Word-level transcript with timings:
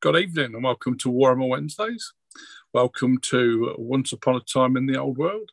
Good 0.00 0.16
evening 0.16 0.54
and 0.54 0.64
welcome 0.64 0.96
to 0.96 1.12
Warhammer 1.12 1.46
Wednesdays. 1.46 2.14
Welcome 2.72 3.18
to 3.24 3.74
Once 3.76 4.14
Upon 4.14 4.36
a 4.36 4.40
Time 4.40 4.78
in 4.78 4.86
the 4.86 4.98
Old 4.98 5.18
World, 5.18 5.50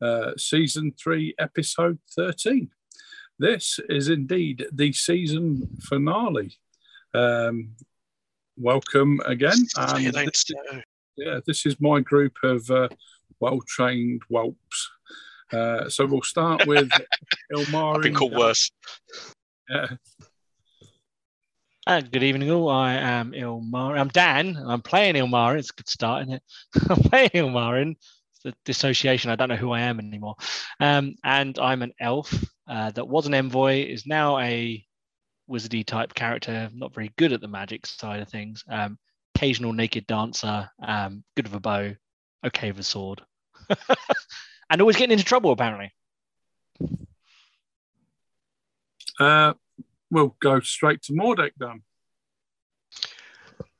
uh, 0.00 0.30
Season 0.36 0.92
3, 0.92 1.34
Episode 1.40 1.98
13. 2.14 2.70
This 3.40 3.80
is 3.88 4.08
indeed 4.08 4.64
the 4.70 4.92
season 4.92 5.68
finale. 5.80 6.56
Um, 7.14 7.70
welcome 8.56 9.20
again. 9.26 9.58
And 9.76 10.14
this, 10.14 10.44
yeah, 11.16 11.40
this 11.44 11.66
is 11.66 11.80
my 11.80 11.98
group 11.98 12.34
of 12.44 12.70
uh, 12.70 12.90
well 13.40 13.60
trained 13.66 14.22
whelps. 14.28 14.88
Uh, 15.52 15.88
so 15.88 16.06
we'll 16.06 16.22
start 16.22 16.64
with 16.68 16.88
Ilmari. 17.52 17.96
I've 17.96 18.02
been 18.02 18.14
called 18.14 18.36
worse. 18.36 18.70
Yeah. 19.68 19.88
Uh, 21.86 22.02
good 22.02 22.22
evening, 22.22 22.50
all. 22.50 22.68
I 22.68 22.92
am 22.92 23.32
Ilmar. 23.32 23.98
I'm 23.98 24.08
Dan. 24.08 24.54
I'm 24.54 24.82
playing 24.82 25.14
Ilmar. 25.14 25.58
It's 25.58 25.70
a 25.70 25.72
good 25.72 25.88
start, 25.88 26.22
isn't 26.22 26.34
it? 26.34 26.42
I'm 26.90 26.98
playing 26.98 27.30
Ilmarin. 27.30 27.92
It's 27.92 28.42
the 28.44 28.54
dissociation. 28.66 29.30
I 29.30 29.36
don't 29.36 29.48
know 29.48 29.56
who 29.56 29.72
I 29.72 29.80
am 29.80 29.98
anymore. 29.98 30.34
Um, 30.78 31.14
and 31.24 31.58
I'm 31.58 31.80
an 31.80 31.94
elf 31.98 32.34
uh, 32.68 32.90
that 32.90 33.08
was 33.08 33.26
an 33.26 33.32
envoy, 33.32 33.86
is 33.86 34.06
now 34.06 34.38
a 34.38 34.84
wizardy 35.50 35.86
type 35.86 36.12
character. 36.12 36.68
Not 36.74 36.94
very 36.94 37.12
good 37.16 37.32
at 37.32 37.40
the 37.40 37.48
magic 37.48 37.86
side 37.86 38.20
of 38.20 38.28
things. 38.28 38.62
Um, 38.68 38.98
occasional 39.34 39.72
naked 39.72 40.06
dancer. 40.06 40.68
Um, 40.82 41.24
good 41.34 41.48
with 41.48 41.56
a 41.56 41.60
bow. 41.60 41.94
Okay 42.44 42.70
with 42.72 42.80
a 42.80 42.84
sword. 42.84 43.22
and 44.70 44.82
always 44.82 44.96
getting 44.96 45.12
into 45.12 45.24
trouble, 45.24 45.50
apparently. 45.50 45.94
Uh, 49.18 49.54
we'll 50.10 50.36
go 50.40 50.60
straight 50.60 51.02
to 51.02 51.12
Mordek 51.12 51.52
then. 51.58 51.82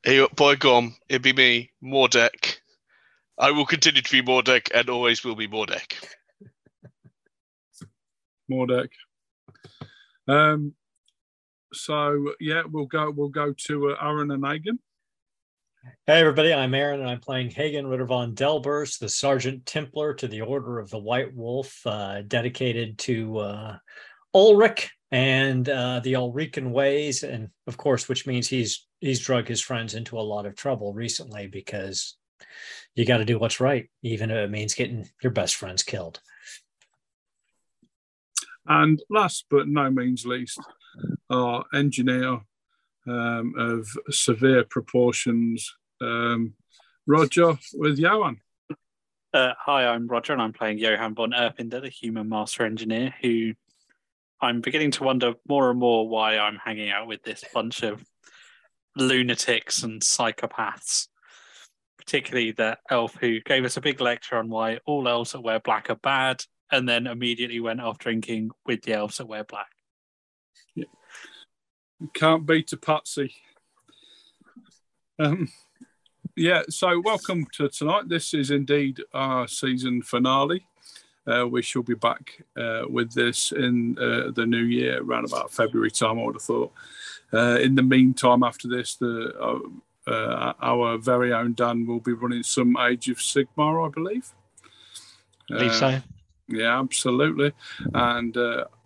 Hey, 0.02 0.26
boy, 0.34 0.56
gone. 0.56 0.94
It'd 1.08 1.22
be 1.22 1.32
me, 1.32 1.72
Mordek. 1.82 2.58
I 3.38 3.50
will 3.50 3.66
continue 3.66 4.02
to 4.02 4.12
be 4.12 4.22
Mordek 4.22 4.70
and 4.74 4.88
always 4.88 5.24
will 5.24 5.34
be 5.34 5.48
Mordek. 5.48 5.94
Mordek. 8.50 8.88
Um, 10.28 10.74
so 11.72 12.32
yeah, 12.40 12.62
we'll 12.70 12.86
go. 12.86 13.10
We'll 13.10 13.28
go 13.28 13.52
to 13.66 13.90
uh, 13.90 13.96
Aaron 14.00 14.30
and 14.30 14.44
Hagen. 14.44 14.78
Hey 16.06 16.20
everybody, 16.20 16.52
I'm 16.52 16.74
Aaron 16.74 17.00
and 17.00 17.08
I'm 17.08 17.20
playing 17.20 17.50
Hagen 17.50 17.86
Ritter 17.86 18.04
von 18.04 18.34
Delbers, 18.34 18.98
the 18.98 19.08
Sergeant 19.08 19.64
Templar 19.64 20.12
to 20.14 20.28
the 20.28 20.42
Order 20.42 20.78
of 20.78 20.90
the 20.90 20.98
White 20.98 21.34
Wolf, 21.34 21.80
uh, 21.86 22.20
dedicated 22.20 22.98
to 22.98 23.38
uh, 23.38 23.76
Ulric 24.34 24.90
and 25.12 25.68
uh, 25.68 26.00
the 26.00 26.14
Ulrican 26.14 26.70
ways, 26.70 27.22
and 27.22 27.50
of 27.66 27.76
course, 27.76 28.08
which 28.08 28.26
means 28.26 28.48
he's 28.48 28.86
he's 29.00 29.20
drug 29.20 29.48
his 29.48 29.60
friends 29.60 29.94
into 29.94 30.18
a 30.18 30.20
lot 30.20 30.46
of 30.46 30.54
trouble 30.54 30.92
recently 30.92 31.46
because 31.46 32.16
you 32.94 33.04
got 33.04 33.18
to 33.18 33.24
do 33.24 33.38
what's 33.38 33.60
right, 33.60 33.88
even 34.02 34.30
if 34.30 34.36
it 34.36 34.50
means 34.50 34.74
getting 34.74 35.08
your 35.22 35.32
best 35.32 35.56
friends 35.56 35.82
killed. 35.82 36.20
And 38.66 39.02
last 39.10 39.46
but 39.50 39.68
no 39.68 39.90
means 39.90 40.26
least, 40.26 40.60
our 41.30 41.64
engineer 41.74 42.40
um, 43.06 43.54
of 43.56 43.88
severe 44.10 44.64
proportions, 44.64 45.74
um, 46.00 46.54
Roger 47.06 47.58
with 47.74 47.98
Johan. 47.98 48.40
Uh, 49.32 49.54
hi, 49.58 49.86
I'm 49.86 50.06
Roger, 50.06 50.32
and 50.32 50.42
I'm 50.42 50.52
playing 50.52 50.78
Johan 50.78 51.14
von 51.14 51.30
Erpinder, 51.30 51.80
the 51.80 51.88
human 51.88 52.28
master 52.28 52.64
engineer, 52.64 53.14
who 53.22 53.54
I'm 54.42 54.60
beginning 54.60 54.90
to 54.92 55.04
wonder 55.04 55.34
more 55.48 55.70
and 55.70 55.78
more 55.78 56.08
why 56.08 56.38
I'm 56.38 56.56
hanging 56.56 56.90
out 56.90 57.06
with 57.06 57.22
this 57.22 57.44
bunch 57.52 57.82
of 57.82 58.04
lunatics 58.96 59.82
and 59.82 60.00
psychopaths. 60.00 61.08
Particularly 61.98 62.52
the 62.52 62.78
elf 62.90 63.14
who 63.20 63.40
gave 63.40 63.64
us 63.64 63.76
a 63.76 63.80
big 63.80 64.00
lecture 64.00 64.36
on 64.36 64.48
why 64.48 64.78
all 64.86 65.06
elves 65.06 65.32
that 65.32 65.42
wear 65.42 65.60
black 65.60 65.90
are 65.90 65.96
bad, 65.96 66.42
and 66.72 66.88
then 66.88 67.06
immediately 67.06 67.60
went 67.60 67.80
off 67.80 67.98
drinking 67.98 68.50
with 68.64 68.82
the 68.82 68.94
elves 68.94 69.18
that 69.18 69.26
wear 69.26 69.44
black. 69.44 69.68
Yeah. 70.74 70.86
Can't 72.14 72.46
beat 72.46 72.72
a 72.72 72.76
patsy. 72.76 73.34
Um, 75.18 75.48
yeah, 76.34 76.62
so 76.70 77.00
welcome 77.04 77.46
to 77.52 77.68
tonight. 77.68 78.08
This 78.08 78.32
is 78.32 78.50
indeed 78.50 79.02
our 79.12 79.46
season 79.46 80.00
finale. 80.00 80.66
Uh, 81.30 81.46
we 81.46 81.62
shall 81.62 81.82
be 81.82 81.94
back 81.94 82.42
uh, 82.56 82.82
with 82.88 83.12
this 83.12 83.52
in 83.52 83.96
uh, 83.98 84.30
the 84.32 84.44
new 84.46 84.64
year, 84.64 85.00
around 85.02 85.26
about 85.26 85.52
February 85.52 85.90
time, 85.90 86.18
I 86.18 86.24
would 86.24 86.34
have 86.34 86.42
thought. 86.42 86.72
Uh, 87.32 87.58
in 87.60 87.76
the 87.76 87.82
meantime, 87.82 88.42
after 88.42 88.66
this, 88.66 88.96
the 88.96 89.32
uh, 89.38 90.10
uh, 90.10 90.54
our 90.60 90.98
very 90.98 91.32
own 91.32 91.54
Dan 91.54 91.86
will 91.86 92.00
be 92.00 92.12
running 92.12 92.42
some 92.42 92.76
Age 92.76 93.08
of 93.08 93.18
Sigmar, 93.18 93.86
I 93.86 93.90
believe. 93.90 94.32
I 95.50 95.54
believe 95.54 95.74
so. 95.74 96.00
Yeah, 96.48 96.80
absolutely. 96.80 97.52
And 97.94 98.36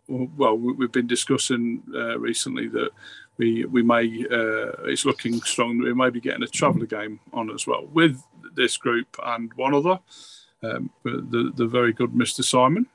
well, 0.08 0.58
we've 0.58 0.92
been 0.92 1.06
discussing 1.06 1.82
recently 2.18 2.68
that 2.68 2.90
we 3.38 3.64
we 3.64 3.82
may 3.82 4.04
it's 4.84 5.06
looking 5.06 5.40
strong 5.40 5.78
that 5.78 5.84
we 5.84 5.94
may 5.94 6.10
be 6.10 6.20
getting 6.20 6.42
a 6.42 6.46
traveller 6.46 6.86
game 6.86 7.20
on 7.32 7.50
as 7.50 7.66
well 7.66 7.86
with 7.86 8.22
this 8.54 8.76
group 8.76 9.16
and 9.24 9.52
one 9.54 9.74
other 9.74 9.98
um, 10.64 10.90
the, 11.04 11.52
the 11.54 11.66
very 11.66 11.92
good 11.92 12.12
Mr. 12.12 12.42
Simon. 12.44 12.86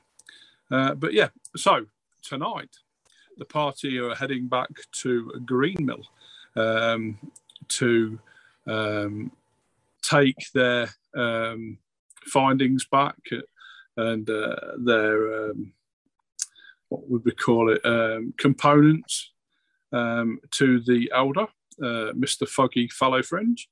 Uh, 0.70 0.94
but 0.94 1.12
yeah, 1.12 1.28
so 1.56 1.86
tonight 2.22 2.76
the 3.38 3.44
party 3.44 3.98
are 3.98 4.14
heading 4.14 4.46
back 4.46 4.70
to 4.92 5.32
Greenmill 5.44 6.04
um, 6.56 7.18
to 7.68 8.18
um, 8.66 9.32
take 10.02 10.50
their 10.52 10.90
um, 11.14 11.78
findings 12.26 12.84
back 12.86 13.18
and 13.96 14.28
uh, 14.28 14.56
their 14.78 15.50
um, 15.50 15.72
what 16.88 17.08
would 17.08 17.24
we 17.24 17.32
call 17.32 17.70
it 17.70 17.84
um, 17.84 18.34
components 18.36 19.30
to 19.92 20.80
the 20.80 21.10
elder, 21.14 21.46
uh, 21.82 22.12
Mr. 22.14 22.48
Foggy 22.48 22.88
Fallowfringe 22.88 23.66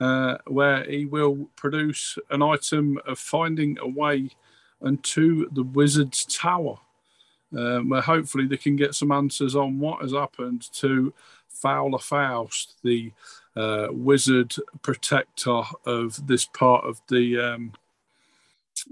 uh, 0.00 0.36
where 0.46 0.84
he 0.84 1.06
will 1.06 1.48
produce 1.56 2.18
an 2.30 2.42
item 2.42 2.98
of 3.06 3.18
finding 3.18 3.78
a 3.80 3.88
way 3.88 4.30
unto 4.82 5.48
the 5.50 5.62
wizard's 5.62 6.24
tower, 6.26 6.78
um, 7.56 7.88
where 7.88 8.02
hopefully 8.02 8.46
they 8.46 8.56
can 8.56 8.76
get 8.76 8.94
some 8.94 9.10
answers 9.10 9.56
on 9.56 9.78
what 9.78 10.02
has 10.02 10.12
happened 10.12 10.70
to 10.72 11.12
Fowler 11.48 11.98
Faust, 11.98 12.76
the 12.82 13.12
uh, 13.56 13.88
wizard 13.90 14.54
protector 14.82 15.62
of 15.86 16.26
this 16.26 16.44
part 16.44 16.84
of 16.84 17.00
the 17.08 17.38
um, 17.38 17.72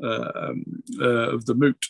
uh, 0.02 0.32
um, 0.34 0.82
uh, 1.00 1.30
of 1.30 1.44
the 1.44 1.54
moot. 1.54 1.86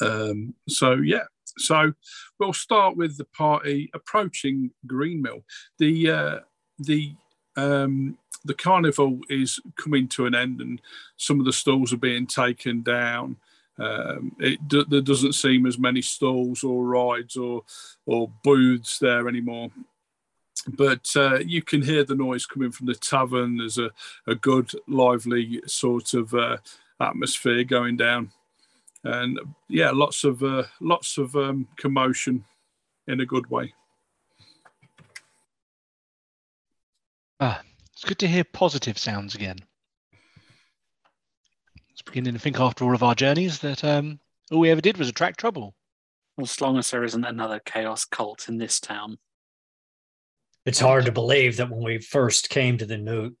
Um, 0.00 0.54
so 0.68 0.92
yeah, 0.94 1.24
so 1.58 1.92
we'll 2.38 2.52
start 2.52 2.96
with 2.96 3.18
the 3.18 3.24
party 3.24 3.90
approaching 3.94 4.70
Greenmill. 4.86 5.42
The 5.78 6.10
uh, 6.10 6.38
the 6.78 7.14
um, 7.56 8.18
the 8.44 8.54
carnival 8.54 9.20
is 9.28 9.60
coming 9.76 10.08
to 10.08 10.26
an 10.26 10.34
end 10.34 10.60
and 10.60 10.80
some 11.16 11.38
of 11.38 11.46
the 11.46 11.52
stalls 11.52 11.92
are 11.92 11.98
being 11.98 12.26
taken 12.26 12.82
down. 12.82 13.36
Um, 13.78 14.36
it 14.38 14.58
there 14.68 15.00
doesn't 15.00 15.32
seem 15.32 15.66
as 15.66 15.78
many 15.78 16.02
stalls 16.02 16.62
or 16.62 16.84
rides 16.84 17.36
or 17.36 17.62
or 18.04 18.30
booths 18.44 18.98
there 18.98 19.28
anymore. 19.28 19.70
But 20.68 21.08
uh, 21.16 21.38
you 21.38 21.62
can 21.62 21.82
hear 21.82 22.04
the 22.04 22.14
noise 22.14 22.46
coming 22.46 22.70
from 22.70 22.86
the 22.86 22.94
tavern. 22.94 23.56
There's 23.56 23.78
a, 23.78 23.90
a 24.26 24.34
good, 24.34 24.70
lively 24.86 25.60
sort 25.66 26.14
of 26.14 26.34
uh, 26.34 26.58
atmosphere 27.00 27.64
going 27.64 27.96
down, 27.96 28.30
and 29.02 29.40
yeah, 29.68 29.90
lots 29.90 30.22
of 30.22 30.42
uh, 30.42 30.64
lots 30.80 31.18
of 31.18 31.34
um, 31.34 31.66
commotion 31.76 32.44
in 33.08 33.20
a 33.20 33.26
good 33.26 33.50
way. 33.50 33.74
Ah, 37.44 37.60
it's 37.92 38.04
good 38.04 38.20
to 38.20 38.28
hear 38.28 38.44
positive 38.44 38.96
sounds 38.96 39.34
again. 39.34 39.56
It's 41.90 42.00
beginning 42.00 42.34
to 42.34 42.38
think 42.38 42.60
after 42.60 42.84
all 42.84 42.94
of 42.94 43.02
our 43.02 43.16
journeys 43.16 43.58
that 43.58 43.82
um, 43.82 44.20
all 44.52 44.60
we 44.60 44.70
ever 44.70 44.80
did 44.80 44.96
was 44.96 45.08
attract 45.08 45.40
trouble. 45.40 45.74
As 46.40 46.60
long 46.60 46.78
as 46.78 46.92
there 46.92 47.02
isn't 47.02 47.24
another 47.24 47.60
chaos 47.64 48.04
cult 48.04 48.48
in 48.48 48.58
this 48.58 48.78
town. 48.78 49.18
It's 50.64 50.78
hard 50.78 51.04
to 51.06 51.10
believe 51.10 51.56
that 51.56 51.68
when 51.68 51.82
we 51.82 51.98
first 51.98 52.48
came 52.48 52.78
to 52.78 52.86
the 52.86 52.98
moot, 52.98 53.36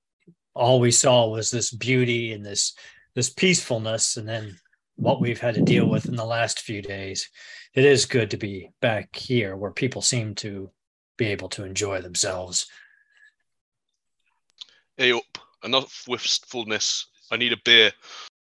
all 0.52 0.80
we 0.80 0.90
saw 0.90 1.28
was 1.28 1.52
this 1.52 1.70
beauty 1.70 2.32
and 2.32 2.44
this 2.44 2.74
this 3.14 3.30
peacefulness, 3.30 4.16
and 4.16 4.28
then 4.28 4.58
what 4.96 5.20
we've 5.20 5.40
had 5.40 5.54
to 5.54 5.62
deal 5.62 5.88
with 5.88 6.06
in 6.06 6.16
the 6.16 6.24
last 6.24 6.62
few 6.62 6.82
days. 6.82 7.30
It 7.72 7.84
is 7.84 8.04
good 8.06 8.32
to 8.32 8.36
be 8.36 8.70
back 8.80 9.14
here 9.14 9.54
where 9.54 9.70
people 9.70 10.02
seem 10.02 10.34
to 10.36 10.72
be 11.16 11.26
able 11.26 11.50
to 11.50 11.64
enjoy 11.64 12.00
themselves 12.00 12.66
Hey 14.98 15.12
up, 15.12 15.38
enough 15.64 16.04
wistfulness. 16.06 17.06
I 17.30 17.36
need 17.38 17.54
a 17.54 17.56
beer. 17.64 17.92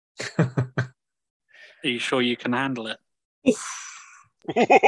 Are 0.39 0.93
you 1.83 1.99
sure 1.99 2.23
you 2.23 2.35
can 2.35 2.53
handle 2.53 2.87
it? 2.87 2.97
I 4.55 4.83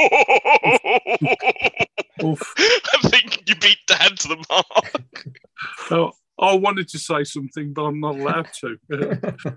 think 3.04 3.48
you 3.48 3.54
beat 3.54 3.78
Dan. 3.86 4.16
to 4.16 4.28
the 4.28 4.44
mark. 4.50 5.02
Oh, 5.90 6.12
I 6.38 6.54
wanted 6.54 6.88
to 6.88 6.98
say 6.98 7.22
something, 7.22 7.72
but 7.72 7.82
I'm 7.82 8.00
not 8.00 8.16
allowed 8.16 8.48
to. 8.60 8.78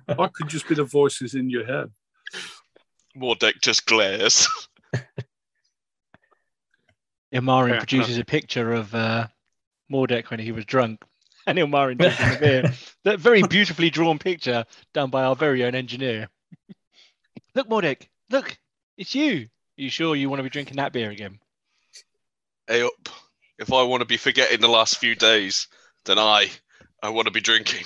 I 0.10 0.28
could 0.28 0.50
just 0.50 0.68
be 0.70 0.76
the 0.76 0.84
voices 0.84 1.34
in 1.34 1.50
your 1.50 1.66
head. 1.66 1.90
Mordek 3.18 3.62
just 3.62 3.88
glares. 3.88 4.48
Ilmarin 7.34 7.70
Fair 7.70 7.80
produces 7.80 8.18
a 8.20 8.26
picture 8.26 8.74
of 8.74 8.94
uh, 8.94 9.28
Mordek 9.92 10.30
when 10.30 10.40
he 10.40 10.52
was 10.52 10.66
drunk, 10.66 11.04
and 11.48 11.58
Ilmarin 11.58 11.98
drinking 11.98 12.30
the 12.30 12.38
beer. 12.40 12.74
That 13.04 13.20
very 13.20 13.44
beautifully 13.44 13.92
drawn 13.92 14.18
picture 14.18 14.66
done 14.94 15.12
by 15.12 15.24
our 15.24 15.36
very 15.36 15.64
own 15.64 15.76
engineer. 15.76 16.28
look, 17.54 17.70
Mordek, 17.70 18.08
look, 18.32 18.58
it's 18.98 19.14
you. 19.14 19.44
Are 19.78 19.82
you 19.82 19.92
sure 19.92 20.16
you 20.16 20.28
want 20.28 20.40
to 20.40 20.44
be 20.44 20.50
drinking 20.50 20.78
that 20.78 20.92
beer 20.92 21.12
again? 21.12 21.40
hey 22.68 22.82
up. 22.82 23.10
If 23.58 23.72
I 23.72 23.84
want 23.84 24.02
to 24.02 24.06
be 24.06 24.18
forgetting 24.18 24.60
the 24.60 24.68
last 24.68 24.98
few 24.98 25.16
days, 25.16 25.68
then 26.06 26.20
I 26.20 26.50
I 27.02 27.10
want 27.10 27.28
to 27.28 27.32
be 27.32 27.42
drinking. 27.42 27.86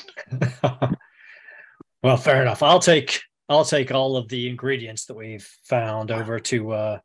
well, 2.03 2.17
fair 2.17 2.41
enough. 2.41 2.63
I'll 2.63 2.79
take 2.79 3.21
I'll 3.47 3.65
take 3.65 3.91
all 3.91 4.17
of 4.17 4.29
the 4.29 4.49
ingredients 4.49 5.05
that 5.05 5.15
we've 5.15 5.47
found 5.63 6.11
over 6.11 6.39
to 6.39 6.71
uh, 6.71 6.99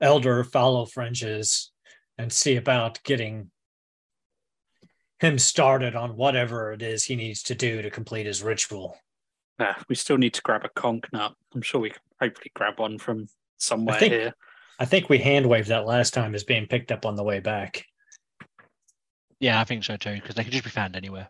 Elder 0.00 0.44
Fallow 0.44 0.86
Fringes 0.86 1.70
and 2.18 2.32
see 2.32 2.56
about 2.56 3.02
getting 3.04 3.50
him 5.20 5.38
started 5.38 5.94
on 5.94 6.16
whatever 6.16 6.72
it 6.72 6.82
is 6.82 7.04
he 7.04 7.14
needs 7.16 7.42
to 7.44 7.54
do 7.54 7.82
to 7.82 7.90
complete 7.90 8.26
his 8.26 8.42
ritual. 8.42 8.96
Nah, 9.58 9.74
we 9.88 9.94
still 9.94 10.16
need 10.18 10.34
to 10.34 10.42
grab 10.42 10.64
a 10.64 10.70
conch 10.70 11.04
nut. 11.12 11.34
I'm 11.54 11.62
sure 11.62 11.80
we 11.80 11.90
can 11.90 12.00
hopefully 12.20 12.50
grab 12.54 12.78
one 12.78 12.98
from 12.98 13.26
somewhere 13.58 13.98
think- 13.98 14.12
here. 14.12 14.34
I 14.78 14.86
think 14.86 15.10
we 15.10 15.18
hand 15.18 15.44
waved 15.46 15.68
that 15.68 15.84
last 15.84 16.14
time 16.14 16.34
as 16.34 16.42
being 16.42 16.66
picked 16.66 16.90
up 16.90 17.04
on 17.04 17.14
the 17.14 17.22
way 17.22 17.38
back. 17.40 17.84
Yeah, 19.38 19.60
I 19.60 19.64
think 19.64 19.84
so 19.84 19.98
too, 19.98 20.14
because 20.14 20.34
they 20.34 20.42
could 20.42 20.52
just 20.54 20.64
be 20.64 20.70
found 20.70 20.96
anywhere. 20.96 21.28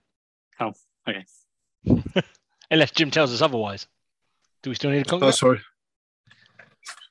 Oh, 0.61 0.73
okay. 1.09 1.25
Unless 2.71 2.93
Jim 2.93 3.11
tells 3.11 3.33
us 3.33 3.43
otherwise. 3.43 3.89
Do 4.63 4.71
we 4.71 4.77
still 4.77 4.91
need 4.93 5.01
a 5.01 5.05
conch 5.05 5.23
Oh, 5.23 5.27
nut? 5.27 5.35
sorry. 5.35 5.61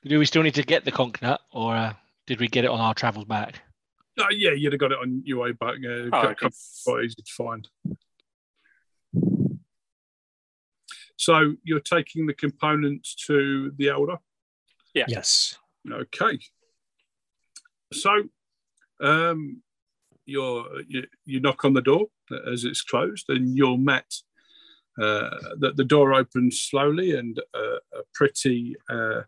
Do 0.06 0.18
we 0.18 0.24
still 0.24 0.42
need 0.42 0.54
to 0.54 0.62
get 0.62 0.86
the 0.86 0.92
conch 0.92 1.20
nut, 1.20 1.42
or 1.52 1.76
uh, 1.76 1.92
did 2.26 2.40
we 2.40 2.48
get 2.48 2.64
it 2.64 2.70
on 2.70 2.80
our 2.80 2.94
travels 2.94 3.26
back? 3.26 3.60
Uh, 4.20 4.26
yeah, 4.30 4.52
you'd 4.52 4.72
have 4.72 4.80
got 4.80 4.92
it 4.92 4.98
on 4.98 5.22
your 5.24 5.38
way 5.40 5.52
back. 5.52 5.76
Uh, 5.84 6.06
Oh, 6.06 6.10
got- 6.10 6.42
okay. 6.42 6.48
quite 6.84 7.04
easy 7.04 7.22
to 7.22 7.32
find. 7.36 7.68
So 11.16 11.54
you're 11.64 11.80
taking 11.80 12.26
the 12.26 12.34
components 12.34 13.14
to 13.26 13.72
the 13.76 13.88
elder. 13.90 14.18
Yeah. 14.94 15.04
Yes. 15.08 15.58
Okay. 15.90 16.38
So, 17.92 18.24
um, 19.00 19.62
you're, 20.26 20.64
you 20.88 21.06
you 21.26 21.40
knock 21.40 21.64
on 21.64 21.74
the 21.74 21.82
door 21.82 22.06
as 22.50 22.64
it's 22.64 22.82
closed, 22.82 23.26
and 23.28 23.56
you're 23.56 23.78
met. 23.78 24.12
Uh, 25.00 25.30
that 25.58 25.76
the 25.76 25.84
door 25.84 26.12
opens 26.12 26.60
slowly, 26.60 27.16
and 27.16 27.40
uh, 27.54 27.76
a 27.94 28.02
pretty 28.14 28.74
uh, 28.90 29.22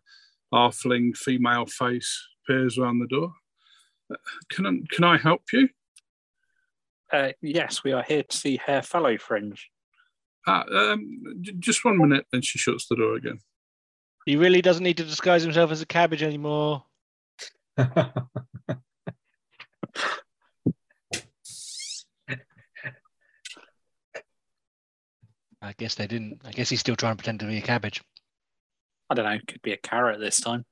halfling 0.53 1.15
female 1.15 1.65
face 1.65 2.27
appears 2.43 2.77
around 2.77 2.99
the 2.99 3.07
door. 3.07 3.33
Uh, 4.11 4.15
Can 4.49 4.65
I, 4.65 4.71
can 4.95 5.03
I 5.03 5.17
help 5.17 5.41
you? 5.51 5.69
Uh, 7.11 7.29
yes, 7.41 7.83
we 7.83 7.91
are 7.91 8.03
here 8.03 8.23
to 8.23 8.37
see 8.37 8.57
Hair 8.57 8.81
fellow 8.81 9.17
Fringe. 9.17 9.69
Ah, 10.47 10.63
um, 10.73 11.23
j- 11.41 11.53
just 11.59 11.85
one 11.85 11.97
minute, 11.97 12.25
and 12.33 12.43
she 12.43 12.57
shuts 12.57 12.87
the 12.87 12.95
door 12.95 13.15
again. 13.15 13.39
He 14.25 14.35
really 14.35 14.61
doesn't 14.61 14.83
need 14.83 14.97
to 14.97 15.03
disguise 15.03 15.43
himself 15.43 15.71
as 15.71 15.81
a 15.81 15.85
cabbage 15.85 16.23
anymore. 16.23 16.83
I 25.61 25.73
guess 25.77 25.95
they 25.95 26.07
didn't. 26.07 26.41
I 26.45 26.51
guess 26.51 26.69
he's 26.69 26.79
still 26.81 26.95
trying 26.95 27.13
to 27.13 27.17
pretend 27.17 27.39
to 27.39 27.45
be 27.45 27.57
a 27.57 27.61
cabbage. 27.61 28.03
I 29.09 29.15
don't 29.15 29.25
know, 29.25 29.37
could 29.47 29.61
be 29.61 29.73
a 29.73 29.77
carrot 29.77 30.19
this 30.19 30.41
time. 30.41 30.65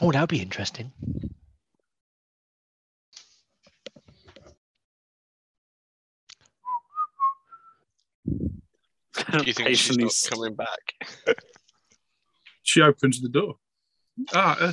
Oh, 0.00 0.12
that 0.12 0.20
would 0.20 0.28
be 0.30 0.40
interesting. 0.42 0.92
Do 9.32 9.42
you 9.44 9.52
think 9.52 9.76
she's 9.76 9.96
not 9.98 10.06
s- 10.06 10.28
coming 10.28 10.54
back? 10.54 10.94
She 12.66 12.80
opens 12.80 13.20
the 13.20 13.28
door. 13.28 13.56
Ah, 14.32 14.56
uh, 14.58 14.72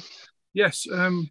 yes, 0.54 0.88
um, 0.94 1.30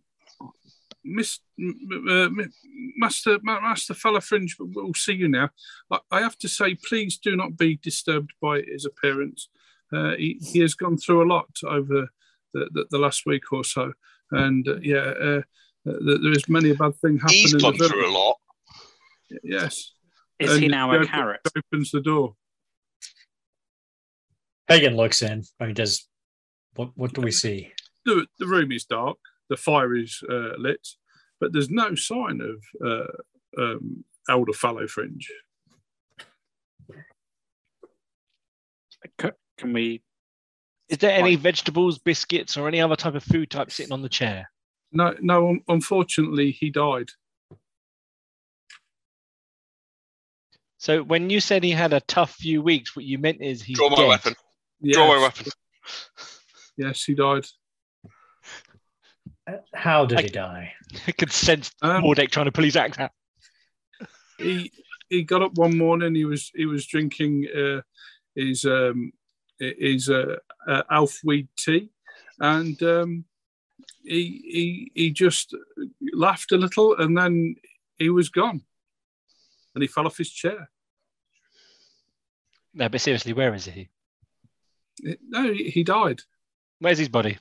Miss 1.02 1.38
m- 1.58 1.78
m- 1.90 2.06
uh, 2.08 2.26
m- 2.26 2.52
Master 2.98 3.38
Master 3.42 3.94
Fella 3.94 4.20
Fringe, 4.20 4.54
we'll 4.58 4.92
see 4.92 5.14
you 5.14 5.26
now. 5.28 5.48
I, 5.90 5.98
I 6.10 6.20
have 6.20 6.36
to 6.40 6.48
say, 6.48 6.74
please 6.74 7.16
do 7.16 7.34
not 7.34 7.56
be 7.56 7.76
disturbed 7.82 8.32
by 8.42 8.60
his 8.60 8.84
appearance. 8.84 9.48
Uh, 9.90 10.16
he, 10.16 10.38
he 10.52 10.58
has 10.60 10.74
gone 10.74 10.98
through 10.98 11.22
a 11.24 11.30
lot 11.32 11.48
over 11.66 12.08
the, 12.52 12.68
the, 12.72 12.84
the 12.90 12.98
last 12.98 13.24
week 13.24 13.50
or 13.52 13.64
so, 13.64 13.92
and 14.32 14.68
uh, 14.68 14.76
yeah, 14.82 14.98
uh, 14.98 15.40
there 15.86 16.18
there 16.22 16.32
is 16.32 16.46
many 16.46 16.70
a 16.70 16.74
bad 16.74 16.94
thing 16.96 17.16
happening. 17.18 17.40
He's 17.40 17.54
in 17.54 17.58
the 17.60 17.70
gone 17.70 17.78
through 17.88 18.06
a 18.06 18.12
lot. 18.12 18.36
Yes. 19.42 19.92
Is 20.38 20.58
he 20.58 20.64
And 20.66 20.72
now 20.72 20.90
she 20.92 20.96
a 20.98 21.00
op- 21.00 21.06
carrot? 21.08 21.40
Opens 21.56 21.90
the 21.90 22.00
door. 22.02 22.34
Hagen 24.70 24.96
looks 24.96 25.20
in. 25.20 25.42
I 25.58 25.66
mean, 25.66 25.74
does 25.74 26.06
what? 26.76 26.90
What 26.94 27.12
do 27.12 27.20
we 27.20 27.32
see? 27.32 27.70
the, 28.06 28.26
the 28.38 28.46
room 28.46 28.72
is 28.72 28.84
dark, 28.84 29.18
the 29.50 29.56
fire 29.56 29.94
is 29.94 30.22
uh, 30.30 30.52
lit, 30.56 30.86
but 31.40 31.52
there's 31.52 31.68
no 31.70 31.94
sign 31.94 32.40
of 32.40 32.64
uh, 32.86 33.60
um, 33.62 34.04
elder 34.28 34.52
fallow 34.52 34.86
fringe. 34.86 35.28
Can 39.18 39.72
we? 39.72 40.02
Is 40.88 40.98
there 40.98 41.12
any 41.18 41.36
vegetables, 41.36 41.98
biscuits, 41.98 42.56
or 42.56 42.66
any 42.68 42.80
other 42.80 42.96
type 42.96 43.14
of 43.14 43.22
food 43.22 43.50
type 43.50 43.70
sitting 43.70 43.92
on 43.92 44.02
the 44.02 44.08
chair? 44.08 44.50
No, 44.92 45.14
no. 45.20 45.48
un- 45.50 45.60
Unfortunately, 45.68 46.50
he 46.50 46.70
died. 46.70 47.10
So 50.78 51.02
when 51.02 51.28
you 51.30 51.40
said 51.40 51.62
he 51.62 51.70
had 51.72 51.92
a 51.92 52.00
tough 52.00 52.32
few 52.32 52.62
weeks, 52.62 52.96
what 52.96 53.04
you 53.04 53.18
meant 53.18 53.40
is 53.42 53.62
he's 53.62 53.76
Draw 53.76 53.90
my 53.90 53.96
dead. 53.96 54.08
weapon. 54.08 54.34
Yes, 54.82 54.96
Draw 54.96 55.06
my 55.08 55.20
weapon. 55.22 55.46
Yes, 56.76 57.04
he 57.04 57.14
died. 57.14 57.44
How 59.74 60.06
did 60.06 60.18
I- 60.18 60.22
he 60.22 60.28
die? 60.28 60.72
I 61.06 61.12
could 61.12 61.32
sense 61.32 61.72
Um, 61.82 62.02
Mordek 62.02 62.30
trying 62.30 62.46
to 62.46 62.52
pull 62.52 62.64
his 62.64 62.76
axe 62.76 62.98
out. 62.98 63.10
he 64.38 64.72
he 65.08 65.22
got 65.22 65.42
up 65.42 65.54
one 65.54 65.76
morning. 65.76 66.14
He 66.14 66.24
was 66.24 66.50
he 66.54 66.66
was 66.66 66.86
drinking 66.86 67.46
uh, 67.54 67.80
his 68.34 68.64
um, 68.64 69.12
his 69.58 70.08
uh, 70.08 70.36
uh, 70.66 70.82
Alfweed 70.90 71.48
tea, 71.58 71.90
and 72.38 72.80
um, 72.82 73.24
he 74.04 74.22
he 74.54 74.92
he 74.94 75.10
just 75.10 75.54
laughed 76.12 76.52
a 76.52 76.56
little, 76.56 76.96
and 76.96 77.16
then 77.18 77.56
he 77.98 78.08
was 78.08 78.28
gone, 78.30 78.62
and 79.74 79.82
he 79.82 79.88
fell 79.88 80.06
off 80.06 80.16
his 80.18 80.30
chair. 80.30 80.70
No, 82.72 82.88
but 82.88 83.00
seriously, 83.00 83.32
where 83.32 83.52
is 83.54 83.64
he? 83.66 83.88
No, 85.28 85.52
he 85.52 85.70
he 85.70 85.84
died. 85.84 86.20
Where's 86.78 86.98
his 86.98 87.08
body? 87.08 87.38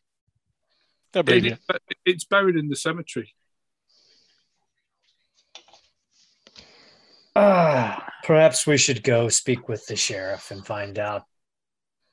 Don't 1.13 1.25
believe 1.25 1.45
you. 1.45 1.57
It- 1.69 1.97
it's 2.05 2.25
buried 2.25 2.55
in 2.55 2.69
the 2.69 2.75
cemetery. 2.75 3.33
Ah, 7.35 8.05
perhaps 8.23 8.65
we 8.67 8.77
should 8.77 9.03
go 9.03 9.29
speak 9.29 9.69
with 9.69 9.85
the 9.87 9.95
sheriff 9.95 10.51
and 10.51 10.65
find 10.65 10.97
out. 10.99 11.23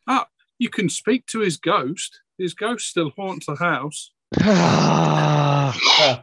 Ah, 0.06 0.26
you 0.58 0.68
can 0.68 0.88
speak 0.88 1.26
to 1.26 1.40
his 1.40 1.56
ghost. 1.56 2.20
His 2.38 2.54
ghost 2.54 2.86
still 2.88 3.10
haunts 3.10 3.46
the 3.46 3.56
house. 3.56 4.12
Uh, 4.40 5.72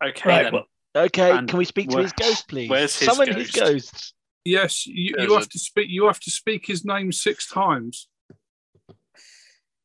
Okay, 0.00 0.28
Right, 0.30 0.42
then. 0.44 0.52
well- 0.52 0.66
okay, 0.94 1.32
And 1.36 1.48
can 1.48 1.58
we 1.58 1.64
speak 1.64 1.88
to 1.90 1.96
where- 1.96 2.04
his 2.04 2.12
ghost, 2.12 2.46
please? 2.46 2.70
where's 2.70 2.96
his 2.96 3.08
Summon 3.08 3.34
his 3.34 3.50
ghost? 3.50 4.14
Ghost. 4.56 4.86
Yes, 4.86 4.86
you, 4.86 5.14
you 5.18 5.34
have 5.34 5.44
a- 5.44 5.48
to 5.48 5.58
speak. 5.58 5.88
You 5.90 6.06
have 6.06 6.20
to 6.20 6.30
speak 6.30 6.66
his 6.66 6.84
name 6.84 7.12
six 7.12 7.48
times. 7.48 8.08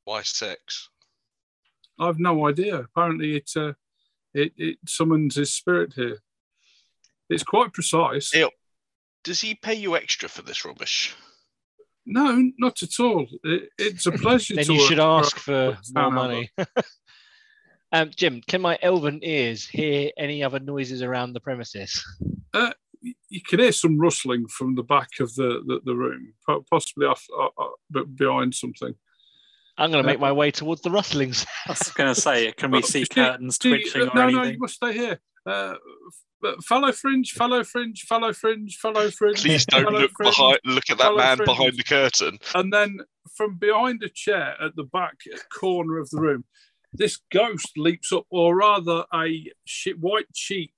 Why 0.05 0.21
six? 0.23 0.89
I've 1.99 2.19
no 2.19 2.47
idea. 2.47 2.79
Apparently, 2.79 3.37
it 3.37 3.51
uh, 3.55 3.73
it 4.33 4.53
it 4.57 4.77
summons 4.87 5.35
his 5.35 5.53
spirit 5.53 5.93
here. 5.93 6.17
It's 7.29 7.43
quite 7.43 7.73
precise. 7.73 8.33
Yeah. 8.33 8.47
Does 9.23 9.39
he 9.39 9.55
pay 9.55 9.75
you 9.75 9.95
extra 9.95 10.27
for 10.27 10.41
this 10.41 10.65
rubbish? 10.65 11.15
No, 12.05 12.51
not 12.57 12.83
at 12.83 12.99
all. 12.99 13.25
It, 13.43 13.69
it's 13.77 14.05
a 14.05 14.11
pleasure. 14.23 14.55
Then 14.55 14.65
to 14.65 14.73
you 14.73 14.79
work 14.79 14.89
should 14.89 14.99
ask 14.99 15.37
for 15.37 15.77
for 15.93 16.01
more 16.01 16.11
money. 16.11 16.49
um, 17.93 18.11
Jim, 18.15 18.41
can 18.47 18.61
my 18.61 18.77
elven 18.81 19.19
ears 19.23 19.65
hear 19.65 20.11
any 20.17 20.43
other 20.43 20.59
noises 20.59 21.01
around 21.01 21.33
the 21.33 21.39
premises? 21.39 22.03
You 23.29 23.41
can 23.41 23.59
hear 23.59 23.71
some 23.71 23.97
rustling 23.99 24.47
from 24.47 24.75
the 24.75 24.83
back 24.83 25.09
of 25.19 25.33
the 25.35 25.61
the, 25.65 25.81
the 25.83 25.95
room, 25.95 26.33
possibly 26.69 27.05
off, 27.05 27.25
uh, 27.37 27.47
uh, 27.57 27.67
but 27.89 28.15
behind 28.15 28.55
something. 28.55 28.93
I'm 29.77 29.91
going 29.91 30.03
to 30.03 30.07
Uh, 30.09 30.11
make 30.13 30.19
my 30.19 30.31
way 30.31 30.51
towards 30.51 30.81
the 30.81 30.91
rustlings. 30.91 31.45
I 31.67 31.71
was 31.71 31.91
going 31.93 32.13
to 32.13 32.19
say, 32.19 32.51
can 32.53 32.71
we 32.71 32.81
see 32.93 32.99
see- 33.05 33.05
curtains 33.07 33.57
See, 33.61 33.69
twitching 33.69 34.01
uh, 34.03 34.05
or 34.11 34.15
no, 34.15 34.21
anything? 34.23 34.41
no, 34.43 34.49
you 34.49 34.57
must 34.59 34.75
stay 34.75 34.93
here. 34.93 35.19
uh, 35.47 35.73
f- 36.45 36.63
fellow 36.63 36.91
fringe, 36.91 37.31
fellow 37.31 37.63
fringe, 37.63 38.01
fellow 38.03 38.31
fringe, 38.33 38.77
fellow 38.77 39.09
fringe. 39.09 39.41
Please 39.41 39.65
don't 39.65 39.91
look 39.91 40.11
fringe. 40.15 40.35
behind. 40.35 40.59
Look 40.65 40.89
at 40.89 40.97
that 40.99 41.15
man 41.15 41.37
fringe. 41.37 41.47
behind 41.47 41.73
the 41.77 41.83
curtain. 41.83 42.37
And 42.53 42.71
then 42.71 42.99
from 43.35 43.57
behind 43.57 44.03
a 44.03 44.09
chair 44.09 44.55
at 44.61 44.75
the 44.75 44.83
back 44.83 45.17
corner 45.51 45.97
of 45.97 46.09
the 46.11 46.21
room, 46.21 46.43
this 46.93 47.19
ghost 47.31 47.71
leaps 47.77 48.11
up, 48.11 48.25
or 48.29 48.55
rather, 48.57 49.05
a 49.13 49.51
shi 49.65 49.93
white 49.93 50.27
sheet 50.35 50.75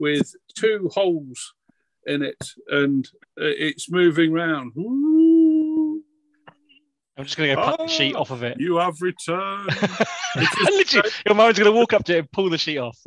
with 0.00 0.34
two 0.54 0.90
holes 0.92 1.54
in 2.06 2.22
it, 2.22 2.36
and 2.68 3.06
uh, 3.40 3.44
it's 3.44 3.90
moving 3.90 4.32
round. 4.32 4.72
Ooh, 4.76 6.02
I'm 7.16 7.24
just 7.24 7.36
going 7.36 7.50
to 7.50 7.56
go 7.56 7.62
cut 7.62 7.78
the 7.78 7.86
sheet 7.88 8.14
Ah, 8.16 8.20
off 8.20 8.30
of 8.30 8.42
it. 8.42 8.58
You 8.60 8.76
have 8.76 9.00
returned. 9.00 9.70
Literally, 10.64 11.10
your 11.26 11.34
mom's 11.34 11.58
going 11.58 11.72
to 11.72 11.76
walk 11.78 11.92
up 11.92 12.04
to 12.04 12.16
it 12.16 12.18
and 12.18 12.32
pull 12.32 12.50
the 12.50 12.58
sheet 12.58 12.78
off. 12.78 12.98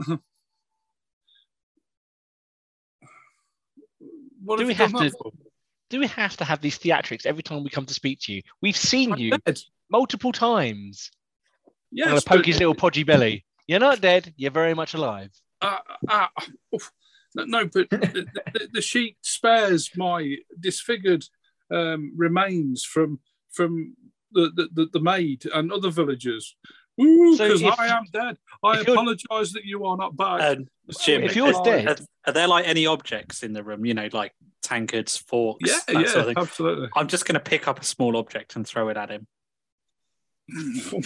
What 4.42 4.58
Do 4.58 4.66
we 4.66 4.74
have 4.74 4.92
to- 4.92 5.10
for? 5.10 5.32
Do 5.90 6.00
we 6.00 6.06
have 6.08 6.36
to 6.36 6.44
have 6.44 6.60
these 6.60 6.78
theatrics 6.78 7.24
every 7.24 7.42
time 7.42 7.64
we 7.64 7.70
come 7.70 7.86
to 7.86 7.94
speak 7.94 8.18
to 8.22 8.32
you? 8.32 8.42
We've 8.60 8.76
seen 8.76 9.12
I'm 9.12 9.18
you 9.18 9.30
dead. 9.38 9.58
multiple 9.90 10.32
times. 10.32 11.10
I'm 11.66 11.70
Yes, 11.90 12.24
poke 12.24 12.44
his 12.44 12.58
little 12.58 12.74
podgy 12.74 13.04
belly. 13.04 13.44
You're 13.66 13.80
not 13.80 14.00
dead. 14.02 14.34
You're 14.36 14.50
very 14.50 14.74
much 14.74 14.92
alive. 14.92 15.30
Uh, 15.60 15.78
uh, 16.08 16.26
oof. 16.74 16.92
no, 17.34 17.44
no, 17.44 17.64
but 17.64 17.90
the, 17.90 18.26
the, 18.52 18.68
the 18.74 18.82
sheet 18.82 19.16
spares 19.22 19.90
my 19.96 20.36
disfigured 20.58 21.24
um, 21.70 22.12
remains 22.16 22.84
from 22.84 23.20
from 23.50 23.96
the, 24.32 24.50
the, 24.54 24.68
the, 24.72 24.90
the 24.92 25.00
maid 25.00 25.44
and 25.52 25.72
other 25.72 25.90
villagers. 25.90 26.54
So 27.00 27.30
Because 27.38 27.62
if- 27.62 27.78
I 27.78 27.88
am 27.88 28.04
dead. 28.12 28.38
I 28.64 28.80
apologise 28.80 29.52
that 29.52 29.64
you 29.64 29.84
are 29.86 29.96
not 29.96 30.16
back. 30.16 30.40
Um, 30.40 30.66
Jim, 31.00 31.22
if 31.22 31.36
yours 31.36 31.54
are, 31.56 31.64
dead- 31.64 31.86
are, 31.86 31.96
are 32.26 32.32
there 32.32 32.48
like 32.48 32.66
any 32.66 32.86
objects 32.86 33.42
in 33.42 33.52
the 33.52 33.62
room? 33.62 33.86
You 33.86 33.94
know, 33.94 34.08
like 34.12 34.32
tankards, 34.62 35.16
forks, 35.16 35.68
yeah, 35.68 35.78
that 35.86 36.00
yeah, 36.06 36.06
sort 36.08 36.18
of 36.18 36.26
thing. 36.26 36.34
absolutely. 36.38 36.88
I'm 36.96 37.06
just 37.06 37.24
going 37.24 37.34
to 37.34 37.40
pick 37.40 37.68
up 37.68 37.80
a 37.80 37.84
small 37.84 38.16
object 38.16 38.56
and 38.56 38.66
throw 38.66 38.88
it 38.88 38.96
at 38.96 39.10
him. 39.10 39.26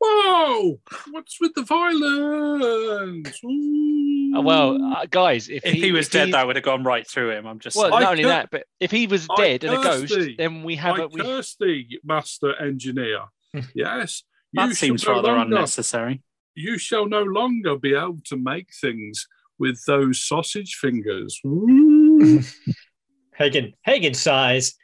Whoa! 0.00 0.80
What's 1.10 1.38
with 1.40 1.54
the 1.54 1.62
violence? 1.62 3.40
Ooh. 3.44 4.40
Well, 4.42 4.82
uh, 4.94 5.06
guys, 5.10 5.48
if, 5.48 5.64
If 5.64 5.72
he, 5.74 5.90
was 5.90 6.06
if 6.06 6.12
dead, 6.12 6.26
he- 6.26 6.32
that 6.32 6.46
would 6.46 6.56
have 6.56 6.64
gone 6.64 6.84
right 6.84 7.06
through 7.06 7.30
him. 7.32 7.46
I'm 7.46 7.58
just 7.58 7.76
well, 7.76 7.92
I 7.92 8.00
not 8.00 8.10
only 8.12 8.22
cur- 8.24 8.28
that, 8.28 8.50
but 8.50 8.64
if 8.78 8.90
he 8.90 9.06
was 9.06 9.26
I 9.30 9.36
dead 9.36 9.64
and 9.64 9.74
a 9.74 9.82
ghost, 9.82 10.14
thee. 10.14 10.34
then 10.38 10.62
we 10.62 10.76
have 10.76 10.98
I 11.00 11.02
a 11.04 11.06
we, 11.08 11.20
curse 11.20 11.56
thee, 11.58 11.98
master 12.04 12.54
engineer. 12.62 13.20
yes, 13.74 14.22
that 14.52 14.68
you 14.68 14.74
seems 14.74 15.04
no 15.06 15.14
rather 15.14 15.32
longer- 15.32 15.56
unnecessary. 15.56 16.22
you 16.54 16.78
shall 16.78 17.06
no 17.08 17.22
longer 17.22 17.76
be 17.76 17.94
able 17.94 18.18
to 18.26 18.36
make 18.36 18.68
things 18.80 19.26
with 19.58 19.82
those 19.86 20.20
sausage 20.20 20.74
fingers. 20.76 21.40
Ooh. 21.46 22.40
Hagen, 23.36 23.72
Hagen 23.82 24.14
sighs. 24.14 24.74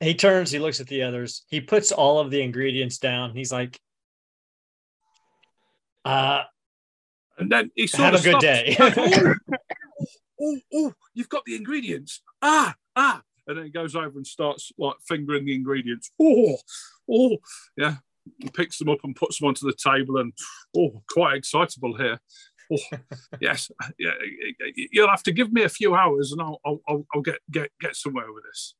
He 0.00 0.14
turns, 0.14 0.50
he 0.50 0.58
looks 0.58 0.80
at 0.80 0.86
the 0.86 1.02
others. 1.02 1.44
He 1.48 1.60
puts 1.60 1.90
all 1.92 2.18
of 2.18 2.30
the 2.30 2.42
ingredients 2.42 2.98
down. 2.98 3.34
He's 3.34 3.50
like, 3.52 3.78
uh, 6.04 6.42
and 7.38 7.50
then 7.50 7.70
he 7.74 7.86
sort 7.86 8.04
have 8.04 8.14
of 8.14 8.20
a 8.20 8.30
good 8.30 8.40
day. 8.40 8.76
oh, 8.80 9.34
oh, 10.40 10.58
oh, 10.74 10.92
you've 11.14 11.28
got 11.28 11.44
the 11.44 11.56
ingredients. 11.56 12.22
Ah, 12.42 12.74
ah. 12.96 13.22
And 13.46 13.58
then 13.58 13.64
he 13.64 13.70
goes 13.70 13.94
over 13.94 14.16
and 14.16 14.26
starts 14.26 14.72
like 14.78 14.96
fingering 15.06 15.44
the 15.44 15.54
ingredients. 15.54 16.10
Oh, 16.20 16.56
oh, 17.10 17.36
yeah. 17.76 17.96
He 18.38 18.48
picks 18.48 18.78
them 18.78 18.88
up 18.88 19.00
and 19.04 19.14
puts 19.14 19.38
them 19.38 19.48
onto 19.48 19.66
the 19.66 19.76
table 19.76 20.16
and 20.16 20.32
oh, 20.76 21.02
quite 21.10 21.36
excitable 21.36 21.96
here. 21.96 22.18
Oh, 22.72 22.98
yes, 23.40 23.70
yeah. 23.98 24.12
You'll 24.74 25.10
have 25.10 25.22
to 25.24 25.32
give 25.32 25.52
me 25.52 25.64
a 25.64 25.68
few 25.68 25.94
hours 25.94 26.32
and 26.32 26.40
I'll, 26.40 26.60
I'll, 26.64 26.80
I'll, 26.88 27.06
I'll 27.14 27.20
get, 27.20 27.40
get, 27.50 27.70
get 27.80 27.96
somewhere 27.96 28.32
with 28.32 28.44
this. 28.44 28.74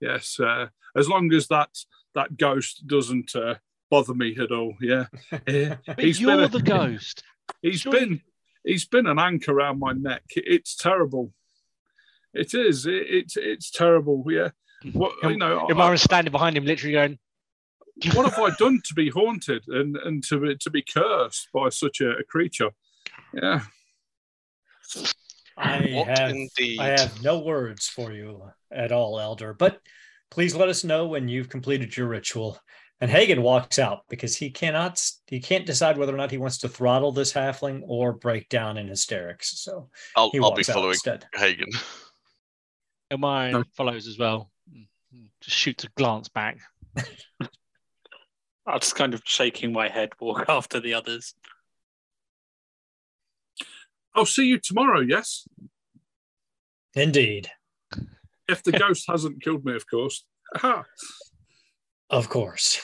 Yes, 0.00 0.38
uh, 0.40 0.66
as 0.96 1.08
long 1.08 1.32
as 1.32 1.46
that 1.48 1.70
that 2.14 2.36
ghost 2.36 2.86
doesn't 2.86 3.34
uh, 3.36 3.56
bother 3.90 4.14
me 4.14 4.36
at 4.40 4.52
all. 4.52 4.74
Yeah, 4.80 5.06
Eh, 5.46 5.74
but 5.86 5.98
he's 6.00 6.18
been 6.18 6.28
you're 6.28 6.44
a- 6.44 6.48
the 6.48 6.62
ghost. 6.76 7.22
He's 7.62 7.80
Surely- 7.80 7.98
been 8.00 8.22
he's 8.64 8.86
been 8.86 9.06
an 9.06 9.18
anchor 9.18 9.52
around 9.52 9.78
my 9.80 9.92
neck. 9.92 10.22
It's 10.36 10.76
terrible. 10.76 11.32
It 12.32 12.54
is. 12.54 12.86
It, 12.86 13.06
it's 13.08 13.36
it's 13.36 13.70
terrible. 13.70 14.24
Yeah. 14.28 14.50
What 14.92 15.12
you 15.24 15.36
know? 15.36 15.66
I- 15.68 15.72
Imara's 15.72 16.02
standing 16.02 16.30
behind 16.32 16.56
him, 16.56 16.64
literally 16.64 16.92
going, 16.94 17.18
what 18.14 18.30
have 18.30 18.38
I 18.38 18.50
done 18.56 18.80
to 18.86 18.94
be 18.94 19.10
haunted 19.10 19.64
and 19.68 19.96
and 19.96 20.22
to 20.24 20.38
be, 20.40 20.56
to 20.56 20.70
be 20.70 20.82
cursed 20.82 21.48
by 21.52 21.68
such 21.70 22.00
a, 22.00 22.10
a 22.18 22.24
creature? 22.24 22.70
Yeah. 23.34 23.62
I 25.56 25.90
What 25.92 26.18
have 26.18 26.30
indeed? 26.30 26.80
I 26.80 26.86
have 27.00 27.22
no 27.22 27.40
words 27.40 27.86
for 27.86 28.12
you 28.12 28.42
at 28.70 28.92
all, 28.92 29.20
Elder, 29.20 29.52
but 29.52 29.80
please 30.30 30.54
let 30.54 30.68
us 30.68 30.84
know 30.84 31.06
when 31.06 31.28
you've 31.28 31.48
completed 31.48 31.96
your 31.96 32.08
ritual. 32.08 32.58
And 33.02 33.10
Hagen 33.10 33.40
walks 33.42 33.78
out 33.78 34.04
because 34.10 34.36
he 34.36 34.50
cannot 34.50 35.02
he 35.26 35.40
can't 35.40 35.64
decide 35.64 35.96
whether 35.96 36.12
or 36.14 36.18
not 36.18 36.30
he 36.30 36.36
wants 36.36 36.58
to 36.58 36.68
throttle 36.68 37.12
this 37.12 37.32
halfling 37.32 37.80
or 37.86 38.12
break 38.12 38.48
down 38.50 38.76
in 38.76 38.88
hysterics. 38.88 39.58
So 39.62 39.88
I'll, 40.14 40.30
he 40.30 40.38
I'll 40.38 40.50
be 40.50 40.58
walks 40.58 40.68
out 40.68 40.74
following 40.74 40.90
instead. 40.92 41.26
Hagen. 41.34 41.70
Ilmarin 43.10 43.52
No. 43.52 43.64
follows 43.74 44.06
as 44.06 44.18
well. 44.18 44.50
Just 45.40 45.56
shoots 45.56 45.84
a 45.84 45.88
glance 45.96 46.28
back. 46.28 46.58
I'll 48.66 48.78
just 48.78 48.94
kind 48.94 49.14
of 49.14 49.22
shaking 49.24 49.72
my 49.72 49.88
head, 49.88 50.10
walk 50.20 50.44
after 50.48 50.78
the 50.78 50.92
others. 50.94 51.34
I'll 54.14 54.26
see 54.26 54.44
you 54.46 54.58
tomorrow. 54.58 55.00
Yes, 55.00 55.46
Indeed. 56.94 57.48
if 58.48 58.62
the 58.62 58.72
ghost 58.72 59.04
hasn't 59.08 59.42
killed 59.42 59.64
me, 59.64 59.74
of 59.74 59.88
course. 59.88 60.24
Aha. 60.56 60.84
Of 62.10 62.28
course. 62.28 62.80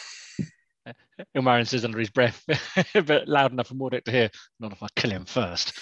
Ilmarin 1.37 1.67
says 1.67 1.85
under 1.85 1.99
his 1.99 2.11
breath, 2.11 2.45
but 3.07 3.27
loud 3.27 3.53
enough 3.53 3.69
for 3.69 3.75
Mordek 3.75 4.05
to 4.05 4.13
hear, 4.13 4.31
not 4.61 4.73
if 4.73 4.83
I 4.83 4.87
kill 4.95 5.11
him 5.11 5.25
first. 5.25 5.73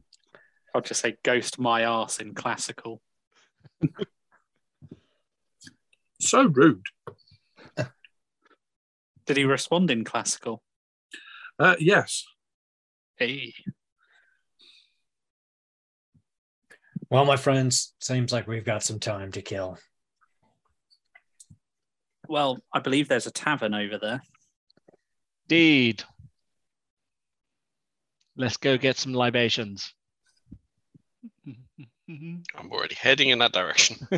I'll 0.74 0.80
just 0.80 1.02
say 1.02 1.16
ghost 1.22 1.58
my 1.58 1.82
ass 1.82 2.18
in 2.18 2.34
classical. 2.34 3.00
So 6.22 6.44
rude. 6.44 6.86
Did 9.26 9.36
he 9.36 9.44
respond 9.44 9.90
in 9.90 10.04
classical? 10.04 10.62
Uh, 11.58 11.74
yes. 11.80 12.24
Hey. 13.16 13.54
Well, 17.10 17.24
my 17.24 17.36
friends, 17.36 17.94
seems 18.00 18.32
like 18.32 18.46
we've 18.46 18.64
got 18.64 18.84
some 18.84 19.00
time 19.00 19.32
to 19.32 19.42
kill. 19.42 19.78
Well, 22.32 22.58
I 22.72 22.78
believe 22.78 23.08
there's 23.08 23.26
a 23.26 23.30
tavern 23.30 23.74
over 23.74 23.98
there. 23.98 24.22
Indeed. 25.50 26.02
Let's 28.38 28.56
go 28.56 28.78
get 28.78 28.96
some 28.96 29.12
libations. 29.12 29.92
I'm 32.08 32.42
already 32.70 32.94
heading 32.94 33.28
in 33.28 33.40
that 33.40 33.52
direction. 33.52 33.98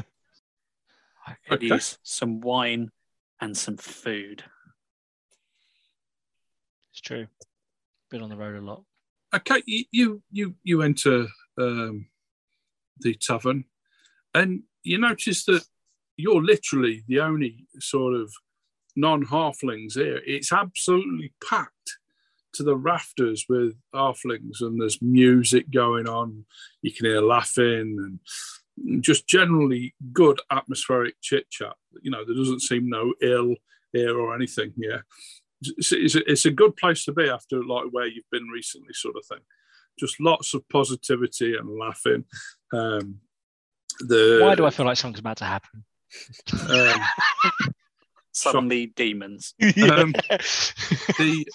I 1.27 1.35
could 1.49 1.55
Okay. 1.55 1.75
use 1.75 1.99
some 2.05 2.41
wine 2.41 2.93
and 3.41 3.57
some 3.57 3.79
food. 3.79 4.45
It's 6.93 7.01
true. 7.01 7.27
Been 8.13 8.23
on 8.23 8.31
the 8.31 8.37
road 8.37 8.63
a 8.63 8.65
lot. 8.65 8.85
Okay, 9.35 9.61
you 9.67 9.85
you 9.91 10.23
you, 10.31 10.55
you 10.63 10.83
enter 10.83 11.27
um, 11.59 12.07
the 13.01 13.15
tavern, 13.17 13.65
and 14.35 14.63
you 14.85 14.99
notice 14.99 15.45
that 15.47 15.65
you're 16.17 16.43
literally 16.43 17.05
the 17.09 17.21
only 17.21 17.67
sort 17.81 18.15
of 18.15 18.33
non-halflings 18.97 19.95
here. 19.95 20.21
It's 20.25 20.53
absolutely 20.53 21.33
packed 21.49 21.99
to 22.55 22.63
the 22.63 22.77
rafters 22.77 23.47
with 23.49 23.75
halflings, 23.95 24.61
and 24.61 24.81
there's 24.81 25.03
music 25.03 25.71
going 25.71 26.09
on. 26.09 26.45
You 26.83 26.93
can 26.93 27.07
hear 27.07 27.21
laughing 27.21 27.97
and 27.99 29.03
just 29.03 29.27
generally 29.27 29.95
good 30.13 30.41
atmospheric 30.51 31.15
chit 31.21 31.51
chat. 31.51 31.75
You 32.03 32.11
know, 32.11 32.25
there 32.25 32.37
doesn't 32.37 32.63
seem 32.63 32.89
no 32.89 33.13
ill 33.21 33.57
here 33.93 34.19
or 34.19 34.35
anything. 34.35 34.73
Yeah, 34.77 34.99
it's, 35.61 35.93
it's, 35.93 36.15
a, 36.15 36.31
it's 36.31 36.47
a 36.47 36.51
good 36.51 36.77
place 36.77 37.05
to 37.07 37.13
be 37.13 37.29
after 37.29 37.65
like 37.65 37.87
where 37.91 38.07
you've 38.07 38.31
been 38.31 38.49
recently, 38.49 38.93
sort 38.93 39.17
of 39.17 39.27
thing. 39.27 39.45
Just 39.99 40.21
lots 40.21 40.55
of 40.55 40.69
positivity 40.69 41.57
and 41.57 41.79
laughing. 41.79 42.25
Um, 42.73 43.21
the 44.01 44.41
Why 44.43 44.55
do 44.55 44.67
I 44.67 44.71
feel 44.71 44.87
like 44.87 44.97
something's 44.97 45.21
about 45.21 45.37
to 45.39 45.45
happen? 45.45 45.85
Um, 46.71 47.01
Suddenly, 48.33 48.87
demons. 48.87 49.55
Um, 49.63 50.13
the 51.19 51.47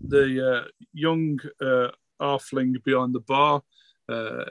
the 0.00 0.56
uh, 0.56 0.68
young 0.92 1.38
uh, 1.60 1.88
halfling 2.20 2.82
behind 2.84 3.14
the 3.14 3.20
bar. 3.20 3.62
Uh, 4.08 4.44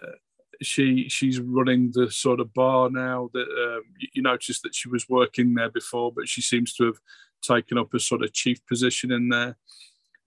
she 0.62 1.08
she's 1.10 1.40
running 1.40 1.92
the 1.94 2.12
sort 2.12 2.40
of 2.40 2.54
bar 2.54 2.90
now. 2.90 3.30
That 3.34 3.48
um, 3.48 3.84
you, 3.98 4.08
you 4.14 4.22
notice 4.22 4.62
that 4.62 4.76
she 4.76 4.90
was 4.90 5.08
working 5.10 5.54
there 5.54 5.70
before, 5.70 6.12
but 6.12 6.28
she 6.28 6.42
seems 6.42 6.74
to 6.76 6.86
have 6.86 6.98
taken 7.42 7.78
up 7.78 7.94
a 7.94 8.00
sort 8.00 8.24
of 8.24 8.34
chief 8.34 8.66
position 8.66 9.12
in 9.12 9.30
there, 9.30 9.58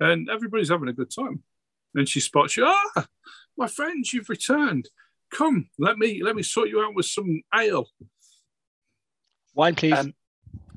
and 0.01 0.29
everybody's 0.31 0.71
having 0.71 0.89
a 0.89 0.93
good 0.95 1.11
time. 1.11 1.43
and 1.95 2.09
she 2.09 2.21
spots 2.21 2.57
you. 2.57 2.65
Ah, 2.67 3.07
my 3.57 3.67
friends, 3.67 4.13
you've 4.13 4.29
returned. 4.29 4.89
Come, 5.31 5.69
let 5.79 5.99
me 5.99 6.23
let 6.23 6.37
me 6.37 6.43
sort 6.43 6.69
you 6.69 6.81
out 6.81 6.95
with 6.95 7.07
some 7.07 7.43
ale, 7.55 7.89
Wine, 9.57 9.75
please. 9.75 9.95
Um, 9.95 10.15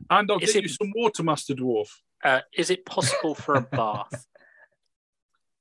and 0.09 0.31
I'll 0.31 0.39
Is 0.39 0.53
get 0.53 0.63
it- 0.63 0.63
you 0.63 0.69
some 0.69 0.91
water, 0.95 1.21
Master 1.21 1.53
Dwarf. 1.53 1.89
Uh, 2.23 2.41
is 2.53 2.69
it 2.69 2.85
possible 2.85 3.35
for 3.35 3.55
a 3.55 3.61
bath? 3.71 4.25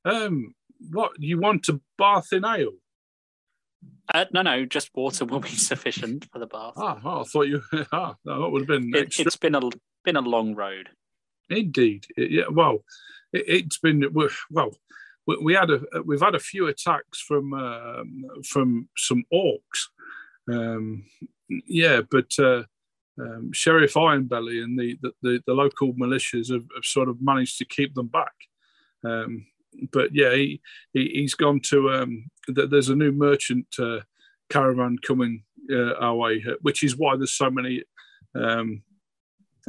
Um, 0.04 0.54
what 0.90 1.12
you 1.18 1.38
want 1.38 1.68
a 1.68 1.80
bath 1.98 2.32
in 2.32 2.44
ale? 2.44 2.72
Uh, 4.12 4.24
no, 4.32 4.42
no, 4.42 4.64
just 4.64 4.90
water 4.94 5.24
will 5.24 5.40
be 5.40 5.48
sufficient 5.70 6.26
for 6.32 6.38
the 6.38 6.46
bath. 6.46 6.72
Ah, 6.76 6.98
oh, 7.04 7.20
I 7.20 7.24
thought 7.24 7.48
you. 7.48 7.62
Ah, 7.92 8.14
that 8.24 8.48
would 8.50 8.62
have 8.62 8.68
been 8.68 8.94
it, 8.94 9.06
extra. 9.06 9.26
it's 9.26 9.36
been 9.36 9.54
a 9.54 9.60
been 10.04 10.16
a 10.16 10.20
long 10.20 10.54
road. 10.54 10.88
Indeed, 11.50 12.06
It- 12.16 12.30
yeah. 12.30 12.48
Well, 12.50 12.84
it, 13.32 13.44
it's 13.46 13.78
been 13.78 14.04
we- 14.12 14.28
well. 14.50 14.70
We, 15.26 15.36
we 15.42 15.54
had 15.54 15.68
a 15.70 15.80
we've 16.04 16.22
had 16.22 16.34
a 16.34 16.38
few 16.40 16.68
attacks 16.68 17.20
from 17.20 17.52
um, 17.52 18.24
from 18.48 18.88
some 18.96 19.24
orcs. 19.32 19.90
Um, 20.50 21.04
yeah, 21.66 22.00
but 22.10 22.32
uh, 22.38 22.62
um, 23.20 23.52
Sheriff 23.52 23.94
Ironbelly 23.94 24.62
and 24.62 24.78
the 24.78 24.98
the, 25.02 25.12
the, 25.22 25.42
the 25.46 25.54
local 25.54 25.92
militias 25.94 26.52
have, 26.52 26.66
have 26.74 26.84
sort 26.84 27.08
of 27.08 27.20
managed 27.20 27.58
to 27.58 27.64
keep 27.64 27.94
them 27.94 28.08
back. 28.08 28.34
Um, 29.04 29.46
but 29.92 30.14
yeah, 30.14 30.34
he, 30.34 30.60
he 30.92 31.08
he's 31.14 31.34
gone 31.34 31.60
to. 31.70 31.90
Um, 31.90 32.30
th- 32.54 32.70
there's 32.70 32.88
a 32.88 32.96
new 32.96 33.12
merchant 33.12 33.66
uh, 33.78 34.00
caravan 34.50 34.98
coming 34.98 35.44
uh, 35.70 35.94
our 35.94 36.14
way, 36.14 36.44
uh, 36.48 36.54
which 36.62 36.82
is 36.82 36.96
why 36.96 37.16
there's 37.16 37.34
so 37.34 37.50
many 37.50 37.84
um, 38.34 38.82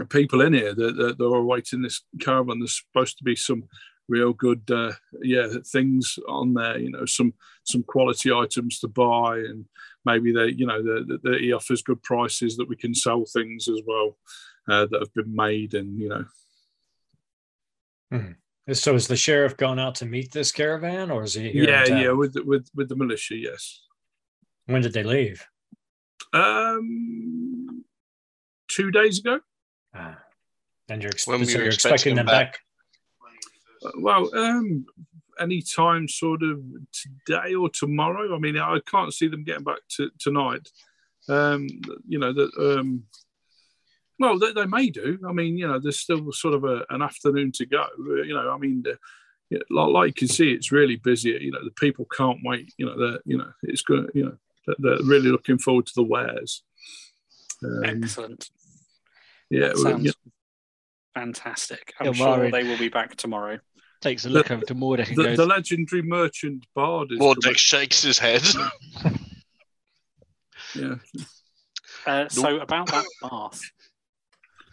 people 0.09 0.41
in 0.41 0.53
here 0.53 0.73
that, 0.73 0.95
that, 0.95 1.17
that 1.17 1.25
are 1.25 1.35
awaiting 1.35 1.81
this 1.81 2.03
caravan. 2.21 2.59
There's 2.59 2.81
supposed 2.81 3.17
to 3.17 3.23
be 3.23 3.35
some 3.35 3.63
real 4.09 4.33
good, 4.33 4.69
uh, 4.69 4.91
yeah, 5.21 5.47
things 5.65 6.19
on 6.27 6.53
there. 6.55 6.77
You 6.77 6.91
know, 6.91 7.05
some 7.05 7.33
some 7.63 7.83
quality 7.83 8.31
items 8.33 8.79
to 8.79 8.87
buy, 8.89 9.37
and 9.37 9.65
maybe 10.03 10.33
they, 10.33 10.47
you 10.47 10.65
know, 10.65 10.81
that 10.83 11.19
that 11.23 11.39
he 11.39 11.53
offers 11.53 11.81
good 11.81 12.01
prices 12.03 12.57
that 12.57 12.67
we 12.67 12.75
can 12.75 12.93
sell 12.93 13.23
things 13.25 13.69
as 13.69 13.81
well 13.85 14.17
uh, 14.67 14.85
that 14.87 14.99
have 14.99 15.13
been 15.13 15.33
made, 15.33 15.73
and 15.75 15.97
you 15.99 16.09
know, 16.09 16.25
So 18.73 18.95
is 18.95 19.07
the 19.07 19.15
sheriff 19.15 19.55
going 19.57 19.79
out 19.79 19.95
to 19.95 20.05
meet 20.05 20.31
this 20.31 20.51
caravan, 20.51 21.09
or 21.11 21.23
is 21.23 21.35
he 21.35 21.49
here? 21.51 21.63
yeah, 21.63 21.85
yeah, 21.85 22.11
with 22.11 22.33
the, 22.33 22.43
with 22.43 22.67
with 22.75 22.89
the 22.89 22.95
militia, 22.95 23.35
yes. 23.35 23.81
When 24.65 24.81
did 24.81 24.93
they 24.93 25.03
leave? 25.03 25.45
Um, 26.33 27.83
two 28.67 28.91
days 28.91 29.19
ago. 29.19 29.39
Ah, 29.95 30.19
and 30.87 31.01
you're, 31.01 31.09
ex- 31.11 31.25
When 31.25 31.43
so 31.43 31.51
you 31.51 31.57
you're 31.57 31.67
expecting 31.67 31.91
expecting 31.93 32.15
them 32.15 32.25
them 32.27 32.33
back? 32.35 32.51
back? 32.53 32.61
Well, 33.97 34.35
um, 34.35 34.85
any 35.39 35.61
time 35.61 36.07
sort 36.07 36.43
of 36.43 36.61
today 36.91 37.55
or 37.55 37.69
tomorrow. 37.69 38.35
I 38.35 38.39
mean, 38.39 38.57
I 38.57 38.79
can't 38.85 39.13
see 39.13 39.27
them 39.27 39.43
getting 39.43 39.63
back 39.63 39.79
to 39.97 40.11
tonight. 40.19 40.69
Um, 41.27 41.67
you 42.07 42.19
know 42.19 42.33
that. 42.33 42.51
Um, 42.57 43.03
well, 44.19 44.37
they, 44.37 44.51
they 44.51 44.65
may 44.65 44.89
do. 44.89 45.17
I 45.27 45.31
mean, 45.31 45.57
you 45.57 45.65
know, 45.65 45.79
there's 45.79 45.99
still 45.99 46.31
sort 46.33 46.53
of 46.53 46.65
a, 46.65 46.85
an 46.89 47.01
afternoon 47.01 47.53
to 47.53 47.65
go. 47.65 47.83
Uh, 47.83 48.23
You 48.23 48.33
know, 48.33 48.51
I 48.51 48.57
mean, 48.57 48.83
the, 48.83 48.97
yeah, 49.49 49.59
like, 49.69 49.89
like 49.89 50.07
you 50.07 50.13
can 50.13 50.27
see, 50.27 50.51
it's 50.51 50.73
really 50.73 50.97
busy. 50.97 51.37
You 51.39 51.51
know, 51.51 51.63
the 51.63 51.71
people 51.71 52.05
can't 52.15 52.39
wait. 52.43 52.73
You 52.77 52.85
know, 52.85 52.97
they're, 52.99 53.19
you 53.25 53.37
know, 53.37 53.49
it's 53.63 53.81
good. 53.81 54.11
You 54.13 54.25
know, 54.25 54.37
they're, 54.67 54.75
they're 54.79 55.05
really 55.05 55.29
looking 55.29 55.57
forward 55.57 55.85
to 55.85 55.93
the 55.95 56.03
wares. 56.03 56.63
Um, 57.63 57.83
Excellent. 57.85 58.49
yeah, 59.49 59.73
sounds 59.75 60.05
yeah, 60.05 60.11
fantastic. 61.19 61.93
I'm 61.99 62.07
Yeah, 62.07 62.11
sure 62.13 62.27
Warren. 62.27 62.51
they 62.51 62.63
will 62.63 62.77
be 62.77 62.89
back 62.89 63.15
tomorrow. 63.15 63.59
Takes 64.01 64.25
a 64.25 64.29
look 64.29 64.49
over 64.49 64.63
to 64.65 64.75
Mordek 64.75 65.09
and 65.09 65.17
the, 65.17 65.23
goes, 65.23 65.37
the 65.37 65.45
legendary 65.45 66.01
merchant 66.01 66.65
bard 66.73 67.09
is 67.11 67.19
Mordek 67.19 67.41
coming- 67.43 67.55
shakes 67.55 68.01
his 68.01 68.17
head. 68.17 68.41
yeah. 70.75 70.95
Uh, 72.05 72.29
so 72.29 72.59
about 72.59 72.87
that 72.87 73.05
bath, 73.21 73.59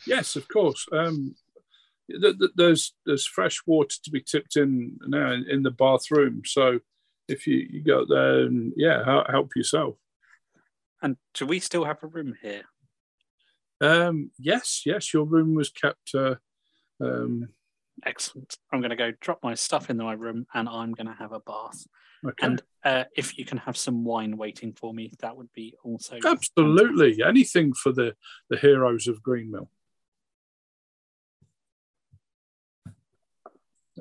Yes, 0.06 0.36
of 0.36 0.46
course. 0.46 0.86
Um, 0.92 1.34
th- 2.08 2.38
th- 2.38 2.50
there's 2.54 2.94
there's 3.04 3.26
fresh 3.26 3.58
water 3.66 3.96
to 4.04 4.10
be 4.12 4.20
tipped 4.20 4.56
in 4.56 4.96
now 5.08 5.32
in, 5.32 5.44
in 5.50 5.62
the 5.64 5.72
bathroom. 5.72 6.42
So 6.44 6.78
if 7.26 7.48
you, 7.48 7.66
you 7.68 7.82
go 7.82 8.04
there 8.08 8.42
and 8.42 8.72
yeah, 8.76 9.04
help, 9.04 9.28
help 9.28 9.56
yourself. 9.56 9.96
and 11.02 11.16
do 11.34 11.44
we 11.46 11.58
still 11.58 11.84
have 11.84 12.00
a 12.04 12.06
room 12.06 12.36
here? 12.40 12.62
Um, 13.80 14.30
yes, 14.38 14.82
yes, 14.86 15.12
your 15.12 15.24
room 15.24 15.54
was 15.54 15.70
kept. 15.70 16.14
Uh, 16.14 16.36
um, 17.00 17.48
Excellent. 18.04 18.56
I'm 18.72 18.80
going 18.80 18.90
to 18.90 18.96
go 18.96 19.12
drop 19.20 19.42
my 19.42 19.54
stuff 19.54 19.90
in 19.90 19.96
my 19.96 20.12
room, 20.12 20.46
and 20.54 20.68
I'm 20.68 20.92
going 20.92 21.06
to 21.06 21.14
have 21.14 21.32
a 21.32 21.40
bath. 21.40 21.86
okay. 22.24 22.46
And 22.46 22.62
uh, 22.84 23.04
if 23.16 23.38
you 23.38 23.44
can 23.44 23.58
have 23.58 23.76
some 23.76 24.04
wine 24.04 24.36
waiting 24.36 24.72
for 24.72 24.92
me, 24.92 25.12
that 25.20 25.36
would 25.36 25.52
be 25.52 25.74
also 25.82 26.18
Absolutely, 26.24 27.22
anything 27.22 27.72
for 27.72 27.92
the 27.92 28.14
the 28.50 28.56
heroes 28.56 29.08
of 29.08 29.22
Greenmill. 29.22 29.68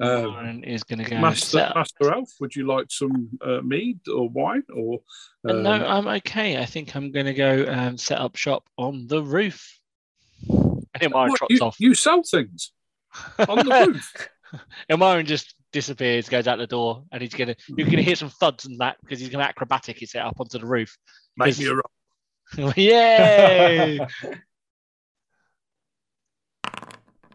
Um, 0.01 0.23
Warren 0.23 0.63
is 0.63 0.83
going 0.83 0.99
to 0.99 1.09
go. 1.09 1.17
Master 1.19 1.71
Master 1.73 2.13
Elf, 2.13 2.29
would 2.39 2.55
you 2.55 2.67
like 2.67 2.87
some 2.89 3.29
uh, 3.41 3.61
mead 3.61 3.99
or 4.13 4.29
wine 4.29 4.63
or? 4.73 4.99
Uh, 5.47 5.53
no, 5.53 5.73
um, 5.73 5.83
I'm 5.83 6.07
okay. 6.17 6.57
I 6.61 6.65
think 6.65 6.95
I'm 6.95 7.11
going 7.11 7.27
to 7.27 7.33
go 7.33 7.65
um, 7.69 7.97
set 7.97 8.19
up 8.19 8.35
shop 8.35 8.63
on 8.77 9.07
the 9.07 9.23
roof. 9.23 9.79
And 10.97 11.11
Ilmarin 11.11 11.27
what, 11.27 11.37
trots 11.39 11.53
you, 11.53 11.59
off. 11.59 11.75
you 11.77 11.93
sell 11.93 12.23
things 12.23 12.71
on 13.49 13.57
the 13.67 13.85
roof. 13.87 14.29
Ilmarin 14.89 15.25
just 15.25 15.53
disappears, 15.73 16.29
goes 16.29 16.47
out 16.47 16.57
the 16.57 16.67
door, 16.67 17.03
and 17.11 17.21
he's 17.21 17.33
gonna. 17.33 17.53
You're 17.67 17.89
gonna 17.89 18.01
hear 18.01 18.15
some 18.15 18.29
thuds 18.29 18.63
and 18.63 18.79
that 18.79 18.95
because 19.01 19.19
he's 19.19 19.27
gonna 19.27 19.43
acrobatic 19.43 20.01
it 20.01 20.15
up 20.15 20.39
onto 20.39 20.57
the 20.57 20.65
roof. 20.65 20.97
Make 21.35 21.59
me 21.59 21.65
a 21.65 21.73
roll. 21.73 22.73
Yay! 22.77 23.99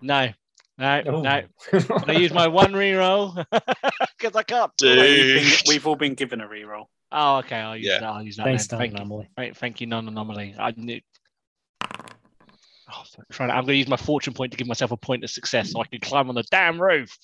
no, 0.01 0.31
no, 0.80 1.02
Oh. 1.06 1.20
no. 1.22 1.42
I 2.06 2.12
use 2.12 2.32
my 2.32 2.48
one 2.48 2.72
reroll 2.72 3.34
because 4.18 4.34
I 4.34 4.42
can't. 4.42 4.72
We've 4.82 4.96
Dude. 5.58 5.68
we've 5.68 5.86
all 5.86 5.96
been 5.96 6.14
given 6.14 6.40
a 6.40 6.48
reroll. 6.48 6.86
Oh, 7.12 7.36
okay. 7.38 7.56
I'll 7.56 7.76
use 7.76 7.86
Yeah. 7.86 8.00
that. 8.00 8.08
I'll 8.08 8.22
use 8.22 8.36
that. 8.36 8.44
Thanks, 8.44 8.66
then. 8.66 8.78
Don 8.78 8.80
Thank 8.80 8.92
you. 8.92 8.96
Anomaly. 9.04 9.28
Thank, 9.36 9.56
thank 9.56 9.80
you, 9.80 9.86
non-anomaly. 9.86 10.54
I 10.58 10.72
knew. 10.76 11.00
Oh, 12.92 13.04
trying 13.30 13.50
to, 13.50 13.54
I'm 13.54 13.60
going 13.64 13.74
to 13.74 13.78
use 13.78 13.88
my 13.88 13.96
fortune 13.96 14.32
point 14.34 14.50
to 14.50 14.58
give 14.58 14.66
myself 14.66 14.90
a 14.90 14.96
point 14.96 15.22
of 15.22 15.30
success 15.30 15.70
so 15.70 15.80
I 15.80 15.84
can 15.86 16.00
climb 16.00 16.28
on 16.28 16.34
the 16.34 16.42
damn 16.50 16.80
roof. 16.80 17.16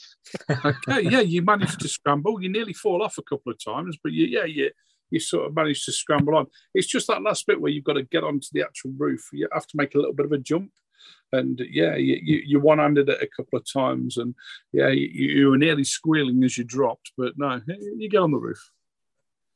Okay, 0.64 1.02
yeah, 1.02 1.20
you 1.20 1.42
managed 1.42 1.80
to 1.80 1.88
scramble. 1.88 2.40
You 2.42 2.48
nearly 2.48 2.72
fall 2.72 3.02
off 3.02 3.18
a 3.18 3.22
couple 3.22 3.50
of 3.52 3.58
times, 3.64 3.96
but 4.02 4.12
you, 4.12 4.26
yeah, 4.26 4.44
you, 4.44 4.70
you 5.10 5.18
sort 5.20 5.46
of 5.46 5.54
managed 5.54 5.84
to 5.86 5.92
scramble 5.92 6.36
on. 6.36 6.46
It's 6.74 6.86
just 6.86 7.06
that 7.08 7.22
last 7.22 7.46
bit 7.46 7.60
where 7.60 7.70
you've 7.70 7.84
got 7.84 7.94
to 7.94 8.02
get 8.04 8.22
onto 8.24 8.46
the 8.52 8.62
actual 8.62 8.92
roof. 8.96 9.28
You 9.32 9.48
have 9.52 9.66
to 9.66 9.76
make 9.76 9.94
a 9.94 9.98
little 9.98 10.12
bit 10.14 10.26
of 10.26 10.32
a 10.32 10.38
jump. 10.38 10.70
And 11.32 11.60
yeah, 11.70 11.96
you, 11.96 12.18
you, 12.22 12.42
you 12.46 12.60
one 12.60 12.78
handed 12.78 13.08
it 13.08 13.22
a 13.22 13.28
couple 13.36 13.58
of 13.58 13.70
times, 13.70 14.16
and 14.16 14.34
yeah, 14.72 14.88
you, 14.88 15.06
you 15.08 15.48
were 15.50 15.58
nearly 15.58 15.84
squealing 15.84 16.42
as 16.44 16.56
you 16.56 16.64
dropped, 16.64 17.12
but 17.18 17.34
no, 17.36 17.60
you 17.66 18.08
get 18.08 18.20
on 18.20 18.30
the 18.30 18.38
roof. 18.38 18.70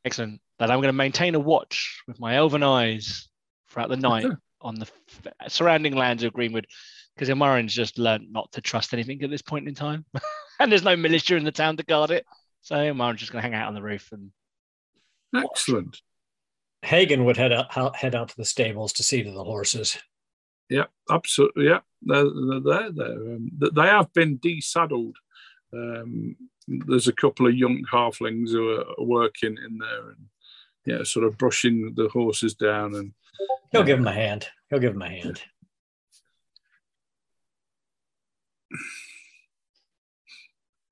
Excellent. 0.04 0.40
That 0.58 0.70
I'm 0.70 0.78
going 0.78 0.88
to 0.88 0.92
maintain 0.92 1.34
a 1.34 1.40
watch 1.40 2.02
with 2.06 2.20
my 2.20 2.36
elven 2.36 2.62
eyes 2.62 3.28
throughout 3.68 3.88
the 3.88 3.96
night 3.96 4.26
on 4.60 4.74
the 4.74 4.86
f- 4.86 5.52
surrounding 5.52 5.94
lands 5.94 6.22
of 6.22 6.32
Greenwood, 6.32 6.66
because 7.14 7.28
Ilmarin's 7.28 7.74
just 7.74 7.98
learned 7.98 8.32
not 8.32 8.50
to 8.52 8.60
trust 8.60 8.92
anything 8.92 9.22
at 9.22 9.30
this 9.30 9.42
point 9.42 9.68
in 9.68 9.74
time, 9.74 10.04
and 10.60 10.70
there's 10.70 10.84
no 10.84 10.96
militia 10.96 11.36
in 11.36 11.44
the 11.44 11.52
town 11.52 11.76
to 11.76 11.82
guard 11.84 12.10
it. 12.10 12.26
So 12.62 12.74
Ilmarin's 12.74 13.20
just 13.20 13.32
going 13.32 13.42
to 13.42 13.48
hang 13.48 13.58
out 13.58 13.68
on 13.68 13.74
the 13.74 13.82
roof 13.82 14.10
and 14.12 14.30
Excellent. 15.34 16.00
Hagen 16.82 17.24
would 17.24 17.36
head 17.36 17.52
out, 17.52 17.76
out- 17.76 17.96
head 17.96 18.14
out 18.14 18.30
to 18.30 18.36
the 18.36 18.44
stables 18.44 18.92
to 18.94 19.02
see 19.02 19.22
to 19.22 19.30
the 19.30 19.44
horses. 19.44 19.98
Yeah, 20.70 20.86
absolutely. 21.10 21.66
Yeah, 21.66 21.80
they're 22.02 22.24
they're 22.24 22.60
there. 22.60 22.90
They're, 22.92 23.34
um, 23.34 23.50
they 23.74 23.86
have 23.86 24.12
been 24.12 24.38
desaddled. 24.38 25.14
Um, 25.72 26.36
there's 26.68 27.08
a 27.08 27.12
couple 27.12 27.46
of 27.46 27.54
young 27.54 27.82
halflings 27.92 28.50
who 28.50 28.70
are 28.70 28.84
working 28.98 29.56
in 29.66 29.78
there 29.78 30.10
and 30.10 30.26
yeah, 30.86 31.02
sort 31.02 31.26
of 31.26 31.36
brushing 31.36 31.92
the 31.96 32.08
horses 32.08 32.54
down 32.54 32.94
and 32.94 33.12
He'll 33.72 33.84
give 33.84 33.98
him 33.98 34.06
a 34.06 34.12
hand. 34.12 34.48
He'll 34.68 34.80
give 34.80 34.94
him 34.94 35.02
a 35.02 35.08
hand. 35.08 35.42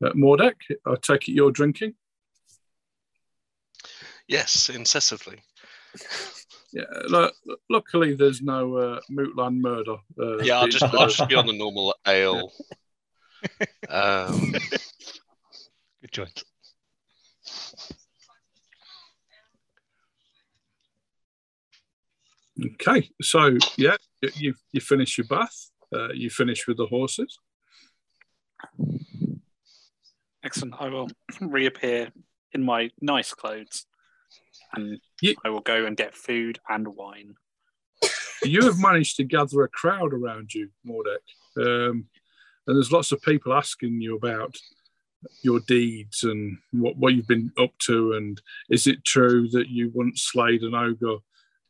uh, 0.05 0.11
Mordek. 0.11 0.55
I 0.87 0.95
take 1.01 1.29
it 1.29 1.33
you're 1.33 1.51
drinking. 1.51 1.95
Yes, 4.29 4.69
incessantly. 4.69 5.41
Yeah. 6.79 6.85
Look, 7.09 7.35
luckily, 7.69 8.15
there's 8.15 8.41
no 8.41 8.77
uh, 8.77 9.01
Mootland 9.11 9.61
murder. 9.61 9.97
Uh, 10.17 10.39
Yeah, 10.39 10.61
I'll 10.61 10.69
just 10.69 10.85
I'll 10.85 11.09
just 11.09 11.29
be 11.29 11.35
on 11.35 11.47
the 11.47 11.53
normal 11.53 11.93
ale. 12.07 12.53
Um, 13.89 14.53
good 16.01 16.13
joint. 16.13 16.45
Okay, 22.75 23.11
so 23.23 23.57
yeah, 23.77 23.97
you 24.23 24.31
you, 24.37 24.55
you 24.73 24.81
finish 24.81 25.19
your 25.19 25.27
bath. 25.27 25.71
Uh, 25.93 26.13
you 26.13 26.31
finish 26.31 26.69
with 26.69 26.77
the 26.77 26.87
horses. 26.87 27.39
Excellent. 30.45 30.75
I 30.79 30.89
will 30.89 31.09
reappear 31.41 32.13
in 32.53 32.63
my 32.63 32.91
nice 33.01 33.35
clothes, 33.35 33.87
and 34.75 35.01
You- 35.21 35.37
I 35.45 35.51
will 35.51 35.61
go 35.61 35.85
and 35.87 35.97
get 35.97 36.15
food 36.15 36.59
and 36.69 36.89
wine. 36.89 37.35
you 38.43 38.63
have 38.63 38.79
managed 38.79 39.17
to 39.17 39.25
gather 39.25 39.63
a 39.63 39.69
crowd 39.69 40.13
around 40.13 40.55
you, 40.55 40.71
Mordek. 40.87 41.25
Um, 41.57 42.09
and 42.67 42.77
there's 42.77 42.93
lots 42.93 43.13
of 43.13 43.23
people 43.23 43.53
asking 43.53 44.01
you 44.01 44.15
about 44.15 44.57
your 45.43 45.61
deeds 45.61 46.23
and 46.23 46.59
what, 46.71 46.97
what 46.97 47.15
you've 47.15 47.27
been 47.27 47.51
up 47.59 47.77
to. 47.87 48.13
And 48.13 48.41
is 48.71 48.87
it 48.87 49.05
true 49.05 49.49
that 49.51 49.69
you 49.69 49.91
once 49.95 50.23
slayed 50.23 50.63
an 50.63 50.75
ogre 50.75 51.17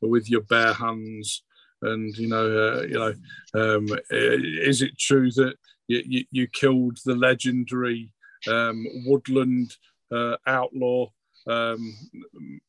with 0.03 0.29
your 0.29 0.43
bare 0.43 0.75
hands? 0.75 1.43
And 1.81 2.15
you 2.19 2.29
know, 2.29 2.47
uh, 2.47 2.83
you 2.83 2.99
know, 2.99 3.15
um, 3.55 3.87
uh, 3.93 3.97
is 4.11 4.83
it 4.83 4.99
true 4.99 5.31
that 5.33 5.55
you, 5.87 6.03
you, 6.05 6.25
you 6.31 6.47
killed 6.49 6.99
the 7.05 7.15
legendary 7.15 8.13
um, 8.49 8.85
woodland 9.07 9.77
uh, 10.13 10.37
outlaw, 10.47 11.09
um, 11.49 11.97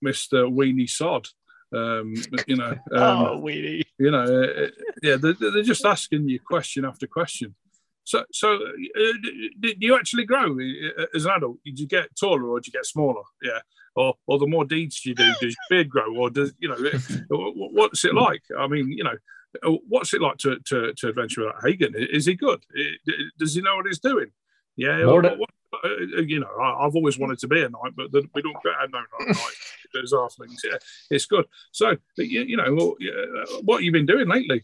Mister 0.02 0.44
Weenie 0.44 0.90
Sod? 0.90 1.28
Um, 1.72 2.16
you 2.48 2.56
know, 2.56 2.72
um, 2.72 2.78
oh, 2.92 3.42
weenie. 3.44 3.84
you 4.00 4.12
know, 4.12 4.24
uh, 4.24 4.68
yeah, 5.04 5.18
they're, 5.18 5.34
they're 5.34 5.62
just 5.62 5.86
asking 5.86 6.28
you 6.28 6.40
question 6.40 6.86
after 6.86 7.06
question. 7.06 7.56
So, 8.04 8.26
so 8.32 8.56
uh, 8.56 9.14
did 9.60 9.78
you 9.80 9.96
actually 9.96 10.26
grow 10.26 10.58
uh, 10.58 11.06
as 11.14 11.26
an 11.26 11.32
adult? 11.36 11.58
Did 11.64 11.80
you 11.80 11.88
get 11.88 12.16
taller 12.20 12.50
or 12.50 12.60
did 12.60 12.68
you 12.68 12.74
get 12.74 12.88
smaller? 12.88 13.22
Yeah, 13.44 13.60
or 13.96 14.16
or 14.26 14.40
the 14.40 14.48
more 14.48 14.66
deeds 14.66 15.06
you 15.06 15.14
do, 15.14 15.32
does 15.40 15.42
your 15.42 15.70
beard 15.70 15.90
grow, 15.90 16.16
or 16.16 16.32
does 16.32 16.54
you 16.58 16.70
know, 16.70 16.76
uh, 16.76 16.98
what's 17.30 18.06
it 18.06 18.16
like? 18.16 18.42
I 18.58 18.68
mean, 18.68 18.92
you 18.92 19.04
know, 19.04 19.16
uh, 19.64 19.78
what's 19.88 20.14
it 20.14 20.22
like 20.22 20.38
to 20.38 20.58
to, 20.68 20.94
to 20.96 21.08
adventure 21.10 21.46
with 21.46 21.64
Hagen? 21.64 21.94
Is 21.96 22.26
he 22.26 22.36
good? 22.36 22.64
Uh, 22.76 23.12
Does 23.38 23.56
he 23.56 23.62
know 23.62 23.76
what 23.76 23.88
he's 23.88 24.00
doing? 24.00 24.32
Yeah, 24.80 25.04
More 25.04 25.22
what- 25.22 25.38
to- 25.38 25.46
uh, 25.84 26.22
you 26.22 26.40
know, 26.40 26.50
I, 26.60 26.86
I've 26.86 26.96
always 26.96 27.20
wanted 27.20 27.38
to 27.40 27.48
be 27.48 27.62
a 27.62 27.70
knight, 27.70 27.94
but 27.96 28.12
the, 28.12 28.28
we 28.34 28.42
don't 28.42 28.58
get 28.64 28.74
a 28.82 28.88
no 28.88 29.00
knight. 29.28 29.54
There's 29.94 30.14
halflings. 30.14 30.58
Yeah, 30.64 30.78
it's 31.12 31.26
good. 31.28 31.46
So, 31.72 31.96
you, 32.18 32.42
you 32.42 32.58
know, 32.58 32.74
well, 32.74 32.96
yeah, 33.00 33.46
what 33.62 33.76
have 33.78 33.84
you 33.84 33.92
been 33.92 34.06
doing 34.08 34.28
lately? 34.28 34.64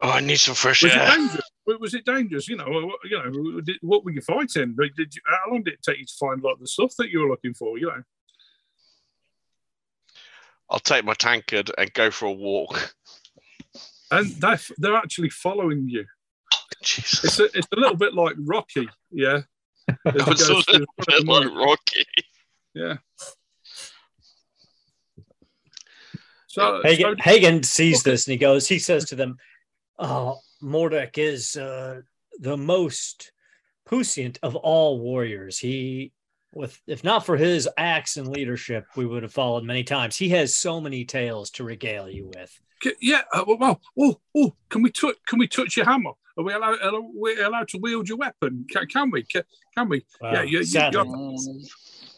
Oh, 0.00 0.10
I 0.10 0.20
need 0.20 0.36
some 0.40 0.54
fresh 0.56 0.82
Was 0.82 0.92
it 0.92 0.98
air. 0.98 1.10
dangerous? 1.16 1.50
Was 1.66 1.94
it 1.94 2.04
dangerous? 2.04 2.48
You 2.48 2.56
know, 2.56 2.64
what- 2.68 2.98
you 3.04 3.18
know, 3.18 3.60
did, 3.60 3.76
what 3.82 4.04
were 4.04 4.10
you 4.10 4.20
fighting? 4.22 4.74
Like, 4.78 4.94
Did 4.96 5.14
you, 5.14 5.20
how 5.26 5.52
long 5.52 5.62
did 5.62 5.74
it 5.74 5.82
take 5.82 5.98
you 5.98 6.06
to 6.06 6.14
find 6.18 6.42
like 6.42 6.58
the 6.58 6.66
stuff 6.66 6.92
that 6.98 7.10
you 7.10 7.20
were 7.20 7.28
looking 7.28 7.54
for? 7.54 7.78
You 7.78 7.86
know, 7.88 8.02
I'll 10.70 10.78
take 10.80 11.04
my 11.04 11.14
tankard 11.14 11.70
and 11.78 11.92
go 11.92 12.10
for 12.10 12.26
a 12.26 12.32
walk. 12.32 12.94
and 14.10 14.26
they're 14.40 14.58
they're 14.78 14.96
actually 14.96 15.30
following 15.30 15.88
you. 15.88 16.04
Jesus. 16.84 17.24
It's 17.24 17.40
a, 17.40 17.58
it's 17.58 17.68
a 17.72 17.80
little 17.80 17.96
bit 17.96 18.14
like 18.14 18.34
Rocky, 18.38 18.88
yeah. 19.10 19.40
As 20.06 20.24
he 20.24 20.30
It's 20.32 20.48
goes 20.48 20.64
a 20.68 20.72
little 20.72 20.86
bit 20.98 21.08
like 21.08 21.24
money. 21.24 21.46
Rocky. 21.56 22.04
yeah. 22.74 22.96
So, 26.46 26.80
Hagen, 26.82 27.16
so 27.16 27.22
Hagen 27.22 27.62
sees 27.62 28.00
Okay. 28.00 28.10
this 28.10 28.26
and 28.26 28.32
he 28.32 28.38
goes, 28.38 28.66
he 28.66 28.78
says 28.78 29.04
to 29.06 29.14
them, 29.16 29.36
Oh, 29.98 30.38
Mordek 30.62 31.16
is 31.18 31.56
uh, 31.56 32.00
the 32.40 32.56
most 32.56 33.32
puissant 33.86 34.38
of 34.42 34.56
all 34.56 34.98
warriors. 35.00 35.58
He, 35.58 36.12
with 36.52 36.80
if 36.88 37.04
not 37.04 37.24
for 37.24 37.36
his 37.36 37.68
acts 37.76 38.16
and 38.16 38.26
leadership, 38.28 38.84
we 38.96 39.06
would 39.06 39.22
have 39.22 39.32
followed 39.32 39.64
many 39.64 39.84
times. 39.84 40.16
He 40.16 40.30
has 40.30 40.56
so 40.56 40.80
many 40.80 41.04
tales 41.04 41.50
to 41.52 41.64
regale 41.64 42.08
you 42.08 42.30
with. 42.34 42.60
Ca- 42.82 42.96
Yeah. 43.00 43.22
Uh, 43.32 43.44
well, 43.46 43.80
oh, 43.98 44.20
oh, 44.36 44.54
can 44.68 44.82
we 44.82 44.90
touch? 44.90 45.16
Can 45.26 45.38
we 45.38 45.48
touch 45.48 45.76
your 45.76 45.86
hammer? 45.86 46.12
Are 46.38 46.44
we 46.44 46.52
allowed? 46.54 46.80
Are 46.80 47.00
we 47.00 47.40
allowed 47.40 47.68
to 47.68 47.78
wield 47.78 48.08
your 48.08 48.18
weapon? 48.18 48.66
Can, 48.70 48.86
can 48.86 49.10
we? 49.10 49.22
Can, 49.24 49.42
can 49.76 49.88
we? 49.88 50.04
Yeah. 50.22 50.42
You, 50.42 50.58
you, 50.58 50.64
sadly, 50.64 51.00
you're- 51.08 51.68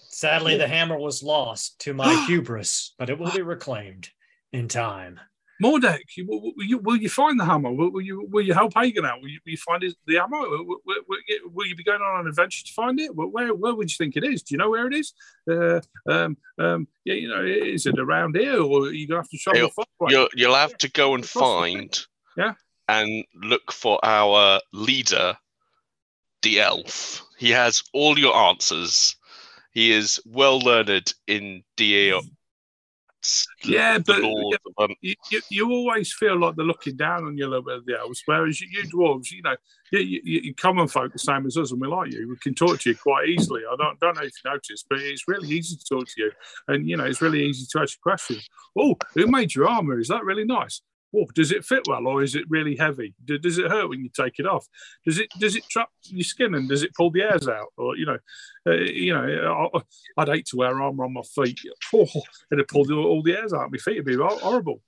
sadly, 0.08 0.56
the 0.56 0.68
hammer 0.68 0.98
was 0.98 1.22
lost 1.22 1.78
to 1.80 1.94
my 1.94 2.14
hubris, 2.26 2.94
but 2.98 3.10
it 3.10 3.18
will 3.18 3.30
be 3.32 3.42
reclaimed 3.42 4.10
in 4.52 4.68
time. 4.68 5.18
Mordek, 5.62 6.02
will, 6.26 6.52
will 6.56 6.64
you, 6.64 6.78
will 6.78 6.96
you 6.96 7.08
find 7.08 7.38
the 7.38 7.44
hammer? 7.44 7.70
Will, 7.72 7.90
will 7.92 8.00
you 8.00 8.26
will 8.30 8.44
you 8.44 8.52
help 8.54 8.72
Hagen 8.74 9.04
out? 9.04 9.20
Will 9.22 9.28
you, 9.28 9.38
will 9.44 9.50
you 9.52 9.56
find 9.58 9.82
his, 9.82 9.94
the 10.06 10.16
hammer? 10.16 10.40
Will, 10.40 10.78
will, 10.86 11.66
you- 11.66 11.76
be 11.76 11.84
going 11.84 12.00
on 12.02 12.20
an 12.20 12.26
adventure 12.26 12.64
to 12.66 12.72
find 12.72 12.98
it? 13.00 13.14
Where, 13.14 13.54
where 13.54 13.74
would 13.74 13.90
you 13.90 13.96
think 13.96 14.16
it 14.16 14.24
is? 14.24 14.42
Do 14.42 14.54
you 14.54 14.58
know 14.58 14.70
where 14.70 14.86
it 14.86 14.94
is? 14.94 15.12
Uh, 15.50 15.80
um, 16.08 16.36
um, 16.58 16.86
yeah, 17.04 17.14
you 17.14 17.28
know, 17.28 17.42
is 17.44 17.86
it 17.86 17.98
around 17.98 18.36
here, 18.36 18.60
or 18.60 18.82
are 18.86 18.92
you 18.92 19.06
gonna 19.08 19.20
have 19.20 19.28
to 19.30 19.38
travel 19.38 19.60
You'll- 19.60 19.70
far 19.70 19.84
away? 20.00 20.10
You'll, 20.12 20.28
you'll 20.34 20.54
have 20.54 20.76
to 20.78 20.90
go 20.90 21.14
and 21.14 21.24
find 21.24 21.98
Yeah. 22.36 22.54
and 22.88 23.24
look 23.34 23.72
for 23.72 23.98
our 24.04 24.60
leader, 24.72 25.36
the 26.42 26.60
elf. 26.60 27.24
He 27.38 27.50
has 27.50 27.82
all 27.92 28.18
your 28.18 28.36
answers. 28.36 29.16
He 29.72 29.92
is 29.92 30.20
well 30.26 30.58
learned 30.60 31.14
in 31.26 31.62
the 31.78 32.12
Yeah, 33.64 33.98
but- 33.98 34.20
you, 35.00 35.14
you, 35.30 35.40
you 35.50 35.70
always 35.70 36.12
feel 36.12 36.38
like 36.38 36.56
they're 36.56 36.64
looking 36.64 36.96
down 36.96 37.24
on 37.24 37.36
you 37.36 37.46
a 37.46 37.48
little 37.48 37.64
bit 37.64 37.76
of 37.76 37.86
the 37.86 37.98
elves, 37.98 38.22
whereas 38.26 38.60
you, 38.60 38.68
you 38.70 38.88
dwarves, 38.88 39.30
you 39.30 39.42
know, 39.42 39.54
you, 39.92 40.00
you, 40.00 40.40
you 40.40 40.54
common 40.54 40.88
folk 40.88 41.12
the 41.12 41.18
same 41.18 41.46
as 41.46 41.56
us, 41.56 41.70
and 41.72 41.80
we 41.80 41.86
like 41.86 42.12
you. 42.12 42.28
We 42.28 42.36
can 42.36 42.54
talk 42.54 42.80
to 42.80 42.90
you 42.90 42.96
quite 42.96 43.28
easily. 43.28 43.62
I 43.70 43.76
don't 43.76 44.00
don't 44.00 44.16
know 44.16 44.22
if 44.22 44.32
you 44.44 44.50
noticed, 44.50 44.86
but 44.88 44.98
it's 45.00 45.28
really 45.28 45.48
easy 45.50 45.76
to 45.76 45.84
talk 45.84 46.06
to 46.06 46.14
you, 46.16 46.32
and 46.68 46.88
you 46.88 46.96
know, 46.96 47.04
it's 47.04 47.20
really 47.22 47.44
easy 47.44 47.66
to 47.72 47.80
ask 47.80 48.00
questions. 48.00 48.48
Oh, 48.76 48.96
who 49.14 49.26
made 49.26 49.54
your 49.54 49.68
armor? 49.68 49.98
Is 49.98 50.08
that 50.08 50.24
really 50.24 50.44
nice? 50.44 50.80
Does 51.34 51.52
it 51.52 51.64
fit 51.64 51.82
well, 51.86 52.06
or 52.06 52.22
is 52.22 52.34
it 52.34 52.44
really 52.48 52.76
heavy? 52.76 53.14
Do- 53.24 53.38
Does 53.38 53.58
it 53.58 53.70
hurt 53.70 53.88
when 53.88 54.00
you 54.02 54.08
take 54.08 54.38
it 54.38 54.46
off? 54.46 54.66
Does 55.04 55.18
it 55.18 55.28
does 55.38 55.56
it 55.56 55.64
trap 55.68 55.88
your 56.04 56.24
skin 56.24 56.54
and 56.54 56.68
does 56.68 56.82
it 56.82 56.94
pull 56.94 57.10
the 57.10 57.20
hairs 57.20 57.48
out? 57.48 57.68
Or 57.76 57.96
you 57.96 58.06
know, 58.06 58.18
uh, 58.66 58.72
you 58.76 59.12
know, 59.12 59.70
I- 59.74 59.82
I'd 60.22 60.28
hate 60.28 60.46
to 60.46 60.56
wear 60.56 60.80
armor 60.80 61.04
on 61.04 61.12
my 61.12 61.22
feet. 61.22 61.60
Oh, 61.94 62.06
it'd 62.50 62.68
pull 62.68 62.90
all 62.94 63.22
the 63.22 63.32
hairs 63.32 63.52
out 63.52 63.66
of 63.66 63.72
my 63.72 63.78
feet. 63.78 63.92
It'd 63.98 64.06
be 64.06 64.16
horrible. 64.16 64.80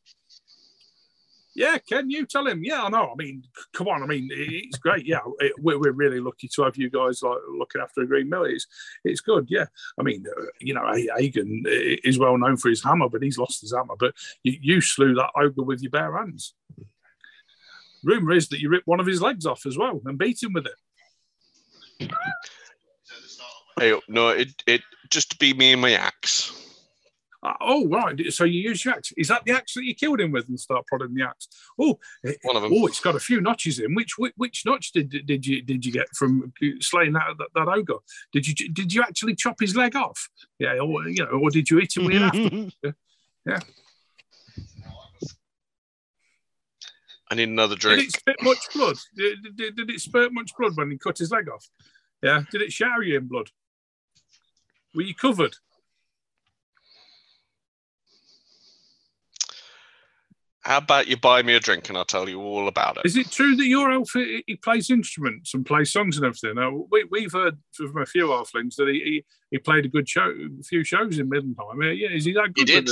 Yeah, 1.54 1.78
can 1.78 2.10
you 2.10 2.26
tell 2.26 2.46
him? 2.46 2.64
Yeah, 2.64 2.82
I 2.82 2.88
know. 2.88 3.12
I 3.12 3.14
mean, 3.16 3.44
come 3.72 3.86
on. 3.86 4.02
I 4.02 4.06
mean, 4.06 4.28
it's 4.32 4.78
great. 4.78 5.06
Yeah, 5.06 5.20
it, 5.38 5.52
we're, 5.58 5.78
we're 5.78 5.92
really 5.92 6.18
lucky 6.18 6.48
to 6.48 6.62
have 6.64 6.76
you 6.76 6.90
guys 6.90 7.22
like 7.22 7.38
looking 7.56 7.80
after 7.80 8.00
a 8.02 8.06
green 8.06 8.28
mill. 8.28 8.44
It's, 8.44 8.66
it's 9.04 9.20
good. 9.20 9.46
Yeah, 9.48 9.66
I 9.98 10.02
mean, 10.02 10.24
uh, 10.26 10.46
you 10.60 10.74
know, 10.74 10.92
Hagen 11.16 11.62
is 11.66 12.18
well 12.18 12.36
known 12.36 12.56
for 12.56 12.70
his 12.70 12.82
hammer, 12.82 13.08
but 13.08 13.22
he's 13.22 13.38
lost 13.38 13.60
his 13.60 13.72
hammer. 13.72 13.94
But 13.96 14.14
you, 14.42 14.58
you 14.60 14.80
slew 14.80 15.14
that 15.14 15.30
ogre 15.36 15.62
with 15.62 15.80
your 15.80 15.92
bare 15.92 16.16
hands. 16.16 16.54
Rumor 18.02 18.32
is 18.32 18.48
that 18.48 18.60
you 18.60 18.68
ripped 18.68 18.86
one 18.86 19.00
of 19.00 19.06
his 19.06 19.22
legs 19.22 19.46
off 19.46 19.64
as 19.64 19.78
well 19.78 20.00
and 20.04 20.18
beat 20.18 20.42
him 20.42 20.52
with 20.52 20.66
it. 20.66 22.10
hey, 23.78 23.98
no, 24.08 24.28
it 24.30 24.50
it 24.66 24.82
just 25.10 25.38
be 25.38 25.54
me 25.54 25.72
and 25.72 25.80
my 25.80 25.92
axe. 25.92 26.63
Uh, 27.44 27.52
oh, 27.60 27.86
right. 27.88 28.32
So 28.32 28.44
you 28.44 28.60
use 28.62 28.84
your 28.86 28.94
axe. 28.94 29.12
Is 29.18 29.28
that 29.28 29.44
the 29.44 29.52
axe 29.52 29.74
that 29.74 29.84
you 29.84 29.94
killed 29.94 30.18
him 30.18 30.32
with 30.32 30.48
and 30.48 30.58
start 30.58 30.86
prodding 30.86 31.14
the 31.14 31.24
axe? 31.24 31.46
Oh, 31.78 31.98
it- 32.22 32.38
One 32.42 32.56
of 32.56 32.62
them. 32.62 32.72
oh, 32.74 32.86
it's 32.86 33.00
got 33.00 33.16
a 33.16 33.20
few 33.20 33.40
notches 33.42 33.78
in. 33.80 33.94
Which 33.94 34.16
which, 34.16 34.32
which 34.36 34.62
notch 34.64 34.92
did 34.92 35.10
did 35.26 35.46
you 35.46 35.60
did 35.60 35.84
you 35.84 35.92
get 35.92 36.08
from 36.16 36.52
slaying 36.80 37.12
that, 37.12 37.34
that 37.38 37.48
that 37.54 37.68
ogre? 37.68 37.98
Did 38.32 38.46
you 38.48 38.54
did 38.72 38.94
you 38.94 39.02
actually 39.02 39.34
chop 39.34 39.56
his 39.60 39.76
leg 39.76 39.94
off? 39.94 40.30
Yeah, 40.58 40.78
or 40.78 41.06
you 41.06 41.22
know, 41.24 41.32
or 41.32 41.50
did 41.50 41.68
you 41.68 41.80
eat 41.80 41.94
him 41.96 42.06
with 42.06 42.14
your 42.14 42.24
after? 42.24 42.94
I 47.30 47.34
need 47.36 47.48
another 47.48 47.76
drink. 47.76 48.00
Did 48.00 48.08
it 48.08 48.12
spit 48.16 48.36
much 48.42 48.58
blood? 48.74 48.96
Did, 49.16 49.56
did, 49.56 49.76
did 49.76 49.90
it 49.90 50.00
spurt 50.00 50.32
much 50.32 50.52
blood 50.58 50.72
when 50.76 50.90
he 50.90 50.98
cut 50.98 51.18
his 51.18 51.30
leg 51.30 51.48
off? 51.48 51.68
Yeah. 52.22 52.42
Did 52.50 52.62
it 52.62 52.72
shower 52.72 53.02
you 53.02 53.16
in 53.18 53.26
blood? 53.28 53.50
Were 54.94 55.02
you 55.02 55.14
covered? 55.14 55.56
How 60.64 60.78
about 60.78 61.08
you 61.08 61.18
buy 61.18 61.42
me 61.42 61.54
a 61.54 61.60
drink 61.60 61.90
and 61.90 61.98
I'll 61.98 62.06
tell 62.06 62.26
you 62.26 62.40
all 62.40 62.68
about 62.68 62.96
it. 62.96 63.02
Is 63.04 63.18
it 63.18 63.30
true 63.30 63.54
that 63.54 63.66
your 63.66 63.92
elf 63.92 64.10
he, 64.14 64.58
plays 64.62 64.88
instruments 64.88 65.52
and 65.52 65.66
plays 65.66 65.92
songs 65.92 66.16
and 66.16 66.24
everything? 66.24 66.54
Now, 66.54 66.86
we, 66.90 67.04
we've 67.10 67.32
heard 67.32 67.58
from 67.74 68.00
a 68.00 68.06
few 68.06 68.28
halflings 68.28 68.76
that 68.76 68.88
he, 68.88 69.00
he, 69.04 69.24
he 69.50 69.58
played 69.58 69.84
a 69.84 69.88
good 69.88 70.08
show, 70.08 70.32
a 70.32 70.62
few 70.62 70.82
shows 70.82 71.18
in 71.18 71.28
Middenheim. 71.28 71.98
Yeah, 71.98 72.08
is 72.08 72.24
he 72.24 72.32
that 72.32 72.54
good? 72.54 72.68
He 72.68 72.80
did. 72.80 72.88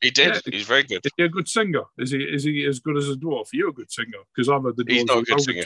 He 0.00 0.10
did. 0.10 0.34
Yeah. 0.34 0.40
He's 0.50 0.66
very 0.66 0.82
good. 0.82 1.04
Is 1.04 1.12
he 1.14 1.24
a 1.24 1.28
good 1.28 1.46
singer? 1.46 1.82
Is 1.98 2.10
he 2.10 2.18
is 2.18 2.44
he 2.44 2.64
as 2.64 2.80
good 2.80 2.96
as 2.96 3.10
a 3.10 3.14
dwarf? 3.14 3.48
You're 3.52 3.66
you 3.66 3.70
a 3.70 3.74
good 3.74 3.92
singer? 3.92 4.18
Because 4.34 4.48
I've 4.48 4.62
heard 4.62 4.76
the 4.76 4.84
dwarves. 4.84 4.92
He's 4.92 5.04
not 5.04 5.18
a 5.18 5.22
good 5.22 5.30
well 5.30 5.38
singer. 5.38 5.64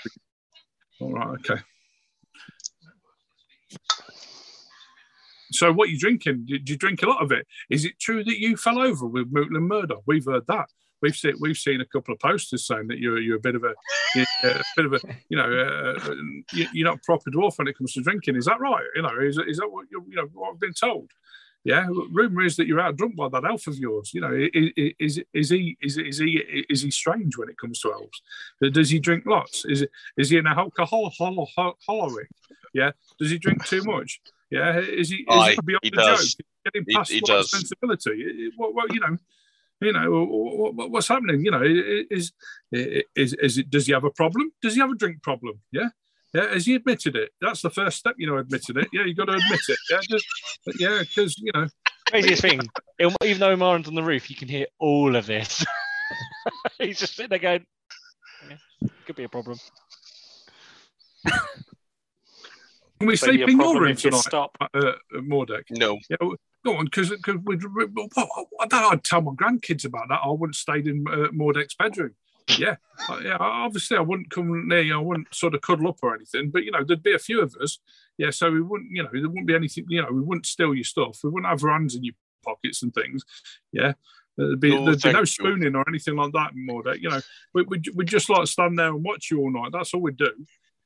All 1.01 1.13
right, 1.13 1.39
okay. 1.39 1.63
So, 5.53 5.73
what 5.73 5.89
are 5.89 5.93
you 5.93 5.99
drinking? 5.99 6.47
Did 6.47 6.69
you 6.69 6.77
drink 6.77 7.03
a 7.03 7.07
lot 7.07 7.23
of 7.23 7.31
it? 7.31 7.47
Is 7.71 7.85
it 7.85 7.99
true 8.01 8.25
that 8.25 8.41
you 8.41 8.57
fell 8.57 8.81
over 8.81 9.07
with 9.07 9.33
Mootland 9.33 9.69
Murder? 9.69 9.97
We've 10.07 10.25
heard 10.25 10.47
that. 10.49 10.69
We've 11.01 11.15
seen 11.15 11.35
we've 11.41 11.57
seen 11.57 11.81
a 11.81 11.87
couple 11.87 12.13
of 12.15 12.21
posters 12.21 12.67
saying 12.67 12.89
that 12.89 12.99
you're 12.99 13.19
you're 13.19 13.37
a 13.37 13.41
bit 13.41 13.55
of 13.55 13.65
a, 13.65 13.75
a 14.45 14.63
bit 14.77 14.87
of 14.87 14.93
a 14.95 15.01
you 15.29 15.37
know 15.37 15.45
uh, 15.45 16.15
you- 16.53 16.69
you're 16.73 16.89
not 16.89 16.97
a 16.99 17.01
proper 17.05 17.31
dwarf 17.31 17.57
when 17.59 17.69
it 17.69 17.77
comes 17.79 17.93
to 17.95 18.01
drinking. 18.03 18.37
Is 18.37 18.47
that 18.47 18.61
right? 18.61 18.85
You 18.97 19.03
know, 19.03 19.17
is, 19.21 19.39
is 19.47 19.59
that 19.59 19.69
what 19.71 19.87
you 19.91 20.05
you 20.09 20.17
know 20.17 20.29
what 20.33 20.53
I've 20.55 20.61
been 20.61 20.73
told? 20.75 21.11
Yeah, 21.65 21.87
rumor 22.13 22.43
is 22.45 22.57
that 22.57 22.67
you're 22.67 22.81
out 22.81 22.97
drunk 22.97 23.17
by 23.17 23.29
that 23.29 23.45
elf 23.45 23.67
of 23.67 23.77
yours. 23.77 24.13
You 24.15 24.21
know, 24.23 24.29
i- 24.33 24.73
i- 24.79 24.95
is 24.99 25.21
is 25.35 25.51
he 25.51 25.77
is 25.83 25.99
is 25.99 26.19
he 26.19 26.43
is 26.71 26.83
he 26.83 26.91
strange 26.91 27.37
when 27.37 27.49
it 27.49 27.59
comes 27.59 27.81
to 27.81 27.93
elves? 27.93 28.23
Does 28.73 28.91
he 28.91 28.99
drink 28.99 29.25
lots? 29.27 29.65
Is 29.67 29.87
is 30.17 30.31
he 30.31 30.39
an 30.39 30.47
alcohol 30.47 31.11
hollow 31.17 31.47
hollowing? 31.87 32.27
Yeah. 32.75 32.93
Does 33.19 33.31
he 33.31 33.39
drink 33.39 33.65
too 33.67 33.83
much? 33.85 34.21
Yeah. 34.51 34.79
Is 34.79 35.11
he 35.11 35.17
is 35.17 35.25
Aye, 35.29 35.51
it 35.59 35.65
beyond 35.67 35.81
he 35.83 35.91
the 35.91 35.97
does. 35.97 36.35
joke? 36.35 36.47
Getting 36.65 36.85
He- 36.89 36.95
past 36.97 37.11
he 37.13 37.19
what 37.21 37.27
does. 37.27 37.51
sensibility. 37.51 38.11
It- 38.23 38.37
it- 38.47 38.53
What, 38.57 38.75
what 38.75 38.95
you 38.95 39.01
know. 39.01 39.17
You 39.81 39.93
know 39.93 40.11
what, 40.11 40.75
what, 40.75 40.91
what's 40.91 41.09
happening? 41.09 41.45
You 41.45 41.53
know, 41.53 41.63
i- 41.63 42.05
is, 42.11 42.33
is 42.73 43.33
is 43.35 43.59
it? 43.59 43.71
Does 43.71 43.87
he 43.87 43.93
have 43.93 44.05
a 44.05 44.11
problem? 44.11 44.51
Does 44.61 44.75
he 44.75 44.81
have 44.81 44.91
a 44.91 44.97
drink 44.97 45.23
problem? 45.23 45.61
Yeah, 45.71 45.91
yeah. 46.35 46.53
Has 46.53 46.67
he 46.67 46.75
admitted 46.75 47.15
it? 47.15 47.31
That's 47.41 47.63
the 47.63 47.71
first 47.71 47.99
step. 47.99 48.17
You 48.19 48.27
know, 48.27 48.39
admitted 48.39 48.77
it. 48.77 48.89
Yeah, 48.93 49.05
you 49.05 49.15
got 49.15 49.27
to 49.27 49.35
admit 49.35 49.61
it. 49.69 49.79
Yeah, 49.91 50.01
just, 50.11 50.27
yeah, 50.81 50.99
because 51.01 51.39
you 51.39 51.53
know, 51.55 51.69
Craziest 52.09 52.43
thing, 52.43 52.61
even 53.23 53.39
though 53.39 53.55
Marin's 53.55 53.87
on 53.87 53.95
the 53.95 54.03
roof, 54.03 54.29
you 54.31 54.35
can 54.37 54.49
hear 54.49 54.67
all 54.81 55.15
of 55.15 55.27
this. 55.27 55.65
He's 56.79 56.99
just 56.99 57.15
sitting 57.15 57.31
there 57.31 57.39
going, 57.39 57.67
yeah, 58.49 58.57
could 59.07 59.15
be 59.17 59.25
a 59.25 59.29
problem. 59.29 59.59
can 61.25 61.39
we 63.01 63.07
Maybe 63.07 63.17
sleep 63.17 63.49
in 63.49 63.61
your 63.61 63.81
room 63.81 63.91
if 63.93 64.05
you 64.05 64.11
tonight, 64.11 64.23
stop. 64.25 64.57
uh, 64.61 64.67
uh, 64.75 64.93
Mordek? 65.21 65.65
No, 65.71 65.99
Yeah, 66.11 66.17
well, 66.21 66.35
go 66.65 66.77
on, 66.77 66.87
because 66.87 67.11
because 67.11 67.37
we'd, 67.45 67.63
I'd 68.17 69.05
tell 69.05 69.23
my 69.23 69.33
grandkids 69.33 69.85
about 69.85 70.09
that. 70.09 70.21
I 70.23 70.29
wouldn't 70.29 70.57
stayed 70.57 70.87
in 70.87 71.05
uh, 71.09 71.29
Mordek's 71.33 71.75
bedroom. 71.75 72.15
Yeah, 72.57 72.77
yeah. 73.23 73.37
Obviously, 73.39 73.97
I 73.97 74.01
wouldn't 74.01 74.31
come 74.31 74.69
near 74.69 74.81
you. 74.81 74.95
I 74.95 75.03
wouldn't 75.03 75.35
sort 75.35 75.55
of 75.55 75.61
cuddle 75.61 75.89
up 75.89 75.99
or 76.03 76.15
anything. 76.15 76.51
But 76.51 76.65
you 76.65 76.71
know, 76.71 76.83
there'd 76.83 77.03
be 77.03 77.15
a 77.15 77.19
few 77.19 77.43
of 77.43 77.55
us. 77.63 77.79
Yeah, 78.17 78.31
so 78.31 78.51
we 78.51 78.63
wouldn't. 78.63 78.91
You 78.91 79.03
know, 79.03 79.11
there 79.13 79.29
wouldn't 79.29 79.47
be 79.47 79.55
anything. 79.55 79.85
You 79.89 80.03
know, 80.03 80.09
we 80.11 80.23
wouldn't 80.23 80.47
steal 80.47 80.75
your 80.75 80.85
stuff. 80.85 81.19
We 81.23 81.31
wouldn't 81.31 81.51
have 81.51 81.63
our 81.63 81.73
hands 81.73 81.95
in 81.95 82.05
your 82.05 82.15
pockets 82.45 82.83
and 82.83 82.95
things. 82.95 83.25
Yeah. 83.73 83.93
There'd 84.39 84.61
be, 84.61 84.73
Oh, 84.73 84.85
there'd 84.85 85.03
be 85.03 85.13
no 85.13 85.25
spooning 85.25 85.75
or 85.75 85.85
anything 85.89 86.15
like 86.15 86.33
that 86.33 86.53
in 86.53 86.67
Mordek. 86.67 87.01
You 87.01 87.11
know, 87.11 87.21
we 87.55 87.63
would 87.65 87.87
we 87.89 87.93
we 87.97 88.05
just 88.05 88.31
like 88.31 88.47
stand 88.47 88.79
there 88.79 88.89
and 88.89 89.05
watch 89.05 89.31
you 89.31 89.41
all 89.41 89.51
night. 89.51 89.73
That's 89.73 89.93
all 89.93 90.01
we'd 90.01 90.17
do. 90.17 90.33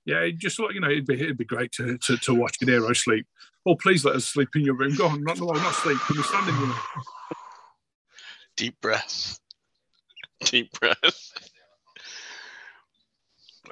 Yeah, 0.06 0.22
it'd 0.22 0.40
just 0.40 0.58
like 0.58 0.74
you 0.74 0.80
know, 0.80 0.90
it'd 0.90 1.06
be 1.06 1.14
it'd 1.14 1.36
be 1.36 1.44
great 1.44 1.70
to 1.72 1.98
to, 1.98 2.16
to 2.16 2.34
watch 2.34 2.56
your 2.60 2.70
hero 2.70 2.92
sleep. 2.94 3.26
Oh, 3.66 3.76
please 3.76 4.04
let 4.04 4.16
us 4.16 4.24
sleep 4.24 4.48
in 4.56 4.62
your 4.62 4.74
room. 4.74 4.96
Go 4.96 5.06
on, 5.06 5.22
not 5.22 5.38
no, 5.38 5.46
not 5.46 5.74
sleep. 5.74 5.98
Can 6.00 6.16
we 6.16 6.22
stand 6.22 6.48
in 6.48 6.54
your 6.56 6.66
room? 6.66 6.76
deep 8.56 8.80
breath. 8.80 9.38
Deep 10.44 10.72
breath. 10.78 11.32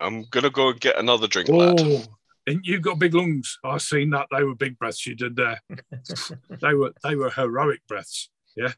I'm 0.00 0.24
gonna 0.30 0.50
go 0.50 0.70
and 0.70 0.80
get 0.80 0.98
another 0.98 1.26
drink, 1.26 1.48
oh, 1.50 1.56
lad. 1.56 1.80
Oh, 1.80 2.04
and 2.46 2.60
you 2.64 2.80
got 2.80 2.98
big 2.98 3.14
lungs. 3.14 3.58
I've 3.64 3.82
seen 3.82 4.10
that. 4.10 4.28
They 4.30 4.44
were 4.44 4.54
big 4.54 4.78
breaths 4.78 5.06
you 5.06 5.14
did 5.14 5.36
there. 5.36 5.60
they 6.60 6.74
were 6.74 6.92
they 7.02 7.16
were 7.16 7.30
heroic 7.30 7.80
breaths. 7.86 8.30
Yeah. 8.56 8.72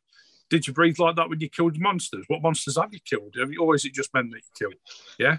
Did 0.51 0.67
you 0.67 0.73
breathe 0.73 0.99
like 0.99 1.17
that 1.17 1.31
when 1.31 1.41
you 1.41 1.49
killed 1.49 1.79
monsters? 1.79 2.25
What 2.29 2.43
monsters 2.43 2.77
have 2.77 2.93
you 2.93 3.01
killed? 3.05 3.35
Have 3.39 3.51
you, 3.51 3.63
or 3.63 3.75
is 3.75 3.87
it 3.87 3.95
just 3.95 4.13
men 4.13 4.29
that 4.31 4.37
you 4.37 4.43
killed? 4.59 4.75
Yeah. 5.19 5.39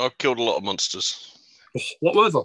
I've 0.00 0.16
killed 0.16 0.38
a 0.38 0.42
lot 0.42 0.56
of 0.56 0.62
monsters. 0.62 1.36
Oh, 1.76 1.80
what 2.00 2.14
were 2.14 2.30
they? 2.30 2.38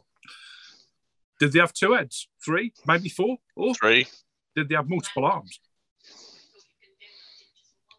Did 1.39 1.51
they 1.51 1.59
have 1.59 1.73
two 1.73 1.93
heads? 1.93 2.27
Three? 2.43 2.73
Maybe 2.85 3.09
four? 3.09 3.37
Or 3.55 3.73
Three. 3.75 4.07
did 4.55 4.69
they 4.69 4.75
have 4.75 4.89
multiple 4.89 5.25
arms? 5.25 5.59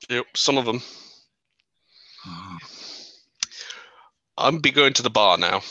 Yep, 0.08 0.26
some 0.34 0.56
of 0.56 0.64
them. 0.64 0.80
Ah. 2.24 2.58
I'm 4.38 4.58
be 4.58 4.70
going 4.70 4.92
to 4.94 5.02
the 5.02 5.10
bar 5.10 5.38
now. 5.38 5.62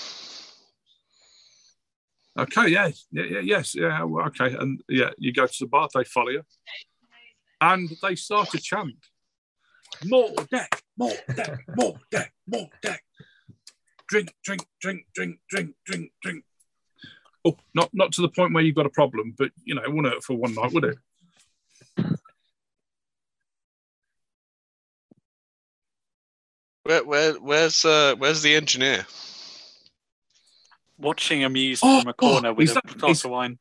Okay, 2.37 2.67
yeah, 2.67 2.91
yeah, 3.11 3.23
yeah 3.23 3.39
yes, 3.39 3.75
yeah, 3.75 4.03
well, 4.03 4.27
okay, 4.27 4.53
and 4.59 4.81
yeah, 4.89 5.11
you 5.17 5.31
go 5.31 5.47
to 5.47 5.57
the 5.59 5.67
bar, 5.67 5.87
they 5.93 6.03
follow 6.03 6.31
you, 6.31 6.43
and 7.61 7.89
they 8.01 8.15
start 8.15 8.49
to 8.49 8.57
chant, 8.57 8.95
"More 10.03 10.31
deck, 10.51 10.83
more 10.97 11.13
deck, 11.33 11.59
more 11.77 11.97
deck, 12.11 12.33
more 12.45 12.67
deck." 12.81 13.01
Drink, 14.09 14.35
drink, 14.43 14.65
drink, 14.81 15.05
drink, 15.15 15.39
drink, 15.49 15.75
drink, 15.85 16.11
drink. 16.21 16.43
Oh, 17.45 17.55
not 17.75 17.89
not 17.93 18.11
to 18.13 18.21
the 18.21 18.29
point 18.29 18.53
where 18.53 18.63
you've 18.63 18.75
got 18.75 18.85
a 18.87 18.89
problem, 18.89 19.33
but 19.37 19.51
you 19.65 19.75
know, 19.75 19.83
it 19.83 19.91
wouldn't 19.93 20.13
hurt 20.13 20.23
for 20.23 20.35
one 20.35 20.55
night, 20.55 20.73
would 20.73 20.83
it? 20.85 20.97
Where, 26.83 27.03
where, 27.03 27.33
where's, 27.33 27.83
uh, 27.83 28.15
where's 28.17 28.41
the 28.41 28.55
engineer? 28.55 29.05
Watching 30.97 31.43
amused 31.43 31.81
Oh, 31.83 32.01
from 32.01 32.09
a 32.09 32.13
corner 32.13 32.49
oh, 32.49 32.53
with 32.53 32.69
is 32.69 32.77
a 32.77 32.81
that- 32.85 32.97
glass 32.97 33.17
is- 33.19 33.25
of 33.25 33.31
wine. 33.31 33.57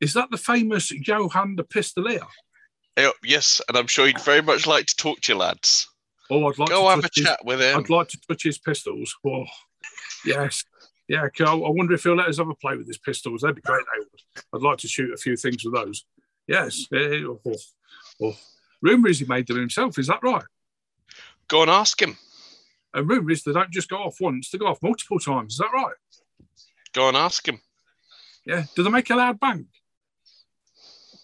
Is 0.00 0.12
that 0.14 0.30
the 0.30 0.36
famous 0.36 0.90
Johan 0.90 1.54
the 1.56 1.64
Pistolier? 1.64 2.26
Eh, 2.96 3.10
yes, 3.22 3.60
and 3.68 3.76
I'm 3.76 3.86
sure 3.86 4.06
he'd 4.06 4.20
very 4.20 4.42
much 4.42 4.66
like 4.66 4.86
to 4.86 4.96
talk 4.96 5.20
to 5.22 5.32
you 5.32 5.38
lads. 5.38 5.88
Oh, 6.30 6.46
I'd 6.48 6.58
like 6.58 6.68
Go 6.68 6.82
to 6.82 6.88
have 6.90 6.98
a 6.98 7.02
his- 7.14 7.24
chat 7.24 7.38
with 7.44 7.60
him. 7.60 7.78
I'd 7.78 7.88
like 7.90 8.08
to 8.08 8.18
touch 8.28 8.42
his 8.42 8.58
pistols. 8.58 9.14
Oh, 9.24 9.44
yes. 10.24 10.64
Yeah, 11.08 11.28
I 11.40 11.54
wonder 11.54 11.94
if 11.94 12.02
he'll 12.02 12.16
let 12.16 12.28
us 12.28 12.38
have 12.38 12.48
a 12.48 12.54
play 12.54 12.76
with 12.76 12.86
his 12.86 12.98
pistols. 12.98 13.42
That'd 13.42 13.56
be 13.56 13.62
great. 13.62 13.84
I'd 14.54 14.62
like 14.62 14.78
to 14.78 14.88
shoot 14.88 15.12
a 15.12 15.18
few 15.18 15.36
things 15.36 15.64
with 15.64 15.74
those. 15.74 16.06
Yes. 16.46 16.86
Oh, 16.92 17.40
oh, 17.46 17.54
oh. 18.22 18.36
Rumour 18.80 19.08
is 19.08 19.18
he 19.18 19.26
made 19.26 19.46
them 19.46 19.58
himself. 19.58 19.98
Is 19.98 20.06
that 20.06 20.22
right? 20.22 20.44
Go 21.48 21.62
and 21.62 21.70
ask 21.70 22.00
him. 22.00 22.16
And 22.94 23.08
rumour 23.08 23.32
is 23.32 23.42
they 23.42 23.52
don't 23.52 23.70
just 23.70 23.90
go 23.90 23.96
off 23.96 24.20
once, 24.20 24.50
they 24.50 24.58
go 24.58 24.66
off 24.66 24.82
multiple 24.82 25.18
times. 25.18 25.54
Is 25.54 25.58
that 25.58 25.72
right? 25.74 25.94
Go 26.92 27.08
and 27.08 27.16
ask 27.16 27.46
him. 27.46 27.60
Yeah. 28.46 28.64
Do 28.74 28.82
they 28.82 28.90
make 28.90 29.10
a 29.10 29.16
loud 29.16 29.40
bang? 29.40 29.66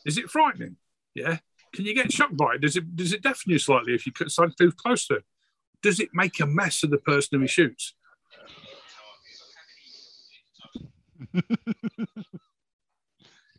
Is 0.04 0.18
it 0.18 0.30
frightening? 0.30 0.76
Yeah. 1.14 1.38
Can 1.72 1.84
you 1.84 1.94
get 1.94 2.12
shocked 2.12 2.36
by 2.36 2.54
it? 2.54 2.60
Does 2.60 2.76
it 2.76 2.96
does 2.96 3.12
it 3.12 3.22
deafen 3.22 3.52
you 3.52 3.58
slightly 3.58 3.94
if 3.94 4.04
you 4.04 4.12
cut 4.12 4.30
stand 4.30 4.56
too 4.58 4.72
close 4.72 5.06
to 5.06 5.16
it? 5.16 5.24
Does 5.82 6.00
it 6.00 6.10
make 6.12 6.40
a 6.40 6.46
mess 6.46 6.82
of 6.82 6.90
the 6.90 6.98
person 6.98 7.38
who 7.38 7.42
he 7.42 7.48
shoots? 7.48 7.94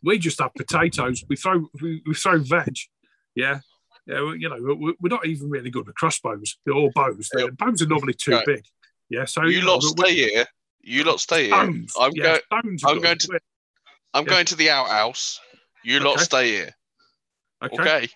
we 0.02 0.18
just 0.18 0.40
have 0.40 0.54
potatoes. 0.54 1.24
We 1.28 1.36
throw 1.36 1.68
we, 1.80 2.02
we 2.06 2.14
throw 2.14 2.38
veg. 2.38 2.76
Yeah. 3.34 3.60
Yeah, 4.04 4.34
you 4.36 4.48
know, 4.48 4.56
we're, 4.60 4.94
we're 5.00 5.08
not 5.16 5.26
even 5.26 5.48
really 5.48 5.70
good 5.70 5.86
with 5.86 5.94
crossbows 5.94 6.58
or 6.66 6.90
bows. 6.92 7.30
Yeah. 7.36 7.46
Bows 7.56 7.82
are 7.82 7.86
normally 7.86 8.14
too 8.14 8.40
big. 8.44 8.64
Yeah, 9.08 9.26
so 9.26 9.44
You 9.44 9.60
know, 9.60 9.74
lot 9.74 9.84
we're- 9.96 10.10
stay 10.10 10.14
here. 10.16 10.44
You 10.80 11.04
lot 11.04 11.20
stay 11.20 11.44
here. 11.44 11.54
stones. 11.54 11.92
I'm 12.00 12.10
yeah, 12.16 12.38
are 12.50 12.58
I'm 12.60 12.76
going 13.00 13.18
to- 13.18 13.40
I'm 14.12 14.24
Yeah. 14.24 14.28
going 14.30 14.46
to 14.46 14.56
the 14.56 14.70
outhouse. 14.70 15.38
You 15.84 16.00
lot 16.00 16.18
stay 16.18 16.48
here. 16.50 16.70
Okay. 17.64 17.76
Okay. 17.80 18.08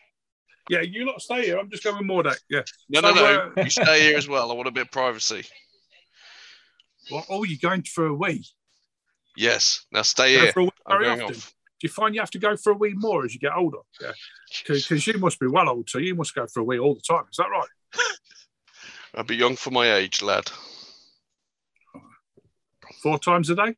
Yeah, 0.69 0.81
you 0.81 1.07
lot 1.07 1.23
stay 1.23 1.45
here. 1.45 1.59
I'm 1.59 1.71
just 1.71 1.85
going 1.85 2.05
more 2.05 2.25
deck. 2.25 2.39
Yeah. 2.51 2.63
No, 2.89 3.01
So, 3.01 3.13
no, 3.13 3.15
no. 3.15 3.53
uh, 3.57 3.63
you 3.63 3.71
stay 3.71 4.01
here 4.01 4.19
as 4.19 4.27
well. 4.29 4.51
I 4.51 4.55
want 4.55 4.67
a 4.67 4.73
bit 4.73 4.87
of 4.87 4.91
privacy. 4.91 5.45
Well, 7.09 7.25
oh, 7.29 7.45
you're 7.45 7.61
going 7.63 7.85
for 7.85 8.07
a 8.07 8.15
wee. 8.15 8.45
Yes. 9.37 9.87
Now 9.93 10.03
stay 10.03 10.35
Go 10.35 10.43
here. 10.43 10.53
for 10.53 10.61
a 10.61 10.69
I'm 10.87 10.99
very 11.01 11.11
often. 11.11 11.37
off. 11.37 11.55
Do 11.79 11.87
you 11.87 11.93
find 11.93 12.15
you 12.15 12.21
have 12.23 12.31
to 12.31 12.39
go 12.39 12.57
for 12.57 12.73
a 12.73 12.75
wee 12.75 12.95
more 12.95 13.25
as 13.27 13.35
you 13.35 13.41
get 13.41 13.53
older? 13.55 13.79
Yeah. 14.01 14.13
Because 14.67 15.07
you 15.07 15.19
must 15.19 15.39
be 15.39 15.47
well 15.47 15.69
old, 15.69 15.91
so 15.91 15.99
you 15.99 16.15
must 16.15 16.35
go 16.35 16.47
for 16.47 16.61
a 16.61 16.65
wee 16.65 16.79
all 16.79 16.95
the 16.95 17.03
time. 17.03 17.25
Is 17.31 17.37
that 17.37 17.49
right? 17.51 17.69
I'll 19.15 19.25
be 19.25 19.37
young 19.37 19.57
for 19.57 19.71
my 19.71 19.95
age, 19.95 20.23
lad. 20.23 20.51
Four 23.03 23.19
times 23.19 23.51
a 23.51 23.57
day? 23.57 23.77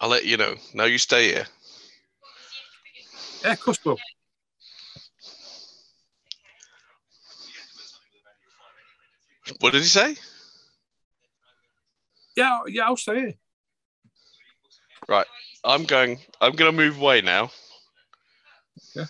I'll 0.00 0.08
let 0.08 0.24
you 0.24 0.36
know. 0.36 0.56
Now 0.74 0.84
you 0.84 0.98
stay 0.98 1.28
here. 1.28 1.46
Yeah, 3.44 3.52
of 3.52 3.60
course 3.60 3.84
will. 3.84 3.98
What 9.60 9.72
did 9.72 9.82
he 9.82 9.88
say? 9.88 10.16
Yeah, 12.36 12.60
yeah, 12.66 12.86
I'll 12.86 12.96
stay 12.96 13.20
here. 13.20 13.34
Right, 15.08 15.26
I'm 15.64 15.84
going. 15.84 16.18
I'm 16.40 16.52
going 16.52 16.70
to 16.70 16.76
move 16.76 17.00
away 17.00 17.20
now. 17.20 17.50
Yeah. 18.94 19.06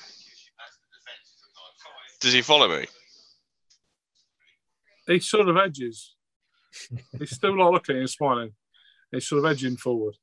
Does 2.20 2.32
he 2.32 2.42
follow 2.42 2.68
me? 2.68 2.86
He's 5.06 5.26
sort 5.26 5.48
of 5.48 5.56
edges. 5.56 6.14
He's 7.18 7.34
still 7.34 7.56
not 7.56 7.72
looking 7.72 7.96
and 7.96 8.08
smiling. 8.08 8.52
He's 9.10 9.26
sort 9.26 9.44
of 9.44 9.50
edging 9.50 9.76
forward. 9.76 10.14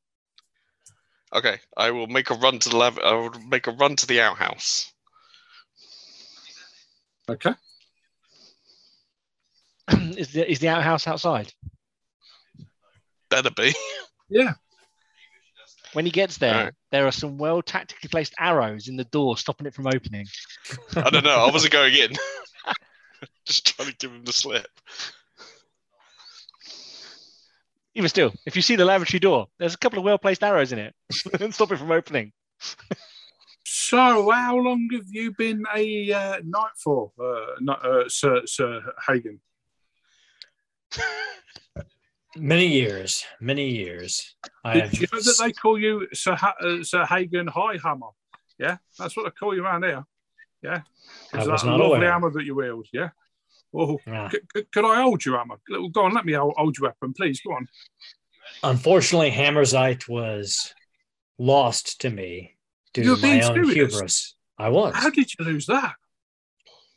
Okay. 1.33 1.59
I 1.77 1.91
will 1.91 2.07
make 2.07 2.29
a 2.31 2.35
run 2.35 2.59
to 2.59 2.69
the 2.69 2.77
lev- 2.77 2.99
I 2.99 3.13
will 3.13 3.31
make 3.47 3.67
a 3.67 3.71
run 3.71 3.95
to 3.97 4.07
the 4.07 4.21
outhouse. 4.21 4.91
Okay. 7.29 7.53
is 10.17 10.31
the 10.31 10.49
is 10.49 10.59
the 10.59 10.69
outhouse 10.69 11.05
outside? 11.05 11.53
Better 13.29 13.51
be. 13.51 13.73
Yeah. 14.29 14.53
When 15.93 16.05
he 16.05 16.11
gets 16.11 16.37
there, 16.37 16.53
Alright. 16.53 16.73
there 16.91 17.07
are 17.07 17.11
some 17.11 17.37
well 17.37 17.61
tactically 17.61 18.09
placed 18.09 18.33
arrows 18.37 18.87
in 18.87 18.95
the 18.95 19.05
door, 19.05 19.37
stopping 19.37 19.65
it 19.65 19.73
from 19.73 19.87
opening. 19.87 20.27
I 20.95 21.09
don't 21.09 21.23
know. 21.23 21.45
I 21.45 21.49
wasn't 21.53 21.73
going 21.73 21.95
in. 21.95 22.11
Just 23.45 23.75
trying 23.75 23.89
to 23.89 23.95
give 23.95 24.11
him 24.11 24.23
the 24.23 24.33
slip. 24.33 24.67
Even 27.95 28.07
still, 28.09 28.31
if 28.45 28.55
you 28.55 28.61
see 28.61 28.75
the 28.75 28.85
lavatory 28.85 29.19
door, 29.19 29.47
there's 29.57 29.73
a 29.73 29.77
couple 29.77 29.97
of 29.99 30.05
well 30.05 30.19
placed 30.19 30.43
arrows 30.43 30.71
in 30.71 30.79
it. 30.79 30.93
Stop 31.11 31.71
it 31.71 31.79
from 31.79 31.91
opening. 31.91 32.31
So, 33.65 34.29
how 34.31 34.57
long 34.57 34.87
have 34.93 35.07
you 35.09 35.33
been 35.37 35.63
a 35.75 36.11
uh, 36.11 36.41
knight 36.43 36.71
for, 36.77 37.11
uh, 37.19 37.55
not, 37.59 37.83
uh, 37.83 38.07
Sir, 38.07 38.41
Sir 38.45 38.81
Hagen? 39.07 39.39
Many 42.35 42.67
years, 42.67 43.25
many 43.41 43.69
years. 43.69 44.35
I 44.63 44.79
have 44.79 44.93
you 44.93 45.07
know 45.11 45.19
that 45.19 45.35
they 45.43 45.51
call 45.51 45.79
you 45.79 46.07
Sir, 46.13 46.33
uh, 46.33 46.83
Sir 46.83 47.05
Hagen 47.05 47.47
Highhammer? 47.47 48.11
Yeah, 48.59 48.77
that's 48.97 49.17
what 49.17 49.23
they 49.25 49.31
call 49.31 49.55
you 49.55 49.63
around 49.63 49.83
here. 49.83 50.05
Yeah, 50.61 50.81
I 51.33 51.39
Is 51.39 51.45
that 51.47 51.65
not 51.65 51.79
lovely 51.79 51.97
aware. 51.97 52.11
hammer 52.11 52.29
that 52.31 52.43
you 52.45 52.55
wield? 52.55 52.85
Yeah. 52.93 53.09
Oh, 53.73 53.99
Yeah. 54.05 54.29
c- 54.29 54.39
c- 54.55 54.65
could 54.71 54.85
I 54.85 55.01
hold 55.01 55.23
your 55.25 55.37
hammer? 55.37 55.59
Go 55.91 56.03
on, 56.03 56.13
let 56.13 56.25
me 56.25 56.33
hold 56.33 56.77
your 56.77 56.89
weapon, 56.89 57.13
please. 57.13 57.39
Go 57.41 57.53
on. 57.53 57.67
Unfortunately, 58.63 59.31
Hammerzite 59.31 60.07
was 60.09 60.73
lost 61.37 62.01
to 62.01 62.09
me 62.09 62.57
due 62.93 63.03
You're 63.03 63.15
to 63.15 63.21
my 63.21 63.41
own 63.41 63.53
serious? 63.53 63.73
hubris. 63.93 64.35
I 64.57 64.69
was. 64.69 64.93
How 64.95 65.09
did 65.09 65.29
you 65.37 65.45
lose 65.45 65.65
that? 65.67 65.95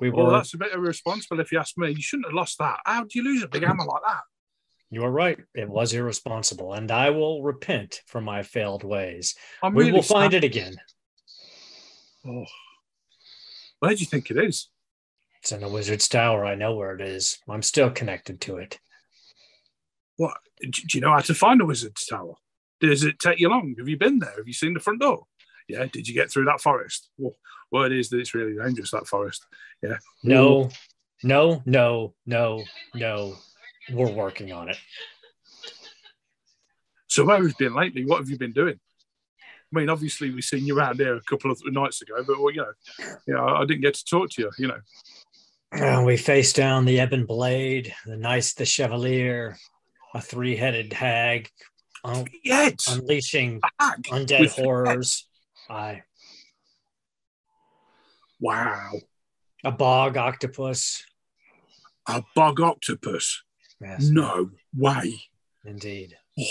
we 0.01 0.11
Well, 0.11 0.27
were. 0.27 0.33
that's 0.33 0.53
a 0.55 0.59
bit 0.59 0.73
irresponsible 0.73 1.38
if 1.40 1.53
you 1.53 1.59
ask 1.61 1.79
me. 1.79 1.90
You 1.90 2.03
shouldn't 2.03 2.27
have 2.27 2.35
lost 2.35 2.59
that. 2.59 2.81
How 2.85 3.03
do 3.05 3.11
you 3.14 3.23
lose 3.23 3.42
a 3.45 3.49
big 3.49 3.62
hammer 3.62 3.85
like 3.85 4.03
that? 4.07 4.21
You 4.92 5.05
are 5.05 5.11
right. 5.11 5.38
It 5.55 5.70
was 5.70 5.94
irresponsible, 5.94 6.74
and 6.74 6.90
I 6.90 7.09
will 7.09 7.42
repent 7.42 8.02
for 8.07 8.20
my 8.20 8.42
failed 8.42 8.85
ways. 8.85 9.35
I'm 9.62 9.72
we 9.72 9.85
really 9.85 9.92
will 9.92 10.02
find 10.02 10.35
sad. 10.35 10.44
it 10.44 10.46
again. 10.46 10.76
Oh. 12.28 12.44
Where 13.78 13.94
do 13.94 14.00
you 14.00 14.05
think 14.05 14.31
it 14.31 14.37
is? 14.37 14.68
It's 15.40 15.50
in 15.50 15.62
the 15.62 15.68
wizard's 15.70 16.09
tower. 16.09 16.44
I 16.44 16.57
know 16.57 16.74
where 16.74 16.94
it 16.94 17.00
is. 17.00 17.38
I'm 17.48 17.62
still 17.62 17.90
connected 17.90 18.42
to 18.42 18.59
it. 18.59 18.78
What? 20.18 20.37
Do 20.61 20.68
do 20.68 20.98
you 20.98 21.00
know 21.00 21.12
how 21.12 21.20
to 21.20 21.35
find 21.35 21.62
a 21.62 21.64
wizard's 21.64 22.05
tower? 22.05 22.35
Does 22.83 23.02
it 23.02 23.18
take 23.18 23.40
you 23.40 23.48
long? 23.48 23.74
Have 23.78 23.88
you 23.88 23.96
been 23.96 24.18
there? 24.18 24.35
Have 24.37 24.46
you 24.46 24.52
seen 24.52 24.74
the 24.74 24.81
front 24.81 25.00
door? 25.00 25.24
Yeah. 25.68 25.87
Did 25.90 26.07
you 26.07 26.12
get 26.12 26.31
through 26.31 26.44
that 26.44 26.61
forest? 26.61 27.09
Well, 27.16 27.35
well 27.70 27.85
it 27.85 27.92
is 27.92 28.11
that 28.11 28.20
it's 28.20 28.35
really 28.35 28.62
dangerous, 28.62 28.90
that 28.90 29.07
forest. 29.07 29.46
Yeah. 29.83 29.96
No, 30.22 30.68
no, 31.24 31.62
no, 31.64 32.12
no, 32.26 32.62
no. 32.94 33.37
We're 33.90 34.11
working 34.11 34.53
on 34.53 34.68
it. 34.68 34.77
So 37.09 37.25
where 37.25 37.37
have 37.37 37.47
you 37.47 37.55
been 37.59 37.75
lately? 37.75 38.05
What 38.05 38.18
have 38.21 38.31
you 38.31 38.38
been 38.38 38.53
doing? 38.53 38.79
I 39.75 39.79
mean, 39.79 39.88
obviously 39.88 40.31
we've 40.31 40.45
seen 40.45 40.66
you 40.66 40.77
around 40.79 40.99
there 40.99 41.14
a 41.16 41.23
couple 41.23 41.51
of 41.51 41.61
nights 41.66 42.03
ago, 42.03 42.23
but 42.27 42.40
well, 42.40 42.53
you 42.53 42.61
know, 42.62 42.73
you 43.27 43.35
know, 43.35 43.45
I 43.45 43.64
didn't 43.64 43.83
get 43.83 43.95
to 43.95 44.05
talk 44.05 44.31
to 44.31 44.42
you. 44.42 44.51
You 44.59 44.68
know, 44.68 44.81
Uh, 45.73 46.03
we 46.05 46.16
faced 46.16 46.57
down 46.57 46.85
the 46.85 47.01
Ebon 47.03 47.25
Blade, 47.27 47.95
the 48.05 48.16
nice, 48.16 48.53
the 48.55 48.66
Chevalier, 48.66 49.57
a 50.14 50.21
three-headed 50.21 50.92
hag, 50.92 51.49
un- 52.05 52.27
unleashing 52.88 53.61
Hag 53.81 54.03
undead 54.05 54.51
horrors. 54.51 55.27
I 55.71 56.03
Wow, 58.40 58.92
a 59.64 59.71
bog 59.71 60.16
octopus. 60.16 61.05
a 62.07 62.23
bog 62.35 62.61
octopus? 62.61 63.42
Yes, 63.83 64.09
No 64.09 64.51
way. 64.77 65.14
indeed. 65.64 66.16
Oh. 66.38 66.45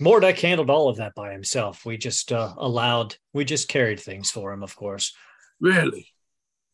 Mordek 0.00 0.38
handled 0.40 0.68
all 0.68 0.88
of 0.88 0.96
that 0.98 1.14
by 1.14 1.32
himself. 1.32 1.86
We 1.86 1.96
just 1.96 2.30
uh, 2.32 2.52
allowed, 2.58 3.16
we 3.32 3.44
just 3.44 3.68
carried 3.68 3.98
things 4.00 4.30
for 4.30 4.52
him, 4.52 4.62
of 4.62 4.76
course. 4.76 5.14
Really? 5.60 6.08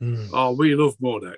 Mm. 0.03 0.31
Oh, 0.33 0.53
we 0.53 0.75
love 0.75 0.97
Mordek. 0.99 1.37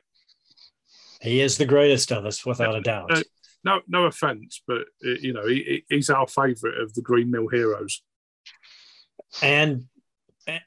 He 1.21 1.41
is 1.41 1.59
the 1.59 1.67
greatest 1.67 2.11
of 2.13 2.25
us, 2.25 2.47
without 2.47 2.75
a 2.75 2.81
doubt. 2.81 3.11
Uh, 3.13 3.23
No, 3.65 3.81
no 3.89 4.05
offense, 4.05 4.63
but 4.67 4.83
uh, 5.07 5.11
you 5.21 5.33
know, 5.35 5.47
he, 5.47 5.57
he- 5.89 5.95
he's 5.97 6.11
our 6.11 6.27
favourite 6.27 6.79
of 6.79 6.95
the 6.95 7.03
Green 7.03 7.31
Mill 7.31 7.49
heroes. 7.49 8.03
and 9.43 9.85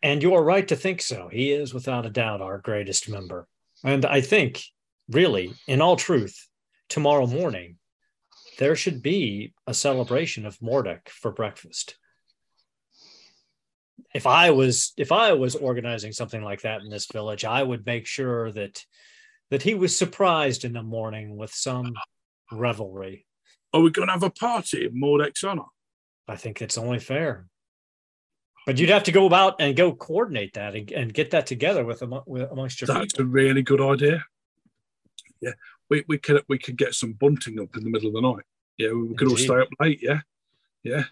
and 0.02 0.24
you're 0.24 0.41
right 0.43 0.67
to 0.67 0.76
think 0.76 1.02
so. 1.04 1.28
He 1.32 1.52
is 1.52 1.74
without 1.74 2.06
a 2.08 2.10
doubt 2.10 2.41
our 2.41 2.58
greatest 2.58 3.08
member. 3.10 3.48
And 3.84 4.04
I 4.08 4.22
think, 4.22 4.63
really, 5.10 5.54
in 5.67 5.82
all 5.82 5.96
truth, 5.96 6.48
tomorrow 6.89 7.28
morning 7.28 7.78
there 8.58 8.76
should 8.76 9.02
be 9.02 9.54
a 9.67 9.73
celebration 9.73 10.45
of 10.45 10.58
Mordek 10.60 11.10
for 11.10 11.32
breakfast. 11.32 11.97
If 14.13 14.26
I 14.26 14.50
was 14.52 14.93
if 14.97 15.12
I 15.12 15.34
was 15.34 15.56
organizing 15.56 16.12
something 16.12 16.41
like 16.41 16.62
that 16.62 16.82
in 16.82 16.89
this 16.89 17.06
village, 17.06 17.45
I 17.45 17.62
would 17.62 17.86
make 17.86 18.08
sure 18.08 18.52
that 18.52 18.84
that 19.52 19.62
he 19.63 19.76
was 19.76 19.95
surprised 19.95 20.65
in 20.65 20.73
the 20.73 20.84
morning 20.84 21.38
with 21.38 21.54
some 21.54 21.93
revelry. 22.52 23.26
Are 23.73 23.82
we 23.82 23.91
going 23.91 24.08
to 24.08 24.13
have 24.13 24.23
a 24.23 24.30
party 24.30 24.86
in 24.86 25.00
Mordek's 25.00 25.43
honour? 25.43 25.63
I 26.28 26.36
think 26.36 26.62
it's 26.62 26.78
only 26.78 27.00
fair. 27.00 27.47
But 28.65 28.80
you'd 28.80 28.89
have 28.89 29.04
to 29.04 29.13
go 29.13 29.26
about 29.26 29.62
and 29.62 29.78
go 29.78 29.93
coordinate 29.93 30.54
that 30.54 30.76
and, 30.76 30.91
and 30.91 31.13
get 31.13 31.32
that 31.32 31.45
together 31.45 31.86
with, 31.86 32.04
with 32.26 32.52
amongst 32.52 32.82
your 32.82 32.88
That's 32.88 33.13
people. 33.13 33.26
a 33.26 33.28
really 33.28 33.62
good 33.62 33.80
idea. 33.80 34.26
Yeah, 35.39 35.52
we, 35.89 36.04
we 36.08 36.17
could 36.17 36.41
we 36.47 36.58
could 36.58 36.78
get 36.78 36.93
some 36.95 37.13
bunting 37.13 37.60
up 37.60 37.76
in 37.76 37.84
the 37.84 37.89
middle 37.89 38.10
of 38.10 38.13
the 38.15 38.21
night. 38.21 38.43
Yeah, 38.78 38.91
we 38.91 39.15
could 39.15 39.30
all 39.30 39.38
stay 39.38 39.56
up 39.60 39.69
late. 39.80 40.00
Yeah, 40.02 40.19
yeah. 40.84 41.06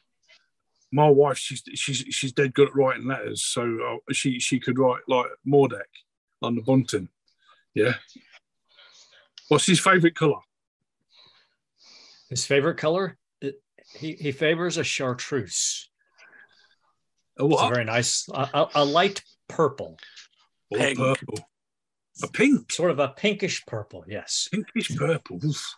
My 0.91 1.09
wife, 1.09 1.37
she's 1.37 1.63
she's 1.73 1.97
she's 2.09 2.31
dead 2.31 2.53
good 2.53 2.69
at 2.69 2.75
writing 2.75 3.07
letters, 3.07 3.43
so 3.43 3.63
uh, 3.63 4.13
she 4.13 4.39
she 4.39 4.59
could 4.59 4.77
write 4.79 5.01
like 5.07 5.27
Mordek 5.47 5.81
on 6.41 6.55
the 6.55 6.61
bunting. 6.61 7.09
Yeah. 7.73 7.95
What's 9.47 9.65
his 9.65 9.79
favourite 9.79 10.15
colour? 10.15 10.39
His 12.29 12.45
favorite 12.45 12.77
color, 12.77 13.17
he, 13.97 14.13
he 14.13 14.31
favors 14.31 14.77
a 14.77 14.83
chartreuse. 14.83 15.89
A 17.39 17.45
It's 17.45 17.61
a 17.61 17.69
very 17.69 17.85
nice, 17.85 18.27
a, 18.33 18.49
a, 18.53 18.69
a 18.75 18.85
light 18.85 19.21
purple, 19.47 19.99
Or 20.71 20.79
Pink. 20.79 20.97
purple. 20.97 21.47
A 22.23 22.27
pink. 22.27 22.71
sort 22.71 22.91
of 22.91 22.99
a 22.99 23.09
pinkish 23.09 23.65
purple. 23.65 24.05
Yes. 24.07 24.47
pinkish 24.51 24.95
purple. 24.95 25.39
Oof. 25.43 25.75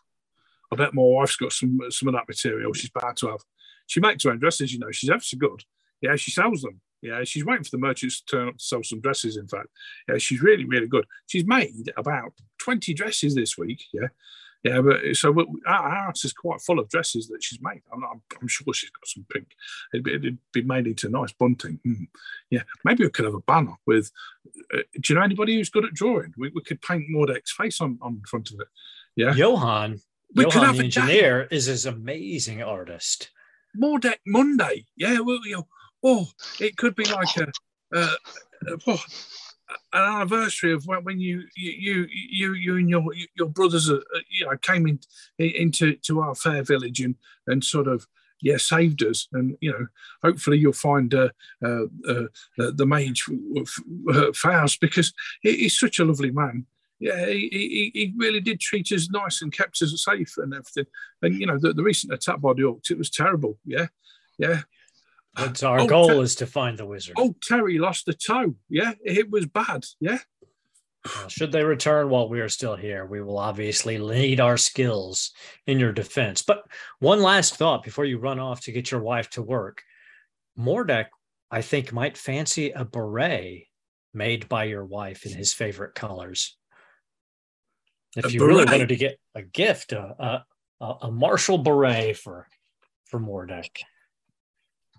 I 0.72 0.76
bet 0.76 0.94
my 0.94 1.02
wife's 1.02 1.38
got 1.38 1.54
some 1.54 1.80
some 1.90 2.10
of 2.10 2.14
that 2.14 2.28
material. 2.28 2.74
She's 2.74 2.92
about 2.94 3.18
to 3.18 3.28
have. 3.28 3.42
She 3.88 4.00
makes 4.00 4.24
her 4.24 4.32
own 4.32 4.40
dresses, 4.40 4.74
you 4.74 4.80
know. 4.80 4.92
She's 4.92 5.10
ever 5.10 5.22
so 5.22 5.38
good. 5.38 5.64
Yeah, 6.02 6.16
she 6.16 6.32
sells 6.32 6.62
them. 6.62 6.82
Yeah, 7.02 7.24
she's 7.24 7.46
waiting 7.46 7.64
for 7.64 7.72
the 7.72 7.78
merchants 7.78 8.22
to 8.22 8.26
turn 8.26 8.48
up 8.50 8.58
to 8.58 8.64
sell 8.64 8.84
some 8.84 9.00
dresses. 9.00 9.38
In 9.38 9.48
fact, 9.48 9.68
yeah, 10.10 10.18
she's 10.18 10.42
really 10.42 10.66
really 10.66 10.88
good. 10.88 11.06
She's 11.28 11.46
made 11.46 11.92
about 11.96 12.34
twenty 12.58 12.94
dresses 12.94 13.36
this 13.36 13.58
week. 13.58 13.84
Yeah, 13.94 14.08
yeah, 14.64 14.82
but 14.82 15.00
so 15.14 15.32
we, 15.32 15.46
our 15.68 15.90
house 15.90 16.26
is 16.26 16.34
quite 16.34 16.62
full 16.62 16.80
of 16.80 16.90
dresses 16.90 17.28
that 17.28 17.44
she's 17.44 17.60
made. 17.62 17.82
I'm, 17.94 18.04
I'm, 18.04 18.22
I'm 18.42 18.48
sure 18.48 18.74
she's 18.74 18.90
got 18.90 19.08
some 19.08 19.26
pink. 19.32 19.48
It'd 19.94 20.04
be, 20.04 20.14
it'd 20.14 20.38
be 20.54 20.62
made 20.64 20.88
into 20.88 21.10
nice 21.10 21.32
bunting. 21.32 21.80
Mm. 21.86 22.08
Yeah, 22.50 22.64
maybe 22.84 23.04
we 23.04 23.10
could 23.10 23.26
have 23.26 23.34
a 23.36 23.40
banner 23.42 23.76
with. 23.86 24.12
Uh, 24.74 24.80
do 24.94 25.14
you 25.14 25.16
know 25.16 25.24
anybody 25.26 25.56
who's 25.56 25.70
good 25.70 25.86
at 25.86 25.94
drawing? 25.94 26.34
We, 26.38 26.50
we 26.54 26.62
could 26.62 26.82
paint 26.82 27.06
Mordek's 27.14 27.52
face 27.54 27.80
on 27.82 28.00
on 28.02 28.22
front 28.28 28.52
of 28.52 28.60
it. 28.60 28.68
Yeah. 29.16 29.34
Johan, 29.34 30.00
We 30.36 30.46
could 30.46 30.64
have 30.64 30.78
the 30.78 30.86
a 30.86 30.88
day. 30.90 31.02
engineer 31.02 31.48
is 31.50 31.66
his 31.66 31.86
amazing 31.86 32.62
artist. 32.62 33.32
Mordek 33.76 34.20
Monday. 34.26 34.86
Yeah, 34.96 35.20
well, 35.20 35.40
you 35.44 35.58
know, 35.58 35.68
oh, 36.04 36.28
it 36.60 36.78
could 36.78 36.96
be 36.96 37.06
like 37.06 37.36
a, 37.38 37.48
uh, 37.96 38.16
uh, 38.68 38.78
oh, 38.88 39.04
an 39.94 40.02
anniversary 40.02 40.74
of 40.74 40.86
when, 40.86 41.20
you, 41.20 41.44
you 41.56 42.08
you 42.10 42.54
you 42.54 42.78
and 42.78 42.90
your 42.90 43.04
your 43.36 43.50
brothers 43.50 43.90
uh, 43.90 43.96
uh, 43.96 44.20
you 44.30 44.46
know 44.46 44.58
came 44.58 44.88
in, 44.88 45.00
into 45.38 45.96
to 45.96 46.22
our 46.22 46.36
fair 46.36 46.64
village 46.64 47.02
and 47.02 47.16
and 47.48 47.64
sort 47.64 47.88
of 47.88 48.08
yeah 48.42 48.58
saved 48.58 49.04
us 49.04 49.28
and 49.34 49.58
you 49.62 49.72
know 49.72 49.88
hopefully 50.24 50.58
you'll 50.58 50.74
find 50.74 51.14
uh, 51.14 51.30
uh, 51.64 51.84
uh, 52.08 52.28
the, 52.56 52.86
mage 52.86 53.26
Faust 54.36 54.80
because 54.80 55.14
he, 55.42 55.56
he's 55.58 55.80
such 55.80 56.00
a 56.00 56.06
lovely 56.06 56.32
man. 56.32 56.66
Yeah, 57.00 57.28
he, 57.28 57.48
he, 57.52 57.92
he 57.94 58.14
really 58.18 58.40
did 58.40 58.60
treat 58.60 58.92
us 58.92 59.10
nice 59.12 59.42
and 59.42 59.54
kept 59.56 59.82
us 59.84 60.04
safe 60.04 60.34
and 60.38 60.54
everything. 60.54 60.86
And 61.22 61.36
you 61.36 61.46
know, 61.46 61.60
the, 61.60 61.74
the 61.74 61.84
recent 61.84 62.12
attack 62.14 62.42
by 62.42 62.54
the 62.54 62.64
orcs, 62.64 62.90
it 62.90 62.98
was 62.98 63.12
terrible. 63.12 63.60
Yeah, 63.66 63.88
yeah. 64.40 64.62
But 65.38 65.64
our 65.64 65.82
Oh, 65.82 65.88
goal 65.88 66.08
Ter- 66.08 66.22
is 66.24 66.36
to 66.36 66.48
find 66.48 66.78
the 66.78 66.86
wizard. 66.86 67.16
Oh, 67.18 67.36
Terry 67.44 67.78
lost 67.78 68.06
the 68.08 68.14
toe. 68.14 68.56
Yeah, 68.70 68.94
it 69.06 69.30
was 69.30 69.46
bad. 69.46 69.86
Yeah. 70.00 70.18
Well, 71.06 71.30
should 71.30 71.52
they 71.52 71.64
return 71.64 72.10
while 72.10 72.28
we 72.28 72.42
are 72.42 72.50
still 72.50 72.76
here, 72.76 73.06
we 73.06 73.22
will 73.22 73.38
obviously 73.38 73.98
lead 73.98 74.40
our 74.40 74.58
skills 74.58 75.32
in 75.68 75.80
your 75.80 75.94
defense. 75.94 76.42
But 76.42 76.64
one 77.00 77.22
last 77.22 77.56
thought 77.56 77.84
before 77.84 78.04
you 78.06 78.18
run 78.18 78.40
off 78.40 78.62
to 78.62 78.72
get 78.72 78.92
your 78.92 79.00
wife 79.02 79.30
to 79.32 79.42
work. 79.42 79.84
Mordek, 80.58 81.06
I 81.52 81.62
think, 81.62 81.94
might 81.94 82.18
fancy 82.18 82.72
a 82.72 82.84
beret 82.84 83.68
made 84.14 84.50
by 84.50 84.64
your 84.66 84.84
wife 84.84 85.26
in 85.26 85.34
his 85.34 85.54
favorite 85.54 85.94
colors. 85.96 86.58
If 88.16 88.26
A 88.26 88.32
you 88.32 88.46
really 88.46 88.66
wanted 88.66 88.90
to 88.90 88.96
get 88.96 89.20
a 89.36 89.44
gift, 89.44 89.92
a, 89.94 90.44
a, 90.82 90.86
a 91.04 91.12
Marshall 91.12 91.60
beret 91.60 92.18
for 92.18 92.48
for 93.06 93.20
Mordek. 93.20 93.82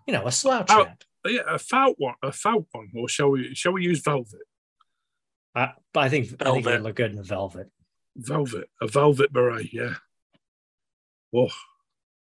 You 0.08 0.14
know, 0.14 0.26
a 0.26 0.32
slouch 0.32 0.68
Oh. 0.70 0.84
hat. 0.86 1.04
Yeah, 1.26 1.42
a 1.46 1.58
felt 1.58 1.96
one, 1.98 2.14
a 2.22 2.32
felt 2.32 2.66
one, 2.72 2.88
or 2.96 3.08
shall 3.10 3.28
we? 3.30 3.54
Shall 3.54 3.72
we 3.72 3.84
use 3.84 4.00
velvet? 4.00 4.40
I, 5.54 5.72
but 5.92 6.00
I 6.04 6.08
think 6.08 6.26
I 6.26 6.28
think 6.28 6.40
it 6.40 6.46
would 6.54 6.64
Velvet. 6.64 6.82
look 6.82 6.96
good 6.96 7.12
in 7.12 7.22
velvet. 7.22 7.70
Velvet, 8.16 8.70
a 8.80 8.86
velvet 8.88 9.30
beret. 9.32 9.70
Yeah. 9.72 9.96
Oh, 11.34 11.50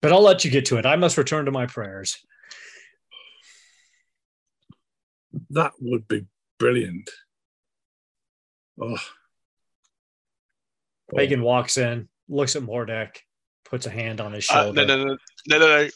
But 0.03 0.13
I'll 0.13 0.21
let 0.21 0.45
you 0.45 0.51
get 0.51 0.67
to 0.67 0.77
it. 0.77 0.85
I 0.85 0.97
must 0.97 1.17
return 1.17 1.47
to 1.47 1.51
my 1.51 1.65
prayers. 1.65 2.19
That 5.51 5.73
would 5.81 6.07
be 6.07 6.27
brilliant. 6.59 7.09
Oh. 8.79 8.99
Oh. 11.17 11.37
Walks 11.43 11.79
in, 11.79 12.09
looks 12.29 12.55
at 12.57 12.63
Mordek, 12.63 13.17
puts 13.65 13.87
a 13.87 13.91
hand 13.91 14.21
on 14.21 14.33
his 14.35 14.49
Uh, 14.51 14.65
shoulder. 14.65 14.85
no, 14.87 14.97
no, 14.97 15.05
no, 15.05 15.17
no, 15.49 15.59
no, 15.59 15.67
no. 15.85 15.89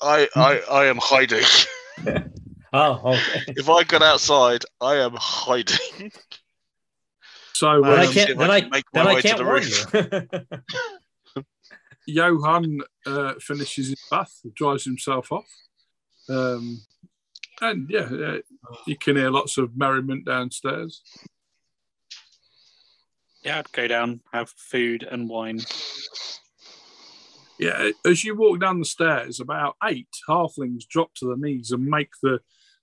I, 0.00 0.28
I, 0.34 0.60
I 0.70 0.84
am 0.86 0.98
hiding. 1.00 1.44
Oh, 2.72 3.14
okay. 3.14 3.44
if 3.56 3.70
I 3.70 3.84
got 3.84 4.02
outside, 4.02 4.62
I 4.82 4.96
am 4.96 5.12
hiding. 5.14 6.12
So 7.54 7.80
Then 7.80 7.92
I 7.92 8.04
um, 8.04 8.12
can't. 8.12 8.30
if 8.30 8.36
Then 8.38 8.50
I 8.50 8.54
I, 8.54 8.60
can 8.60 8.70
make 8.70 8.84
my 8.92 9.00
then 9.00 9.06
I 9.06 9.14
way 9.14 9.20
to 9.22 9.28
can't 9.28 9.38
the 9.38 10.24
warn 11.34 11.44
you. 11.44 11.44
Johan 12.06 12.78
uh, 13.06 13.34
finishes 13.40 13.88
his 13.88 14.02
bath, 14.10 14.40
dries 14.54 14.84
himself 14.84 15.32
off. 15.32 15.46
Um, 16.28 16.82
and 17.62 17.88
yeah, 17.88 18.10
uh, 18.12 18.38
you 18.86 18.98
can 18.98 19.16
hear 19.16 19.30
lots 19.30 19.56
of 19.56 19.74
merriment 19.76 20.26
downstairs. 20.26 21.00
Yeah, 23.42 23.60
I'd 23.60 23.72
go 23.72 23.88
down, 23.88 24.20
have 24.34 24.50
food 24.50 25.02
and 25.10 25.30
wine. 25.30 25.60
Yeah, 27.58 27.90
as 28.04 28.24
you 28.24 28.36
walk 28.36 28.60
down 28.60 28.78
the 28.78 28.84
stairs, 28.84 29.40
about 29.40 29.76
eight 29.84 30.08
halflings 30.28 30.86
drop 30.86 31.14
to 31.14 31.26
their 31.26 31.36
knees 31.36 31.70
and 31.70 31.86
make 31.86 32.10
the 32.22 32.40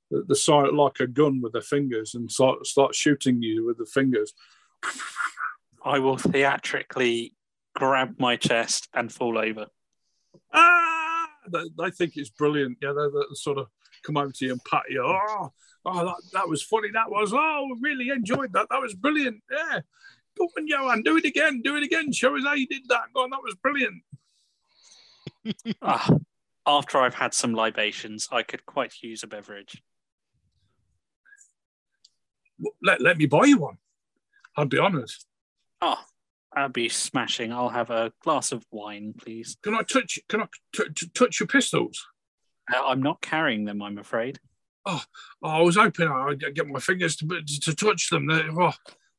the, 0.10 0.24
the 0.28 0.36
sign 0.36 0.76
like 0.76 1.00
a 1.00 1.08
gun 1.08 1.42
with 1.42 1.54
their 1.54 1.62
fingers 1.62 2.16
and 2.16 2.32
start 2.32 2.66
start 2.66 2.96
shooting 2.96 3.42
you 3.42 3.66
with 3.66 3.78
the 3.78 3.86
fingers. 3.86 4.34
I 5.84 6.00
will 6.00 6.18
theatrically 6.18 7.36
grab 7.76 8.16
my 8.20 8.36
chest 8.36 8.88
and 8.94 9.12
fall 9.12 9.38
over. 9.38 9.68
Ah! 10.54 11.28
They, 11.52 11.64
they 11.78 11.92
think 11.92 12.14
it's 12.16 12.30
brilliant. 12.30 12.78
Yeah, 12.82 12.94
they're, 12.94 13.10
they 13.10 13.20
sort 13.34 13.58
of 13.58 13.68
come 14.04 14.18
over 14.18 14.32
to 14.32 14.46
you 14.46 14.52
and 14.54 14.64
pat 14.64 14.84
you. 14.90 15.04
Oh, 15.04 15.52
oh 15.86 16.06
that, 16.06 16.16
that 16.34 16.48
was 16.48 16.64
funny. 16.64 16.90
That 16.94 17.10
was. 17.10 17.34
Oh, 17.34 17.76
really 17.82 18.10
enjoyed 18.10 18.54
that. 18.54 18.68
That 18.70 18.82
was 18.82 18.94
brilliant. 18.94 19.42
Yeah. 19.52 19.82
Go 20.38 20.46
on, 20.58 20.68
Johan. 20.68 21.04
Do 21.04 21.18
it 21.18 21.26
again. 21.26 21.62
Do 21.62 21.76
it 21.76 21.84
again. 21.84 22.12
Show 22.12 22.36
us 22.38 22.44
how 22.44 22.54
you 22.54 22.68
did 22.68 22.84
that. 22.90 23.14
Go 23.14 23.24
on. 23.24 23.30
That 23.32 23.44
was 23.44 23.56
brilliant. 23.56 24.02
Ah, 25.82 26.10
after 26.66 26.98
I've 27.00 27.16
had 27.16 27.34
some 27.34 27.54
libations, 27.54 28.28
I 28.32 28.44
could 28.44 28.66
quite 28.66 28.94
use 29.02 29.24
a 29.24 29.28
beverage. 29.28 29.82
Let, 32.82 33.02
let 33.02 33.18
me 33.18 33.26
buy 33.26 33.46
you 33.46 33.58
one. 33.58 33.78
I'd 34.58 34.70
be 34.70 34.80
honoured. 34.80 35.10
Oh, 35.82 36.00
that'd 36.56 36.72
be 36.74 36.88
smashing. 36.90 37.52
I'll 37.52 37.70
have 37.70 37.90
a 37.90 38.14
glass 38.22 38.52
of 38.52 38.64
wine, 38.72 39.14
please. 39.18 39.58
Can 39.64 39.74
I 39.76 39.82
touch? 39.82 40.20
Can 40.30 40.42
I 40.42 40.46
t- 40.74 40.84
t- 40.96 41.10
touch 41.14 41.40
your 41.40 41.48
pistols? 41.48 42.06
Uh, 42.74 42.86
I'm 42.86 43.02
not 43.02 43.22
carrying 43.22 43.66
them, 43.66 43.82
I'm 43.82 43.98
afraid. 43.98 44.40
Oh, 44.86 45.02
I 45.44 45.62
was 45.62 45.76
hoping 45.76 46.08
I'd 46.08 46.56
get 46.56 46.68
my 46.68 46.80
fingers 46.80 47.16
to 47.18 47.28
to 47.28 47.76
touch 47.76 48.10
them. 48.10 48.28
They- 48.28 48.44
Oh, 48.50 48.72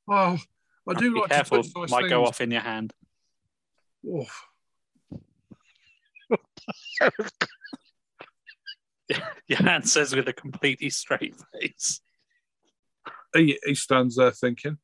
oh 0.08 0.38
I 0.88 0.94
do 0.94 1.12
Be 1.14 1.20
like 1.20 1.30
careful, 1.30 1.62
to 1.62 1.68
touch 1.68 1.76
nice 1.82 1.90
might 1.90 2.00
things. 2.02 2.10
go 2.10 2.24
off 2.24 2.40
in 2.40 2.50
your 2.50 2.60
hand. 2.60 2.92
Oh, 4.06 4.26
Your 9.48 9.58
hand 9.58 9.88
says 9.88 10.14
with 10.14 10.28
a 10.28 10.32
completely 10.32 10.90
straight 10.90 11.34
face. 11.52 12.00
he, 13.34 13.58
he 13.64 13.74
stands 13.74 14.16
there 14.16 14.30
thinking. 14.30 14.78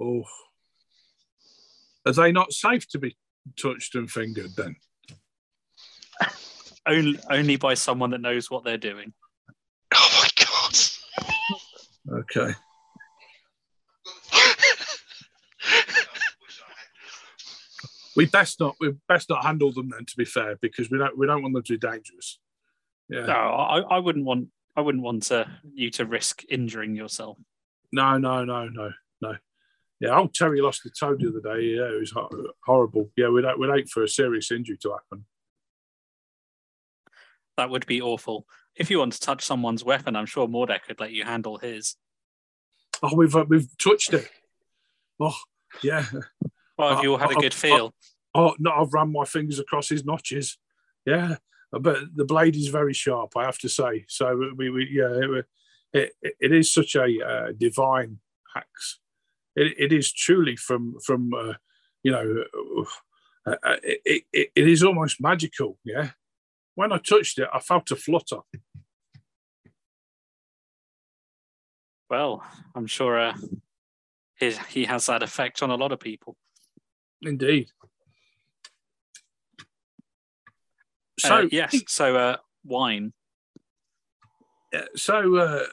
Oh, 0.00 0.24
are 2.06 2.12
they 2.12 2.32
not 2.32 2.52
safe 2.52 2.88
to 2.88 2.98
be 2.98 3.16
touched 3.60 3.94
and 3.94 4.10
fingered 4.10 4.56
then? 4.56 4.76
Only, 6.86 7.18
only 7.30 7.56
by 7.56 7.74
someone 7.74 8.10
that 8.10 8.22
knows 8.22 8.50
what 8.50 8.64
they're 8.64 8.78
doing. 8.78 9.12
Oh 9.94 10.22
my 10.22 10.28
god. 10.44 10.78
Okay. 12.20 12.54
We 18.20 18.26
best 18.26 18.60
not 18.60 18.76
we 18.80 18.92
best 19.08 19.30
not 19.30 19.44
handle 19.44 19.72
them 19.72 19.88
then. 19.88 20.04
To 20.04 20.16
be 20.16 20.26
fair, 20.26 20.56
because 20.60 20.90
we 20.90 20.98
don't 20.98 21.16
we 21.16 21.26
don't 21.26 21.42
want 21.42 21.54
them 21.54 21.62
to 21.62 21.72
be 21.72 21.78
dangerous. 21.78 22.38
Yeah. 23.08 23.24
No, 23.24 23.32
I, 23.32 23.78
I 23.78 23.98
wouldn't 23.98 24.26
want. 24.26 24.48
I 24.76 24.82
wouldn't 24.82 25.02
want 25.02 25.22
to, 25.24 25.50
you 25.74 25.90
to 25.92 26.04
risk 26.04 26.44
injuring 26.48 26.94
yourself. 26.94 27.38
No, 27.92 28.18
no, 28.18 28.44
no, 28.44 28.68
no, 28.68 28.92
no. 29.22 29.36
Yeah, 30.00 30.18
old 30.18 30.34
Terry 30.34 30.60
lost 30.60 30.84
the 30.84 30.90
toe 30.90 31.16
the 31.16 31.28
other 31.28 31.40
day. 31.40 31.64
Yeah, 31.64 31.96
it 31.96 31.98
was 31.98 32.14
horrible. 32.64 33.10
Yeah, 33.16 33.30
we'd, 33.30 33.44
we'd 33.58 33.70
hate 33.70 33.88
for 33.88 34.02
a 34.02 34.08
serious 34.08 34.52
injury 34.52 34.78
to 34.82 34.92
happen. 34.92 35.24
That 37.56 37.70
would 37.70 37.86
be 37.86 38.00
awful. 38.00 38.46
If 38.76 38.90
you 38.90 39.00
want 39.00 39.14
to 39.14 39.20
touch 39.20 39.44
someone's 39.44 39.82
weapon, 39.82 40.14
I'm 40.14 40.26
sure 40.26 40.46
Mordek 40.46 40.82
could 40.86 41.00
let 41.00 41.12
you 41.12 41.24
handle 41.24 41.58
his. 41.58 41.96
Oh, 43.02 43.16
we've 43.16 43.34
uh, 43.34 43.46
we've 43.48 43.76
touched 43.78 44.14
it. 44.14 44.28
Oh, 45.18 45.36
yeah. 45.82 46.04
Well, 46.80 46.94
have 46.94 47.04
you 47.04 47.12
all 47.12 47.18
had 47.18 47.30
a 47.30 47.36
Uh, 47.36 47.40
good 47.40 47.54
feel? 47.54 47.94
Oh 48.34 48.54
no, 48.58 48.70
I've 48.70 48.92
run 48.92 49.12
my 49.12 49.24
fingers 49.24 49.58
across 49.58 49.88
his 49.88 50.04
notches. 50.04 50.58
Yeah, 51.06 51.36
but 51.72 51.98
the 52.14 52.24
blade 52.24 52.56
is 52.56 52.68
very 52.68 52.92
sharp, 52.94 53.36
I 53.36 53.44
have 53.44 53.58
to 53.58 53.68
say. 53.68 54.04
So 54.08 54.52
we, 54.56 54.70
we 54.70 54.88
yeah, 54.90 55.10
it, 55.92 56.12
it, 56.22 56.34
it 56.40 56.52
is 56.52 56.72
such 56.72 56.94
a 56.94 57.06
uh, 57.24 57.52
divine 57.56 58.18
axe. 58.56 59.00
It, 59.56 59.74
it 59.78 59.92
is 59.92 60.12
truly 60.12 60.56
from 60.56 60.96
from 61.04 61.32
uh, 61.34 61.54
you 62.02 62.12
know, 62.12 62.44
uh, 63.46 63.56
uh, 63.62 63.76
it, 63.82 64.24
it, 64.32 64.50
it 64.54 64.68
is 64.68 64.82
almost 64.82 65.20
magical. 65.20 65.78
Yeah, 65.84 66.10
when 66.74 66.92
I 66.92 66.98
touched 66.98 67.38
it, 67.38 67.48
I 67.52 67.60
felt 67.60 67.90
a 67.90 67.96
flutter. 67.96 68.40
Well, 72.08 72.42
I'm 72.74 72.88
sure 72.88 73.20
uh, 73.20 73.36
his, 74.34 74.58
he 74.58 74.84
has 74.86 75.06
that 75.06 75.22
effect 75.22 75.62
on 75.62 75.70
a 75.70 75.76
lot 75.76 75.92
of 75.92 76.00
people. 76.00 76.36
Indeed. 77.22 77.70
So 81.18 81.34
Uh, 81.36 81.48
yes. 81.50 81.76
So 81.88 82.16
uh, 82.16 82.36
wine. 82.64 83.12
uh, 84.74 84.82
so 84.96 85.36
uh, 85.36 85.66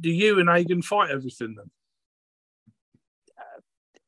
do 0.00 0.10
you 0.10 0.38
and 0.38 0.48
Hagen 0.48 0.82
fight 0.82 1.10
everything 1.10 1.54
then? 1.56 1.70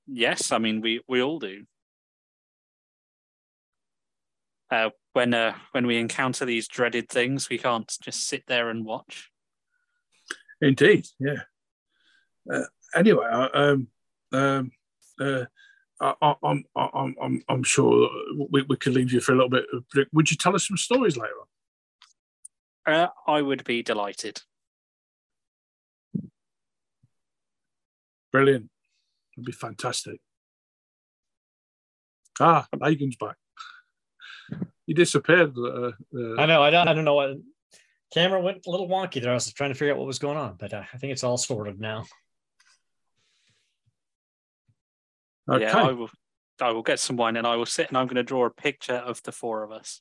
Yes, 0.07 0.53
I 0.53 0.59
mean 0.59 0.81
we 0.81 1.03
we 1.09 1.23
all 1.23 1.39
do. 1.39 1.65
Uh, 4.71 4.91
when 5.13 5.35
uh, 5.35 5.55
when 5.73 5.87
we 5.87 5.99
encounter 5.99 6.45
these 6.45 6.67
dreaded 6.69 7.09
things, 7.09 7.49
we 7.49 7.59
can't 7.59 7.91
just 8.03 8.27
sit 8.27 8.45
there 8.47 8.71
and 8.71 8.85
watch. 8.85 9.31
Indeed, 10.61 11.07
yeah. 11.19 11.43
Uh, 12.51 12.65
anyway, 12.95 13.27
I- 13.27 13.47
um, 13.49 13.89
um, 14.33 14.71
uh, 15.21 15.45
I, 16.01 16.15
I, 16.21 16.35
I'm, 16.43 16.65
I'm, 16.77 17.15
I'm, 17.23 17.43
I'm 17.49 17.63
sure 17.63 18.09
we, 18.51 18.63
we 18.63 18.77
could 18.77 18.95
leave 18.95 19.13
you 19.13 19.21
for 19.21 19.33
a 19.33 19.37
little 19.37 19.51
bit. 19.51 19.65
Would 20.13 20.31
you 20.31 20.37
tell 20.37 20.55
us 20.55 20.67
some 20.67 20.77
stories 20.77 21.17
later 21.17 21.33
on? 22.87 22.95
Uh, 22.95 23.09
I 23.27 23.41
would 23.41 23.65
be 23.65 23.83
delighted. 23.83 24.43
Brilliant. 28.33 28.69
It'd 29.37 29.47
be 29.47 29.53
fantastic. 29.53 30.21
Ah, 32.41 32.67
Megan's 32.77 33.17
back. 33.17 33.37
You 34.87 34.95
disappeared. 34.95 35.57
Uh, 35.57 35.93
uh, 36.15 36.37
I 36.37 36.47
know. 36.47 36.63
I 36.63 36.71
don't. 36.71 36.89
I 36.89 36.93
don't 36.93 37.05
know 37.05 37.15
what. 37.15 37.37
Camera 38.13 38.41
went 38.41 38.67
a 38.67 38.71
little 38.71 38.89
wonky 38.89 39.23
there. 39.23 39.31
I 39.31 39.35
was 39.35 39.53
trying 39.53 39.71
to 39.71 39.75
figure 39.75 39.93
out 39.93 39.99
what 39.99 40.07
was 40.07 40.19
going 40.19 40.37
on, 40.37 40.57
but 40.59 40.73
uh, 40.73 40.83
I 40.93 40.99
think 40.99 41.13
it's 41.13 41.25
all 41.25 41.37
sorted 41.37 41.81
now. 41.81 42.05
Okay. 45.49 45.65
Yeah, 45.65 45.77
I 45.77 45.93
will. 45.93 46.11
I 46.61 46.71
will 46.71 46.83
get 46.83 47.01
some 47.01 47.17
wine 47.17 47.37
and 47.37 47.47
I 47.49 47.57
will 47.57 47.67
sit 47.67 47.89
and 47.89 47.99
I'm 47.99 48.07
going 48.07 48.15
to 48.15 48.23
draw 48.23 48.47
a 48.47 48.51
picture 48.51 48.95
of 48.95 49.21
the 49.25 49.33
four 49.33 49.65
of 49.65 49.73
us. 49.73 50.01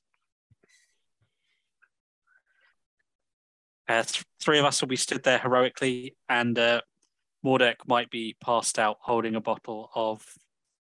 Uh, 3.90 4.04
th- 4.04 4.24
three 4.40 4.60
of 4.60 4.66
us 4.66 4.80
will 4.80 4.88
be 4.88 4.96
stood 4.96 5.24
there 5.24 5.40
heroically, 5.40 6.16
and 6.30 6.58
uh, 6.58 6.82
Mordek 7.44 7.88
might 7.88 8.10
be 8.10 8.36
passed 8.40 8.80
out 8.80 8.98
holding 9.02 9.36
a 9.36 9.42
bottle 9.42 9.90
of 9.94 10.24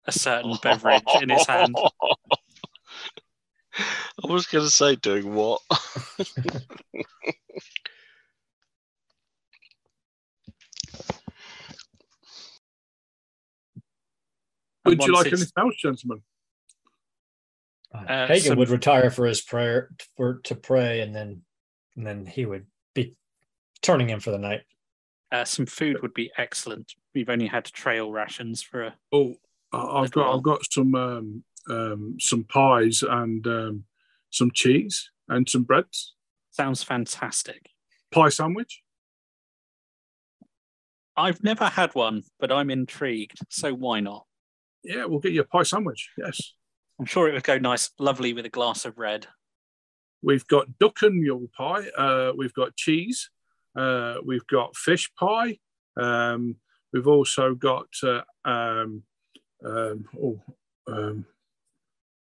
a 0.06 0.12
certain 0.12 0.58
beverage 0.62 1.04
in 1.22 1.30
his 1.30 1.46
hand. 1.48 1.76
I 3.74 4.28
was 4.28 4.48
going 4.48 4.66
to 4.66 4.72
say, 4.72 4.96
doing 4.98 5.34
what? 5.34 5.62
Would 15.00 15.08
you 15.08 15.14
like 15.14 15.28
it's- 15.28 15.42
anything 15.42 15.54
else, 15.64 15.76
gentlemen? 15.78 16.24
Uh, 17.94 18.28
Hagen 18.28 18.50
some- 18.50 18.58
would 18.58 18.70
retire 18.70 19.10
for 19.10 19.26
his 19.26 19.42
prayer 19.42 19.92
for 20.16 20.40
to 20.44 20.56
pray, 20.56 21.02
and 21.02 21.14
then 21.16 21.44
and 21.96 22.08
then 22.08 22.26
he 22.26 22.46
would 22.46 22.68
be 22.94 23.16
turning 23.82 24.10
in 24.10 24.20
for 24.22 24.32
the 24.32 24.38
night. 24.38 24.64
Uh, 25.32 25.44
some 25.44 25.66
food 25.66 26.02
would 26.02 26.14
be 26.14 26.32
excellent. 26.38 26.94
We've 27.14 27.30
only 27.30 27.48
had 27.48 27.66
trail 27.66 28.12
rations 28.12 28.62
for 28.62 28.84
a 28.84 28.98
Oh, 29.12 29.36
I- 29.74 30.02
I've 30.02 30.12
got, 30.12 30.36
I've 30.36 30.44
got 30.44 30.66
some, 30.72 30.96
um, 30.96 31.44
um, 31.70 32.18
some 32.20 32.44
pies 32.46 33.04
and 33.04 33.46
um, 33.48 33.86
some 34.30 34.52
cheese 34.52 35.12
and 35.28 35.48
some 35.50 35.64
breads. 35.64 36.16
Sounds 36.52 36.84
fantastic. 36.84 37.72
Pie 38.12 38.30
sandwich. 38.30 38.84
I've 41.18 41.44
never 41.44 41.66
had 41.66 41.94
one, 41.94 42.24
but 42.40 42.52
I'm 42.52 42.70
intrigued. 42.70 43.40
So 43.50 43.74
why 43.74 44.00
not? 44.00 44.26
Yeah, 44.84 45.06
we'll 45.06 45.20
get 45.20 45.34
you 45.34 45.42
a 45.42 45.46
pie 45.46 45.64
sandwich. 45.64 46.10
Yes. 46.18 46.54
I'm 47.00 47.06
sure 47.06 47.28
it 47.28 47.34
would 47.34 47.44
go 47.44 47.58
nice, 47.58 47.90
lovely 48.00 48.34
with 48.34 48.46
a 48.46 48.50
glass 48.50 48.86
of 48.86 48.98
red. 48.98 49.28
We've 50.24 50.46
got 50.48 50.78
duck 50.80 51.02
and 51.02 51.20
mule 51.20 51.48
pie. 51.56 51.88
Uh, 51.98 52.32
we've 52.38 52.54
got 52.54 52.76
cheese. 52.76 53.30
Uh, 53.76 54.16
we've 54.24 54.46
got 54.48 54.76
fish 54.76 55.12
pie. 55.20 55.58
Um, 55.98 56.58
we've 56.94 57.08
also 57.08 57.56
got 57.56 57.88
uh, 58.04 58.22
um, 58.46 59.04
um, 59.66 60.06
oh, 60.22 60.40
um, 60.88 61.26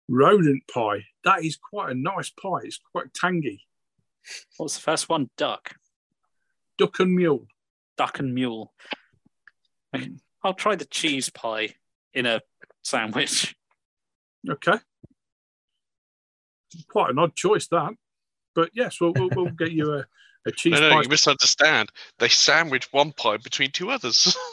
rodent 0.09 0.63
pie. 0.73 1.05
That 1.25 1.45
is 1.45 1.57
quite 1.57 1.91
a 1.91 1.95
nice 1.95 2.31
pie. 2.31 2.61
It's 2.65 2.81
quite 2.93 3.15
tangy. 3.15 3.63
What's 4.57 4.75
the 4.75 4.83
first 4.83 5.09
one? 5.09 5.31
Duck. 5.37 5.75
Duck 6.79 7.01
and 7.01 7.15
mule. 7.15 7.47
Duck 7.97 8.19
and 8.19 8.35
mule. 8.35 8.73
I'll 10.43 10.55
try 10.55 10.77
the 10.77 10.85
cheese 10.85 11.31
pie 11.31 11.77
in 12.17 12.27
a 12.27 12.41
sandwich. 12.83 13.55
Okay. 14.49 14.79
Quite 16.89 17.11
an 17.11 17.19
odd 17.19 17.37
choice, 17.37 17.69
that. 17.69 17.93
But 18.55 18.71
yes, 18.75 19.01
we'll, 19.01 19.12
we'll, 19.14 19.29
we'll 19.35 19.51
get 19.53 19.71
you 19.73 19.93
a, 19.93 20.07
a 20.47 20.51
cheese 20.57 20.73
No, 20.73 20.81
no, 20.81 20.91
pie. 20.97 21.03
you 21.03 21.09
misunderstand. 21.09 21.91
They 22.19 22.29
sandwich 22.29 22.93
one 22.93 23.12
pie 23.12 23.37
between 23.37 23.71
two 23.71 23.91
others. 23.91 24.37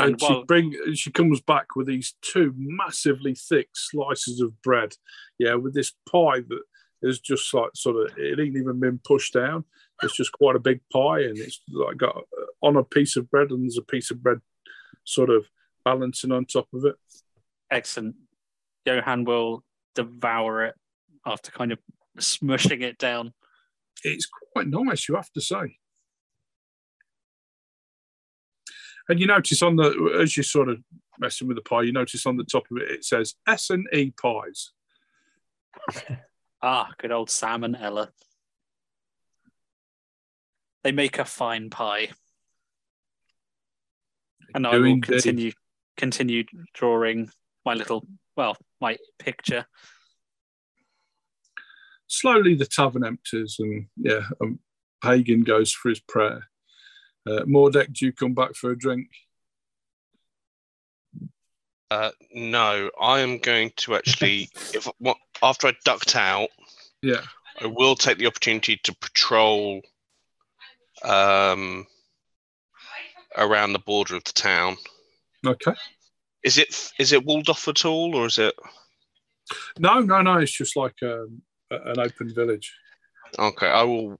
and 0.00 0.10
And 0.10 0.20
she 0.20 0.26
while- 0.26 0.44
bring 0.44 0.74
she 0.94 1.10
comes 1.10 1.40
back 1.40 1.74
with 1.76 1.86
these 1.86 2.14
two 2.20 2.52
massively 2.56 3.34
thick 3.34 3.68
slices 3.74 4.40
of 4.40 4.60
bread 4.62 4.92
yeah 5.38 5.54
with 5.54 5.74
this 5.74 5.92
pie 6.10 6.40
that 6.40 6.62
is 7.02 7.18
just 7.20 7.52
like 7.54 7.70
sort 7.74 7.96
of 7.96 8.16
it 8.18 8.38
ain't 8.38 8.56
even 8.56 8.78
been 8.80 9.00
pushed 9.02 9.32
down 9.32 9.64
it's 10.02 10.16
just 10.16 10.32
quite 10.32 10.56
a 10.56 10.60
big 10.60 10.80
pie 10.92 11.20
and 11.20 11.38
it's 11.38 11.60
like 11.70 11.96
got 11.96 12.16
on 12.62 12.76
a 12.76 12.84
piece 12.84 13.16
of 13.16 13.30
bread 13.30 13.50
and 13.50 13.62
there's 13.64 13.78
a 13.78 13.82
piece 13.82 14.10
of 14.10 14.22
bread 14.22 14.38
sort 15.04 15.30
of 15.30 15.46
balancing 15.84 16.32
on 16.32 16.44
top 16.44 16.68
of 16.74 16.84
it 16.84 16.94
Excellent. 17.70 18.16
Johan 18.86 19.24
will 19.24 19.62
devour 19.94 20.64
it 20.64 20.74
after 21.26 21.50
kind 21.50 21.72
of 21.72 21.78
smushing 22.18 22.82
it 22.82 22.96
down. 22.98 23.32
it's 24.04 24.28
quite 24.52 24.66
nice 24.68 25.08
you 25.08 25.16
have 25.16 25.30
to 25.32 25.40
say 25.40 25.76
and 29.08 29.18
you 29.20 29.26
notice 29.26 29.62
on 29.62 29.76
the 29.76 30.18
as 30.20 30.36
you're 30.36 30.44
sort 30.44 30.68
of 30.68 30.78
messing 31.18 31.48
with 31.48 31.56
the 31.56 31.62
pie 31.62 31.82
you 31.82 31.92
notice 31.92 32.26
on 32.26 32.36
the 32.36 32.44
top 32.44 32.64
of 32.70 32.76
it 32.78 32.90
it 32.90 33.04
says 33.04 33.34
s 33.46 33.70
and 33.70 33.86
e 33.92 34.12
pies 34.20 34.70
Ah, 36.60 36.90
good 36.98 37.12
old 37.12 37.30
Sam 37.30 37.62
and 37.62 37.76
Ella. 37.76 38.10
They 40.84 40.92
make 40.92 41.18
a 41.18 41.24
fine 41.24 41.70
pie. 41.70 42.08
And 44.54 44.66
I 44.66 44.76
will 44.76 44.84
indeed. 44.84 45.02
continue 45.02 45.52
continue 45.96 46.44
drawing 46.72 47.30
my 47.64 47.74
little 47.74 48.06
well, 48.36 48.56
my 48.80 48.96
picture. 49.18 49.66
slowly 52.08 52.54
the 52.54 52.66
tavern 52.66 53.04
empties 53.04 53.56
and 53.60 53.86
yeah 53.96 54.22
um, 54.40 54.58
pagan 55.02 55.42
goes 55.42 55.72
for 55.72 55.90
his 55.90 56.00
prayer 56.00 56.48
uh, 57.28 57.42
mordek 57.44 57.92
do 57.92 58.06
you 58.06 58.12
come 58.12 58.34
back 58.34 58.54
for 58.54 58.70
a 58.70 58.78
drink 58.78 59.08
uh, 61.90 62.10
no, 62.34 62.90
I 63.00 63.20
am 63.20 63.38
going 63.38 63.72
to 63.76 63.94
actually, 63.94 64.50
if 64.74 64.86
what, 64.98 65.16
after 65.42 65.68
I 65.68 65.72
ducked 65.86 66.16
out, 66.16 66.50
yeah 67.00 67.22
I 67.58 67.66
will 67.66 67.94
take 67.94 68.18
the 68.18 68.26
opportunity 68.26 68.78
to 68.84 68.94
patrol 68.96 69.80
um, 71.04 71.86
around 73.36 73.72
the 73.72 73.78
border 73.80 74.16
of 74.16 74.24
the 74.24 74.32
town. 74.32 74.76
okay 75.46 75.74
Is 76.44 76.58
it 76.58 76.92
is 76.98 77.12
it 77.12 77.24
walled 77.24 77.48
off 77.48 77.68
at 77.68 77.84
all, 77.84 78.14
or 78.16 78.26
is 78.26 78.38
it? 78.38 78.54
no 79.78 80.00
no 80.00 80.20
no 80.22 80.38
it's 80.38 80.52
just 80.56 80.76
like 80.76 80.94
um, 81.02 81.42
an 81.70 81.98
open 81.98 82.34
village 82.34 82.72
Okay, 83.38 83.66
I 83.68 83.82
will 83.82 84.18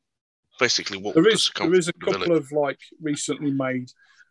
basically 0.59 0.99
walk. 0.99 1.15
there 1.15 1.23
the 1.25 1.31
is 1.31 1.51
there 1.57 1.75
is 1.75 1.89
a 1.89 1.93
circumference 1.93 1.95
of 1.95 1.95
the 2.01 2.05
couple 2.07 2.27
village. 2.27 2.43
of 2.45 2.53
like 2.53 2.81
recently 3.01 3.51
made 3.51 3.89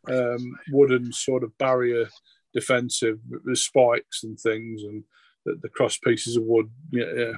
um, 0.10 0.58
wooden 0.72 1.12
sort 1.12 1.44
of 1.44 1.58
barrier 1.58 2.08
defensive 2.54 3.20
with 3.30 3.58
spikes 3.58 4.24
and 4.24 4.40
things 4.40 4.84
and 4.84 5.04
the, 5.46 5.56
the 5.62 5.70
cross 5.70 5.98
pieces 5.98 6.36
of 6.38 6.44
wood 6.44 6.70
yeah, 6.92 7.12
yeah 7.16 7.34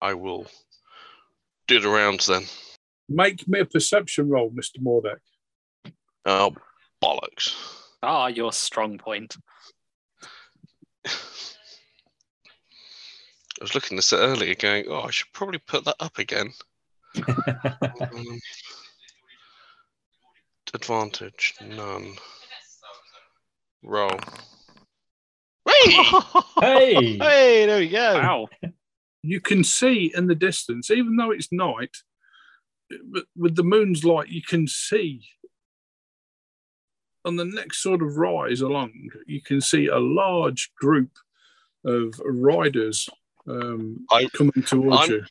I 0.00 0.14
will 0.14 0.46
do 1.72 1.80
the 1.80 1.88
rounds 1.88 2.26
then. 2.26 2.44
make 3.08 3.48
me 3.48 3.60
a 3.60 3.64
perception 3.64 4.28
roll 4.28 4.50
mr 4.50 4.78
mordek 4.80 5.20
Oh 6.24 6.54
bollocks! 7.02 7.56
Ah, 8.02 8.28
your 8.28 8.52
strong 8.52 8.96
point. 8.96 9.36
I 11.04 11.10
was 13.60 13.74
looking 13.74 13.96
at 13.96 13.98
this 13.98 14.12
earlier, 14.12 14.54
going, 14.54 14.84
"Oh, 14.88 15.02
I 15.02 15.10
should 15.10 15.32
probably 15.32 15.58
put 15.58 15.84
that 15.84 15.96
up 15.98 16.18
again." 16.18 16.52
Um, 18.00 18.38
advantage 20.74 21.54
none. 21.60 22.14
Roll. 23.82 24.18
Hey! 25.68 25.92
hey, 26.60 27.16
hey, 27.18 27.66
there 27.66 27.78
we 27.78 27.88
go. 27.88 28.14
Wow. 28.14 28.48
You 29.22 29.40
can 29.40 29.62
see 29.64 30.12
in 30.14 30.26
the 30.26 30.34
distance, 30.34 30.90
even 30.90 31.16
though 31.16 31.30
it's 31.30 31.52
night, 31.52 31.96
with- 33.36 33.56
the 33.56 33.62
moon's 33.62 34.04
light, 34.04 34.28
you 34.28 34.42
can 34.42 34.66
see 34.66 35.22
on 37.24 37.36
the 37.36 37.44
next 37.44 37.82
sort 37.82 38.02
of 38.02 38.16
rise 38.16 38.60
along, 38.62 38.92
you 39.26 39.40
can 39.40 39.60
see 39.60 39.86
a 39.86 39.98
large 39.98 40.72
group 40.74 41.10
of 41.84 42.20
riders 42.24 43.08
um, 43.48 44.04
I- 44.10 44.26
coming 44.32 44.62
towards 44.64 44.96
I'm- 44.96 45.10
you. 45.10 45.24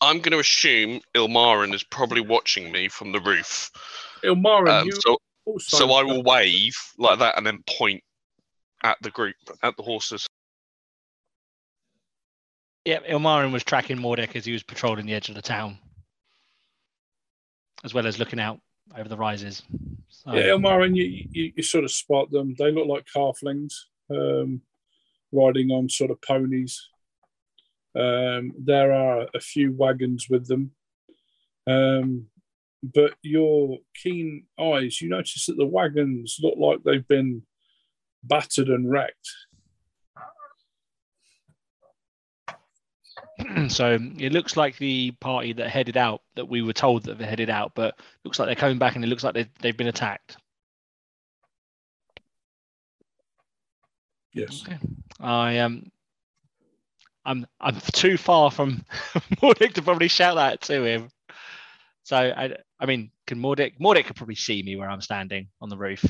I'm 0.00 0.18
going 0.20 0.30
to 0.32 0.38
assume 0.38 1.00
Ilmarin 1.16 1.74
is 1.74 1.82
probably 1.82 2.20
watching 2.20 2.70
me 2.70 2.88
from 2.88 3.10
the 3.10 3.20
roof. 3.20 3.68
Ilmarin, 4.22 4.82
Um, 4.82 4.86
you 4.86 4.92
so, 4.92 5.18
so 5.58 5.90
I 5.92 6.04
will 6.04 6.22
wave 6.22 6.76
like 6.98 7.18
that 7.18 7.36
and 7.36 7.44
then 7.44 7.64
point 7.68 8.04
at 8.84 8.96
the 9.02 9.10
group, 9.10 9.34
at 9.64 9.76
the 9.76 9.82
horses. 9.82 10.24
Yeah, 12.88 13.00
Ilmarin 13.00 13.52
was 13.52 13.64
tracking 13.64 13.98
Mordek 13.98 14.34
as 14.34 14.46
he 14.46 14.52
was 14.52 14.62
patrolling 14.62 15.04
the 15.04 15.12
edge 15.12 15.28
of 15.28 15.34
the 15.34 15.42
town, 15.42 15.76
as 17.84 17.92
well 17.92 18.06
as 18.06 18.18
looking 18.18 18.40
out 18.40 18.60
over 18.96 19.10
the 19.10 19.16
rises. 19.18 19.62
So, 20.08 20.32
Yeah, 20.32 20.44
Ilmarin, 20.44 20.96
you, 20.96 21.26
you, 21.30 21.52
you 21.54 21.62
sort 21.62 21.84
of 21.84 21.90
spot 21.90 22.30
them. 22.30 22.54
They 22.58 22.72
look 22.72 22.86
like 22.86 23.06
halflings 23.14 23.74
um, 24.10 24.62
riding 25.32 25.70
on 25.70 25.90
sort 25.90 26.10
of 26.10 26.22
ponies. 26.22 26.82
Um, 27.94 28.52
there 28.58 28.90
are 28.90 29.26
a 29.34 29.40
few 29.40 29.74
wagons 29.76 30.28
with 30.30 30.46
them. 30.46 30.70
Um, 31.66 32.28
but 32.82 33.12
your 33.20 33.80
keen 33.94 34.46
eyes, 34.58 35.02
you 35.02 35.10
notice 35.10 35.44
that 35.44 35.58
the 35.58 35.66
wagons 35.66 36.38
look 36.42 36.54
like 36.56 36.84
they've 36.84 37.06
been 37.06 37.42
battered 38.24 38.68
and 38.68 38.90
wrecked. 38.90 39.28
so 43.68 43.98
it 44.18 44.32
looks 44.32 44.56
like 44.56 44.76
the 44.78 45.12
party 45.20 45.52
that 45.54 45.68
headed 45.68 45.96
out 45.96 46.22
that 46.34 46.48
we 46.48 46.62
were 46.62 46.72
told 46.72 47.04
that 47.04 47.18
they 47.18 47.26
headed 47.26 47.50
out, 47.50 47.72
but 47.74 47.98
looks 48.24 48.38
like 48.38 48.46
they're 48.46 48.54
coming 48.56 48.78
back 48.78 48.96
and 48.96 49.04
it 49.04 49.08
looks 49.08 49.24
like 49.24 49.34
they, 49.34 49.46
they've 49.60 49.76
been 49.76 49.88
attacked. 49.88 50.36
Yes. 54.32 54.64
Okay. 54.66 54.78
I 55.20 55.52
am. 55.52 55.64
Um, 55.64 55.92
I'm 57.24 57.46
I'm 57.60 57.76
too 57.92 58.16
far 58.16 58.50
from 58.50 58.84
Mordek 59.42 59.74
to 59.74 59.82
probably 59.82 60.08
shout 60.08 60.36
that 60.36 60.62
to 60.62 60.84
him. 60.84 61.10
So 62.02 62.16
I 62.16 62.56
I 62.80 62.86
mean, 62.86 63.10
can 63.26 63.38
Mordek 63.38 63.78
Mordek 63.78 64.06
could 64.06 64.16
probably 64.16 64.34
see 64.34 64.62
me 64.62 64.76
where 64.76 64.88
I'm 64.88 65.02
standing 65.02 65.48
on 65.60 65.68
the 65.68 65.76
roof. 65.76 66.04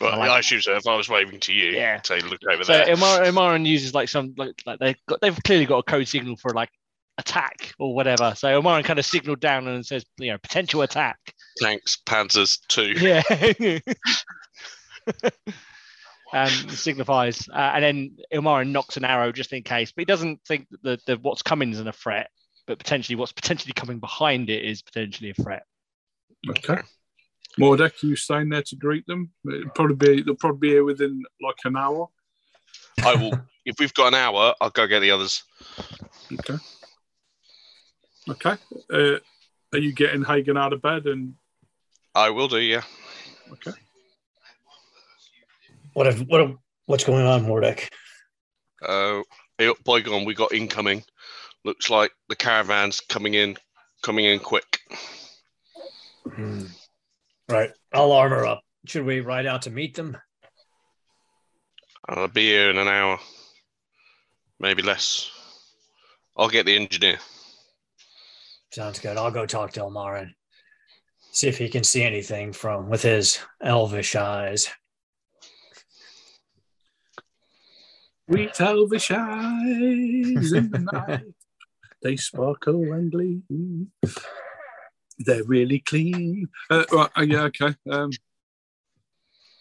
Well, 0.00 0.12
I 0.14 0.16
like- 0.16 0.30
I 0.30 0.38
assume 0.40 0.60
so. 0.60 0.76
If 0.76 0.86
I 0.86 0.96
was 0.96 1.08
waving 1.08 1.40
to 1.40 1.52
you, 1.52 1.72
Yeah. 1.72 2.00
say 2.02 2.20
look 2.20 2.40
over 2.50 2.64
So 2.64 2.72
there. 2.72 2.86
Imar- 2.94 3.24
Ilmarin 3.26 3.66
uses 3.66 3.94
like 3.94 4.08
some 4.08 4.34
like 4.36 4.62
like 4.66 4.78
they've 4.78 4.96
got 5.08 5.20
they've 5.20 5.38
clearly 5.44 5.66
got 5.66 5.78
a 5.78 5.82
code 5.82 6.06
signal 6.08 6.36
for 6.36 6.52
like 6.52 6.70
attack 7.18 7.74
or 7.78 7.94
whatever. 7.94 8.34
So 8.36 8.48
Ilmarin 8.48 8.84
kind 8.84 8.98
of 8.98 9.06
signaled 9.06 9.40
down 9.40 9.66
and 9.66 9.84
says, 9.84 10.04
you 10.18 10.30
know, 10.30 10.38
potential 10.38 10.82
attack. 10.82 11.18
Tanks, 11.60 11.98
Panzers, 12.06 12.58
two. 12.68 12.92
Yeah. 13.00 13.22
um, 16.32 16.48
signifies, 16.70 17.48
uh, 17.48 17.72
and 17.74 17.82
then 17.84 18.16
Ilmarin 18.32 18.70
knocks 18.70 18.96
an 18.96 19.04
arrow 19.04 19.32
just 19.32 19.52
in 19.52 19.62
case, 19.62 19.92
but 19.92 20.02
he 20.02 20.04
doesn't 20.04 20.40
think 20.46 20.68
that 20.70 20.82
the, 20.82 20.98
the 21.06 21.16
what's 21.22 21.42
coming 21.42 21.70
is 21.72 21.80
a 21.80 21.90
threat, 21.92 22.30
but 22.66 22.78
potentially 22.78 23.16
what's 23.16 23.32
potentially 23.32 23.72
coming 23.72 23.98
behind 23.98 24.50
it 24.50 24.64
is 24.64 24.82
potentially 24.82 25.30
a 25.30 25.34
threat. 25.42 25.62
Okay. 26.50 26.78
Mordek, 27.58 28.02
you 28.02 28.16
staying 28.16 28.50
there 28.50 28.62
to 28.62 28.76
greet 28.76 29.06
them? 29.06 29.30
It'll 29.46 29.70
probably 29.70 29.96
be 29.96 30.22
they'll 30.22 30.34
probably 30.34 30.68
be 30.68 30.74
here 30.74 30.84
within 30.84 31.22
like 31.42 31.56
an 31.64 31.76
hour. 31.76 32.08
I 33.04 33.14
will. 33.14 33.40
if 33.64 33.76
we've 33.78 33.94
got 33.94 34.08
an 34.08 34.14
hour, 34.14 34.54
I'll 34.60 34.70
go 34.70 34.86
get 34.86 35.00
the 35.00 35.10
others. 35.10 35.42
Okay. 36.32 36.56
Okay. 38.28 38.54
Uh, 38.92 39.18
are 39.72 39.78
you 39.78 39.92
getting 39.92 40.24
Hagen 40.24 40.56
out 40.56 40.72
of 40.72 40.82
bed? 40.82 41.06
And 41.06 41.34
I 42.14 42.30
will 42.30 42.48
do. 42.48 42.58
Yeah. 42.58 42.82
okay. 43.52 43.72
What 45.94 46.06
have, 46.06 46.20
what 46.28 46.40
have, 46.40 46.56
what's 46.86 47.04
going 47.04 47.26
on, 47.26 47.44
Mordek? 47.44 47.88
Uh, 48.86 49.22
hey 49.56 49.68
up, 49.68 49.82
Boygon, 49.84 50.24
we 50.24 50.34
got 50.34 50.52
incoming. 50.52 51.02
Looks 51.64 51.90
like 51.90 52.12
the 52.28 52.36
caravan's 52.36 53.00
coming 53.00 53.34
in, 53.34 53.56
coming 54.02 54.24
in 54.24 54.38
quick. 54.38 54.80
Hmm. 56.34 56.66
Right, 57.50 57.70
I'll 57.92 58.12
armor 58.12 58.44
up. 58.44 58.62
Should 58.86 59.06
we 59.06 59.20
ride 59.20 59.46
out 59.46 59.62
to 59.62 59.70
meet 59.70 59.94
them? 59.94 60.16
I'll 62.08 62.28
be 62.28 62.48
here 62.48 62.70
in 62.70 62.78
an 62.78 62.88
hour, 62.88 63.18
maybe 64.60 64.82
less. 64.82 65.30
I'll 66.36 66.48
get 66.48 66.66
the 66.66 66.76
engineer. 66.76 67.18
Sounds 68.70 68.98
good. 68.98 69.16
I'll 69.16 69.30
go 69.30 69.46
talk 69.46 69.72
to 69.72 69.80
Ilmarin. 69.80 70.32
See 71.32 71.48
if 71.48 71.58
he 71.58 71.68
can 71.68 71.84
see 71.84 72.02
anything 72.02 72.52
from 72.52 72.88
with 72.88 73.02
his 73.02 73.38
elvish 73.62 74.14
eyes. 74.14 74.68
Sweet 78.28 78.60
elvish 78.60 79.10
eyes 79.10 80.52
in 80.52 80.70
the 80.70 80.88
night. 80.92 81.24
They 82.02 82.16
sparkle 82.16 82.92
and 82.92 83.10
gleam. 83.10 83.90
They're 85.18 85.44
really 85.44 85.80
clean. 85.80 86.48
Uh, 86.70 86.84
right, 86.92 87.10
uh, 87.16 87.22
yeah, 87.22 87.42
okay. 87.42 87.74
Um, 87.90 88.10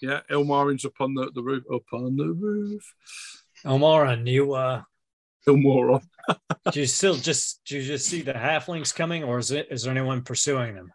yeah, 0.01 0.21
Ilmarin's 0.29 0.85
up 0.85 0.99
on 0.99 1.15
the, 1.15 1.31
the 1.33 1.41
roof. 1.41 1.63
Up 1.73 1.83
on 1.93 2.15
the 2.15 2.27
roof. 2.27 2.93
Ilmarin, 3.65 4.27
you 4.27 4.53
uh 4.53 4.83
Ilmoron. 5.47 6.03
do 6.71 6.79
you 6.79 6.85
still 6.85 7.15
just 7.15 7.61
do 7.65 7.77
you 7.77 7.83
just 7.83 8.07
see 8.07 8.21
the 8.21 8.33
halflings 8.33 8.93
coming 8.93 9.23
or 9.23 9.39
is 9.39 9.51
it 9.51 9.67
is 9.71 9.83
there 9.83 9.91
anyone 9.91 10.21
pursuing 10.21 10.75
them? 10.75 10.91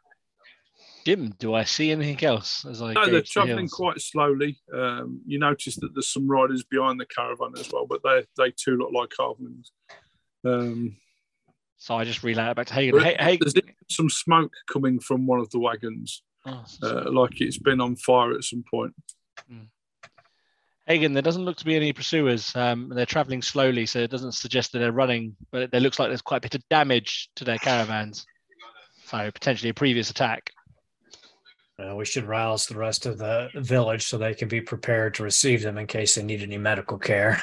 Jim, 1.04 1.34
do 1.40 1.52
I 1.52 1.64
see 1.64 1.90
anything 1.90 2.22
else 2.24 2.64
as 2.64 2.80
I 2.80 2.92
No, 2.92 3.04
they're 3.06 3.14
gauge 3.14 3.34
the 3.34 3.40
travelling 3.40 3.68
quite 3.68 4.00
slowly. 4.00 4.60
Um, 4.72 5.20
you 5.26 5.40
notice 5.40 5.74
that 5.76 5.92
there's 5.94 6.12
some 6.12 6.28
riders 6.28 6.62
behind 6.62 7.00
the 7.00 7.06
caravan 7.06 7.52
as 7.58 7.72
well, 7.72 7.86
but 7.86 8.02
they 8.04 8.24
they 8.38 8.52
too 8.52 8.76
look 8.76 8.92
like 8.92 9.10
halflings. 9.18 9.70
Um, 10.44 10.96
So 11.82 11.96
I 11.96 12.04
just 12.04 12.22
relay 12.22 12.48
it 12.48 12.54
back 12.54 12.68
to 12.68 12.74
Hagen. 12.74 13.00
Hey, 13.00 13.16
hey, 13.18 13.36
there's 13.40 13.54
some 13.90 14.08
smoke 14.08 14.52
coming 14.72 15.00
from 15.00 15.26
one 15.26 15.40
of 15.40 15.50
the 15.50 15.58
wagons, 15.58 16.22
oh, 16.46 16.64
uh, 16.80 17.10
like 17.10 17.40
it's 17.40 17.58
been 17.58 17.80
on 17.80 17.96
fire 17.96 18.34
at 18.34 18.44
some 18.44 18.62
point. 18.70 18.94
Hagen, 20.86 21.12
there 21.12 21.24
doesn't 21.24 21.44
look 21.44 21.56
to 21.56 21.64
be 21.64 21.74
any 21.74 21.92
pursuers. 21.92 22.54
Um, 22.54 22.92
they're 22.94 23.04
traveling 23.04 23.42
slowly, 23.42 23.84
so 23.86 23.98
it 23.98 24.12
doesn't 24.12 24.34
suggest 24.34 24.70
that 24.70 24.78
they're 24.78 24.92
running, 24.92 25.34
but 25.50 25.74
it 25.74 25.82
looks 25.82 25.98
like 25.98 26.06
there's 26.06 26.22
quite 26.22 26.36
a 26.36 26.42
bit 26.42 26.54
of 26.54 26.62
damage 26.68 27.28
to 27.34 27.44
their 27.44 27.58
caravans. 27.58 28.26
So 29.06 29.28
potentially 29.32 29.70
a 29.70 29.74
previous 29.74 30.08
attack. 30.08 30.52
Uh, 31.80 31.96
we 31.96 32.04
should 32.04 32.28
rouse 32.28 32.66
the 32.66 32.78
rest 32.78 33.06
of 33.06 33.18
the 33.18 33.48
village 33.56 34.06
so 34.06 34.18
they 34.18 34.34
can 34.34 34.46
be 34.46 34.60
prepared 34.60 35.14
to 35.14 35.24
receive 35.24 35.62
them 35.62 35.78
in 35.78 35.88
case 35.88 36.14
they 36.14 36.22
need 36.22 36.44
any 36.44 36.58
medical 36.58 36.96
care. 36.96 37.42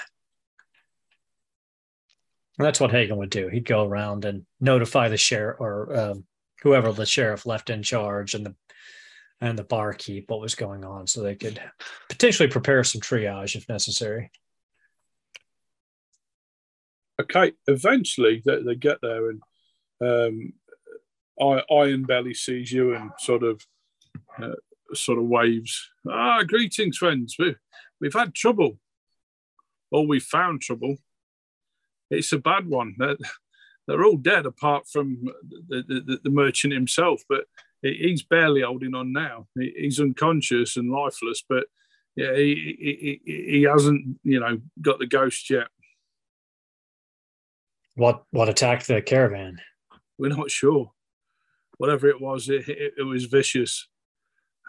And 2.60 2.66
that's 2.66 2.82
what 2.82 2.92
Hagen 2.92 3.16
would 3.18 3.30
do. 3.30 3.48
He'd 3.48 3.64
go 3.64 3.86
around 3.86 4.26
and 4.26 4.46
notify 4.60 5.08
the 5.08 5.16
sheriff 5.16 5.62
or 5.62 5.98
um, 5.98 6.26
whoever 6.62 6.92
the 6.92 7.06
sheriff 7.06 7.46
left 7.46 7.70
in 7.70 7.82
charge 7.82 8.34
and 8.34 8.46
the 8.46 8.56
and 9.42 9.58
the 9.58 9.64
barkeep 9.64 10.26
what 10.28 10.42
was 10.42 10.56
going 10.56 10.84
on, 10.84 11.08
so 11.08 11.22
they 11.22 11.36
could 11.36 11.62
potentially 12.10 12.50
prepare 12.50 12.84
some 12.84 13.00
triage 13.00 13.56
if 13.56 13.70
necessary. 13.70 14.30
Okay, 17.22 17.54
eventually 17.66 18.42
they, 18.46 18.62
they 18.62 18.76
get 18.76 18.98
there, 19.02 19.30
and 19.30 19.42
um, 20.02 21.64
Iron 21.72 22.04
Belly 22.04 22.34
sees 22.34 22.70
you 22.74 22.94
and 22.94 23.12
sort 23.20 23.44
of 23.44 23.66
uh, 24.44 24.56
sort 24.94 25.20
of 25.20 25.24
waves. 25.24 25.90
Ah, 26.10 26.44
greetings, 26.44 26.98
friends. 26.98 27.38
We, 27.40 27.56
we've 28.02 28.14
had 28.14 28.36
trouble, 28.36 28.80
or 29.92 30.06
we 30.06 30.20
found 30.20 30.60
trouble. 30.60 30.98
It's 32.10 32.34
a 32.34 32.40
bad 32.40 32.68
one. 32.68 32.96
They're, 32.98 33.18
they're 33.88 34.04
all 34.04 34.18
dead 34.18 34.46
apart 34.46 34.88
from 34.88 35.24
the, 35.68 35.84
the, 35.88 36.20
the 36.24 36.30
merchant 36.30 36.74
himself, 36.74 37.24
but 37.28 37.46
he's 37.82 38.24
barely 38.24 38.62
holding 38.62 38.94
on 38.94 39.14
now. 39.14 39.48
He's 39.56 40.00
unconscious 40.00 40.78
and 40.78 40.92
lifeless, 40.92 41.44
but 41.48 41.66
yeah, 42.16 42.36
he, 42.36 43.20
he, 43.26 43.50
he, 43.50 43.64
hasn't, 43.64 44.20
you 44.24 44.40
know, 44.40 44.60
got 44.82 45.00
the 45.00 45.08
ghost 45.08 45.50
yet. 45.50 45.68
What 47.96 48.24
what 48.32 48.50
attacked 48.50 48.88
the 48.88 49.02
caravan? 49.02 49.60
We're 50.18 50.36
not 50.36 50.52
sure. 50.52 50.92
Whatever 51.78 52.08
it 52.10 52.22
was, 52.22 52.50
it, 52.50 52.68
it, 52.68 52.94
it 53.00 53.04
was 53.04 53.26
vicious. 53.26 53.88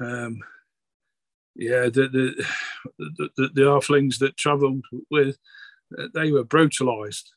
Um, 0.01 0.41
yeah, 1.55 1.85
the 1.85 2.09
the, 2.09 2.47
the 2.99 3.29
the 3.37 3.49
the 3.55 3.61
halflings 3.63 4.19
that 4.19 4.37
travelled 4.37 4.85
with, 5.11 5.37
they 6.15 6.33
were 6.33 6.45
brutalised, 6.45 7.33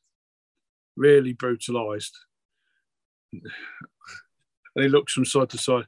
really 0.96 1.34
brutalised. 1.34 2.18
And 3.32 4.84
he 4.84 4.90
looks 4.90 5.14
from 5.14 5.26
side 5.26 5.50
to 5.50 5.58
side. 5.58 5.86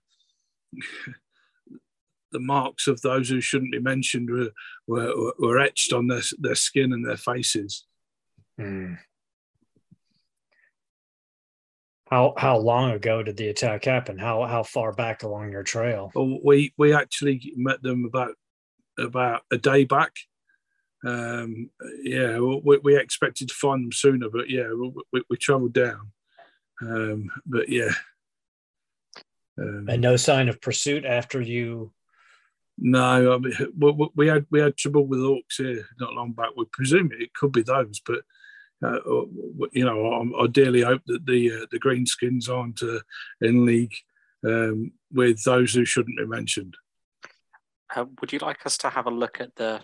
The 2.32 2.40
marks 2.40 2.88
of 2.88 3.02
those 3.02 3.30
who 3.30 3.40
shouldn't 3.40 3.72
be 3.72 3.80
mentioned 3.80 4.30
were 4.30 4.52
were, 4.88 5.34
were 5.40 5.60
etched 5.60 5.94
on 5.94 6.08
their 6.08 6.22
their 6.38 6.56
skin 6.56 6.92
and 6.92 7.06
their 7.06 7.18
faces. 7.18 7.86
Hmm. 8.58 8.96
How 12.10 12.34
how 12.38 12.58
long 12.58 12.92
ago 12.92 13.24
did 13.24 13.38
the 13.38 13.50
attack 13.50 13.86
happen? 13.86 14.18
How 14.18 14.44
how 14.46 14.64
far 14.64 14.92
back 14.92 15.24
along 15.24 15.52
your 15.52 15.64
trail? 15.64 16.12
Well, 16.14 16.40
we 16.44 16.74
we 16.78 16.94
actually 16.94 17.54
met 17.56 17.82
them 17.82 18.06
about 18.06 18.36
about 19.00 19.42
a 19.52 19.58
day 19.58 19.86
back. 19.86 20.14
Um, 21.06 21.70
yeah, 22.04 22.40
we, 22.40 22.78
we 22.84 22.98
expected 22.98 23.50
to 23.50 23.54
find 23.54 23.84
them 23.84 23.92
sooner, 23.92 24.30
but 24.30 24.50
yeah, 24.50 24.68
we, 24.70 24.92
we, 25.14 25.24
we 25.30 25.38
travelled 25.38 25.74
down. 25.74 26.12
Um, 26.82 27.30
but 27.46 27.70
yeah, 27.70 27.92
um, 29.60 29.86
And 29.90 30.02
no 30.02 30.16
sign 30.18 30.50
of 30.50 30.60
pursuit 30.62 31.06
after 31.06 31.40
you. 31.42 31.94
no, 32.78 33.34
I 33.34 33.38
mean, 33.38 33.54
we, 33.78 33.92
we- 33.92 34.10
we 34.16 34.28
had 34.28 34.46
we 34.52 34.60
had 34.60 34.76
trouble 34.78 35.06
with 35.06 35.20
orcs 35.20 35.58
here 35.58 35.86
not 36.00 36.14
long 36.14 36.34
back. 36.34 36.50
We 36.58 36.66
presume 36.72 37.12
it 37.14 37.34
could 37.34 37.52
be 37.54 37.62
those, 37.64 38.02
but 38.06 38.22
uh, 38.84 39.00
you 39.72 39.86
know, 39.86 40.06
I, 40.38 40.44
I 40.44 40.48
dearly 40.48 40.82
hope 40.82 41.02
that 41.06 41.26
the 41.26 41.52
uh, 41.62 41.66
the 41.72 41.80
greenskins 41.80 42.50
aren't 42.50 42.84
uh, 42.84 43.00
in 43.42 43.66
league 43.66 43.96
um, 44.46 44.92
with 45.14 45.42
those 45.44 45.74
who 45.74 45.86
shouldn't 45.86 46.18
be 46.18 46.26
mentioned. 46.26 46.76
Uh, 47.96 48.06
would 48.20 48.34
you 48.34 48.40
like 48.40 48.66
us 48.66 48.78
to 48.80 48.90
have 48.90 49.06
a 49.06 49.12
look 49.12 49.40
at 49.40 49.56
the 49.56 49.82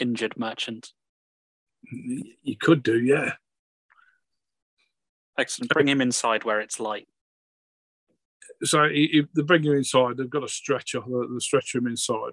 injured 0.00 0.36
merchant? 0.36 0.92
You 1.90 2.56
could 2.60 2.82
do, 2.82 2.98
yeah. 3.00 3.32
Excellent. 5.38 5.70
Bring 5.72 5.88
him 5.88 6.00
inside 6.00 6.44
where 6.44 6.60
it's 6.60 6.78
light. 6.78 7.08
so 8.64 8.84
he, 8.88 9.08
he, 9.12 9.22
they 9.34 9.42
bring 9.42 9.62
him 9.64 9.74
inside. 9.74 10.16
They've 10.16 10.28
got 10.30 10.44
a 10.44 10.48
stretcher. 10.48 11.00
They 11.00 11.38
stretch 11.38 11.74
him 11.74 11.86
inside. 11.86 12.32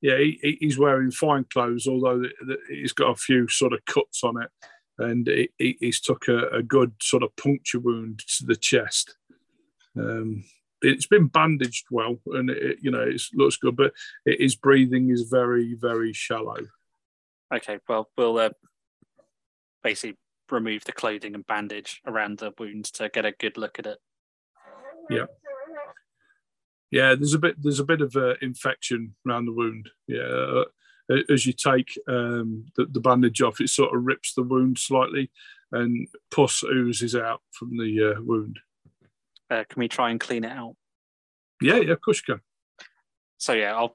Yeah, 0.00 0.18
he, 0.18 0.38
he- 0.42 0.58
he's 0.60 0.78
wearing 0.78 1.10
fine 1.10 1.44
clothes, 1.52 1.86
although 1.86 2.20
the, 2.20 2.30
the, 2.46 2.56
he's 2.68 2.92
got 2.92 3.10
a 3.10 3.16
few 3.16 3.48
sort 3.48 3.72
of 3.72 3.84
cuts 3.84 4.22
on 4.24 4.40
it, 4.42 4.50
and 4.98 5.26
he, 5.58 5.76
he's 5.80 6.00
took 6.00 6.28
a, 6.28 6.48
a 6.48 6.62
good 6.62 6.92
sort 7.02 7.22
of 7.22 7.34
puncture 7.36 7.80
wound 7.80 8.20
to 8.38 8.46
the 8.46 8.56
chest. 8.56 9.16
Um, 9.98 10.44
it's 10.82 11.06
been 11.06 11.28
bandaged 11.28 11.86
well, 11.90 12.18
and 12.26 12.50
it, 12.50 12.78
you 12.82 12.90
know 12.90 13.00
it 13.00 13.22
looks 13.34 13.56
good, 13.56 13.76
but 13.76 13.92
it, 14.26 14.40
his 14.40 14.56
breathing 14.56 15.10
is 15.10 15.22
very, 15.22 15.74
very 15.74 16.12
shallow. 16.12 16.58
Okay, 17.54 17.78
well, 17.88 18.10
we'll 18.16 18.38
uh, 18.38 18.50
basically 19.82 20.16
remove 20.50 20.84
the 20.84 20.92
clothing 20.92 21.34
and 21.34 21.46
bandage 21.46 22.00
around 22.06 22.38
the 22.38 22.52
wounds 22.58 22.90
to 22.92 23.08
get 23.08 23.24
a 23.24 23.32
good 23.32 23.56
look 23.56 23.78
at 23.78 23.86
it. 23.86 23.98
Yeah, 25.10 25.26
Yeah, 26.90 27.14
there's 27.14 27.34
a 27.34 27.38
bit 27.38 27.62
there's 27.62 27.80
a 27.80 27.84
bit 27.84 28.00
of 28.00 28.16
uh, 28.16 28.34
infection 28.42 29.14
around 29.26 29.46
the 29.46 29.52
wound. 29.52 29.88
Yeah, 30.06 30.62
uh, 31.10 31.16
as 31.30 31.46
you 31.46 31.52
take 31.52 31.98
um, 32.08 32.66
the, 32.76 32.86
the 32.86 33.00
bandage 33.00 33.42
off, 33.42 33.60
it 33.60 33.68
sort 33.68 33.94
of 33.94 34.04
rips 34.04 34.34
the 34.34 34.42
wound 34.42 34.78
slightly, 34.78 35.30
and 35.72 36.08
pus 36.30 36.62
oozes 36.62 37.14
out 37.14 37.42
from 37.52 37.76
the 37.76 38.14
uh, 38.14 38.20
wound. 38.22 38.58
Uh, 39.52 39.64
can 39.68 39.80
we 39.80 39.88
try 39.88 40.10
and 40.10 40.18
clean 40.18 40.44
it 40.44 40.52
out? 40.52 40.74
Yeah, 41.60 41.76
yeah, 41.76 41.92
of 41.92 42.00
course 42.00 42.22
you 42.26 42.34
can. 42.34 42.42
So 43.36 43.52
yeah, 43.52 43.76
I'll 43.76 43.94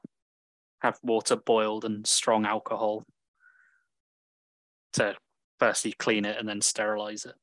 have 0.82 1.00
water 1.02 1.36
boiled 1.36 1.84
and 1.84 2.06
strong 2.06 2.46
alcohol 2.46 3.04
to 4.94 5.16
firstly 5.60 5.94
clean 5.98 6.26
it 6.26 6.38
and 6.38 6.48
then 6.48 6.62
sterilize 6.62 7.26
it. 7.26 7.34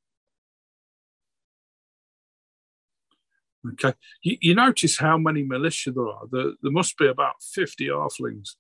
Okay, 3.73 3.95
you, 4.23 4.37
you 4.41 4.55
notice 4.55 4.97
how 4.99 5.19
many 5.19 5.43
militia 5.43 5.91
there 5.91 6.07
are. 6.07 6.23
There, 6.31 6.53
there 6.63 6.73
must 6.73 6.97
be 6.97 7.09
about 7.09 7.43
fifty 7.43 7.89
halflings 7.89 8.51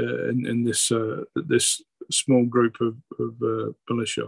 uh, 0.00 0.28
in 0.28 0.46
in 0.46 0.62
this 0.62 0.92
uh, 0.92 1.22
this 1.34 1.82
small 2.12 2.44
group 2.44 2.76
of, 2.80 2.96
of 3.18 3.34
uh, 3.42 3.72
militia, 3.88 4.26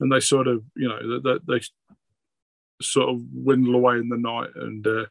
and 0.00 0.10
they 0.10 0.20
sort 0.20 0.46
of 0.46 0.62
you 0.76 0.88
know 0.88 1.20
they, 1.20 1.38
they 1.46 1.60
sort 2.82 3.08
of 3.08 3.22
windle 3.32 3.74
away 3.74 3.96
in 3.98 4.08
the 4.08 4.16
night 4.18 4.50
and 4.56 4.86
uh, 4.86 5.04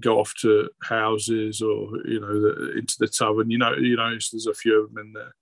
go 0.00 0.18
off 0.18 0.34
to 0.40 0.68
houses 0.82 1.60
or 1.62 1.90
you 2.06 2.20
know 2.20 2.40
the, 2.40 2.72
into 2.78 2.94
the 2.98 3.08
tavern. 3.08 3.50
You 3.50 3.58
know, 3.58 3.74
you 3.76 3.96
know, 3.96 4.10
there's 4.10 4.46
a 4.46 4.54
few 4.54 4.82
of 4.82 4.92
them 4.94 5.06
in 5.06 5.12
there, 5.12 5.34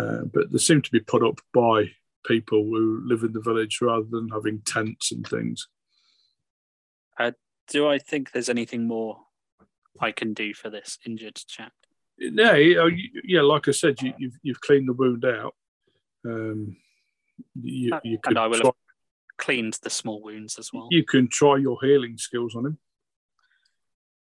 uh, 0.00 0.24
but 0.32 0.50
they 0.52 0.58
seem 0.58 0.82
to 0.82 0.90
be 0.90 1.00
put 1.00 1.22
up 1.26 1.40
by 1.52 1.90
people 2.26 2.62
who 2.64 3.02
live 3.04 3.22
in 3.22 3.32
the 3.32 3.40
village 3.40 3.80
rather 3.82 4.06
than 4.10 4.28
having 4.30 4.60
tents 4.60 5.12
and 5.12 5.26
things. 5.26 5.68
Do 7.66 7.88
I 7.88 7.96
think 7.98 8.32
there's 8.32 8.50
anything 8.50 8.86
more 8.86 9.20
I 9.98 10.12
can 10.12 10.34
do 10.34 10.52
for 10.52 10.68
this 10.68 10.98
injured 11.06 11.36
chap? 11.36 11.72
Yeah, 12.18 12.56
you- 12.56 12.86
you- 12.88 13.22
yeah. 13.24 13.40
Like 13.40 13.68
I 13.68 13.70
said, 13.70 14.02
you, 14.02 14.12
you've 14.18 14.38
you've 14.42 14.60
cleaned 14.60 14.86
the 14.86 14.92
wound 14.92 15.24
out. 15.24 15.54
Um, 16.26 16.76
you, 17.54 17.98
you 18.04 18.18
and 18.26 18.38
I 18.38 18.46
will 18.48 18.56
have 18.58 18.74
cleaned 19.38 19.78
the 19.82 19.90
small 19.90 20.22
wounds 20.22 20.58
as 20.58 20.70
well. 20.72 20.88
you 20.90 21.04
can 21.04 21.28
try 21.28 21.56
your 21.56 21.78
healing 21.82 22.16
skills 22.16 22.54
on 22.54 22.66
him. 22.66 22.78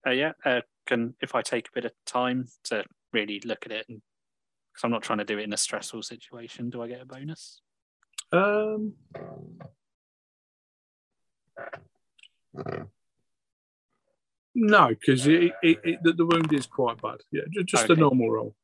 Uh, 0.06 0.10
yeah, 0.10 0.32
uh, 0.44 0.60
can 0.86 1.14
if 1.20 1.34
I 1.34 1.42
take 1.42 1.68
a 1.68 1.72
bit 1.72 1.84
of 1.84 1.92
time 2.06 2.48
to 2.64 2.84
really 3.12 3.40
look 3.44 3.66
at 3.66 3.72
it, 3.72 3.86
and 3.88 4.02
because 4.72 4.84
I'm 4.84 4.90
not 4.90 5.02
trying 5.02 5.18
to 5.18 5.24
do 5.24 5.38
it 5.38 5.44
in 5.44 5.52
a 5.52 5.56
stressful 5.56 6.02
situation, 6.02 6.70
do 6.70 6.82
I 6.82 6.88
get 6.88 7.02
a 7.02 7.06
bonus? 7.06 7.60
Um, 8.32 8.94
no, 14.54 14.88
because 14.88 15.26
it, 15.26 15.52
it, 15.62 15.80
it, 15.84 15.98
the, 16.02 16.26
wound 16.26 16.52
is 16.52 16.66
quite 16.66 17.00
bad. 17.00 17.18
Yeah, 17.30 17.42
ju- 17.50 17.64
just 17.64 17.90
a 17.90 17.94
normal 17.94 18.30
roll. 18.30 18.54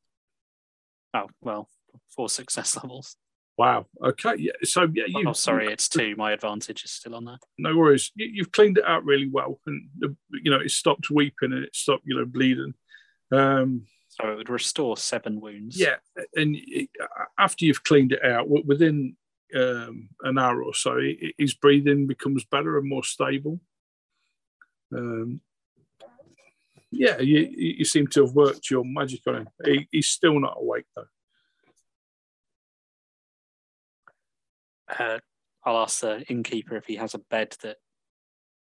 Oh 1.13 1.27
well, 1.41 1.69
four 2.09 2.29
success 2.29 2.75
levels. 2.83 3.15
Wow. 3.59 3.87
Okay. 4.01 4.35
Yeah. 4.37 4.53
So 4.63 4.87
yeah, 4.93 5.03
you. 5.07 5.27
oh, 5.27 5.33
sorry, 5.33 5.67
it's 5.67 5.89
two. 5.89 6.15
My 6.15 6.31
advantage 6.31 6.85
is 6.85 6.91
still 6.91 7.13
on 7.13 7.25
there. 7.25 7.39
No 7.57 7.75
worries. 7.75 8.09
You, 8.15 8.29
you've 8.31 8.53
cleaned 8.53 8.77
it 8.77 8.85
out 8.85 9.03
really 9.03 9.27
well, 9.27 9.59
and 9.67 9.89
you 10.31 10.49
know 10.49 10.61
it 10.61 10.71
stopped 10.71 11.11
weeping 11.11 11.51
and 11.51 11.65
it 11.65 11.75
stopped 11.75 12.03
you 12.05 12.17
know 12.17 12.23
bleeding. 12.23 12.73
Um, 13.33 13.85
So 14.07 14.31
it 14.31 14.37
would 14.37 14.49
restore 14.49 14.95
seven 14.95 15.41
wounds. 15.41 15.77
yeah, 15.77 15.97
and 16.35 16.55
after 17.37 17.65
you've 17.65 17.83
cleaned 17.83 18.13
it 18.13 18.23
out, 18.23 18.47
within 18.47 19.17
um, 19.53 20.07
an 20.21 20.37
hour 20.37 20.63
or 20.63 20.73
so, 20.73 20.97
his 21.37 21.53
breathing 21.53 22.07
becomes 22.07 22.45
better 22.45 22.77
and 22.77 22.87
more 22.87 23.03
stable. 23.03 23.59
Um, 24.95 25.41
yeah, 26.91 27.19
you, 27.19 27.39
you 27.39 27.75
you 27.79 27.85
seem 27.85 28.07
to 28.07 28.25
have 28.25 28.33
worked 28.33 28.69
your 28.69 28.85
magic 28.85 29.19
on 29.27 29.35
him. 29.35 29.49
He, 29.65 29.89
he's 29.91 30.07
still 30.07 30.39
not 30.39 30.55
awake 30.57 30.85
though. 30.95 31.07
Uh, 34.97 35.19
I'll 35.63 35.77
ask 35.77 36.01
the 36.01 36.21
innkeeper 36.29 36.75
if 36.75 36.85
he 36.85 36.95
has 36.95 37.13
a 37.13 37.19
bed 37.19 37.55
that 37.63 37.77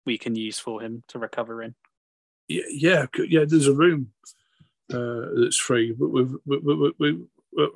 we 0.05 0.17
can 0.17 0.35
use 0.35 0.59
for 0.59 0.81
him 0.81 1.03
to 1.09 1.19
recover 1.19 1.61
in. 1.61 1.75
Yeah, 2.47 2.63
yeah, 2.69 3.05
yeah. 3.27 3.45
There's 3.47 3.67
a 3.67 3.73
room 3.73 4.11
uh, 4.93 5.27
that's 5.35 5.57
free, 5.57 5.91
but 5.91 6.09
we've 6.09 6.33
we, 6.45 6.57
we, 6.57 6.75
we, 6.75 6.93
we, 6.99 7.11
we, 7.57 7.69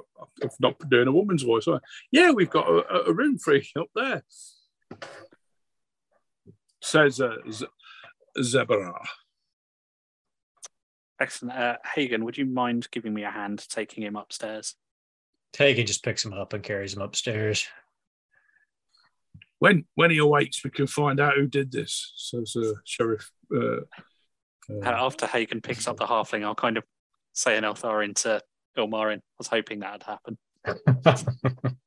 I'm 0.43 0.49
not 0.59 0.89
doing 0.89 1.07
a 1.07 1.11
woman's 1.11 1.43
voice. 1.43 1.67
Are 1.67 1.81
Yeah, 2.11 2.31
we've 2.31 2.49
got 2.49 2.67
a, 2.67 3.07
a 3.07 3.13
room 3.13 3.37
free 3.37 3.67
up 3.77 3.87
there. 3.95 4.23
Says 6.81 7.19
uh, 7.19 7.37
Z- 7.49 7.67
Zebra. 8.41 8.93
Excellent. 11.19 11.57
Uh, 11.57 11.77
Hagen, 11.95 12.23
would 12.25 12.37
you 12.37 12.45
mind 12.45 12.87
giving 12.91 13.13
me 13.13 13.23
a 13.23 13.31
hand 13.31 13.65
taking 13.69 14.03
him 14.03 14.15
upstairs? 14.15 14.75
Hagen 15.57 15.87
just 15.87 16.03
picks 16.03 16.23
him 16.23 16.33
up 16.33 16.53
and 16.53 16.63
carries 16.63 16.93
him 16.93 17.01
upstairs. 17.01 17.67
When 19.59 19.85
when 19.95 20.11
he 20.11 20.17
awakes, 20.19 20.63
we 20.63 20.69
can 20.69 20.85
find 20.87 21.19
out 21.19 21.33
who 21.35 21.47
did 21.47 21.71
this. 21.71 22.13
Says 22.15 22.55
uh, 22.55 22.73
Sheriff. 22.83 23.31
Uh, 23.53 23.81
Uh, 24.69 24.81
after 24.83 25.25
Hagen 25.25 25.61
picks 25.61 25.87
up 25.87 25.95
the 25.95 26.05
halfling, 26.05 26.43
I'll 26.43 26.53
kind 26.53 26.75
of 26.77 26.83
say 27.33 27.55
an 27.57 27.63
Eltharin 27.63 28.13
to 28.23 28.41
Ilmarin. 28.77 29.17
I 29.19 29.21
was 29.37 29.47
hoping 29.47 29.79
that 29.79 30.03
had 30.03 30.03
happened. 30.03 30.37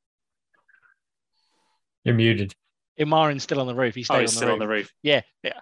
You're 2.04 2.14
muted. 2.14 2.54
Ilmarin's 2.98 3.42
still 3.42 3.60
on 3.60 3.66
the 3.66 3.74
roof. 3.74 3.94
He's 3.94 4.10
Oh, 4.10 4.18
he's 4.18 4.20
on, 4.20 4.24
the 4.24 4.36
still 4.36 4.48
roof. 4.48 4.52
on 4.54 4.58
the 4.60 4.68
roof. 4.68 4.92
Yeah, 5.02 5.20
yeah. 5.42 5.60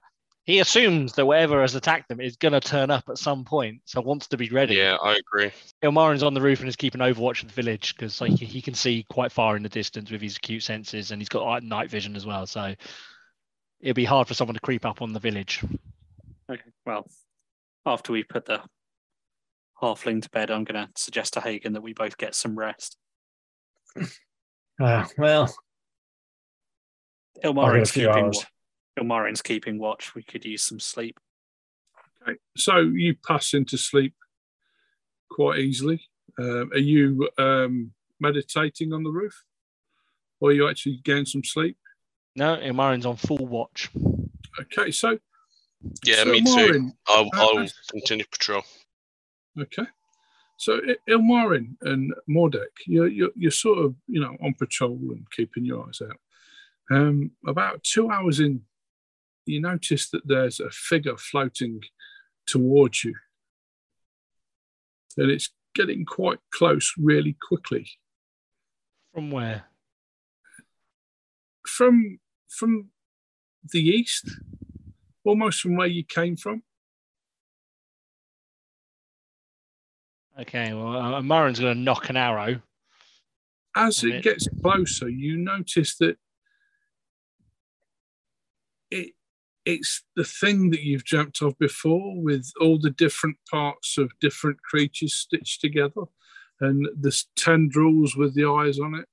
He 0.49 0.61
assumes 0.61 1.13
that 1.13 1.27
whatever 1.27 1.61
has 1.61 1.75
attacked 1.75 2.09
them 2.09 2.23
is 2.23 2.37
going 2.37 2.55
to 2.55 2.61
turn 2.61 2.91
up 2.91 3.11
at 3.11 3.19
some 3.19 3.45
point, 3.45 3.83
so 3.85 4.01
wants 4.01 4.29
to 4.29 4.39
be 4.39 4.49
ready. 4.49 4.77
Yeah, 4.77 4.97
I 5.03 5.17
agree. 5.17 5.51
Ilmarin's 5.83 6.23
on 6.23 6.33
the 6.33 6.41
roof 6.41 6.61
and 6.61 6.69
is 6.71 6.75
keeping 6.75 7.03
overwatch 7.03 7.43
of 7.43 7.49
the 7.49 7.63
village 7.63 7.95
because 7.95 8.19
like 8.19 8.33
he 8.33 8.63
can 8.63 8.73
see 8.73 9.05
quite 9.11 9.31
far 9.31 9.57
in 9.57 9.63
the 9.63 9.69
distance 9.69 10.11
with 10.11 10.23
his 10.23 10.39
acute 10.39 10.63
senses, 10.63 11.11
and 11.11 11.21
he's 11.21 11.29
got 11.29 11.45
like, 11.45 11.63
night 11.63 11.91
vision 11.91 12.17
as 12.17 12.25
well. 12.25 12.47
So 12.47 12.75
it'd 13.83 13.95
be 13.95 14.07
hard 14.07 14.27
for 14.27 14.33
someone 14.33 14.55
to 14.55 14.61
creep 14.61 14.87
up 14.87 15.03
on 15.03 15.13
the 15.13 15.21
village. 15.21 15.63
Okay. 16.51 16.63
Well, 16.87 17.07
after 17.85 18.15
we 18.15 18.25
put 18.25 18.47
the 18.47 18.63
halfling 19.83 20.23
to 20.23 20.31
bed, 20.31 20.51
I'm 20.51 20.65
going 20.65 20.87
to 20.87 20.91
suggest 20.97 21.35
to 21.35 21.43
Hagen 21.43 21.75
that 21.75 21.83
we 21.83 21.93
both 21.93 22.17
get 22.17 22.35
some 22.35 22.59
rest. 22.59 22.97
Uh, 24.81 25.05
well, 25.19 25.55
I'll 27.45 27.51
a 27.51 27.53
Ilmarin's 27.53 27.91
few 27.91 28.07
keeping, 28.07 28.25
hours. 28.25 28.47
Wa- 28.99 29.03
Ilmarin's 29.05 29.43
keeping 29.43 29.79
watch. 29.79 30.15
We 30.15 30.23
could 30.23 30.45
use 30.45 30.63
some 30.63 30.81
sleep. 30.81 31.19
okay. 32.23 32.39
So 32.57 32.79
you 32.79 33.15
pass 33.27 33.55
into 33.55 33.77
sleep 33.79 34.15
quite 35.31 35.59
easily. 35.61 36.01
Um, 36.39 36.71
are 36.73 36.79
you 36.79 37.29
um, 37.39 37.93
meditating 38.21 38.93
on 38.93 39.03
the 39.03 39.11
roof, 39.11 39.45
or 40.41 40.51
are 40.51 40.53
you 40.53 40.69
actually 40.69 41.01
getting 41.05 41.27
some 41.27 41.45
sleep? 41.45 41.77
No, 42.37 42.57
Ilmarin's 42.57 43.07
on 43.07 43.17
full 43.17 43.47
watch. 43.47 43.91
Okay, 44.61 44.91
so 44.91 45.19
Yeah, 46.05 46.23
so 46.25 46.31
me 46.31 46.43
too. 46.43 46.93
I'll, 47.09 47.25
Uh, 47.25 47.29
I'll 47.35 47.59
uh, 47.59 47.69
continue 47.91 48.25
patrol. 48.31 48.63
Okay. 49.61 49.87
So 50.57 50.81
I- 50.87 50.97
Ilmarin 51.11 51.77
and 51.83 52.13
Mordek, 52.29 52.67
you're, 52.87 53.09
you're 53.09 53.31
you're 53.37 53.51
sort 53.51 53.79
of 53.85 53.95
you 54.07 54.21
know 54.21 54.37
on 54.43 54.55
patrol 54.55 54.99
and 55.11 55.27
keeping 55.33 55.65
your 55.65 55.87
eyes 55.87 56.01
out. 56.03 56.17
Um, 56.91 57.33
about 57.47 57.83
two 57.83 58.11
hours 58.11 58.41
in, 58.41 58.63
you 59.49 59.61
notice 59.61 60.11
that 60.11 60.23
there's 60.27 60.61
a 60.61 60.71
figure 60.71 61.17
floating 61.17 61.81
towards 62.47 63.05
you, 63.05 63.15
and 65.17 65.31
it's 65.31 65.51
getting 65.75 66.05
quite 66.05 66.39
close 66.53 66.93
really 66.99 67.37
quickly 67.49 67.89
From 69.15 69.31
where? 69.31 69.65
from 71.67 72.19
from 72.49 72.89
the 73.73 73.81
east, 73.81 74.31
almost 75.25 75.61
from 75.61 75.77
where 75.77 75.87
you 75.87 76.03
came 76.05 76.37
from. 76.37 76.63
Okay, 80.41 80.73
well, 80.73 80.97
uh, 80.97 81.21
Ilmarin's 81.21 81.59
going 81.61 81.75
to 81.77 81.81
knock 81.81 82.09
an 82.11 82.17
arrow. 82.17 82.61
as 83.77 84.03
it 84.05 84.15
it- 84.17 84.25
gets 84.25 84.49
closer, 84.63 85.09
you 85.09 85.37
notice 85.37 85.97
that 85.99 86.17
it 88.91 89.15
it's 89.69 90.03
the 90.17 90.25
thing 90.25 90.71
that 90.71 90.83
you've 90.83 91.05
dreamt 91.05 91.43
of 91.43 91.59
before, 91.59 92.15
with 92.17 92.51
all 92.59 92.79
the 92.79 92.89
different 92.89 93.37
parts 93.51 93.99
of 93.99 94.11
different 94.19 94.63
creatures 94.63 95.15
stitched 95.15 95.61
together, 95.61 96.05
and 96.63 96.89
the 96.99 97.15
tendrils 97.37 98.17
with 98.17 98.35
the 98.35 98.47
eyes 98.47 98.79
on 98.79 98.95
it, 98.95 99.07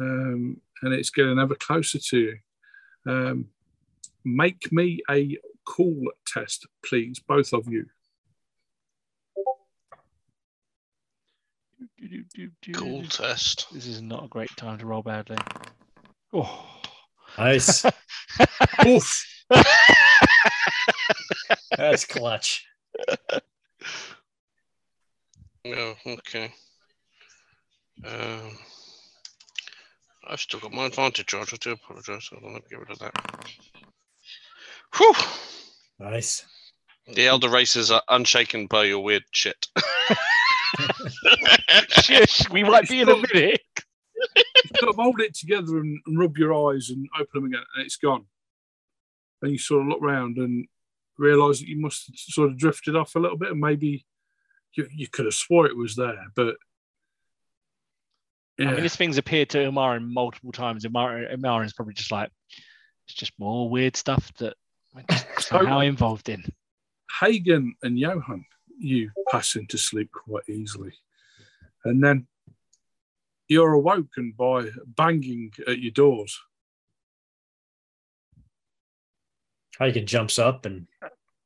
um, 0.00 0.56
and 0.80 0.94
it's 0.94 1.10
getting 1.10 1.38
ever 1.38 1.54
closer 1.54 1.98
to 1.98 2.18
you. 2.18 2.38
Um, 3.06 3.48
make 4.24 4.72
me 4.72 5.02
a 5.10 5.36
cool 5.66 6.06
test, 6.26 6.66
please, 6.82 7.20
both 7.28 7.52
of 7.52 7.68
you. 7.68 7.84
Cool 12.72 13.04
test. 13.04 13.66
This 13.74 13.86
is 13.86 14.00
not 14.00 14.24
a 14.24 14.28
great 14.28 14.56
time 14.56 14.78
to 14.78 14.86
roll 14.86 15.02
badly. 15.02 15.36
Oh. 16.32 16.66
Nice. 17.38 17.86
Oof! 18.86 19.41
That's 21.76 22.04
clutch. 22.04 22.64
Yeah, 25.64 25.94
okay. 26.06 26.52
Um, 28.04 28.58
I've 30.26 30.40
still 30.40 30.60
got 30.60 30.72
my 30.72 30.86
advantage, 30.86 31.26
George. 31.26 31.54
I 31.54 31.56
do 31.60 31.72
apologise. 31.72 32.30
I'm 32.32 32.40
going 32.40 32.56
to 32.56 32.62
get 32.68 32.80
rid 32.80 32.90
of 32.90 32.98
that. 32.98 33.12
Whew! 34.96 35.14
Nice. 35.98 36.44
The 37.14 37.26
elder 37.26 37.48
races 37.48 37.90
are 37.90 38.02
unshaken 38.08 38.66
by 38.66 38.84
your 38.84 39.00
weird 39.00 39.24
shit. 39.32 39.68
Shush, 41.88 42.48
we 42.50 42.62
might 42.62 42.88
be 42.88 43.00
in 43.00 43.08
a 43.08 43.16
minute. 43.16 43.60
You've 44.36 44.80
got 44.80 44.86
to 44.86 44.92
hold 44.96 45.20
it 45.20 45.34
together 45.34 45.78
and, 45.78 46.00
and 46.06 46.18
rub 46.18 46.38
your 46.38 46.70
eyes 46.70 46.90
and 46.90 47.08
open 47.14 47.28
them 47.34 47.44
again, 47.46 47.64
and 47.76 47.84
it's 47.84 47.96
gone. 47.96 48.26
And 49.42 49.52
you 49.52 49.58
sort 49.58 49.82
of 49.82 49.88
look 49.88 50.00
round 50.00 50.38
and 50.38 50.66
realise 51.18 51.58
that 51.58 51.68
you 51.68 51.80
must 51.80 52.06
have 52.06 52.16
sort 52.16 52.50
of 52.50 52.58
drifted 52.58 52.96
off 52.96 53.14
a 53.14 53.18
little 53.18 53.36
bit, 53.36 53.50
and 53.50 53.60
maybe 53.60 54.06
you, 54.74 54.88
you 54.94 55.08
could 55.08 55.26
have 55.26 55.34
swore 55.34 55.66
it 55.66 55.76
was 55.76 55.96
there, 55.96 56.26
but 56.34 56.56
I 58.58 58.64
mean, 58.64 58.82
this 58.82 58.96
thing's 58.96 59.18
appeared 59.18 59.48
to 59.50 59.58
Ilmarin 59.58 60.12
multiple 60.12 60.52
times. 60.52 60.84
Umar, 60.84 61.26
Umarin's 61.32 61.72
probably 61.72 61.94
just 61.94 62.12
like, 62.12 62.30
it's 63.06 63.14
just 63.14 63.32
more 63.38 63.68
weird 63.68 63.96
stuff 63.96 64.32
that 64.38 64.54
we're 64.94 65.04
somehow 65.38 65.80
involved 65.80 66.28
in. 66.28 66.44
Hagen 67.20 67.74
and 67.82 67.98
Johan, 67.98 68.44
you 68.78 69.10
pass 69.30 69.56
into 69.56 69.78
sleep 69.78 70.10
quite 70.12 70.48
easily. 70.48 70.92
And 71.84 72.02
then 72.02 72.26
you're 73.48 73.72
awoken 73.72 74.34
by 74.36 74.68
banging 74.86 75.52
at 75.66 75.78
your 75.78 75.92
doors. 75.92 76.38
Hagen 79.82 80.06
jumps 80.06 80.38
up 80.38 80.64
and 80.66 80.86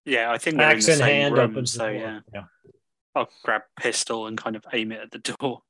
Yeah, 0.04 0.30
I 0.30 0.38
think 0.38 0.56
they're 0.58 0.72
in 0.72 0.80
the 0.80 0.92
in 0.92 0.98
same 0.98 1.22
hand 1.22 1.34
room, 1.36 1.50
opens 1.50 1.72
the 1.72 1.78
so 1.78 1.86
door. 1.86 1.94
yeah, 1.94 2.20
yeah. 2.34 2.44
I'll 3.14 3.28
grab 3.44 3.62
pistol 3.80 4.26
and 4.26 4.36
kind 4.36 4.56
of 4.56 4.64
aim 4.72 4.92
it 4.92 5.00
at 5.00 5.10
the 5.10 5.18
door. 5.18 5.62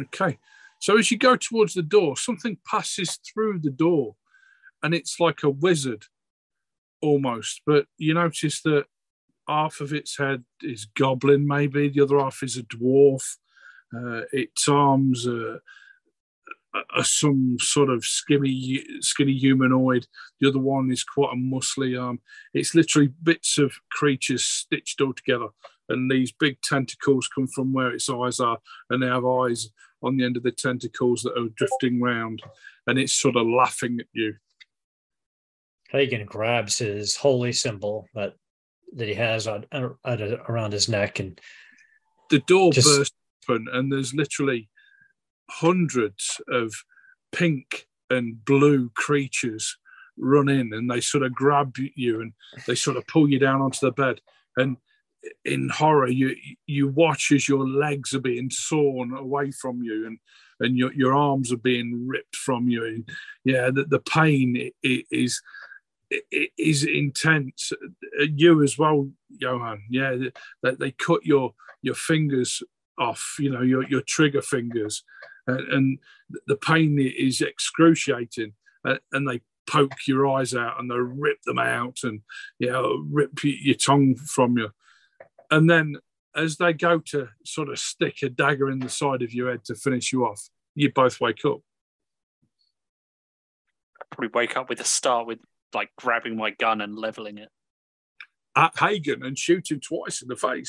Okay. 0.00 0.38
So 0.80 0.98
as 0.98 1.10
you 1.10 1.18
go 1.18 1.36
towards 1.36 1.74
the 1.74 1.82
door, 1.82 2.16
something 2.16 2.58
passes 2.68 3.18
through 3.32 3.60
the 3.60 3.70
door 3.70 4.16
and 4.82 4.94
it's 4.94 5.18
like 5.20 5.42
a 5.42 5.50
wizard 5.50 6.04
almost. 7.00 7.62
But 7.66 7.86
you 7.96 8.14
notice 8.14 8.60
that 8.62 8.84
half 9.48 9.80
of 9.80 9.92
its 9.92 10.18
head 10.18 10.44
is 10.62 10.86
goblin, 10.96 11.46
maybe, 11.46 11.88
the 11.88 12.02
other 12.02 12.18
half 12.18 12.42
is 12.42 12.56
a 12.56 12.62
dwarf. 12.64 13.24
Uh, 13.96 14.22
its 14.32 14.68
arms 14.68 15.26
are, 15.26 15.62
are 16.74 17.04
some 17.04 17.56
sort 17.60 17.90
of 17.90 18.04
skinny, 18.04 18.84
skinny 19.00 19.34
humanoid. 19.34 20.06
The 20.40 20.48
other 20.48 20.58
one 20.58 20.90
is 20.90 21.02
quite 21.04 21.32
a 21.32 21.36
muscly 21.36 22.00
arm. 22.00 22.20
It's 22.54 22.74
literally 22.74 23.08
bits 23.22 23.58
of 23.58 23.72
creatures 23.90 24.44
stitched 24.44 25.00
all 25.00 25.14
together. 25.14 25.48
And 25.88 26.10
these 26.10 26.32
big 26.32 26.60
tentacles 26.60 27.28
come 27.34 27.46
from 27.46 27.72
where 27.72 27.92
its 27.92 28.10
eyes 28.10 28.40
are, 28.40 28.58
and 28.90 29.02
they 29.02 29.06
have 29.06 29.24
eyes 29.24 29.70
on 30.02 30.16
the 30.16 30.24
end 30.24 30.36
of 30.36 30.42
the 30.42 30.52
tentacles 30.52 31.22
that 31.22 31.36
are 31.38 31.48
drifting 31.56 32.00
round, 32.00 32.42
and 32.86 32.98
it's 32.98 33.14
sort 33.14 33.36
of 33.36 33.46
laughing 33.46 33.98
at 33.98 34.06
you. 34.12 34.34
Hagen 35.88 36.26
grabs 36.26 36.78
his 36.78 37.16
holy 37.16 37.52
symbol 37.52 38.06
that 38.14 38.34
that 38.94 39.08
he 39.08 39.14
has 39.14 39.46
on, 39.46 39.66
uh, 39.72 39.88
around 40.48 40.72
his 40.72 40.88
neck 40.88 41.18
and 41.20 41.40
The 42.30 42.40
door 42.40 42.72
Just- 42.72 42.86
bursts 42.86 43.16
open, 43.48 43.66
and 43.72 43.90
there's 43.90 44.12
literally 44.14 44.68
hundreds 45.50 46.40
of 46.48 46.72
pink 47.32 47.86
and 48.10 48.44
blue 48.44 48.90
creatures 48.94 49.76
run 50.18 50.48
in, 50.48 50.72
and 50.72 50.90
they 50.90 51.00
sort 51.00 51.24
of 51.24 51.34
grab 51.34 51.76
you 51.94 52.20
and 52.20 52.32
they 52.66 52.74
sort 52.74 52.96
of 52.96 53.06
pull 53.06 53.28
you 53.28 53.38
down 53.38 53.60
onto 53.60 53.78
the 53.80 53.92
bed. 53.92 54.20
And 54.56 54.76
in 55.44 55.68
horror, 55.68 56.08
you 56.08 56.34
you 56.66 56.88
watch 56.88 57.32
as 57.32 57.48
your 57.48 57.66
legs 57.66 58.14
are 58.14 58.20
being 58.20 58.50
sawn 58.50 59.12
away 59.16 59.50
from 59.50 59.82
you, 59.82 60.06
and 60.06 60.18
and 60.60 60.76
your 60.76 60.92
your 60.92 61.14
arms 61.14 61.52
are 61.52 61.58
being 61.58 62.06
ripped 62.06 62.36
from 62.36 62.68
you. 62.68 62.84
And 62.84 63.08
yeah, 63.44 63.70
the, 63.72 63.84
the 63.84 64.00
pain 64.00 64.70
is 64.82 65.40
is 66.32 66.84
intense. 66.84 67.72
You 68.18 68.62
as 68.62 68.78
well, 68.78 69.10
Johan. 69.30 69.82
Yeah, 69.90 70.16
they, 70.62 70.74
they 70.74 70.90
cut 70.92 71.24
your 71.24 71.54
your 71.82 71.94
fingers 71.94 72.62
off. 72.98 73.36
You 73.38 73.50
know 73.50 73.62
your 73.62 73.88
your 73.88 74.02
trigger 74.02 74.42
fingers, 74.42 75.04
and, 75.48 75.72
and 75.72 75.98
the 76.46 76.56
pain 76.56 76.98
is 76.98 77.40
excruciating. 77.40 78.52
Uh, 78.84 78.96
and 79.12 79.28
they 79.28 79.40
poke 79.66 80.06
your 80.06 80.26
eyes 80.28 80.54
out 80.54 80.78
and 80.78 80.90
they 80.90 80.96
rip 80.96 81.42
them 81.42 81.58
out 81.58 81.98
and 82.02 82.20
you 82.58 82.70
know 82.70 83.04
rip 83.10 83.32
your 83.42 83.74
tongue 83.74 84.14
from 84.14 84.56
you. 84.56 84.70
And 85.50 85.68
then 85.68 85.96
as 86.36 86.56
they 86.56 86.72
go 86.72 86.98
to 86.98 87.28
sort 87.44 87.68
of 87.68 87.78
stick 87.78 88.22
a 88.22 88.28
dagger 88.28 88.70
in 88.70 88.78
the 88.78 88.88
side 88.88 89.22
of 89.22 89.34
your 89.34 89.50
head 89.50 89.64
to 89.64 89.74
finish 89.74 90.12
you 90.12 90.24
off, 90.24 90.48
you 90.74 90.92
both 90.92 91.20
wake 91.20 91.44
up. 91.44 91.60
Probably 94.10 94.30
wake 94.32 94.56
up 94.56 94.68
with 94.68 94.80
a 94.80 94.84
start 94.84 95.26
with 95.26 95.40
like 95.74 95.90
grabbing 95.96 96.36
my 96.36 96.50
gun 96.50 96.80
and 96.80 96.96
leveling 96.96 97.38
it. 97.38 97.48
At 98.56 98.78
Hagen 98.78 99.24
and 99.24 99.38
shoot 99.38 99.70
him 99.70 99.80
twice 99.80 100.22
in 100.22 100.28
the 100.28 100.36
face. 100.36 100.68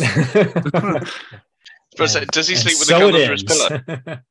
But 1.97 2.09
so- 2.09 2.25
does 2.25 2.47
he 2.47 2.55
sleep 2.55 2.77
with 2.79 2.87
so 2.87 2.97
a 2.97 2.99
gun 2.99 3.15
under 3.15 3.31
his 3.31 3.43
pillow? 3.43 3.81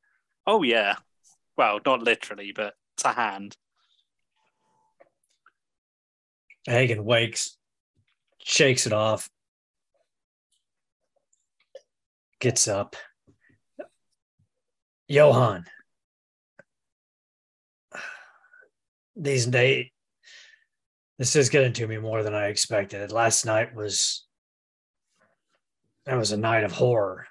Oh 0.51 0.63
yeah, 0.63 0.95
well 1.57 1.79
not 1.85 2.01
literally, 2.01 2.53
but 2.55 2.73
to 2.97 3.09
hand. 3.09 3.55
Hagen 6.65 7.05
wakes, 7.05 7.55
shakes 8.39 8.87
it 8.87 8.91
off, 8.91 9.29
gets 12.39 12.67
up. 12.67 12.95
Johan, 15.07 15.65
these 19.15 19.45
days, 19.45 19.91
this 21.19 21.35
is 21.35 21.49
getting 21.49 21.73
to 21.73 21.85
me 21.85 21.99
more 21.99 22.23
than 22.23 22.33
I 22.33 22.47
expected. 22.47 23.11
Last 23.11 23.45
night 23.45 23.75
was 23.75 24.25
that 26.07 26.17
was 26.17 26.31
a 26.31 26.37
night 26.37 26.63
of 26.63 26.71
horror. 26.71 27.27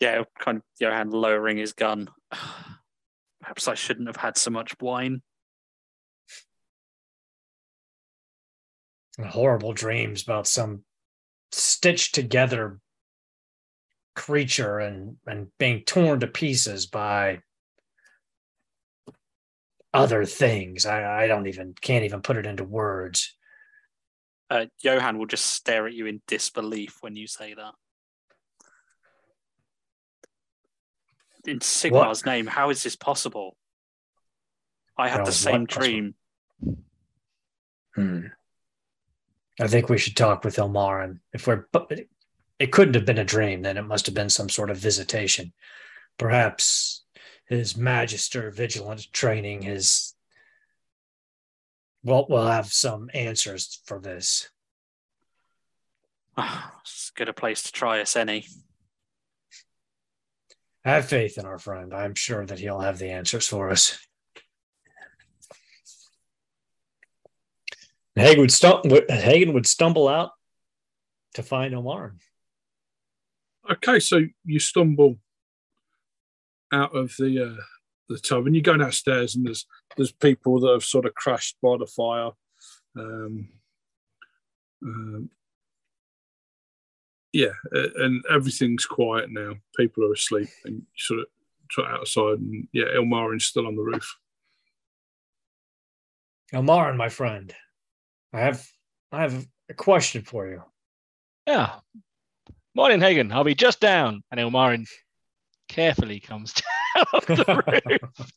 Yeah, 0.00 0.24
kind 0.38 0.56
of 0.58 0.62
Johan 0.78 1.10
lowering 1.10 1.58
his 1.58 1.72
gun. 1.72 2.08
Perhaps 3.40 3.68
I 3.68 3.74
shouldn't 3.74 4.08
have 4.08 4.16
had 4.16 4.36
so 4.36 4.50
much 4.50 4.74
wine. 4.80 5.22
and 9.18 9.26
horrible 9.28 9.72
dreams 9.72 10.22
about 10.22 10.46
some 10.46 10.82
stitched 11.52 12.14
together 12.14 12.78
creature 14.14 14.78
and 14.78 15.16
and 15.26 15.48
being 15.58 15.82
torn 15.84 16.20
to 16.20 16.26
pieces 16.26 16.86
by 16.86 17.40
other 19.92 20.24
things 20.24 20.86
i 20.86 21.24
i 21.24 21.26
don't 21.26 21.48
even 21.48 21.74
can't 21.80 22.04
even 22.04 22.22
put 22.22 22.36
it 22.36 22.46
into 22.46 22.64
words 22.64 23.36
Uh, 24.48 24.66
Johan 24.80 25.18
will 25.18 25.26
just 25.26 25.46
stare 25.46 25.86
at 25.86 25.94
you 25.94 26.06
in 26.06 26.22
disbelief 26.26 26.96
when 27.02 27.14
you 27.14 27.26
say 27.28 27.54
that. 27.54 27.74
In 31.50 31.58
Sigmar's 31.58 32.24
name, 32.24 32.46
how 32.46 32.70
is 32.70 32.84
this 32.84 32.94
possible? 32.94 33.56
I 34.96 35.08
had 35.08 35.20
How 35.20 35.24
the 35.24 35.32
same 35.32 35.64
dream. 35.64 36.14
Hmm. 37.96 38.26
i 39.60 39.66
think 39.66 39.88
we 39.88 39.98
should 39.98 40.16
talk 40.16 40.44
with 40.44 40.56
Ilmarin. 40.56 41.18
if 41.32 41.48
we're 41.48 41.64
but 41.72 41.90
it 42.60 42.70
couldn't 42.70 42.94
have 42.94 43.04
been 43.04 43.18
a 43.18 43.24
dream 43.24 43.62
then 43.62 43.76
it 43.76 43.82
must 43.82 44.06
have 44.06 44.14
been 44.14 44.30
some 44.30 44.48
sort 44.48 44.70
of 44.70 44.76
visitation 44.76 45.52
perhaps 46.16 47.02
his 47.46 47.76
magister 47.76 48.52
vigilant 48.52 49.12
training 49.12 49.62
his 49.62 50.14
well 52.04 52.26
we'll 52.28 52.46
have 52.46 52.72
some 52.72 53.10
answers 53.12 53.80
for 53.84 53.98
this 53.98 54.48
As 56.36 57.10
good 57.16 57.28
a 57.28 57.32
place 57.32 57.62
to 57.64 57.72
try 57.72 58.00
us 58.00 58.14
any. 58.14 58.46
Have 60.84 61.06
faith 61.06 61.38
in 61.38 61.44
our 61.44 61.58
friend 61.58 61.94
i'm 61.94 62.14
sure 62.14 62.44
that 62.46 62.58
he'll 62.58 62.80
have 62.80 62.98
the 62.98 63.10
answers 63.10 63.46
for 63.46 63.70
us 63.70 63.98
Hagen 68.16 68.40
would, 68.40 68.50
stum- 68.50 69.10
Hagen 69.10 69.52
would 69.54 69.66
stumble 69.66 70.08
out 70.08 70.32
to 71.34 71.42
find 71.42 71.74
Omar. 71.74 72.14
Okay, 73.70 74.00
so 74.00 74.20
you 74.44 74.58
stumble 74.58 75.18
out 76.72 76.94
of 76.94 77.14
the 77.18 77.50
uh, 77.50 77.62
the 78.08 78.18
tub, 78.18 78.46
and 78.46 78.56
you 78.56 78.62
go 78.62 78.76
downstairs, 78.76 79.36
and 79.36 79.46
there's 79.46 79.66
there's 79.96 80.12
people 80.12 80.60
that 80.60 80.72
have 80.72 80.84
sort 80.84 81.06
of 81.06 81.14
crashed 81.14 81.56
by 81.62 81.76
the 81.78 81.86
fire. 81.86 82.30
Um, 82.96 83.48
um, 84.82 85.30
yeah, 87.32 87.52
uh, 87.74 87.88
and 87.96 88.24
everything's 88.30 88.86
quiet 88.86 89.30
now. 89.30 89.54
People 89.76 90.04
are 90.04 90.12
asleep, 90.12 90.48
and 90.64 90.82
sort 90.96 91.20
of 91.20 91.26
trot 91.68 91.90
outside, 91.90 92.38
and 92.38 92.68
yeah, 92.72 92.86
Ilmarin's 92.94 93.44
still 93.44 93.66
on 93.66 93.76
the 93.76 93.82
roof. 93.82 94.16
Omar, 96.52 96.92
my 96.94 97.08
friend, 97.08 97.54
I 98.32 98.40
have 98.40 98.66
I 99.12 99.22
have 99.22 99.46
a 99.68 99.74
question 99.74 100.22
for 100.22 100.48
you. 100.48 100.62
Yeah. 101.46 101.76
Morning, 102.74 103.00
Hagen. 103.00 103.32
I'll 103.32 103.44
be 103.44 103.54
just 103.54 103.80
down. 103.80 104.22
And 104.30 104.38
Ilmarin 104.38 104.86
carefully 105.68 106.20
comes 106.20 106.54
down 106.94 107.04
off 107.12 107.26
the 107.26 107.62
roof. 107.86 108.32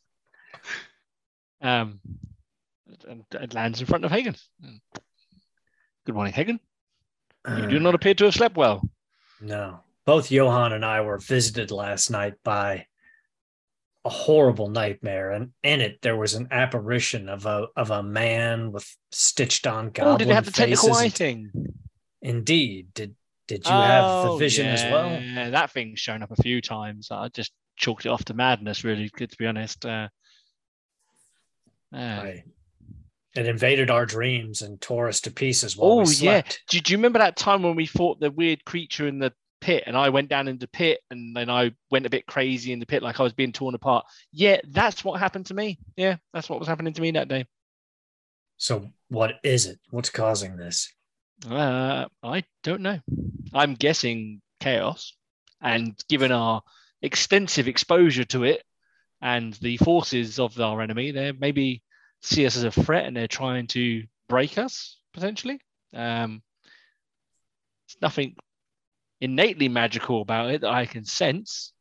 Um, 1.60 2.00
and, 3.06 3.24
and 3.38 3.54
lands 3.54 3.80
in 3.80 3.86
front 3.86 4.04
of 4.04 4.10
Hagen. 4.10 4.34
Good 6.06 6.14
morning, 6.14 6.32
Hagen. 6.32 6.60
You 7.46 7.66
do 7.68 7.78
not 7.78 7.94
appear 7.94 8.14
to 8.14 8.24
have 8.24 8.34
slept 8.34 8.56
well. 8.56 8.88
No. 9.40 9.80
Both 10.06 10.30
Johan 10.30 10.72
and 10.72 10.84
I 10.84 11.00
were 11.00 11.18
visited 11.18 11.70
last 11.70 12.10
night 12.10 12.34
by 12.42 12.86
a 14.04 14.10
horrible 14.10 14.68
nightmare, 14.68 15.32
and 15.32 15.52
in 15.62 15.80
it 15.80 16.00
there 16.02 16.16
was 16.16 16.34
an 16.34 16.48
apparition 16.50 17.28
of 17.28 17.46
a 17.46 17.66
of 17.76 17.90
a 17.90 18.02
man 18.02 18.70
with 18.72 18.86
stitched 19.12 19.66
on 19.66 19.90
goblin 19.90 20.14
Oh, 20.14 20.18
did 20.18 20.28
it 20.28 20.34
have 20.34 20.44
the 20.44 20.52
technical 20.52 20.94
thing? 20.94 21.50
Indeed, 22.20 22.92
did 22.94 23.14
did 23.46 23.66
you 23.66 23.72
have 23.72 24.22
the 24.22 24.30
Oh, 24.30 24.36
vision 24.38 24.66
as 24.66 24.82
well? 24.84 25.10
Yeah, 25.10 25.50
that 25.50 25.70
thing's 25.70 26.00
shown 26.00 26.22
up 26.22 26.30
a 26.30 26.42
few 26.42 26.60
times. 26.60 27.08
I 27.10 27.28
just 27.28 27.52
chalked 27.76 28.06
it 28.06 28.10
off 28.10 28.24
to 28.26 28.34
madness, 28.34 28.84
really, 28.84 29.10
good 29.14 29.30
to 29.30 29.36
be 29.38 29.46
honest. 29.46 29.84
Uh, 29.84 30.08
yeah. 31.92 32.22
Right. 32.22 32.44
It 33.34 33.46
invaded 33.46 33.90
our 33.90 34.06
dreams 34.06 34.62
and 34.62 34.80
tore 34.80 35.08
us 35.08 35.20
to 35.22 35.30
pieces 35.30 35.76
while 35.76 35.92
Oh, 35.92 35.96
we 35.98 36.04
yeah. 36.14 36.42
slept. 36.42 36.62
Do, 36.68 36.80
do 36.80 36.92
you 36.92 36.98
remember 36.98 37.18
that 37.18 37.36
time 37.36 37.62
when 37.62 37.74
we 37.74 37.86
fought 37.86 38.20
the 38.20 38.30
weird 38.30 38.64
creature 38.64 39.08
in 39.08 39.18
the 39.18 39.32
pit 39.60 39.84
and 39.86 39.96
I 39.96 40.10
went 40.10 40.28
down 40.28 40.46
in 40.46 40.58
the 40.58 40.68
pit 40.68 41.00
and 41.10 41.34
then 41.36 41.50
I 41.50 41.72
went 41.90 42.06
a 42.06 42.10
bit 42.10 42.26
crazy 42.26 42.72
in 42.72 42.78
the 42.78 42.86
pit 42.86 43.02
like 43.02 43.18
I 43.18 43.24
was 43.24 43.32
being 43.32 43.52
torn 43.52 43.74
apart? 43.74 44.04
Yeah, 44.30 44.60
that's 44.68 45.04
what 45.04 45.18
happened 45.18 45.46
to 45.46 45.54
me. 45.54 45.78
Yeah, 45.96 46.16
that's 46.32 46.48
what 46.48 46.58
was 46.60 46.68
happening 46.68 46.92
to 46.92 47.02
me 47.02 47.10
that 47.12 47.28
day. 47.28 47.46
So 48.56 48.90
what 49.08 49.34
is 49.42 49.66
it? 49.66 49.80
What's 49.90 50.10
causing 50.10 50.56
this? 50.56 50.92
Uh, 51.48 52.06
I 52.22 52.44
don't 52.62 52.82
know. 52.82 53.00
I'm 53.52 53.74
guessing 53.74 54.40
chaos. 54.60 55.14
And 55.60 55.98
given 56.08 56.30
our 56.30 56.62
extensive 57.02 57.66
exposure 57.66 58.24
to 58.24 58.44
it 58.44 58.62
and 59.20 59.54
the 59.54 59.76
forces 59.78 60.38
of 60.38 60.60
our 60.60 60.80
enemy, 60.80 61.10
there 61.10 61.32
maybe 61.32 61.82
see 62.24 62.46
us 62.46 62.56
as 62.56 62.64
a 62.64 62.70
threat 62.70 63.06
and 63.06 63.16
they're 63.16 63.28
trying 63.28 63.66
to 63.68 64.04
break 64.28 64.58
us 64.58 64.98
potentially. 65.12 65.60
Um, 65.94 66.42
it's 67.86 67.96
nothing 68.00 68.36
innately 69.20 69.68
magical 69.68 70.22
about 70.22 70.50
it 70.50 70.62
that 70.62 70.70
I 70.70 70.86
can 70.86 71.04
sense, 71.04 71.72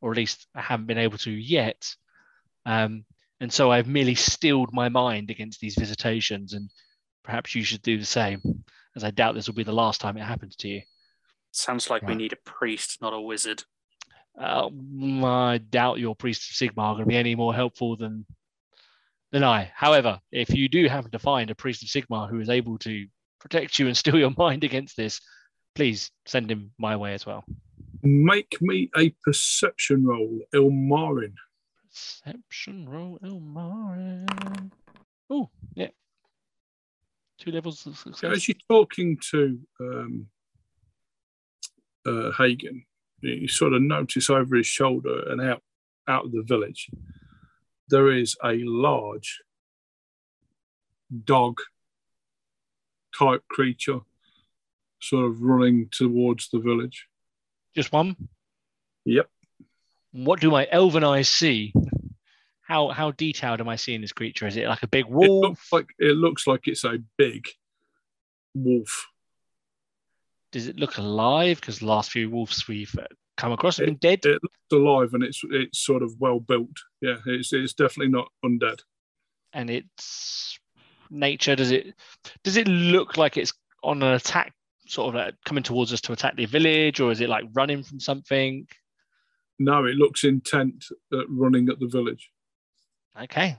or 0.00 0.10
at 0.10 0.16
least 0.16 0.46
I 0.54 0.60
haven't 0.60 0.86
been 0.86 0.98
able 0.98 1.18
to 1.18 1.30
yet. 1.30 1.94
Um, 2.66 3.04
and 3.40 3.52
so 3.52 3.70
I've 3.70 3.86
merely 3.86 4.14
steeled 4.14 4.72
my 4.72 4.88
mind 4.88 5.30
against 5.30 5.60
these 5.60 5.74
visitations, 5.74 6.52
and 6.52 6.68
perhaps 7.22 7.54
you 7.54 7.62
should 7.64 7.82
do 7.82 7.98
the 7.98 8.04
same, 8.04 8.64
as 8.96 9.04
I 9.04 9.10
doubt 9.10 9.34
this 9.34 9.46
will 9.46 9.54
be 9.54 9.62
the 9.62 9.72
last 9.72 10.00
time 10.00 10.16
it 10.16 10.22
happens 10.22 10.56
to 10.56 10.68
you. 10.68 10.82
Sounds 11.52 11.88
like 11.90 12.02
we 12.02 12.14
need 12.14 12.32
a 12.32 12.36
priest, 12.36 13.00
not 13.00 13.14
a 13.14 13.20
wizard. 13.20 13.64
Uh, 14.38 14.68
I 15.24 15.58
doubt 15.58 15.98
your 15.98 16.14
priest 16.14 16.50
of 16.50 16.56
Sigmar 16.56 16.84
are 16.84 16.94
going 16.94 17.04
to 17.04 17.08
be 17.08 17.16
any 17.16 17.34
more 17.34 17.54
helpful 17.54 17.96
than 17.96 18.24
than 19.32 19.44
I. 19.44 19.70
However, 19.74 20.20
if 20.32 20.50
you 20.54 20.68
do 20.68 20.88
happen 20.88 21.10
to 21.12 21.18
find 21.18 21.50
a 21.50 21.54
priest 21.54 21.82
of 21.82 21.88
Sigmar 21.88 22.28
who 22.28 22.40
is 22.40 22.48
able 22.48 22.78
to 22.78 23.06
protect 23.40 23.78
you 23.78 23.86
and 23.86 23.96
steal 23.96 24.18
your 24.18 24.32
mind 24.38 24.64
against 24.64 24.96
this, 24.96 25.20
please 25.74 26.10
send 26.26 26.50
him 26.50 26.72
my 26.78 26.96
way 26.96 27.14
as 27.14 27.24
well. 27.26 27.44
Make 28.02 28.56
me 28.60 28.90
a 28.96 29.10
perception 29.24 30.04
roll, 30.06 30.40
Ilmarin. 30.54 31.34
Perception 31.88 32.88
roll 32.88 33.18
Ilmarin. 33.22 34.70
Oh, 35.28 35.48
yeah. 35.74 35.88
Two 37.38 37.50
levels 37.52 37.86
of 37.86 37.96
So 37.96 38.10
success. 38.10 38.32
as 38.32 38.48
you're 38.48 38.56
talking 38.68 39.18
to 39.30 39.58
um, 39.80 40.26
uh, 42.06 42.30
Hagen, 42.36 42.84
you 43.20 43.48
sort 43.48 43.72
of 43.74 43.82
notice 43.82 44.28
over 44.30 44.56
his 44.56 44.66
shoulder 44.66 45.28
and 45.30 45.40
out 45.40 45.62
out 46.08 46.24
of 46.24 46.32
the 46.32 46.42
village, 46.42 46.88
there 47.90 48.10
is 48.10 48.36
a 48.44 48.54
large 48.64 49.42
dog 51.24 51.58
type 53.18 53.42
creature 53.48 54.00
sort 55.00 55.26
of 55.26 55.42
running 55.42 55.88
towards 55.90 56.48
the 56.50 56.58
village. 56.58 57.08
Just 57.74 57.92
one. 57.92 58.16
Yep. 59.04 59.28
What 60.12 60.40
do 60.40 60.50
my 60.50 60.66
elven 60.70 61.04
eyes 61.04 61.28
see? 61.28 61.72
How 62.62 62.88
how 62.88 63.10
detailed 63.10 63.60
am 63.60 63.68
I 63.68 63.76
seeing 63.76 64.00
this 64.00 64.12
creature? 64.12 64.46
Is 64.46 64.56
it 64.56 64.68
like 64.68 64.82
a 64.82 64.88
big 64.88 65.06
It 65.06 65.10
wolf? 65.10 65.42
looks 65.42 65.72
like 65.72 65.86
it 65.98 66.16
looks 66.16 66.46
like 66.46 66.68
it's 66.68 66.84
a 66.84 66.98
big 67.16 67.46
wolf. 68.54 69.08
Does 70.52 70.66
it 70.68 70.78
look 70.78 70.98
alive? 70.98 71.60
Because 71.60 71.82
last 71.82 72.10
few 72.10 72.30
wolves 72.30 72.66
we've 72.68 72.94
come 73.36 73.52
across 73.52 73.78
been 73.78 73.94
dead. 73.96 74.20
It 74.24 74.42
looks 74.42 74.58
alive 74.72 75.14
and 75.14 75.22
it's 75.22 75.40
it's 75.50 75.78
sort 75.78 76.02
of 76.02 76.14
well 76.18 76.40
built. 76.40 76.76
Yeah, 77.00 77.16
it's 77.26 77.52
it's 77.52 77.72
definitely 77.74 78.12
not 78.12 78.28
undead. 78.44 78.80
and 79.52 79.70
its 79.70 80.58
nature 81.10 81.56
does 81.56 81.70
it 81.72 81.94
does 82.44 82.56
it 82.56 82.68
look 82.68 83.16
like 83.16 83.36
it's 83.36 83.52
on 83.82 84.02
an 84.02 84.14
attack 84.14 84.52
sort 84.86 85.08
of 85.08 85.14
like 85.14 85.34
coming 85.44 85.62
towards 85.64 85.92
us 85.92 86.00
to 86.02 86.12
attack 86.12 86.36
the 86.36 86.44
village 86.46 87.00
or 87.00 87.10
is 87.10 87.20
it 87.20 87.28
like 87.28 87.44
running 87.54 87.82
from 87.82 87.98
something 87.98 88.66
No, 89.58 89.84
it 89.86 89.96
looks 89.96 90.22
intent 90.24 90.84
at 91.12 91.24
running 91.28 91.68
at 91.68 91.80
the 91.80 91.86
village. 91.88 92.30
okay 93.20 93.56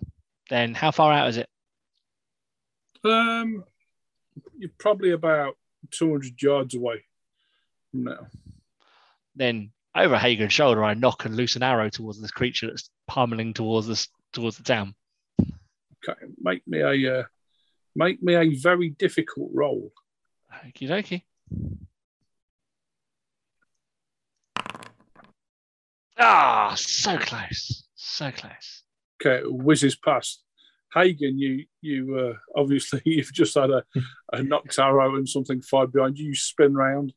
then 0.49 0.73
how 0.73 0.91
far 0.91 1.11
out 1.11 1.27
is 1.29 1.37
it 1.37 1.47
Um, 3.03 3.63
you're 4.57 4.69
probably 4.77 5.11
about 5.11 5.57
200 5.91 6.41
yards 6.41 6.75
away 6.75 7.03
from 7.89 8.03
now. 8.05 8.27
Then 9.41 9.71
over 9.95 10.17
Hagen's 10.17 10.53
shoulder 10.53 10.83
I 10.83 10.93
knock 10.93 11.25
and 11.25 11.35
loose 11.35 11.55
an 11.55 11.63
arrow 11.63 11.89
towards 11.89 12.21
this 12.21 12.31
creature 12.31 12.67
that's 12.67 12.89
pummeling 13.07 13.53
towards 13.53 13.89
us 13.89 14.07
towards 14.31 14.57
the 14.57 14.63
town 14.63 14.95
Okay, 16.09 16.19
make 16.39 16.67
me 16.67 16.79
a 16.79 17.19
uh, 17.19 17.23
make 17.95 18.21
me 18.23 18.35
a 18.35 18.55
very 18.55 18.89
difficult 18.89 19.51
roll. 19.53 19.91
Okie 20.65 20.89
dokie. 20.89 21.23
Ah, 26.17 26.73
so 26.75 27.17
close, 27.17 27.87
so 27.95 28.31
close. 28.31 28.83
Okay, 29.21 29.43
whizzes 29.45 29.95
past. 29.95 30.43
Hagen, 30.93 31.37
you 31.37 31.65
you 31.81 32.17
uh, 32.17 32.59
obviously 32.59 33.01
you've 33.05 33.33
just 33.33 33.55
had 33.55 33.69
a, 33.69 33.83
a 34.33 34.41
knocked 34.41 34.79
arrow 34.79 35.15
and 35.15 35.29
something 35.29 35.61
fired 35.61 35.91
behind 35.91 36.17
you. 36.17 36.29
You 36.29 36.35
spin 36.35 36.73
round, 36.73 37.13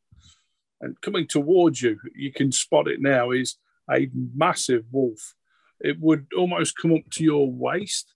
and 0.84 1.00
coming 1.00 1.26
towards 1.26 1.80
you, 1.80 1.98
you 2.14 2.32
can 2.32 2.52
spot 2.52 2.86
it 2.86 3.00
now. 3.00 3.30
Is 3.30 3.56
a 3.90 4.10
massive 4.34 4.84
wolf. 4.92 5.34
It 5.80 5.98
would 6.00 6.26
almost 6.36 6.76
come 6.76 6.94
up 6.94 7.10
to 7.12 7.24
your 7.24 7.50
waist, 7.50 8.14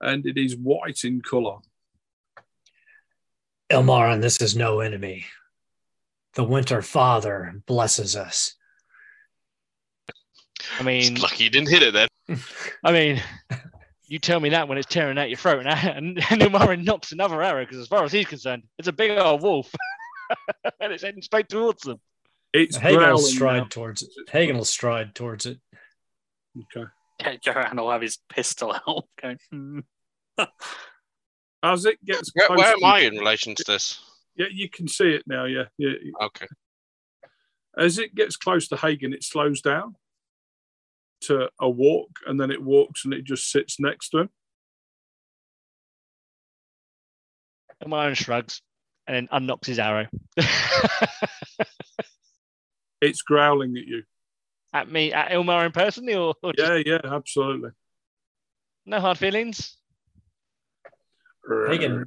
and 0.00 0.24
it 0.26 0.38
is 0.38 0.56
white 0.56 1.04
in 1.04 1.20
colour. 1.20 1.58
Ilmarin, 3.70 4.22
this 4.22 4.40
is 4.40 4.56
no 4.56 4.80
enemy. 4.80 5.26
The 6.34 6.44
Winter 6.44 6.82
Father 6.82 7.60
blesses 7.66 8.14
us. 8.14 8.54
I 10.78 10.82
mean, 10.82 11.12
It's 11.14 11.22
lucky 11.22 11.44
you 11.44 11.50
didn't 11.50 11.70
hit 11.70 11.82
it 11.82 11.94
then. 11.94 12.08
I 12.84 12.92
mean, 12.92 13.22
you 14.06 14.18
tell 14.18 14.40
me 14.40 14.50
that 14.50 14.68
when 14.68 14.78
it's 14.78 14.86
tearing 14.86 15.18
out 15.18 15.28
your 15.28 15.38
throat, 15.38 15.66
and, 15.66 15.68
and, 15.96 16.18
and 16.30 16.42
Ilmarin 16.42 16.84
knocks 16.84 17.12
another 17.12 17.42
arrow 17.42 17.64
because, 17.64 17.78
as 17.78 17.88
far 17.88 18.04
as 18.04 18.12
he's 18.12 18.26
concerned, 18.26 18.62
it's 18.78 18.88
a 18.88 18.92
big 18.92 19.18
old 19.18 19.42
wolf, 19.42 19.72
and 20.80 20.92
it's 20.92 21.02
heading 21.02 21.22
straight 21.22 21.48
towards 21.48 21.82
them. 21.82 22.00
It's 22.52 22.76
Hagen 22.76 23.10
will 23.10 23.18
stride 23.18 23.62
now. 23.62 23.68
towards 23.68 24.02
it. 24.02 24.10
Hagen 24.30 24.56
will 24.56 24.64
stride 24.64 25.14
towards 25.14 25.46
it. 25.46 25.58
Okay. 26.56 26.86
Yeah, 27.20 27.36
Johan 27.42 27.76
will 27.76 27.90
have 27.90 28.02
his 28.02 28.18
pistol 28.28 28.74
out 28.88 29.04
going, 29.20 29.38
hmm. 29.50 29.80
As 31.62 31.84
it 31.84 32.02
gets 32.04 32.30
Where, 32.34 32.48
where 32.50 32.72
am 32.72 32.84
I 32.84 33.00
in 33.00 33.14
relation 33.14 33.54
to 33.56 33.64
this? 33.66 34.00
Yeah, 34.36 34.46
you 34.52 34.68
can 34.68 34.86
see 34.86 35.10
it 35.10 35.24
now. 35.26 35.44
Yeah, 35.44 35.64
yeah. 35.78 35.94
Okay. 36.22 36.46
As 37.76 37.98
it 37.98 38.14
gets 38.14 38.36
close 38.36 38.68
to 38.68 38.76
Hagen, 38.76 39.12
it 39.12 39.24
slows 39.24 39.60
down 39.60 39.96
to 41.22 41.48
a 41.58 41.68
walk, 41.68 42.10
and 42.26 42.38
then 42.38 42.50
it 42.50 42.62
walks 42.62 43.04
and 43.04 43.14
it 43.14 43.24
just 43.24 43.50
sits 43.50 43.80
next 43.80 44.10
to 44.10 44.18
him. 44.18 44.30
Ilmarin 47.84 48.16
shrugs 48.16 48.62
and 49.06 49.14
then 49.16 49.28
unknocks 49.32 49.66
his 49.66 49.78
arrow 49.78 50.06
It's 53.00 53.22
growling 53.22 53.76
at 53.76 53.84
you. 53.86 54.02
at 54.72 54.90
me, 54.90 55.12
at 55.12 55.30
Ilmarin 55.30 55.72
personally, 55.72 56.14
or, 56.14 56.34
or 56.42 56.52
just 56.54 56.86
Yeah, 56.86 56.98
yeah, 57.04 57.14
absolutely. 57.14 57.70
no 58.86 59.00
hard 59.00 59.18
feelings. 59.18 59.76
Hagen, 61.68 62.06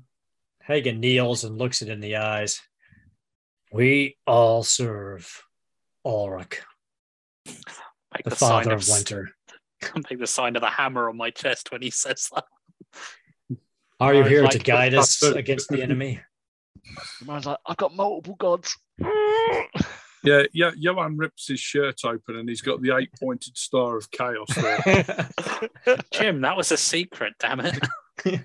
Hagen 0.63 0.99
kneels 0.99 1.43
and 1.43 1.57
looks 1.57 1.81
it 1.81 1.89
in 1.89 1.99
the 1.99 2.17
eyes. 2.17 2.59
We 3.71 4.17
all 4.25 4.63
serve 4.63 5.43
Ulric, 6.05 6.61
make 7.45 8.23
the 8.23 8.31
the, 8.31 8.35
sign 8.35 8.63
father 8.63 8.73
of, 8.75 8.81
of 8.81 8.89
winter. 8.89 9.29
make 10.09 10.19
the 10.19 10.27
sign 10.27 10.55
of 10.55 10.61
the 10.61 10.69
hammer 10.69 11.07
on 11.07 11.17
my 11.17 11.29
chest 11.29 11.71
when 11.71 11.81
he 11.83 11.91
says 11.91 12.29
that. 12.33 12.45
Are 13.99 14.13
you 14.15 14.23
here 14.23 14.41
like- 14.41 14.51
to 14.53 14.59
guide 14.59 14.95
us 14.95 15.21
against 15.21 15.69
the 15.69 15.83
enemy? 15.83 16.19
Ilmarin's 17.21 17.45
like, 17.45 17.59
I've 17.65 17.77
got 17.77 17.95
multiple 17.95 18.35
gods. 18.35 18.77
Yeah, 20.23 20.43
yeah. 20.53 20.71
Johan 20.75 21.17
rips 21.17 21.47
his 21.47 21.59
shirt 21.59 22.01
open, 22.03 22.35
and 22.35 22.49
he's 22.49 22.61
got 22.61 22.81
the 22.81 22.95
eight-pointed 22.95 23.57
star 23.57 23.97
of 23.97 24.11
chaos 24.11 24.53
there, 24.53 25.29
Jim, 26.11 26.41
that 26.41 26.57
was 26.57 26.71
a 26.71 26.77
secret, 26.77 27.35
damn 27.39 27.61
it. 27.61 27.79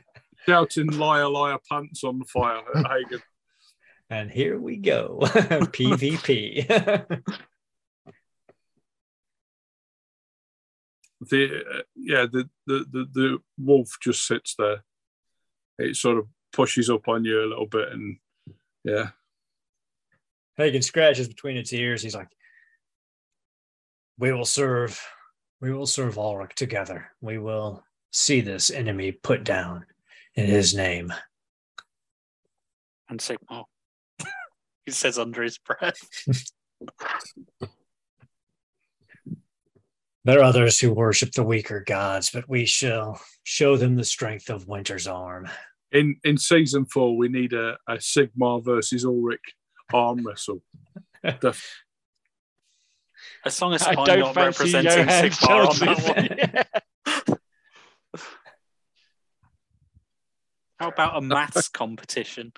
shouting 0.46 0.86
"Liar, 0.86 1.28
liar, 1.28 1.58
pants 1.68 2.04
on 2.04 2.22
fire!" 2.24 2.62
at 2.76 2.86
Hagen. 2.86 3.22
and 4.08 4.30
here 4.30 4.58
we 4.60 4.76
go. 4.76 5.18
PvP. 5.22 6.68
the 11.30 11.64
uh, 11.64 11.82
yeah 11.96 12.26
the, 12.30 12.48
the 12.66 12.84
the 12.90 13.06
the 13.12 13.38
wolf 13.58 13.96
just 14.00 14.26
sits 14.26 14.54
there. 14.56 14.84
It 15.78 15.96
sort 15.96 16.18
of 16.18 16.28
pushes 16.54 16.88
up 16.88 17.08
on 17.08 17.24
you 17.24 17.40
a 17.40 17.46
little 17.46 17.66
bit, 17.66 17.90
and 17.90 18.16
yeah, 18.84 19.10
Hagen 20.56 20.82
scratches 20.82 21.28
between 21.28 21.56
its 21.56 21.72
ears. 21.72 22.02
He's 22.02 22.14
like, 22.14 22.28
"We 24.18 24.32
will 24.32 24.44
serve. 24.44 25.00
We 25.60 25.72
will 25.72 25.86
serve 25.86 26.16
Ulric 26.16 26.54
together. 26.54 27.10
We 27.20 27.38
will 27.38 27.84
see 28.12 28.40
this 28.40 28.70
enemy 28.70 29.12
put 29.12 29.44
down 29.44 29.86
in 30.34 30.46
his 30.46 30.74
name." 30.74 31.12
And 33.08 33.20
Sigmar. 33.20 33.38
Oh. 33.50 33.64
he 34.86 34.92
says 34.92 35.18
under 35.18 35.42
his 35.42 35.58
breath. 35.58 35.98
There 40.26 40.40
are 40.40 40.44
others 40.44 40.80
who 40.80 40.94
worship 40.94 41.32
the 41.32 41.42
weaker 41.42 41.84
gods, 41.86 42.30
but 42.30 42.48
we 42.48 42.64
shall 42.64 43.20
show 43.42 43.76
them 43.76 43.94
the 43.94 44.04
strength 44.04 44.48
of 44.48 44.66
Winter's 44.66 45.06
arm. 45.06 45.50
In 45.94 46.16
in 46.24 46.36
season 46.36 46.84
four 46.86 47.16
we 47.16 47.28
need 47.28 47.52
a, 47.52 47.78
a 47.88 47.94
Sigmar 47.94 48.62
versus 48.64 49.04
Ulric 49.04 49.38
arm 49.92 50.26
wrestle. 50.26 50.60
Def- 51.40 51.84
As 53.46 53.62
long 53.62 53.72
as 53.74 53.82
I 53.84 53.94
I'm 53.96 54.04
don't 54.04 54.36
representing 54.36 54.90
Johan 54.92 55.30
Sigmar 55.30 55.66
on 55.68 55.74
Schultz. 55.74 56.04
that 56.04 56.68
one. 57.26 57.38
How 60.78 60.88
about 60.88 61.16
a 61.16 61.20
maths 61.20 61.68
competition? 61.68 62.52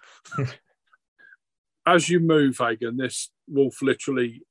as 1.87 2.09
you 2.09 2.19
move, 2.19 2.57
Hagen, 2.59 2.97
this 2.97 3.31
wolf 3.47 3.83
literally 3.83 4.43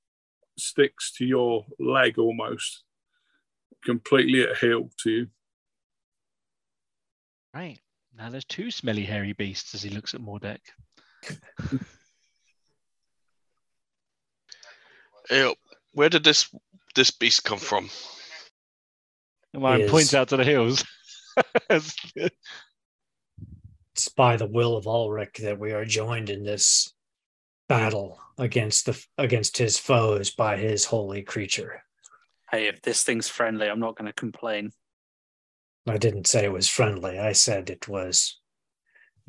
sticks 0.57 1.11
to 1.13 1.25
your 1.25 1.65
leg 1.79 2.17
almost, 2.19 2.83
completely 3.83 4.43
at 4.43 4.57
heel 4.57 4.89
to 4.99 5.09
you. 5.09 5.27
Right. 7.53 7.79
Now 8.17 8.29
there's 8.29 8.45
two 8.45 8.71
smelly 8.71 9.03
hairy 9.03 9.33
beasts 9.33 9.75
as 9.75 9.83
he 9.83 9.89
looks 9.89 10.13
at 10.13 10.21
Mordek. 10.21 10.59
Yeah, 15.29 15.51
where 15.91 16.09
did 16.09 16.23
this 16.23 16.53
this 16.93 17.11
beast 17.11 17.43
come 17.43 17.57
from? 17.57 17.89
And 19.53 19.63
mine 19.63 19.89
points 19.89 20.13
out 20.13 20.29
to 20.29 20.37
the 20.37 20.43
hills. 20.43 20.83
It's 23.95 24.09
by 24.09 24.35
the 24.35 24.45
will 24.45 24.75
of 24.75 24.87
Ulric 24.87 25.37
that 25.37 25.57
we 25.57 25.71
are 25.71 25.85
joined 25.85 26.29
in 26.29 26.43
this 26.43 26.93
battle 27.69 28.19
against 28.37 28.85
the 28.85 29.05
against 29.17 29.57
his 29.57 29.77
foes 29.77 30.31
by 30.31 30.57
his 30.57 30.83
holy 30.83 31.21
creature. 31.21 31.81
Hey, 32.51 32.67
if 32.67 32.81
this 32.81 33.05
thing's 33.05 33.29
friendly, 33.29 33.69
I'm 33.69 33.79
not 33.79 33.95
going 33.95 34.07
to 34.07 34.13
complain. 34.13 34.73
I 35.87 35.97
didn't 35.97 36.27
say 36.27 36.45
it 36.45 36.51
was 36.51 36.67
friendly. 36.67 37.19
I 37.19 37.33
said 37.33 37.69
it 37.69 37.87
was 37.87 38.39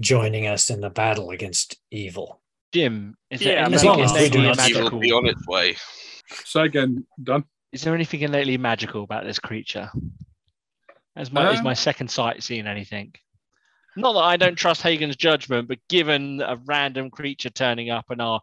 joining 0.00 0.46
us 0.46 0.70
in 0.70 0.80
the 0.80 0.90
battle 0.90 1.30
against 1.30 1.76
evil. 1.90 2.40
Jim, 2.72 3.16
is 3.30 3.40
there 3.40 3.54
Yeah, 3.54 3.66
as 3.66 3.84
anything 3.84 3.88
long 3.88 4.00
as 4.00 4.12
we 4.12 4.28
do 4.30 4.38
innately 4.38 4.42
not 4.42 4.68
Evil 4.68 4.82
magical? 4.82 4.98
be 5.00 5.12
on 5.12 5.26
its 5.26 5.46
way. 5.46 5.76
So 6.44 6.62
again, 6.62 7.06
done. 7.22 7.44
Is 7.72 7.82
there 7.82 7.94
anything 7.94 8.20
innately 8.20 8.56
magical 8.58 9.02
about 9.04 9.24
this 9.24 9.38
creature? 9.38 9.90
As 11.14 11.30
my 11.30 11.52
is 11.52 11.58
Um, 11.58 11.64
my 11.64 11.74
second 11.74 12.10
sight 12.10 12.42
seeing 12.42 12.66
anything? 12.66 13.14
Not 13.96 14.12
that 14.14 14.20
I 14.20 14.36
don't 14.36 14.56
trust 14.56 14.82
Hagen's 14.82 15.16
judgment, 15.16 15.68
but 15.68 15.78
given 15.88 16.42
a 16.42 16.56
random 16.66 17.10
creature 17.10 17.48
turning 17.50 17.90
up 17.90 18.10
and 18.10 18.20
our 18.20 18.40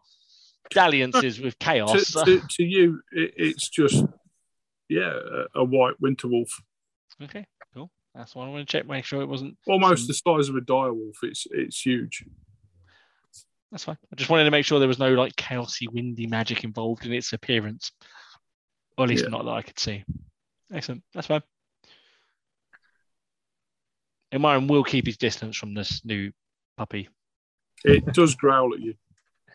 dalliances 0.70 1.40
with 1.40 1.56
To, 1.60 1.64
chaos, 1.64 2.12
to, 2.12 2.40
to 2.48 2.62
you, 2.64 3.00
it, 3.12 3.34
it's 3.36 3.68
just 3.68 4.04
yeah, 4.88 5.12
a, 5.54 5.60
a 5.60 5.64
white 5.64 5.94
winter 6.00 6.26
wolf, 6.26 6.48
okay, 7.22 7.46
cool. 8.14 8.20
That's 8.20 8.34
what 8.34 8.46
I 8.46 8.50
want 8.50 8.66
to 8.68 8.72
check. 8.72 8.86
Make 8.88 9.04
sure 9.04 9.20
it 9.22 9.28
wasn't. 9.28 9.56
almost 9.66 10.06
the 10.08 10.14
size 10.14 10.48
of 10.48 10.56
a 10.56 10.60
dire 10.60 10.92
wolf. 10.92 11.16
It's 11.22 11.46
it's 11.50 11.80
huge. 11.84 12.24
That's 13.70 13.84
fine. 13.84 13.98
I 14.12 14.16
just 14.16 14.30
wanted 14.30 14.44
to 14.44 14.50
make 14.52 14.64
sure 14.64 14.78
there 14.78 14.86
was 14.88 14.98
no 15.00 15.14
like 15.14 15.34
chaosy, 15.36 15.86
windy 15.92 16.26
magic 16.28 16.62
involved 16.64 17.04
in 17.06 17.12
its 17.12 17.32
appearance, 17.32 17.90
or 18.96 19.04
at 19.04 19.10
least 19.10 19.24
Yeah. 19.24 19.30
not 19.30 19.44
that 19.44 19.50
I 19.50 19.62
could 19.62 19.78
see. 19.78 20.04
Excellent. 20.72 21.02
That's 21.12 21.26
fine. 21.26 21.42
And 24.32 24.42
Myron 24.42 24.66
will 24.66 24.84
keep 24.84 25.06
his 25.06 25.16
distance 25.16 25.56
from 25.56 25.74
this 25.74 26.04
new 26.04 26.32
puppy. 26.76 27.08
It 27.84 28.06
does 28.12 28.34
growl 28.34 28.74
at 28.74 28.80
you. 28.80 28.94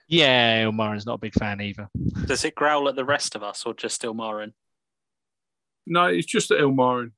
Yeah, 0.07 0.63
Ilmarin's 0.65 1.05
not 1.05 1.15
a 1.15 1.19
big 1.19 1.33
fan 1.33 1.61
either. 1.61 1.89
Does 2.25 2.43
it 2.45 2.55
growl 2.55 2.87
at 2.89 2.95
the 2.95 3.05
rest 3.05 3.35
of 3.35 3.43
us 3.43 3.63
or 3.65 3.73
just 3.73 4.01
Ilmarin? 4.03 4.53
No, 5.85 6.05
it's 6.05 6.25
just 6.27 6.51
at 6.51 6.59
Ilmarin. 6.59 7.11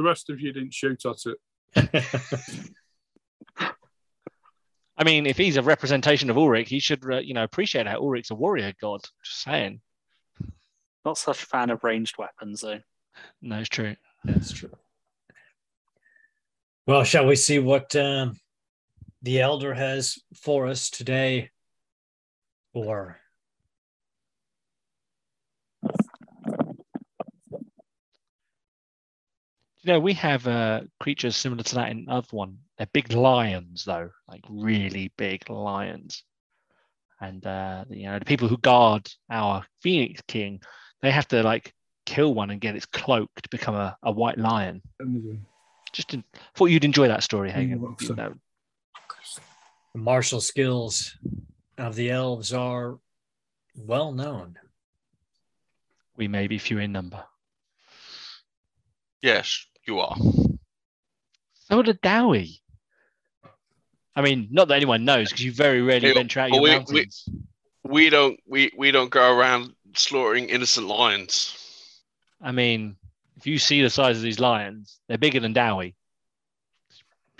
The 0.00 0.06
rest 0.06 0.30
of 0.30 0.40
you 0.40 0.50
didn't 0.50 0.72
shoot 0.72 1.02
at 1.04 1.18
it. 1.26 1.36
I 4.96 5.04
mean, 5.04 5.26
if 5.26 5.36
he's 5.36 5.58
a 5.58 5.62
representation 5.62 6.30
of 6.30 6.36
Ulric, 6.36 6.68
he 6.68 6.78
should, 6.78 7.04
uh, 7.04 7.18
you 7.18 7.34
know, 7.34 7.44
appreciate 7.44 7.86
how 7.86 8.00
Ulric's 8.00 8.30
a 8.30 8.34
warrior 8.34 8.72
god. 8.80 9.02
Just 9.22 9.42
saying. 9.42 9.82
Not 11.04 11.18
such 11.18 11.42
a 11.42 11.46
fan 11.46 11.68
of 11.68 11.84
ranged 11.84 12.16
weapons, 12.16 12.62
though. 12.62 12.80
No, 13.42 13.58
it's 13.58 13.68
true. 13.68 13.94
That's 14.24 14.52
true. 14.52 14.72
Well, 16.86 17.04
shall 17.04 17.26
we 17.26 17.36
see 17.36 17.58
what 17.58 17.94
um, 17.94 18.40
the 19.20 19.42
elder 19.42 19.74
has 19.74 20.18
for 20.34 20.66
us 20.66 20.88
today? 20.88 21.50
Or 22.72 23.18
You 29.82 29.94
know, 29.94 30.00
we 30.00 30.12
have 30.14 30.46
uh, 30.46 30.82
creatures 31.00 31.36
similar 31.36 31.62
to 31.62 31.74
that 31.76 31.90
in 31.90 32.06
other 32.08 32.26
one. 32.32 32.58
They're 32.76 32.86
big 32.92 33.12
lions, 33.12 33.84
though, 33.84 34.10
like 34.28 34.42
really 34.48 35.10
big 35.16 35.48
lions. 35.48 36.22
And 37.20 37.44
uh, 37.46 37.84
you 37.88 38.04
know, 38.04 38.18
the 38.18 38.24
people 38.24 38.48
who 38.48 38.58
guard 38.58 39.10
our 39.30 39.64
Phoenix 39.82 40.20
King, 40.26 40.60
they 41.02 41.10
have 41.10 41.28
to 41.28 41.42
like 41.42 41.72
kill 42.06 42.34
one 42.34 42.50
and 42.50 42.60
get 42.60 42.76
its 42.76 42.86
cloak 42.86 43.30
to 43.42 43.48
become 43.50 43.74
a, 43.74 43.96
a 44.02 44.12
white 44.12 44.38
lion. 44.38 44.82
Just 45.92 46.14
in, 46.14 46.24
thought 46.54 46.66
you'd 46.66 46.84
enjoy 46.84 47.08
that 47.08 47.22
story, 47.22 47.50
Hagen. 47.50 47.80
well, 47.80 47.96
You 48.00 48.14
know, 48.14 48.34
the 49.94 50.00
martial 50.00 50.40
skills 50.40 51.16
of 51.78 51.94
the 51.94 52.10
elves 52.10 52.52
are 52.52 52.98
well 53.76 54.12
known. 54.12 54.56
we 56.16 56.28
may 56.28 56.46
be 56.46 56.58
few 56.58 56.78
in 56.78 56.92
number. 56.92 57.24
Yes, 59.22 59.66
you 59.90 59.98
are. 60.00 60.16
So 61.68 61.82
did 61.82 62.00
Dawi. 62.00 62.58
I 64.14 64.22
mean, 64.22 64.48
not 64.50 64.68
that 64.68 64.74
anyone 64.74 65.04
knows, 65.04 65.28
because 65.30 65.44
you 65.44 65.52
very 65.52 65.82
rarely 65.82 66.08
Yeah, 66.08 66.14
venture 66.14 66.40
out 66.40 66.50
your 66.50 66.62
we- 66.62 66.70
we- 66.70 66.76
mountains. 66.76 67.28
We 67.82 68.10
don't 68.10 68.38
we, 68.46 68.70
we 68.76 68.90
don't 68.90 69.10
go 69.10 69.34
around 69.36 69.74
slaughtering 69.94 70.48
innocent 70.50 70.86
lions. 70.86 71.56
I 72.40 72.52
mean, 72.52 72.96
if 73.36 73.46
you 73.46 73.58
see 73.58 73.82
the 73.82 73.90
size 73.90 74.16
of 74.16 74.22
these 74.22 74.38
lions, 74.38 75.00
they're 75.08 75.18
bigger 75.18 75.40
than 75.40 75.54
Dawi. 75.54 75.94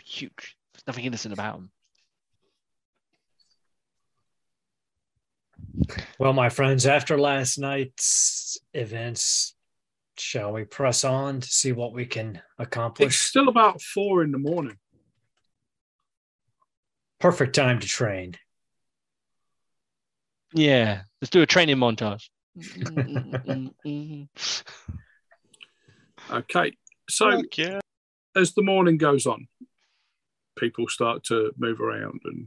Huge. 0.02 0.56
There's 0.72 0.86
nothing 0.86 1.04
innocent 1.04 1.34
about 1.34 1.56
them. 1.56 1.70
Well, 6.18 6.32
my 6.32 6.48
friends, 6.48 6.86
after 6.86 7.18
last 7.18 7.58
night's 7.58 8.58
events, 8.74 9.54
shall 10.20 10.52
we 10.52 10.64
press 10.64 11.04
on 11.04 11.40
to 11.40 11.48
see 11.48 11.72
what 11.72 11.92
we 11.92 12.06
can 12.06 12.40
accomplish? 12.58 13.06
It's 13.08 13.16
still 13.16 13.48
about 13.48 13.80
four 13.80 14.22
in 14.22 14.32
the 14.32 14.38
morning. 14.38 14.76
Perfect 17.18 17.54
time 17.54 17.80
to 17.80 17.86
train. 17.86 18.36
Yeah, 20.52 21.02
let's 21.20 21.30
do 21.30 21.42
a 21.42 21.46
training 21.46 21.76
montage. 21.76 22.28
Okay, 26.30 26.76
so 27.08 27.30
Fuck 27.30 27.80
as 28.36 28.54
the 28.54 28.62
morning 28.62 28.98
goes 28.98 29.26
on, 29.26 29.48
people 30.56 30.86
start 30.88 31.24
to 31.24 31.52
move 31.58 31.80
around, 31.80 32.20
and 32.24 32.46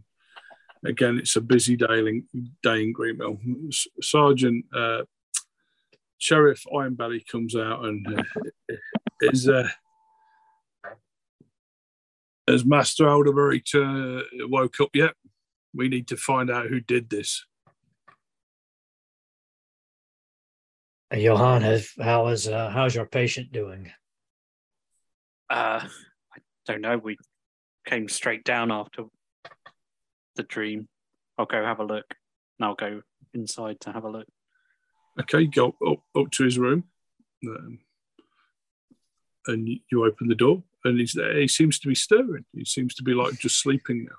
again, 0.86 1.18
it's 1.18 1.36
a 1.36 1.42
busy 1.42 1.76
day 1.76 2.00
in, 2.00 2.24
day 2.62 2.84
in 2.84 2.94
Greenville. 2.94 3.40
S- 3.68 3.88
Sergeant 4.02 4.66
uh, 4.74 5.02
Sheriff 6.24 6.64
Ironbelly 6.74 7.28
comes 7.28 7.54
out 7.54 7.84
and 7.84 8.08
uh, 8.18 8.24
is 9.20 9.50
uh, 9.50 9.68
has 12.48 12.64
Master 12.64 13.10
Alderbury 13.10 13.60
to, 13.72 14.24
woke 14.44 14.80
up 14.80 14.92
yet? 14.94 15.16
We 15.74 15.90
need 15.90 16.08
to 16.08 16.16
find 16.16 16.50
out 16.50 16.68
who 16.68 16.80
did 16.80 17.10
this. 17.10 17.46
Uh, 21.14 21.18
Johan, 21.18 21.62
have, 21.62 21.88
how 22.02 22.28
is 22.28 22.48
uh, 22.48 22.70
how's 22.70 22.96
your 22.96 23.06
patient 23.06 23.52
doing? 23.52 23.92
Uh, 25.50 25.82
I 25.84 26.40
don't 26.66 26.80
know. 26.80 26.98
We 26.98 27.18
came 27.86 28.08
straight 28.08 28.46
down 28.46 28.72
after 28.72 29.04
the 30.38 30.44
dream. 30.44 30.88
I'll 31.38 31.48
go 31.48 31.66
have 31.66 31.82
a 31.82 31.86
look, 31.86 32.06
and 32.60 32.66
I'll 32.66 32.76
go 32.76 33.02
inside 33.34 33.82
to 33.82 33.92
have 33.92 34.06
a 34.06 34.10
look. 34.10 34.28
Okay, 35.20 35.46
go 35.46 35.76
up, 35.86 36.00
up 36.16 36.32
to 36.32 36.44
his 36.44 36.58
room. 36.58 36.86
Um, 37.48 37.80
and 39.48 39.68
you- 39.68 40.04
open 40.04 40.28
the 40.28 40.36
door, 40.36 40.64
and 40.84 41.00
he's 41.00 41.14
there. 41.14 41.40
He 41.40 41.48
seems 41.48 41.80
to 41.80 41.88
be 41.88 41.96
stirring. 41.96 42.46
He 42.54 42.66
seems 42.66 42.96
to 42.96 43.04
be 43.04 43.14
like 43.14 43.40
just 43.40 43.60
sleeping 43.60 44.06
now. 44.06 44.16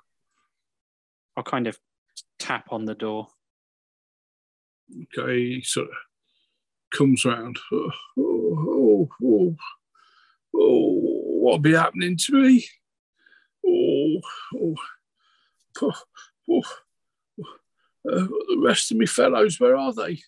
I'll 1.37 1.43
kind 1.43 1.67
of 1.67 1.77
tap 2.39 2.71
on 2.71 2.85
the 2.85 2.95
door. 2.95 3.27
Okay, 5.17 5.55
he 5.55 5.61
sort 5.61 5.89
of 5.89 5.95
comes 6.91 7.25
round. 7.25 7.57
Oh, 8.17 8.57
oh, 8.57 9.09
oh, 9.23 9.55
oh, 10.55 10.99
what'll 11.41 11.59
be 11.59 11.73
happening 11.73 12.17
to 12.17 12.41
me? 12.41 12.65
Oh, 13.67 14.21
oh, 14.55 14.75
oh, 15.81 15.93
oh. 16.49 16.61
Uh, 18.09 18.27
the 18.47 18.61
rest 18.63 18.91
of 18.91 18.97
me 18.97 19.05
fellows, 19.05 19.59
where 19.59 19.75
are 19.75 19.93
they? 19.93 20.21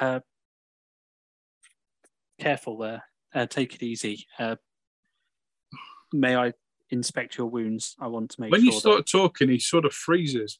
Uh, 0.00 0.20
careful 2.40 2.78
there. 2.78 3.04
Uh, 3.34 3.46
take 3.46 3.74
it 3.74 3.82
easy. 3.82 4.26
Uh, 4.38 4.56
may 6.12 6.34
I 6.34 6.54
inspect 6.88 7.36
your 7.36 7.46
wounds? 7.48 7.94
I 8.00 8.06
want 8.08 8.30
to 8.30 8.40
make 8.40 8.50
when 8.50 8.62
sure 8.62 8.72
you 8.72 8.80
start 8.80 9.06
talking, 9.06 9.50
he 9.50 9.58
sort 9.58 9.84
of 9.84 9.92
freezes. 9.92 10.58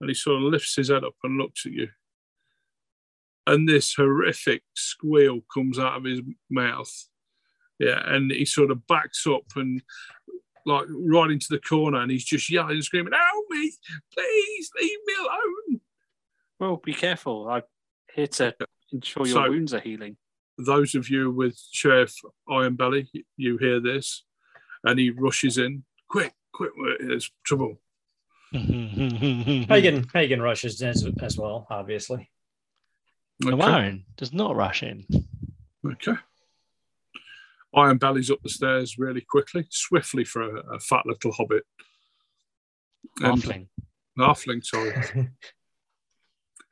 And 0.00 0.10
he 0.10 0.14
sort 0.14 0.38
of 0.38 0.42
lifts 0.42 0.76
his 0.76 0.90
head 0.90 1.04
up 1.04 1.14
and 1.22 1.38
looks 1.38 1.64
at 1.64 1.72
you. 1.72 1.88
And 3.46 3.68
this 3.68 3.94
horrific 3.94 4.62
squeal 4.74 5.40
comes 5.52 5.78
out 5.78 5.96
of 5.96 6.04
his 6.04 6.20
mouth. 6.50 6.92
Yeah, 7.78 8.02
and 8.04 8.30
he 8.30 8.44
sort 8.44 8.70
of 8.70 8.86
backs 8.86 9.26
up 9.26 9.44
and 9.56 9.82
like 10.66 10.84
right 10.90 11.30
into 11.30 11.46
the 11.48 11.58
corner 11.58 11.98
and 12.00 12.10
he's 12.10 12.24
just 12.24 12.50
yelling 12.50 12.72
and 12.72 12.84
screaming, 12.84 13.12
Help 13.12 13.44
me! 13.48 13.72
Please 14.12 14.70
leave 14.78 14.98
me 15.06 15.14
alone. 15.18 15.80
That. 16.60 16.64
Well, 16.66 16.80
be 16.84 16.94
careful. 16.94 17.48
I'm 17.48 17.62
here 18.14 18.26
to 18.26 18.54
ensure 18.92 19.26
your 19.26 19.34
So- 19.44 19.48
wounds 19.50 19.74
are 19.74 19.80
healing. 19.80 20.16
Those 20.58 20.94
of 20.94 21.08
you 21.08 21.30
with 21.30 21.58
Sheriff 21.72 22.14
Ironbelly, 22.48 23.08
you 23.38 23.56
hear 23.56 23.80
this, 23.80 24.24
and 24.84 24.98
he 24.98 25.08
rushes 25.10 25.56
in. 25.56 25.84
Quick, 26.10 26.34
quick, 26.52 26.72
there's 27.00 27.30
trouble. 27.44 27.80
Hagen 28.52 30.06
Hagen 30.12 30.42
rushes 30.42 30.82
as, 30.82 31.06
as 31.22 31.38
well, 31.38 31.66
obviously. 31.70 32.28
Okay. 33.42 33.54
Warren 33.54 34.04
does 34.18 34.34
not 34.34 34.54
rush 34.54 34.82
in. 34.82 35.06
Okay. 35.86 36.16
Ironbelly's 37.74 38.30
up 38.30 38.42
the 38.42 38.50
stairs 38.50 38.98
really 38.98 39.22
quickly, 39.22 39.66
swiftly 39.70 40.24
for 40.24 40.42
a, 40.42 40.74
a 40.74 40.80
fat 40.80 41.06
little 41.06 41.32
hobbit. 41.32 41.62
And- 43.22 43.40
Halfling. 43.40 43.68
Halfling, 44.18 44.62
sorry. 44.64 45.30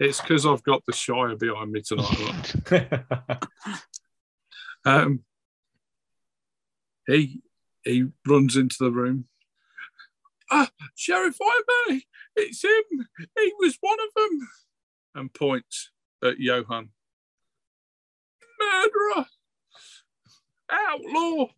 It's 0.01 0.21
because 0.21 0.47
I've 0.47 0.63
got 0.63 0.85
the 0.87 0.93
Shire 0.93 1.37
behind 1.37 1.73
me 1.73 1.83
tonight. 1.83 2.55
look. 2.71 3.43
Um, 4.85 5.25
he 7.07 7.43
he 7.85 8.07
runs 8.27 8.57
into 8.57 8.77
the 8.81 8.91
room. 8.93 9.27
Ah, 10.51 10.71
Sheriff 10.95 11.37
Ironbelly, 11.39 12.03
it's 12.37 12.63
him. 12.63 13.07
He 13.37 13.53
was 13.59 13.77
one 13.81 13.99
of 14.01 14.15
them. 14.15 14.49
And 15.15 15.35
points 15.35 15.91
at 16.25 16.39
Johan. 16.39 16.91
Murderer, 18.59 19.27
outlaw. 20.71 21.49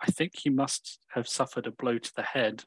I 0.00 0.10
think 0.10 0.32
he 0.36 0.50
must 0.50 0.98
have 1.14 1.28
suffered 1.28 1.66
a 1.66 1.70
blow 1.70 1.98
to 1.98 2.12
the 2.14 2.22
head. 2.22 2.64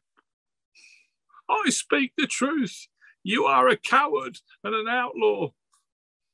I 1.49 1.69
speak 1.69 2.13
the 2.17 2.27
truth. 2.27 2.87
You 3.23 3.45
are 3.45 3.67
a 3.67 3.77
coward 3.77 4.37
and 4.63 4.73
an 4.73 4.87
outlaw. 4.87 5.49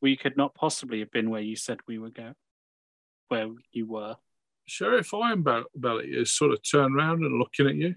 We 0.01 0.17
could 0.17 0.37
not 0.37 0.55
possibly 0.55 0.99
have 0.99 1.11
been 1.11 1.29
where 1.29 1.41
you 1.41 1.55
said 1.55 1.79
we 1.87 1.97
were 1.97 2.09
going, 2.09 2.35
where 3.29 3.49
you 3.71 3.87
were. 3.87 4.17
Sheriff 4.65 5.11
Ironbelly 5.11 6.15
is 6.15 6.31
sort 6.31 6.51
of 6.51 6.59
turned 6.63 6.95
around 6.95 7.23
and 7.23 7.39
looking 7.39 7.67
at 7.67 7.75
you. 7.75 7.95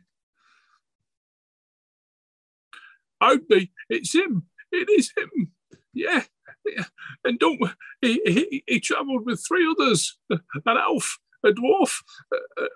Odie, 3.22 3.70
it's 3.88 4.14
him. 4.14 4.46
It 4.72 4.88
is 4.90 5.12
him. 5.16 5.52
Yeah. 5.92 6.22
yeah. 6.66 6.84
And 7.24 7.38
don't 7.38 7.58
he, 8.00 8.20
he, 8.26 8.64
he 8.66 8.80
travelled 8.80 9.24
with 9.24 9.44
three 9.46 9.66
others 9.68 10.18
an 10.30 10.40
elf, 10.66 11.18
a 11.44 11.50
dwarf, 11.50 12.02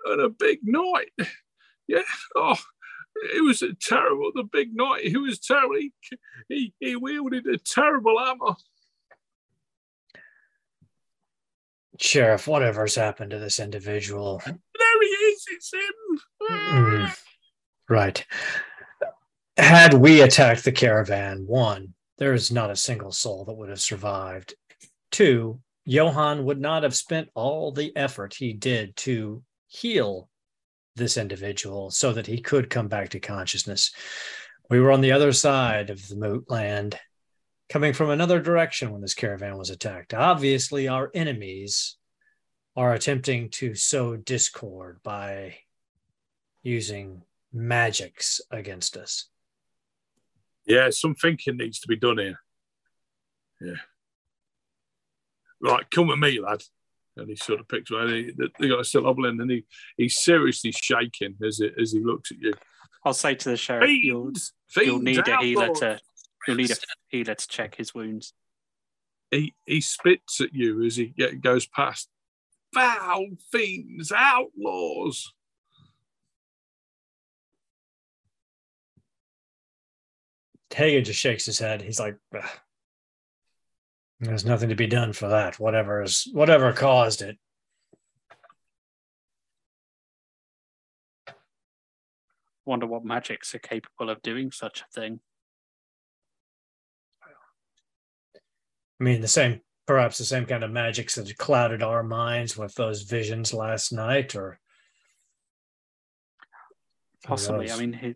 and 0.05 0.21
a 0.21 0.29
big 0.29 0.59
knight. 0.63 1.11
Yeah. 1.87 2.03
Oh, 2.35 2.57
it 3.21 3.43
was 3.43 3.61
a 3.61 3.73
terrible, 3.73 4.31
the 4.33 4.43
big 4.43 4.75
knight. 4.75 5.03
He 5.03 5.17
was 5.17 5.39
terrible. 5.39 5.75
He, 5.75 5.91
he, 6.49 6.73
he 6.79 6.95
wielded 6.95 7.45
a 7.47 7.57
terrible 7.57 8.17
hammer. 8.17 8.55
Sheriff, 11.99 12.47
whatever's 12.47 12.95
happened 12.95 13.31
to 13.31 13.39
this 13.39 13.59
individual? 13.59 14.41
There 14.45 14.55
he 15.01 15.07
is. 15.07 15.45
It's 15.51 15.73
him. 15.73 16.19
Mm. 16.49 17.17
Right. 17.87 18.25
Had 19.57 19.93
we 19.93 20.21
attacked 20.21 20.63
the 20.63 20.71
caravan, 20.71 21.43
one, 21.45 21.93
there 22.17 22.33
is 22.33 22.51
not 22.51 22.71
a 22.71 22.75
single 22.75 23.11
soul 23.11 23.45
that 23.45 23.53
would 23.53 23.69
have 23.69 23.81
survived. 23.81 24.55
Two, 25.11 25.59
Johan 25.85 26.45
would 26.45 26.59
not 26.59 26.83
have 26.83 26.95
spent 26.95 27.29
all 27.35 27.71
the 27.71 27.95
effort 27.95 28.33
he 28.33 28.53
did 28.53 28.95
to 28.97 29.43
heal 29.67 30.29
this 30.95 31.17
individual 31.17 31.89
so 31.89 32.13
that 32.13 32.27
he 32.27 32.41
could 32.41 32.69
come 32.69 32.87
back 32.87 33.09
to 33.09 33.19
consciousness. 33.19 33.91
We 34.69 34.79
were 34.79 34.91
on 34.91 35.01
the 35.01 35.11
other 35.11 35.31
side 35.31 35.89
of 35.89 36.07
the 36.07 36.15
moot 36.15 36.49
land, 36.49 36.99
coming 37.69 37.93
from 37.93 38.09
another 38.09 38.41
direction 38.41 38.91
when 38.91 39.01
this 39.01 39.13
caravan 39.13 39.57
was 39.57 39.69
attacked. 39.69 40.13
Obviously, 40.13 40.87
our 40.87 41.09
enemies 41.13 41.97
are 42.75 42.93
attempting 42.93 43.49
to 43.49 43.75
sow 43.75 44.15
discord 44.15 44.99
by 45.03 45.55
using 46.63 47.23
magics 47.51 48.39
against 48.51 48.95
us. 48.97 49.29
Yeah, 50.65 50.89
some 50.89 51.15
thinking 51.15 51.57
needs 51.57 51.79
to 51.79 51.87
be 51.87 51.95
done 51.95 52.17
here. 52.17 52.39
Yeah. 53.59 53.75
Right, 55.61 55.89
come 55.91 56.07
with 56.07 56.19
me, 56.19 56.39
lad. 56.39 56.63
And 57.17 57.29
he 57.29 57.35
sort 57.35 57.59
of 57.59 57.67
picks 57.67 57.91
one. 57.91 58.07
He, 58.07 58.31
they 58.59 58.69
got 58.69 58.85
still 58.85 59.03
hobbling, 59.03 59.39
and 59.41 59.51
he, 59.51 59.65
he's 59.97 60.21
seriously 60.21 60.71
shaking 60.71 61.35
as 61.45 61.59
it, 61.59 61.73
as 61.79 61.91
he 61.91 61.99
looks 61.99 62.31
at 62.31 62.39
you. 62.39 62.53
I'll 63.03 63.13
say 63.13 63.35
to 63.35 63.49
the 63.49 63.57
sheriff, 63.57 63.89
you'll, 63.89 64.31
Fiends, 64.67 64.87
you'll 64.87 64.99
need 64.99 65.27
a 65.27 65.37
healer 65.37 65.63
outlaws. 65.65 65.79
to 65.79 65.99
you'll 66.47 66.57
need 66.57 66.71
a 66.71 66.75
healer 67.09 67.35
to 67.35 67.47
check 67.47 67.75
his 67.75 67.93
wounds. 67.93 68.33
He 69.29 69.55
he 69.65 69.81
spits 69.81 70.39
at 70.41 70.53
you 70.53 70.83
as 70.83 70.95
he 70.95 71.07
get, 71.07 71.41
goes 71.41 71.65
past. 71.65 72.09
Foul 72.73 73.27
fiends, 73.51 74.11
outlaws. 74.15 75.33
Hagen 80.73 81.03
just 81.03 81.19
shakes 81.19 81.45
his 81.45 81.59
head. 81.59 81.81
He's 81.81 81.99
like, 81.99 82.15
"Ugh. 82.35 82.49
"There's 84.21 84.45
nothing 84.45 84.69
to 84.69 84.75
be 84.75 84.87
done 84.87 85.13
for 85.13 85.27
that. 85.29 85.59
Whatever 85.59 86.03
is 86.03 86.29
whatever 86.31 86.71
caused 86.73 87.21
it." 87.21 87.39
Wonder 92.63 92.85
what 92.85 93.03
magics 93.03 93.53
are 93.55 93.59
capable 93.59 94.11
of 94.11 94.21
doing 94.21 94.51
such 94.51 94.81
a 94.81 94.85
thing. 94.93 95.21
I 98.99 99.03
mean, 99.03 99.21
the 99.21 99.27
same, 99.27 99.61
perhaps 99.87 100.19
the 100.19 100.25
same 100.25 100.45
kind 100.45 100.63
of 100.63 100.69
magics 100.69 101.15
that 101.15 101.35
clouded 101.39 101.81
our 101.81 102.03
minds 102.03 102.55
with 102.55 102.75
those 102.75 103.01
visions 103.01 103.51
last 103.51 103.91
night, 103.91 104.35
or 104.35 104.59
Possibly. 107.23 107.71
I 107.71 107.77
mean, 107.77 108.15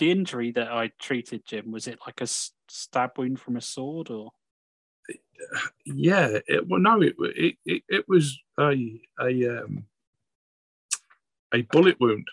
the 0.00 0.10
injury 0.10 0.50
that 0.52 0.72
I 0.72 0.90
treated, 0.98 1.46
Jim, 1.46 1.70
was 1.70 1.86
it 1.86 2.00
like 2.06 2.20
a 2.20 2.26
stab 2.26 3.16
wound 3.16 3.38
from 3.38 3.56
a 3.56 3.60
sword, 3.60 4.10
or 4.10 4.32
Yeah, 5.86 6.38
it, 6.48 6.66
well, 6.66 6.80
no, 6.80 7.00
it, 7.02 7.14
it 7.20 7.56
it 7.64 7.82
it 7.88 8.08
was 8.08 8.38
a 8.58 9.00
a 9.20 9.58
um 9.58 9.84
a 11.54 11.62
bullet 11.62 12.00
wound. 12.00 12.26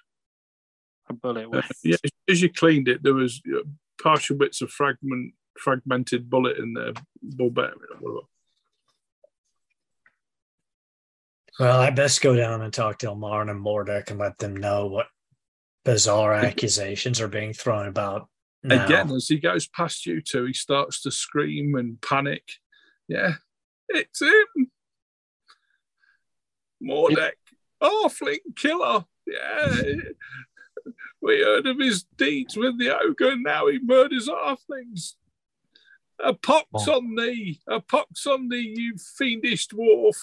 a 1.10 1.14
bullet 1.14 1.48
Uh, 1.48 1.50
wound? 1.52 1.64
yeah, 1.84 1.98
as 2.28 2.42
you 2.42 2.52
cleaned 2.52 2.88
it, 2.88 3.04
there 3.04 3.14
was 3.14 3.42
uh, 3.54 3.60
partial 4.02 4.38
bits 4.38 4.62
of 4.62 4.72
fragment, 4.72 5.34
fragmented 5.60 6.30
bullet 6.30 6.58
in 6.58 6.74
there, 6.74 6.94
bulbarian 7.22 7.78
or 7.92 7.98
whatever. 8.00 8.28
well, 11.60 11.80
I 11.82 11.90
best 11.90 12.22
go 12.22 12.36
down 12.36 12.62
and 12.62 12.74
talk 12.74 13.00
to 13.00 13.08
Elmar 13.08 13.50
and 13.50 13.64
Mordek 13.64 14.10
and 14.12 14.20
let 14.20 14.38
them 14.38 14.56
know 14.56 14.86
what 14.88 15.08
bizarre 15.88 16.34
accusations 16.34 17.22
are 17.22 17.30
being 17.30 17.54
thrown 17.54 17.88
about. 17.88 18.28
Now. 18.62 18.86
Again, 18.86 19.10
as 19.12 19.30
he 19.30 19.40
goes 19.40 19.68
past 19.68 20.06
you 20.06 20.22
two, 20.22 20.46
he 20.46 20.54
starts 20.54 21.02
to 21.04 21.12
scream 21.12 21.76
and 21.76 22.02
panic. 22.02 22.44
Yeah, 23.08 23.36
it's 23.88 24.22
him. 24.22 24.70
Mordek, 26.84 27.32
Halfling 27.82 28.56
killer. 28.56 29.06
Yeah. 29.26 29.94
We 31.22 31.42
heard 31.42 31.68
of 31.68 31.80
his 31.80 32.04
deeds 32.18 32.56
with 32.58 32.78
the 32.78 32.98
ogre, 32.98 33.32
and 33.32 33.44
now 33.44 33.68
he 33.68 33.80
murders 33.82 34.28
halflings. 34.28 35.14
A 36.20 36.34
pox 36.34 36.68
Oh. 36.74 36.98
on 36.98 37.16
thee! 37.16 37.62
A 37.68 37.80
pox 37.80 38.26
on 38.28 38.50
thee, 38.50 38.74
you 38.76 38.96
fiendish 39.18 39.68
dwarf! 39.68 40.16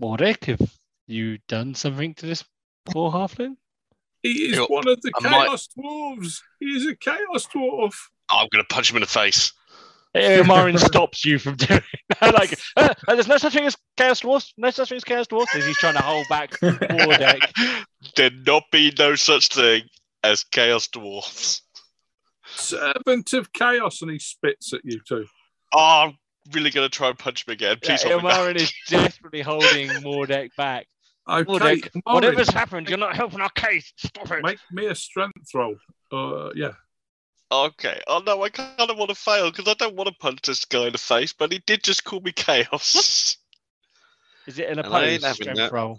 Mordek, 0.00 0.44
have 0.46 0.78
you 1.06 1.38
done 1.48 1.74
something 1.74 2.14
to 2.14 2.26
this 2.26 2.44
poor 2.86 3.10
halfling? 3.12 3.56
He 4.22 4.50
is 4.50 4.56
Yo, 4.56 4.66
one 4.66 4.88
of 4.88 5.00
the 5.02 5.12
I 5.16 5.28
might- 5.28 5.46
chaos 5.46 5.68
dwarves. 5.78 6.40
He 6.60 6.66
is 6.66 6.86
a 6.86 6.96
chaos 6.96 7.46
dwarf. 7.46 7.94
I'm 8.30 8.48
going 8.52 8.64
to 8.64 8.74
punch 8.74 8.90
him 8.90 8.96
in 8.96 9.00
the 9.02 9.06
face. 9.06 9.52
Marin 10.14 10.76
stops 10.78 11.24
you 11.24 11.38
from 11.38 11.56
doing 11.56 11.80
that. 12.20 12.34
like, 12.34 12.58
uh, 12.76 12.92
uh, 13.06 13.14
there's 13.14 13.28
no 13.28 13.36
such 13.38 13.52
thing 13.52 13.64
as 13.66 13.76
chaos 13.96 14.20
dwarfs. 14.20 14.52
No 14.56 14.70
such 14.70 14.88
thing 14.88 14.96
as 14.96 15.04
chaos 15.04 15.26
dwarfs. 15.28 15.54
As 15.54 15.64
he's 15.64 15.76
trying 15.78 15.94
to 15.94 16.02
hold 16.02 16.26
back 16.28 16.50
Mordek. 16.60 17.40
There 18.16 18.30
not 18.46 18.64
be 18.72 18.92
no 18.98 19.14
such 19.14 19.48
thing 19.48 19.82
as 20.24 20.42
chaos 20.44 20.88
dwarfs. 20.88 21.62
Servant 22.46 23.32
of 23.34 23.52
chaos, 23.52 24.02
and 24.02 24.10
he 24.10 24.18
spits 24.18 24.72
at 24.72 24.80
you 24.84 25.00
too. 25.06 25.26
Oh, 25.72 26.04
I'm 26.06 26.18
really 26.52 26.70
going 26.70 26.88
to 26.88 26.94
try 26.94 27.08
and 27.08 27.18
punch 27.18 27.46
him 27.46 27.52
again. 27.52 27.76
Yeah, 27.82 27.88
Please 27.88 28.02
hold 28.02 28.24
me. 28.24 28.30
Ilmarin 28.30 28.56
is 28.56 28.72
desperately 28.88 29.42
holding 29.42 29.88
Mordek 30.02 30.48
back. 30.56 30.86
Okay, 31.28 31.44
Mordek, 31.50 31.60
Marin, 31.60 32.02
whatever's 32.04 32.48
happened, 32.48 32.88
you're 32.88 32.98
not 32.98 33.14
helping 33.14 33.40
our 33.40 33.50
case. 33.50 33.92
Stop 33.96 34.30
it. 34.30 34.42
make 34.42 34.58
me 34.70 34.86
a 34.86 34.94
strength 34.94 35.54
roll. 35.54 35.76
Uh, 36.10 36.50
yeah. 36.54 36.72
Okay. 37.50 38.00
Oh 38.06 38.22
no, 38.24 38.42
I 38.42 38.48
kind 38.50 38.90
of 38.90 38.96
want 38.96 39.10
to 39.10 39.14
fail 39.14 39.50
because 39.50 39.68
I 39.68 39.74
don't 39.74 39.94
want 39.96 40.08
to 40.08 40.14
punch 40.14 40.42
this 40.42 40.64
guy 40.64 40.86
in 40.86 40.92
the 40.92 40.98
face, 40.98 41.32
but 41.32 41.52
he 41.52 41.58
did 41.60 41.82
just 41.82 42.04
call 42.04 42.20
me 42.20 42.32
chaos. 42.32 43.36
Is 44.46 44.58
it 44.58 44.70
an 44.70 44.78
And 44.78 44.94
I 44.94 45.04
ain't 45.04 45.22
opposed 45.22 45.36
strength 45.42 45.56
that. 45.58 45.72
roll? 45.72 45.98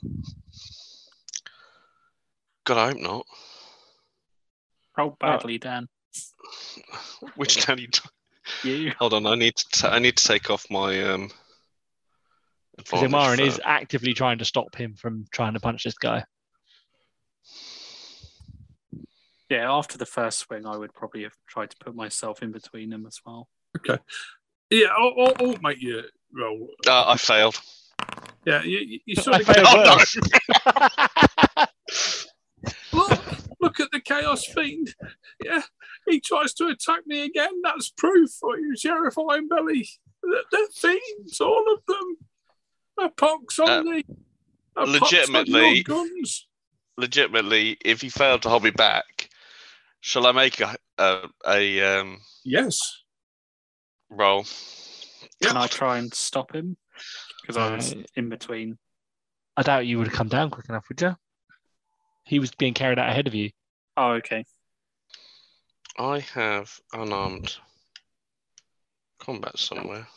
God, 2.66 2.78
I 2.78 2.88
hope 2.90 3.00
not. 3.00 3.26
Roll 4.98 5.18
badly, 5.20 5.60
Dan. 5.60 5.88
Which 7.36 7.58
Danny? 7.66 7.88
You. 8.64 8.92
Hold 8.98 9.14
on, 9.14 9.28
I 9.28 9.36
need 9.36 9.56
to. 9.56 9.70
ta- 9.70 9.92
I 9.92 10.00
need 10.00 10.18
to 10.18 10.28
take 10.28 10.50
off 10.50 10.66
my 10.72 11.02
um. 11.04 11.30
Because 12.84 13.04
advantage 13.04 13.40
Ilmarin 13.40 13.48
is 13.48 13.62
actively 13.64 14.14
trying 14.14 14.40
to 14.40 14.46
stop 14.46 14.76
him 14.76 14.96
from 14.96 15.26
trying 15.32 15.54
to 15.54 15.60
punch 15.60 15.84
this 15.84 15.98
guy. 15.98 16.24
Yeah, 19.50 19.72
after 19.72 19.98
the 19.98 20.06
first 20.06 20.40
swing, 20.40 20.66
I 20.68 20.78
would 20.78 20.94
probably 20.94 21.24
have 21.24 21.36
tried 21.48 21.72
to 21.72 21.78
put 21.78 21.96
myself 21.96 22.44
in 22.44 22.52
between 22.52 22.92
them 22.92 23.06
as 23.08 23.20
well. 23.26 23.50
Okay. 23.78 24.02
Yeah, 24.70 24.88
I'll, 24.96 25.14
I'll, 25.20 25.34
I'll 25.40 25.58
make 25.62 25.82
you 25.82 26.04
roll. 26.32 26.70
Uh, 26.88 27.06
I 27.08 27.18
failed. 27.18 27.60
Yeah, 28.46 28.62
you, 28.64 28.78
you, 28.80 29.00
you 29.06 29.16
I 29.18 29.22
sort 29.22 29.42
of 29.42 29.48
failed 29.48 29.68
Oh, 29.70 30.04
no. 31.58 31.66
look, 33.00 33.20
look 33.60 33.80
at 33.80 33.92
the 33.92 34.02
chaos 34.02 34.46
fiend. 34.46 34.94
Yeah, 35.44 35.62
he 36.08 36.20
tries 36.20 36.54
to 36.56 36.68
attack 36.68 37.08
me 37.08 37.24
again. 37.24 37.62
That's 37.64 37.90
proof 37.90 38.30
for 38.40 38.60
you, 38.60 38.76
Sheriff 38.78 39.16
Ironbelly. 39.16 39.88
They're, 40.22 40.44
they're 40.52 40.68
fiends, 40.76 41.42
all 41.42 41.66
of 41.74 41.80
them. 41.88 42.18
A 43.02 43.10
pox 43.10 43.60
on 43.60 43.70
Uh, 43.70 43.84
thee. 43.84 44.06
A 44.76 44.86
pox 44.86 44.88
on 44.88 44.92
legitimately- 44.92 45.74
your 45.76 45.84
guns. 45.84 46.48
Legitimately, 46.98 47.78
if 47.86 48.02
he 48.02 48.10
failed 48.10 48.42
to 48.42 48.50
hold 48.50 48.64
me 48.64 48.72
back, 48.72 49.30
shall 50.02 50.28
I 50.28 50.32
make 50.34 50.60
a 50.60 50.76
a, 50.98 51.30
a 51.48 51.82
um 52.00 52.22
Yes. 52.44 53.04
roll? 54.10 54.46
Can 55.42 55.56
I 55.56 55.68
try 55.68 55.98
and 55.98 56.14
stop 56.14 56.54
him? 56.54 56.76
Because 57.42 57.56
I 57.56 57.74
was 57.76 57.94
Uh, 57.94 58.04
in 58.16 58.28
between. 58.28 58.78
I 59.56 59.62
doubt 59.64 59.86
you 59.88 59.98
would 59.98 60.08
have 60.08 60.16
come 60.16 60.28
down 60.28 60.50
quick 60.50 60.68
enough, 60.68 60.90
would 60.90 61.00
you? 61.02 61.16
He 62.26 62.40
was 62.40 62.52
being 62.52 62.74
carried 62.74 63.00
out 63.00 63.10
ahead 63.10 63.28
of 63.28 63.34
you. 63.34 63.52
Oh, 63.96 64.12
okay. 64.14 64.44
I 65.98 66.20
have 66.20 66.80
unarmed 66.94 67.58
combat 69.20 69.58
somewhere. 69.58 70.08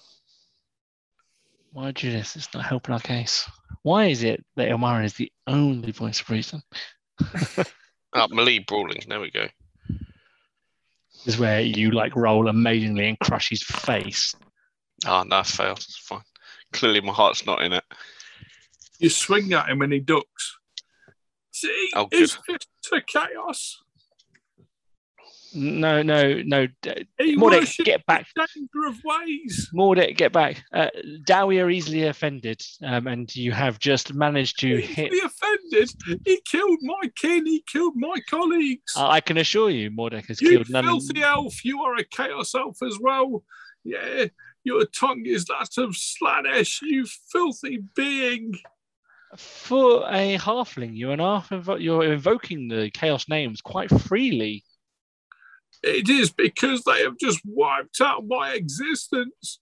Why 1.73 1.90
do 1.93 2.11
this? 2.11 2.36
It's 2.36 2.53
not 2.55 2.65
helping 2.65 2.93
our 2.93 3.01
case. 3.01 3.49
Why 3.82 4.07
is 4.07 4.23
it 4.23 4.44
that 4.57 4.69
Ilmarin 4.69 5.05
is 5.05 5.15
the 5.15 5.32
only 5.47 5.90
voice 5.93 6.20
of 6.20 6.31
reason? 6.31 6.62
Ah, 8.15 8.27
melee 8.31 8.59
brawling. 8.59 9.01
There 9.09 9.20
we 9.20 9.31
go. 9.31 9.47
This 11.24 11.35
Is 11.35 11.39
where 11.40 11.62
you 11.62 11.93
like 11.93 12.15
roll 12.15 12.47
amazingly 12.49 13.09
and 13.09 13.19
crush 13.19 13.49
his 13.49 13.62
face. 13.62 14.35
Ah, 15.07 15.24
no, 15.27 15.36
I 15.39 15.43
failed. 15.44 15.78
It's 15.78 15.97
fine. 15.97 16.20
Clearly, 16.74 17.01
my 17.01 17.15
heart's 17.15 17.47
not 17.47 17.62
in 17.62 17.73
it. 17.73 17.85
You 18.99 19.09
swing 19.09 19.51
at 19.55 19.70
him 19.70 19.81
and 19.81 19.94
he 19.94 20.01
ducks. 20.01 20.59
See, 21.53 21.89
Oh, 21.94 22.09
his 22.12 22.32
fists 22.47 22.69
are 22.93 23.01
chaos. 23.01 23.82
No, 25.55 26.03
no, 26.03 26.43
no. 26.45 26.66
He 27.19 27.37
Mordek, 27.37 27.85
get 27.85 28.05
back. 28.07 28.27
danger 28.37 28.87
of 28.89 28.97
ways. 29.05 29.69
Mordek, 29.74 30.16
get 30.16 30.33
back. 30.33 30.65
Uh, 30.73 30.89
Dawi 31.27 31.62
are 31.62 31.70
easily 31.70 32.05
offended, 32.07 32.62
um, 32.83 33.07
and 33.07 33.35
you 33.37 33.53
have 33.53 33.79
just 33.79 34.15
managed 34.15 34.59
to 34.61 34.77
He's 34.79 34.89
hit. 34.97 35.11
be 35.11 35.20
offended. 35.24 35.91
He 36.24 36.41
killed 36.51 36.79
my 36.83 37.11
kin. 37.16 37.47
He 37.47 37.62
killed 37.70 37.95
my 37.97 38.16
colleagues. 38.29 38.93
I 38.97 39.12
I 39.16 39.20
can 39.20 39.37
assure 39.39 39.70
you, 39.70 39.91
Mordek 39.91 40.27
has 40.29 40.41
you 40.41 40.51
killed 40.51 40.70
none. 40.70 40.85
filthy 40.85 41.23
elf. 41.23 41.65
You 41.65 41.83
are 41.83 41.97
a 41.97 42.05
chaos 42.05 42.55
elf 42.55 42.79
as 42.83 42.99
well. 43.01 43.45
Yeah, 43.85 44.27
your 44.65 44.85
tongue 44.87 45.24
is 45.27 45.45
that 45.47 45.77
of 45.79 45.91
Slaanesh. 45.91 46.81
You 46.83 47.05
filthy 47.31 47.79
being. 47.95 48.55
For 49.37 50.05
a 50.11 50.37
halfling, 50.39 50.91
you're 50.97 51.12
an 51.12 51.19
half. 51.20 51.49
Invo- 51.51 51.83
you're 51.83 52.05
invoking 52.12 52.69
the 52.69 52.91
chaos 52.91 53.29
names 53.29 53.61
quite 53.62 53.91
freely. 54.03 54.62
It 55.83 56.09
is 56.09 56.31
because 56.31 56.85
they 56.85 57.03
have 57.03 57.19
just 57.19 57.41
wiped 57.45 58.01
out 58.01 58.27
my 58.27 58.53
existence. 58.53 59.61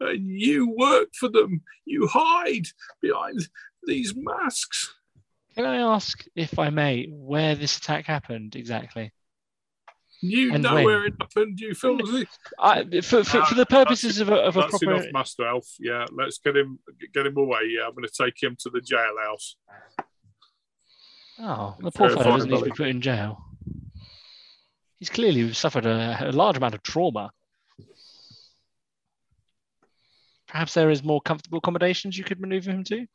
And 0.00 0.26
you 0.28 0.74
work 0.76 1.08
for 1.14 1.28
them. 1.28 1.62
You 1.84 2.08
hide 2.08 2.66
behind 3.00 3.48
these 3.84 4.12
masks. 4.16 4.92
Can 5.54 5.66
I 5.66 5.76
ask, 5.76 6.24
if 6.34 6.58
I 6.58 6.70
may, 6.70 7.06
where 7.12 7.54
this 7.54 7.78
attack 7.78 8.06
happened 8.06 8.56
exactly? 8.56 9.12
You 10.20 10.52
And 10.54 10.64
know 10.64 10.74
when? 10.74 10.84
where 10.84 11.04
it 11.06 11.14
happened, 11.20 11.60
you 11.60 11.74
filthy. 11.74 12.26
I, 12.58 12.82
for, 13.02 13.22
for, 13.22 13.44
for 13.44 13.54
the 13.54 13.66
purposes 13.66 14.18
of 14.18 14.30
a, 14.30 14.34
of 14.34 14.56
a 14.56 14.62
That's 14.62 14.78
proper. 14.78 14.94
enough, 14.94 15.06
Master 15.12 15.46
Elf. 15.46 15.66
Yeah, 15.78 16.06
let's 16.10 16.38
get 16.38 16.56
him 16.56 16.80
get 17.14 17.24
him 17.26 17.36
away. 17.36 17.60
Yeah, 17.68 17.86
I'm 17.86 17.94
going 17.94 18.04
to 18.08 18.24
take 18.24 18.42
him 18.42 18.56
to 18.60 18.70
the 18.70 18.80
jailhouse. 18.80 19.54
Oh, 21.38 21.76
the 21.80 21.92
poor 21.92 22.10
fellow 22.10 22.24
doesn't 22.24 22.50
need 22.50 22.58
to 22.58 22.64
be 22.64 22.70
put 22.72 22.88
in 22.88 23.00
jail. 23.00 23.44
He's 24.98 25.10
clearly 25.10 25.52
suffered 25.52 25.86
a, 25.86 26.28
a 26.28 26.32
large 26.32 26.56
amount 26.56 26.74
of 26.74 26.82
trauma. 26.82 27.30
Perhaps 30.48 30.74
there 30.74 30.90
is 30.90 31.04
more 31.04 31.20
comfortable 31.20 31.58
accommodations 31.58 32.16
you 32.16 32.24
could 32.24 32.40
maneuver 32.40 32.70
him 32.70 32.84
to. 32.84 33.06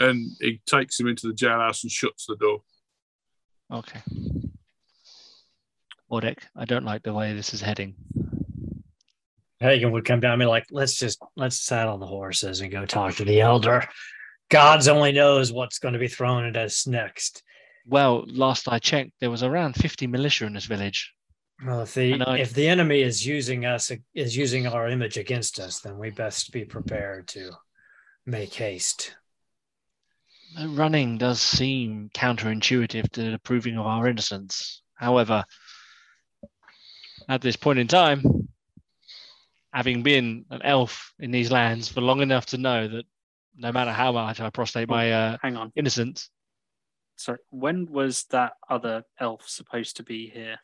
And 0.00 0.30
he 0.40 0.60
takes 0.66 0.98
him 0.98 1.06
into 1.06 1.28
the 1.28 1.34
jailhouse 1.34 1.84
and 1.84 1.92
shuts 1.92 2.26
the 2.26 2.36
door. 2.36 2.62
Okay. 3.72 4.00
Mordek, 6.10 6.38
I 6.56 6.64
don't 6.64 6.84
like 6.84 7.02
the 7.02 7.14
way 7.14 7.32
this 7.32 7.54
is 7.54 7.60
heading. 7.60 7.94
Hagen 9.60 9.92
would 9.92 10.04
come 10.04 10.20
down 10.20 10.32
and 10.32 10.40
be 10.40 10.46
like, 10.46 10.66
let's 10.70 10.96
just 10.96 11.18
let's 11.36 11.60
saddle 11.60 11.98
the 11.98 12.06
horses 12.06 12.60
and 12.60 12.72
go 12.72 12.84
talk 12.84 13.14
to 13.16 13.24
the 13.24 13.40
elder. 13.40 13.86
God's 14.50 14.88
only 14.88 15.12
knows 15.12 15.52
what's 15.52 15.78
going 15.78 15.94
to 15.94 15.98
be 15.98 16.08
thrown 16.08 16.44
at 16.44 16.56
us 16.56 16.86
next. 16.86 17.42
Well, 17.86 18.24
last 18.26 18.68
I 18.68 18.78
checked, 18.78 19.12
there 19.20 19.30
was 19.30 19.42
around 19.42 19.74
50 19.74 20.06
militia 20.06 20.46
in 20.46 20.54
this 20.54 20.66
village. 20.66 21.12
Well, 21.64 21.82
if 21.82 21.94
the 21.94 22.20
I 22.20 22.38
if 22.38 22.52
the 22.52 22.66
enemy 22.68 23.02
is 23.02 23.24
using 23.24 23.64
us 23.64 23.92
is 24.14 24.36
using 24.36 24.66
our 24.66 24.88
image 24.88 25.16
against 25.16 25.60
us, 25.60 25.80
then 25.80 25.98
we 25.98 26.10
best 26.10 26.52
be 26.52 26.64
prepared 26.64 27.28
to 27.28 27.52
make 28.26 28.54
haste. 28.54 29.14
Running 30.66 31.18
does 31.18 31.40
seem 31.40 32.10
counterintuitive 32.14 33.10
to 33.10 33.30
the 33.32 33.38
proving 33.38 33.78
of 33.78 33.86
our 33.86 34.08
innocence. 34.08 34.82
However, 34.94 35.44
at 37.28 37.40
this 37.40 37.56
point 37.56 37.78
in 37.78 37.88
time, 37.88 38.48
having 39.72 40.02
been 40.02 40.44
an 40.50 40.62
elf 40.62 41.12
in 41.18 41.30
these 41.30 41.50
lands 41.50 41.88
for 41.88 42.00
long 42.00 42.20
enough 42.20 42.46
to 42.46 42.58
know 42.58 42.86
that 42.86 43.04
no 43.56 43.72
matter 43.72 43.90
how 43.90 44.12
much 44.12 44.40
I 44.40 44.50
prostrate 44.50 44.88
my 44.88 45.12
uh, 45.12 45.36
Hang 45.42 45.56
on. 45.56 45.72
innocence, 45.76 46.30
Sorry. 47.16 47.38
When 47.50 47.86
was 47.86 48.24
that 48.30 48.54
other 48.68 49.04
elf 49.18 49.48
supposed 49.48 49.96
to 49.96 50.02
be 50.02 50.28
here? 50.28 50.58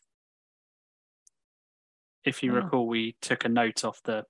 If 2.24 2.42
you 2.42 2.52
Oh. 2.52 2.56
recall, 2.56 2.86
we 2.86 3.12
took 3.20 3.44
a 3.44 3.48
note 3.48 3.84
off 3.84 4.02
the 4.02 4.26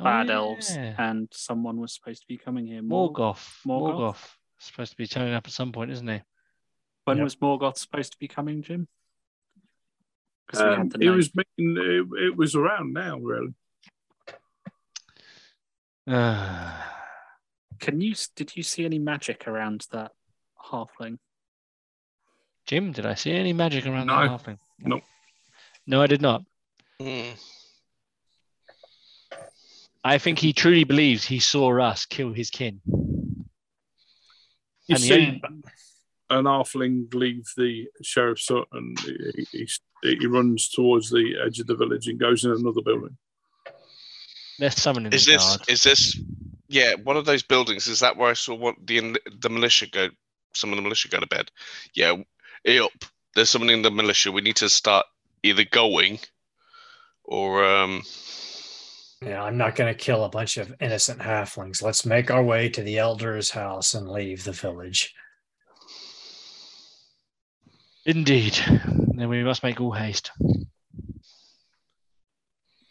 Oh, 0.00 0.04
bad 0.04 0.30
elves, 0.30 0.76
and 0.76 1.28
someone 1.32 1.80
was 1.80 1.92
supposed 1.92 2.22
to 2.22 2.28
be 2.28 2.38
coming 2.38 2.66
here. 2.66 2.82
Mor- 2.82 3.12
Morgoth. 3.12 3.62
Morgoth? 3.66 3.96
Morgoth. 3.96 4.36
Supposed 4.58 4.92
to 4.92 4.96
be 4.96 5.06
turning 5.08 5.34
up 5.34 5.46
at 5.46 5.52
some 5.52 5.72
point, 5.72 5.90
isn't 5.90 6.06
he? 6.08 6.22
When 7.04 7.16
Yep. 7.18 7.24
was 7.24 7.36
Morgoth 7.36 7.78
supposed 7.78 8.12
to 8.12 8.18
be 8.18 8.28
coming, 8.28 8.62
Jim? 8.62 8.88
Because 10.46 10.60
Um, 10.78 10.90
it 11.00 11.10
was 11.10 11.34
making, 11.34 11.76
it, 11.76 12.06
it 12.26 12.36
was 12.36 12.54
around 12.54 12.92
now, 12.92 13.18
really. 13.18 13.54
Can 17.80 18.00
you? 18.00 18.14
Did 18.34 18.56
you 18.56 18.62
see 18.62 18.84
any 18.84 18.98
magic 18.98 19.46
around 19.46 19.86
that 19.92 20.12
halfling? 20.70 21.18
Jim, 22.66 22.92
did 22.92 23.06
I 23.06 23.14
see 23.14 23.32
any 23.32 23.52
magic 23.52 23.86
around 23.86 24.06
No. 24.08 24.16
that 24.20 24.30
halfling? 24.30 24.58
No. 24.78 25.00
No, 25.86 26.02
I 26.02 26.06
did 26.06 26.20
not. 26.22 26.42
Hmm. 27.00 27.30
I 30.04 30.18
think 30.18 30.38
he 30.38 30.52
truly 30.52 30.84
believes 30.84 31.24
he 31.24 31.40
saw 31.40 31.78
us 31.80 32.06
kill 32.06 32.32
his 32.32 32.50
kin. 32.50 32.80
You 32.86 34.94
And 34.94 34.98
the 34.98 34.98
see 34.98 35.12
only- 35.14 35.42
an 36.30 36.44
halfling 36.44 37.12
leave 37.14 37.46
the 37.56 37.88
sheriff's 38.02 38.48
hut 38.48 38.68
and 38.72 38.98
he, 39.00 39.46
he, 39.52 39.68
he 40.02 40.26
runs 40.26 40.68
towards 40.68 41.10
the 41.10 41.36
edge 41.44 41.58
of 41.58 41.66
the 41.66 41.74
village 41.74 42.06
and 42.06 42.18
goes 42.20 42.44
in 42.44 42.50
another 42.52 42.82
building. 42.82 43.16
They're 44.58 44.70
summoning 44.70 45.12
Is 45.12 45.24
the 45.24 45.32
this 45.32 45.56
guard. 45.56 45.70
is 45.70 45.82
this 45.84 46.20
yeah 46.68 46.94
one 46.94 47.16
of 47.16 47.24
those 47.24 47.42
buildings? 47.42 47.86
Is 47.86 48.00
that 48.00 48.16
where 48.16 48.28
I 48.28 48.32
saw 48.34 48.54
what 48.54 48.74
the 48.84 49.16
the 49.40 49.48
militia 49.48 49.86
go? 49.86 50.08
Some 50.54 50.70
of 50.72 50.76
the 50.76 50.82
militia 50.82 51.08
go 51.08 51.20
to 51.20 51.26
bed. 51.26 51.50
Yeah, 51.94 52.16
up. 52.82 53.04
There's 53.34 53.50
someone 53.50 53.70
in 53.70 53.82
the 53.82 53.90
militia. 53.90 54.32
We 54.32 54.40
need 54.40 54.56
to 54.56 54.68
start 54.68 55.06
either 55.42 55.64
going 55.64 56.18
or 57.24 57.64
um. 57.64 58.02
Yeah, 59.20 59.42
I'm 59.42 59.56
not 59.56 59.74
going 59.74 59.92
to 59.92 59.98
kill 59.98 60.24
a 60.24 60.28
bunch 60.28 60.58
of 60.58 60.72
innocent 60.80 61.20
halflings. 61.20 61.82
Let's 61.82 62.06
make 62.06 62.30
our 62.30 62.42
way 62.42 62.68
to 62.68 62.82
the 62.82 62.98
elder's 62.98 63.50
house 63.50 63.94
and 63.94 64.08
leave 64.08 64.44
the 64.44 64.52
village. 64.52 65.12
Indeed. 68.06 68.58
Then 69.14 69.28
we 69.28 69.42
must 69.42 69.64
make 69.64 69.80
all 69.80 69.92
haste. 69.92 70.30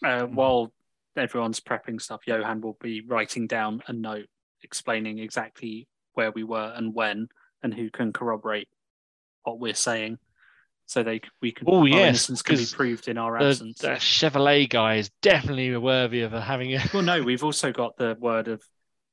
Uh, 0.05 0.25
while 0.25 0.71
everyone's 1.15 1.59
prepping 1.59 2.01
stuff, 2.01 2.21
Johan 2.27 2.61
will 2.61 2.77
be 2.81 3.01
writing 3.01 3.47
down 3.47 3.81
a 3.87 3.93
note 3.93 4.27
explaining 4.63 5.19
exactly 5.19 5.87
where 6.13 6.31
we 6.31 6.43
were 6.43 6.73
and 6.75 6.93
when, 6.93 7.29
and 7.67 7.73
who 7.73 7.89
can 7.89 8.13
corroborate 8.13 8.69
what 9.43 9.59
we're 9.59 9.73
saying, 9.73 10.17
so 10.85 11.03
they 11.03 11.19
we 11.41 11.51
can 11.51 11.67
Oh, 11.69 11.81
our 11.81 11.87
yes, 11.87 12.07
innocence 12.07 12.41
can 12.41 12.55
be 12.55 12.61
'cause 12.61 12.73
proved 12.73 13.07
in 13.09 13.17
our 13.17 13.37
The, 13.37 13.45
absence. 13.45 13.79
the 13.79 13.87
Chevrolet 13.99 14.69
guy 14.69 14.95
is 14.95 15.09
definitely 15.21 15.75
worthy 15.75 16.21
of 16.21 16.31
having 16.31 16.73
a. 16.75 16.81
Well, 16.93 17.03
no, 17.03 17.21
we've 17.21 17.43
also 17.43 17.71
got 17.73 17.97
the 17.97 18.15
word 18.19 18.47
of 18.47 18.63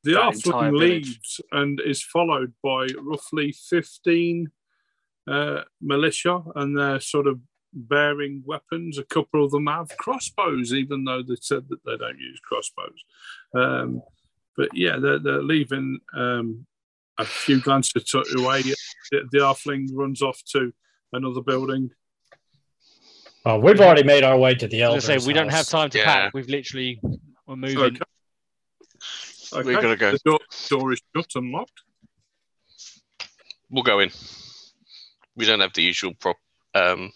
The 0.05 0.13
That 0.13 0.35
entire 0.35 0.73
leaves 0.73 1.41
and 1.51 1.81
is 1.81 2.01
followed 2.03 2.53
by 2.63 2.87
roughly 3.01 3.53
15 3.53 4.51
uh, 5.27 5.63
militia, 5.81 6.43
and 6.55 6.79
they're 6.79 7.01
sort 7.01 7.27
of 7.27 7.41
bearing 7.73 8.43
weapons. 8.47 8.99
A 8.99 9.05
couple 9.05 9.45
of 9.45 9.51
them 9.51 9.67
have 9.67 9.89
crossbows, 9.99 10.73
even 10.73 11.05
though 11.05 11.23
they 11.23 11.37
said 11.41 11.69
that 11.71 11.85
they 11.85 11.97
don't 11.97 12.19
use 12.21 12.39
crossbows. 12.41 13.01
Um, 13.55 14.03
but 14.57 14.69
yeah, 14.75 14.99
they're, 15.01 15.19
they're 15.19 15.43
leaving. 15.43 15.99
Um, 16.15 16.67
a 17.19 17.25
few 17.25 17.61
glances 17.61 18.05
to- 18.05 18.25
away. 18.39 18.63
The, 18.63 18.77
the 19.31 19.39
halfling 19.39 19.89
runs 19.93 20.23
off 20.23 20.43
to 20.53 20.73
another 21.13 21.41
building. 21.43 21.91
Well, 23.45 23.61
we've 23.61 23.81
already 23.81 24.05
made 24.05 24.25
our 24.25 24.39
way 24.39 24.55
to 24.55 24.67
the 24.67 24.83
I 24.83 24.87
elder's 24.87 25.03
was 25.05 25.09
gonna 25.09 25.21
say, 25.21 25.27
we 25.27 25.33
don't 25.35 25.51
have 25.51 25.69
time 25.69 25.91
to 25.91 25.99
Yeah. 25.99 26.05
pack. 26.05 26.35
We've 26.35 26.49
literally 26.49 27.01
we're 27.47 27.57
moving. 27.57 27.99
Okay. 29.53 29.63
We 29.69 29.75
gotta 29.75 29.97
go. 29.97 30.13
The 30.13 30.19
door, 30.25 30.41
door 30.71 30.93
is 30.95 31.03
shut 31.15 31.27
and 31.37 31.53
locked. 31.53 31.83
We'll 33.71 33.83
go 33.85 34.01
in. 34.01 34.11
We 35.37 35.45
don't 35.45 35.61
have 35.61 35.73
the 35.75 35.83
usual 35.83 36.15
prop. 36.15 36.37
Um, 36.75 37.13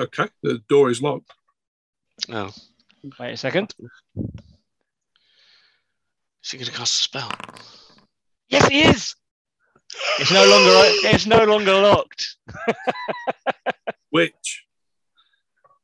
Okay, 0.00 0.26
the 0.42 0.58
door 0.68 0.90
is 0.90 1.02
locked. 1.02 1.30
oh, 2.30 2.50
Wait 3.18 3.32
a 3.32 3.36
second. 3.36 3.74
Is 6.42 6.50
he 6.50 6.58
going 6.58 6.66
to 6.66 6.72
cast 6.72 7.00
a 7.00 7.02
spell? 7.02 7.32
Yes, 8.48 8.68
he 8.68 8.82
is. 8.82 9.14
It's 10.18 10.32
no 10.32 10.44
longer. 10.46 10.72
It's 11.14 11.26
no 11.26 11.44
longer 11.44 11.74
locked. 11.74 12.36
Which? 14.10 14.64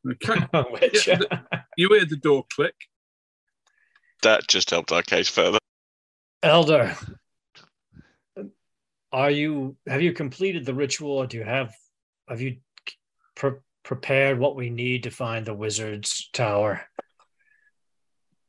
Okay, 0.07 0.41
Which, 0.71 1.07
Yeah, 1.07 1.21
you 1.77 1.89
hear 1.91 2.05
the 2.05 2.17
door 2.17 2.45
click. 2.55 2.75
That 4.23 4.49
just 4.49 4.71
helped 4.71 4.93
our 4.93 5.03
case 5.03 5.29
further. 5.29 5.59
Elder, 6.43 6.97
are 9.13 9.31
you? 9.31 9.77
Have 9.87 10.03
you 10.03 10.13
completed 10.13 10.65
the 10.65 10.75
ritual? 10.75 11.13
Or 11.13 11.27
do 11.27 11.37
you 11.37 11.45
have? 11.45 11.75
Have 12.29 12.41
you 12.41 12.57
pre- 13.35 13.61
prepared 13.83 14.39
what 14.39 14.57
we 14.57 14.71
need 14.71 15.05
to 15.05 15.11
find 15.11 15.47
the 15.47 15.55
wizard's 15.55 16.29
tower? 16.33 16.83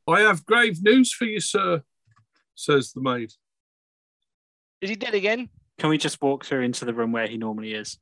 I 0.06 0.20
have 0.20 0.44
grave 0.44 0.82
news 0.82 1.12
for 1.12 1.24
you, 1.24 1.40
sir, 1.40 1.82
says 2.54 2.92
the 2.92 3.00
maid. 3.00 3.32
Is 4.80 4.90
he 4.90 4.96
dead 4.96 5.14
again? 5.14 5.48
Can 5.78 5.90
we 5.90 5.98
just 5.98 6.20
walk 6.22 6.44
through 6.44 6.62
into 6.62 6.84
the 6.84 6.94
room 6.94 7.12
where 7.12 7.26
he 7.26 7.36
normally 7.38 7.72
is? 7.74 7.98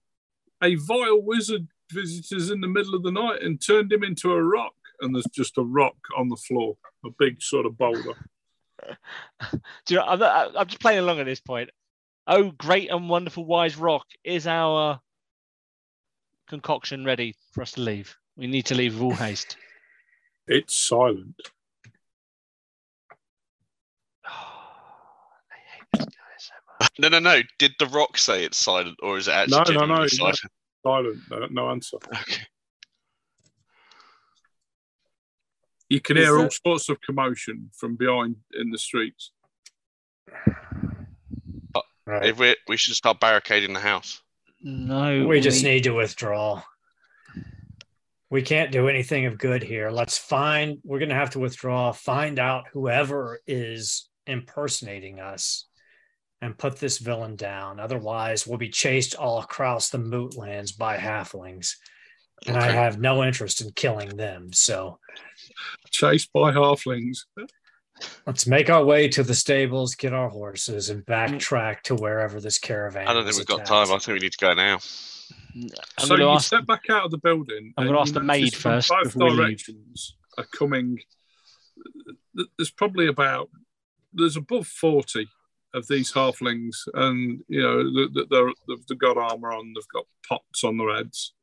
A 0.62 0.74
vile 0.74 1.20
wizard 1.22 1.68
visited 1.92 2.38
us 2.42 2.50
in 2.50 2.60
the 2.60 2.68
middle 2.68 2.94
of 2.94 3.02
the 3.02 3.12
night 3.12 3.42
and 3.42 3.60
turned 3.64 3.92
him 3.92 4.02
into 4.04 4.32
a 4.32 4.42
rock. 4.42 4.74
And 5.00 5.14
there's 5.14 5.26
just 5.32 5.58
a 5.58 5.62
rock 5.62 5.96
on 6.16 6.28
the 6.28 6.36
floor, 6.36 6.76
a 7.04 7.10
big 7.18 7.40
sort 7.40 7.66
of 7.66 7.78
boulder. 7.78 8.14
Do 9.86 9.94
you 9.94 9.96
know, 9.96 10.04
I'm, 10.04 10.18
not- 10.18 10.56
I'm 10.56 10.66
just 10.66 10.80
playing 10.80 10.98
along 10.98 11.20
at 11.20 11.26
this 11.26 11.40
point. 11.40 11.70
Oh, 12.26 12.50
great 12.50 12.90
and 12.90 13.08
wonderful, 13.08 13.44
wise 13.46 13.76
rock! 13.76 14.04
Is 14.22 14.46
our 14.46 15.00
concoction 16.48 17.04
ready 17.04 17.34
for 17.52 17.62
us 17.62 17.72
to 17.72 17.80
leave? 17.80 18.16
We 18.36 18.46
need 18.48 18.66
to 18.66 18.74
leave 18.74 18.94
with 18.94 19.02
all 19.02 19.14
haste. 19.14 19.56
It's 20.46 20.74
silent. 20.76 21.36
I 24.24 24.30
hate 25.74 25.86
this 25.92 26.04
guy 26.04 26.36
so 26.38 26.54
much. 26.54 26.62
No, 26.98 27.08
no, 27.08 27.18
no. 27.18 27.42
Did 27.58 27.72
the 27.78 27.86
rock 27.86 28.18
say 28.18 28.44
it's 28.44 28.56
silent, 28.58 28.98
or 29.02 29.18
is 29.18 29.28
it 29.28 29.32
actually 29.32 29.52
No, 29.52 29.58
no, 29.58 29.64
genuinely 29.64 29.94
no, 29.96 30.00
no. 30.02 30.06
silent? 30.08 30.40
Silent. 30.84 31.18
No, 31.30 31.46
no 31.50 31.70
answer. 31.70 31.96
Okay. 32.06 32.42
You 35.88 36.00
can 36.00 36.16
Is 36.18 36.24
hear 36.24 36.38
all 36.38 36.50
sorts 36.50 36.88
of 36.88 37.00
commotion 37.00 37.70
from 37.74 37.96
behind 37.96 38.36
in 38.52 38.70
the 38.70 38.78
streets. 38.78 39.30
Right. 42.04 42.26
If 42.26 42.38
we 42.38 42.56
we 42.66 42.76
should 42.76 42.94
start 42.94 43.20
barricading 43.20 43.72
the 43.72 43.80
house. 43.80 44.22
No, 44.60 45.26
We 45.26 45.40
just 45.40 45.62
need 45.62 45.84
to 45.84 45.92
withdraw. 45.92 46.62
We 48.30 48.42
can't 48.42 48.72
do 48.72 48.88
anything 48.88 49.24
of 49.26 49.38
good 49.38 49.62
here. 49.62 49.90
Let's 49.90 50.18
find, 50.18 50.78
we're 50.84 50.98
going 50.98 51.08
to 51.10 51.14
have 51.14 51.30
to 51.30 51.38
withdraw, 51.38 51.92
find 51.92 52.38
out 52.38 52.66
whoever 52.72 53.40
is 53.46 54.08
impersonating 54.26 55.20
us 55.20 55.67
and 56.40 56.56
put 56.56 56.76
this 56.76 56.98
villain 56.98 57.36
down. 57.36 57.80
Otherwise, 57.80 58.46
we'll 58.46 58.58
be 58.58 58.68
chased 58.68 59.14
all 59.14 59.40
across 59.40 59.90
the 59.90 59.98
mootlands 59.98 60.76
by 60.76 60.96
halflings. 60.96 61.74
And 62.46 62.56
I 62.56 62.70
have 62.70 63.00
no 63.00 63.24
interest 63.24 63.60
in 63.60 63.72
killing 63.72 64.16
them. 64.16 64.52
So 64.52 64.98
Chased 65.90 66.32
by 66.32 66.52
halflings. 66.52 67.24
let's 68.26 68.46
make 68.46 68.70
our 68.70 68.84
way 68.84 69.08
to 69.08 69.24
the 69.24 69.34
stables, 69.34 69.96
get 69.96 70.12
our 70.12 70.28
horses, 70.28 70.90
and 70.90 71.04
mm. 71.04 71.06
backtrack 71.06 71.82
to 71.82 71.96
wherever 71.96 72.40
this 72.40 72.58
caravan 72.58 73.08
I 73.08 73.12
don't 73.12 73.24
was 73.24 73.36
think 73.36 73.48
we've 73.48 73.58
got 73.58 73.66
time. 73.66 73.92
I 73.92 73.98
think 73.98 74.06
we 74.06 74.18
need 74.20 74.32
to 74.32 74.38
go 74.38 74.54
now. 74.54 74.78
I'm 75.54 75.68
so 75.98 76.08
going 76.08 76.20
to 76.20 76.26
you 76.26 76.30
ask. 76.30 76.46
step 76.46 76.66
back 76.66 76.88
out 76.90 77.06
of 77.06 77.10
the 77.10 77.18
building. 77.18 77.72
I'm 77.76 77.86
gonna 77.86 78.00
ask 78.00 78.14
the 78.14 78.22
maid 78.22 78.54
from 78.54 78.72
first 78.72 78.90
Both 78.90 79.14
before 79.14 79.30
we 79.30 79.36
directions 79.36 80.16
are 80.36 80.46
coming. 80.56 80.98
There's 82.56 82.70
probably 82.70 83.08
about 83.08 83.50
there's 84.12 84.36
above 84.36 84.66
forty 84.66 85.26
of 85.78 85.88
these 85.88 86.12
halflings, 86.12 86.76
and 86.94 87.42
you 87.48 87.62
know 87.62 87.82
th- 87.82 88.14
th- 88.14 88.26
they're, 88.30 88.52
they've, 88.68 88.86
they've 88.86 88.98
got 88.98 89.16
armor 89.16 89.52
on. 89.52 89.72
They've 89.74 89.88
got 89.92 90.06
pots 90.28 90.64
on 90.64 90.76
their 90.76 90.94
heads. 90.94 91.34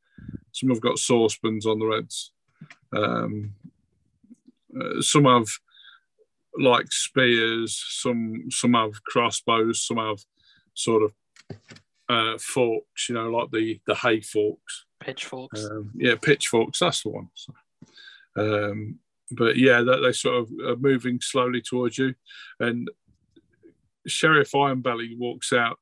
Some 0.51 0.69
have 0.69 0.81
got 0.81 0.99
saucepans 0.99 1.65
on 1.65 1.79
their 1.79 1.93
heads. 1.93 2.31
Um, 2.95 3.53
uh, 4.79 5.01
some 5.01 5.25
have 5.25 5.47
like 6.57 6.91
spears. 6.91 7.83
Some 7.87 8.45
some 8.49 8.73
have 8.73 9.03
crossbows. 9.03 9.81
Some 9.81 9.97
have 9.97 10.19
sort 10.73 11.03
of 11.03 11.13
uh, 12.09 12.37
forks. 12.37 13.09
You 13.09 13.15
know, 13.15 13.29
like 13.29 13.51
the 13.51 13.79
the 13.87 13.95
hay 13.95 14.21
forks. 14.21 14.85
Pitchforks. 14.99 15.65
Um, 15.65 15.91
yeah, 15.95 16.15
pitchforks. 16.21 16.79
That's 16.79 17.03
the 17.03 17.09
one. 17.09 17.29
So, 17.33 17.53
um, 18.37 18.99
but 19.31 19.57
yeah, 19.57 19.81
they 19.81 20.11
sort 20.11 20.35
of 20.37 20.51
are 20.65 20.75
moving 20.75 21.19
slowly 21.21 21.61
towards 21.61 21.97
you, 21.97 22.15
and 22.59 22.89
Sheriff 24.07 24.51
Ironbelly 24.51 25.17
walks 25.17 25.51
out. 25.53 25.79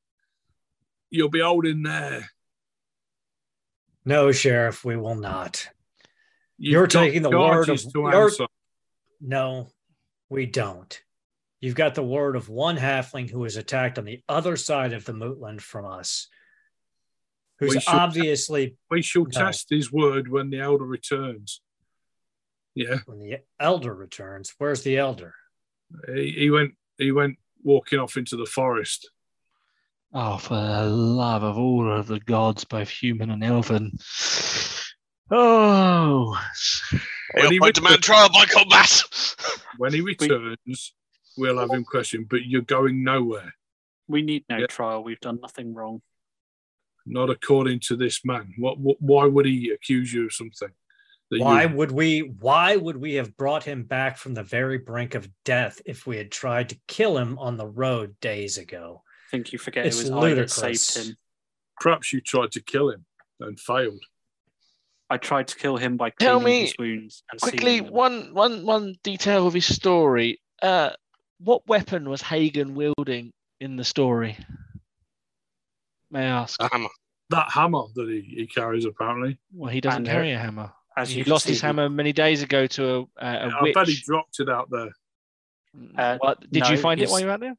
You'll 1.10 1.30
be 1.30 1.42
holding 1.42 1.84
there. 1.84 2.30
No, 4.06 4.32
Sheriff, 4.32 4.84
we 4.84 4.98
will 4.98 5.16
not. 5.16 5.68
You've 6.58 6.74
You're 6.74 6.88
taking 6.88 7.22
the 7.22 7.30
word 7.30 7.70
of- 7.70 7.80
answer. 7.96 8.46
No, 9.22 9.70
we 10.30 10.46
don't. 10.46 11.02
You've 11.62 11.76
got 11.76 11.96
the 11.96 12.04
word 12.04 12.36
of 12.36 12.50
one 12.50 12.76
halfling 12.78 13.30
who 13.30 13.40
was 13.40 13.56
attacked 13.56 13.98
on 13.98 14.04
the 14.06 14.22
other 14.28 14.58
side 14.58 14.92
of 14.92 15.06
the 15.06 15.14
mootland 15.14 15.62
from 15.62 15.86
us, 15.86 16.28
who's 17.60 17.76
We 17.76 17.82
obviously 17.88 18.76
We 18.90 19.02
shall 19.02 19.24
No. 19.24 19.30
test 19.32 19.70
his 19.70 19.90
word 19.92 20.28
when 20.28 20.50
the 20.50 20.60
elder 20.60 20.84
returns. 20.86 21.62
Yeah, 22.76 22.98
when 23.06 23.20
the 23.20 23.38
elder 23.60 23.94
returns. 23.94 24.54
Where's 24.58 24.84
the 24.84 24.98
elder? 24.98 25.36
he, 26.14 26.32
he 26.32 26.50
went. 26.50 26.76
He 26.98 27.12
went 27.12 27.38
walking 27.64 28.00
off 28.00 28.18
into 28.18 28.36
the 28.36 28.46
forest. 28.46 29.10
Oh, 30.14 30.38
for 30.38 30.56
the 30.56 30.84
love 30.90 31.44
of 31.44 31.58
all 31.58 31.92
of 31.92 32.08
the 32.08 32.20
gods, 32.20 32.64
both 32.66 32.90
human 32.90 33.30
and 33.32 33.44
elven. 33.44 33.98
Oh, 35.32 36.38
When 37.34 37.52
he 37.52 37.60
I 37.62 37.68
returns- 37.68 37.74
demand 37.74 38.04
trial 38.04 38.30
by 38.30 38.46
combat. 38.46 39.02
When 39.78 39.94
he 39.94 40.02
returns, 40.02 40.94
we'll 41.38 41.58
have 41.58 41.72
him 41.72 41.84
questioned, 41.84 42.30
But 42.30 42.46
you're 42.46 42.62
going 42.62 43.04
nowhere. 43.04 43.54
We 44.08 44.22
need 44.22 44.46
no 44.50 44.58
Yeah. 44.58 44.68
trial. 44.68 45.04
We've 45.04 45.20
done 45.20 45.40
nothing 45.42 45.74
wrong. 45.74 46.02
Not 47.06 47.30
according 47.30 47.80
to 47.88 47.96
this 47.96 48.24
man. 48.24 48.54
What? 48.58 48.78
what 48.78 49.02
why 49.02 49.26
would 49.26 49.46
he 49.46 49.72
accuse 49.72 50.14
you 50.14 50.26
of 50.26 50.34
something? 50.34 50.70
That 51.34 51.40
you- 51.40 51.44
Why 51.46 51.66
would 51.66 51.92
we 51.92 52.20
why 52.22 52.76
would 52.76 52.98
we 52.98 53.14
have 53.16 53.36
brought 53.38 53.64
him 53.64 53.84
back 53.84 54.18
from 54.18 54.34
the 54.34 54.44
very 54.44 54.78
brink 54.78 55.16
of 55.16 55.28
death 55.44 55.82
if 55.86 56.08
we 56.08 56.18
had 56.18 56.32
tried 56.32 56.70
to 56.70 56.80
kill 56.88 57.18
him 57.18 57.38
on 57.40 57.58
the 57.58 57.68
road 57.68 58.20
days 58.22 58.58
ago? 58.58 59.04
I 59.28 59.30
think 59.32 59.52
you 59.52 59.60
forget 59.60 59.86
It's 59.86 60.00
it 60.00 60.12
was 60.14 60.24
I 60.24 60.34
that 60.36 60.50
saved 60.50 61.08
him. 61.08 61.18
perhaps 61.80 62.14
you 62.14 62.22
tried 62.22 62.52
to 62.52 62.62
kill 62.62 62.90
him 62.90 63.06
and 63.40 63.60
failed? 63.60 64.04
I 65.10 65.18
tried 65.18 65.48
to 65.50 65.56
kill 65.56 65.78
him 65.78 65.98
by 65.98 66.12
Tell 66.12 66.40
cleaning 66.40 66.46
me 66.60 66.62
his 66.68 66.76
wounds 66.80 67.24
and 67.32 67.42
quickly, 67.42 67.78
sealing 67.78 67.92
one, 67.94 68.34
one, 68.34 68.66
one 68.66 68.96
detail 69.04 69.46
of 69.48 69.54
his 69.54 69.66
story. 69.66 70.40
Uh, 70.62 70.92
what 71.40 71.68
weapon 71.68 72.10
was 72.10 72.22
Hagen 72.22 72.74
wielding 72.74 73.32
in 73.60 73.76
the 73.76 73.84
story? 73.84 74.38
May 76.10 76.22
I 76.22 76.42
ask? 76.42 76.62
A 76.62 76.70
hammer. 76.72 76.90
That 77.30 77.50
hammer 77.52 77.84
that 77.96 78.08
he, 78.10 78.22
he 78.22 78.48
carries 78.48 78.86
apparently. 78.86 79.38
Well, 79.54 79.72
he 79.72 79.82
doesn't 79.82 79.98
and 80.00 80.08
carry 80.08 80.32
a 80.32 80.40
hammer. 80.40 80.72
As 80.96 81.10
He 81.10 81.20
you 81.20 81.24
lost 81.26 81.48
his 81.48 81.60
hammer 81.62 81.90
many 81.90 82.14
days 82.14 82.42
ago 82.44 82.68
to 82.68 82.86
a, 82.86 83.26
a, 83.26 83.26
a 83.26 83.50
I 83.50 83.62
witch. 83.64 83.74
bet 83.74 83.88
he 83.88 83.96
dropped 84.06 84.40
it 84.40 84.50
out 84.50 84.70
there. 84.70 84.90
Uh, 85.98 86.18
What, 86.20 86.52
did 86.52 86.68
you 86.70 86.78
find 86.78 87.02
it 87.02 87.10
while 87.10 87.20
you 87.20 87.26
were 87.26 87.32
out 87.32 87.40
there? 87.40 87.58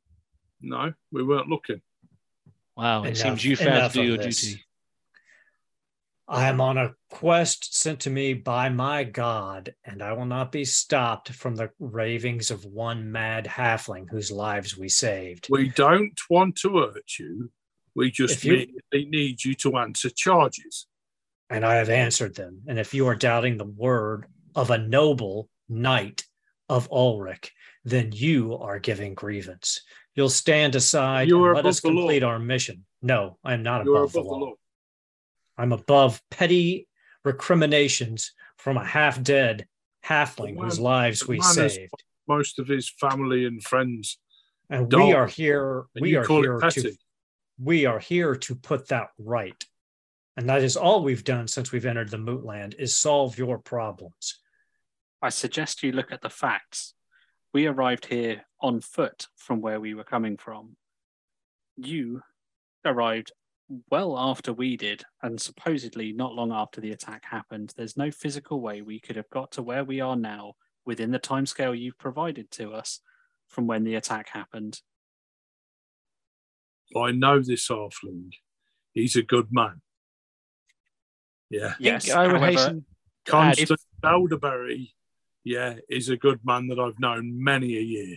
No, 0.61 0.93
we 1.11 1.23
weren't 1.25 1.49
looking. 1.49 1.81
Wow, 2.77 3.03
it 3.03 3.09
Enough- 3.09 3.17
seems 3.19 3.45
you 3.45 3.57
failed 3.57 3.93
to 3.93 3.99
do 3.99 4.05
your 4.05 4.17
this. 4.19 4.41
duty. 4.41 4.61
I 6.27 6.49
am 6.49 6.61
on 6.61 6.79
a 6.79 6.95
quest 7.11 7.77
sent 7.79 8.01
to 8.01 8.11
me 8.11 8.33
by 8.33 8.71
my 8.71 9.05
God, 9.05 9.75
and 9.85 10.01
I 10.03 10.13
will 10.15 10.25
not 10.25 10.51
be 10.53 10.65
stopped 10.65 11.31
from 11.33 11.55
the 11.55 11.71
ravings 11.79 12.51
of 12.51 12.65
one 12.65 13.13
mad 13.13 13.45
halfling 13.45 14.09
whose 14.09 14.31
lives 14.33 14.75
we 14.79 14.89
saved. 14.89 15.49
We 15.51 15.69
don't 15.69 16.19
want 16.31 16.57
to 16.63 16.79
hurt 16.79 17.19
you. 17.19 17.51
We 17.95 18.11
just 18.11 18.37
If 18.37 18.45
you- 18.47 18.57
need, 18.93 19.11
need 19.11 19.45
you 19.45 19.55
to 19.57 19.77
answer 19.77 20.09
charges. 20.09 20.87
And 21.55 21.65
I 21.65 21.77
have 21.77 21.89
answered 21.89 22.35
them. 22.35 22.63
And 22.67 22.81
if 22.81 22.93
you 22.95 23.07
are 23.07 23.15
doubting 23.15 23.57
the 23.57 23.65
word 23.65 24.27
of 24.57 24.71
a 24.71 24.79
noble 24.79 25.49
knight 25.69 26.25
of 26.69 26.91
Ulric, 26.91 27.51
then 27.85 28.11
you 28.13 28.59
are 28.59 28.81
giving 28.81 29.15
grievance. 29.15 29.83
You'll 30.17 30.31
stand 30.31 30.75
aside 30.75 31.29
You 31.29 31.45
and 31.45 31.55
let 31.55 31.65
us 31.67 31.85
law. 31.85 31.91
complete 31.91 32.25
our 32.25 32.41
mission. 32.41 32.85
No, 33.03 33.39
I 33.45 33.55
am 33.55 33.63
not 33.63 33.85
You're 33.85 33.99
above, 33.99 34.13
the, 34.15 34.19
above 34.19 34.31
the 34.31 34.35
law. 34.37 34.47
law. 34.47 34.55
I'm 35.57 35.71
above 35.71 36.21
petty 36.29 36.89
recriminations 37.25 38.33
from 38.57 38.77
a 38.77 38.85
half 38.85 39.23
dead 39.23 39.69
halfling 40.05 40.57
The 40.57 40.63
whose 40.63 40.81
lives 40.81 41.29
we 41.29 41.39
man 41.39 41.53
saved. 41.53 42.03
Most 42.27 42.59
of 42.59 42.67
his 42.67 42.91
family 42.91 43.45
and 43.45 43.63
friends. 43.63 44.19
And 44.71 44.93
we 44.93 45.13
are 45.13 45.29
here. 45.29 45.85
And 45.95 46.03
We 46.03 46.11
you 46.11 46.19
are 46.19 46.27
here 46.27 46.59
it 46.59 46.71
to 46.73 46.97
we 47.61 47.87
are 47.87 48.01
here 48.01 48.35
to 48.35 48.57
put 48.57 48.89
that 48.89 49.11
right. 49.19 49.65
And 50.37 50.49
that 50.49 50.63
is 50.63 50.77
all 50.77 51.03
we've 51.03 51.25
done 51.25 51.47
since 51.47 51.71
we've 51.71 51.87
entered 51.87 52.11
the 52.11 52.17
Mootland 52.17 52.75
is 52.79 52.97
solve 52.97 53.39
your 53.39 53.59
problems. 53.59 54.41
I 55.23 55.29
suggest 55.29 55.83
you 55.83 55.93
look 55.93 56.13
at 56.13 56.23
the 56.23 56.31
facts. 56.31 56.95
We 57.53 57.67
arrived 57.67 58.07
here 58.07 58.43
on 58.61 58.81
foot 58.81 59.29
from 59.37 59.61
where 59.61 59.81
we 59.81 59.95
were 59.95 60.05
coming 60.05 60.37
from. 60.37 60.77
You 61.77 62.23
arrived 62.85 63.33
well 63.91 64.19
after 64.19 64.53
we 64.53 64.77
did, 64.77 65.05
and 65.23 65.41
supposedly 65.41 66.13
not 66.13 66.35
long 66.35 66.53
after 66.53 66.81
the 66.81 66.91
attack 66.91 67.25
happened. 67.25 67.73
There's 67.77 67.97
no 67.97 68.11
physical 68.11 68.61
way 68.61 68.83
we 68.83 69.01
could 69.01 69.17
have 69.17 69.31
got 69.31 69.53
to 69.53 69.63
where 69.63 69.85
we 69.85 70.01
are 70.01 70.17
now 70.17 70.55
within 70.85 71.11
the 71.11 71.19
timescale 71.19 71.79
you've 71.79 71.99
provided 71.99 72.51
to 72.53 72.73
us 72.73 73.01
from 73.49 73.67
when 73.67 73.85
the 73.85 73.95
attack 73.95 74.29
happened. 74.29 74.81
I 76.97 77.13
know 77.13 77.41
this 77.41 77.69
halfling. 77.69 78.33
He's 78.93 79.17
a 79.17 79.23
good 79.23 79.49
man. 79.51 79.81
Yeah. 81.55 81.75
Yes, 81.79 82.11
I 82.11 82.27
would 82.27 82.37
however, 82.41 82.47
hasten. 82.47 82.85
Constant 83.27 83.81
uh, 84.03 84.09
Elderberry, 84.09 84.95
yeah, 85.45 85.77
is 85.89 86.09
a 86.09 86.17
good 86.17 86.41
man 86.45 86.67
that 86.69 86.79
I've 86.79 86.99
known 86.99 87.43
many 87.43 87.77
a 87.77 87.81
year. 87.81 88.17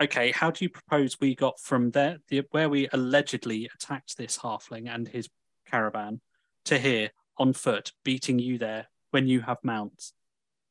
okay, 0.00 0.32
how 0.32 0.50
do 0.50 0.64
you 0.64 0.68
propose 0.68 1.20
we 1.20 1.34
got 1.34 1.60
from 1.60 1.90
there, 1.92 2.18
the, 2.28 2.42
where 2.50 2.68
we 2.68 2.88
allegedly 2.92 3.70
attacked 3.74 4.16
this 4.16 4.38
halfling 4.38 4.88
and 4.92 5.06
his 5.08 5.28
caravan, 5.70 6.20
to 6.64 6.78
here 6.78 7.10
on 7.38 7.52
foot, 7.52 7.92
beating 8.04 8.38
you 8.38 8.58
there 8.58 8.88
when 9.10 9.26
you 9.26 9.40
have 9.42 9.58
mounts? 9.62 10.12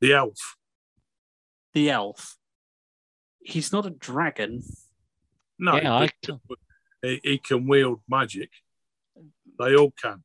The 0.01 0.13
elf. 0.13 0.57
The 1.73 1.89
elf. 1.89 2.37
He's 3.39 3.71
not 3.71 3.85
a 3.85 3.89
dragon. 3.89 4.61
No, 5.57 5.75
Yeah, 5.77 5.93
I- 5.93 6.09
but 6.47 6.57
he, 7.01 7.19
he 7.23 7.37
can 7.37 7.67
wield 7.67 8.01
magic. 8.07 8.49
They 9.57 9.75
all 9.75 9.91
can. 9.91 10.23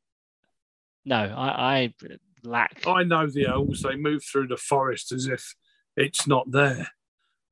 No, 1.07 1.17
I, 1.17 1.49
I 1.49 1.95
lack. 2.43 2.83
I 2.87 3.05
know 3.05 3.29
the 3.29 3.47
elves. 3.47 3.83
They 3.83 3.95
move 3.95 4.23
through 4.25 4.49
the 4.49 4.57
forest 4.57 5.13
as 5.13 5.27
if 5.27 5.55
it's 5.97 6.27
not 6.27 6.51
there. 6.51 6.89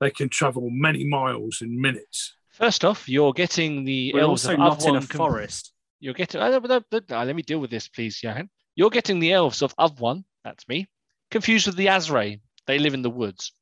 They 0.01 0.11
can 0.11 0.29
travel 0.29 0.69
many 0.71 1.05
miles 1.05 1.63
in 1.63 1.81
minutes. 1.81 2.35
First 2.51 2.85
off, 2.85 3.09
you're 3.09 3.33
getting 3.33 3.85
the 3.85 4.13
We're 4.13 4.23
elves 4.23 4.45
also 4.45 4.53
of 4.55 4.59
not 4.59 4.87
in 4.87 4.97
a 4.97 5.07
com- 5.07 5.19
forest. 5.19 5.73
You're 6.01 6.15
getting. 6.15 6.41
Uh, 6.41 6.61
uh, 6.63 6.81
uh, 6.93 7.01
uh, 7.11 7.25
let 7.25 7.37
me 7.37 7.43
deal 7.43 7.61
with 7.61 7.71
this, 7.71 7.89
please, 7.89 8.21
Johan. 8.23 8.51
You're 8.75 8.91
getting 8.91 9.21
the 9.21 9.33
elves 9.33 9.63
of 9.63 9.73
Avon. 9.81 10.25
That's 10.43 10.69
me. 10.69 10.89
Confused 11.31 11.67
with 11.69 11.77
the 11.77 11.87
Asrai. 11.87 12.41
They 12.67 12.79
live 12.79 12.95
in 12.95 13.03
the 13.03 13.11
woods. 13.11 13.53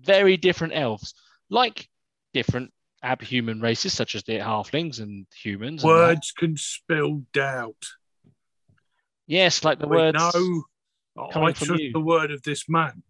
Very 0.00 0.36
different 0.36 0.74
elves, 0.74 1.14
like 1.48 1.88
different 2.34 2.72
abhuman 3.04 3.62
races, 3.62 3.92
such 3.92 4.14
as 4.14 4.24
the 4.24 4.38
halflings 4.38 5.00
and 5.00 5.26
humans. 5.34 5.82
and. 5.82 5.90
Words 5.90 6.32
can 6.36 6.56
spill 6.56 7.22
doubt. 7.32 7.86
Yes, 9.28 9.62
like 9.62 9.78
the 9.78 9.86
We 9.86 9.96
words. 9.96 10.18
know. 10.18 10.62
I 11.16 11.52
trust 11.52 11.66
you. 11.80 11.92
the 11.92 12.00
word 12.00 12.32
of 12.32 12.42
this 12.42 12.68
man. 12.68 13.02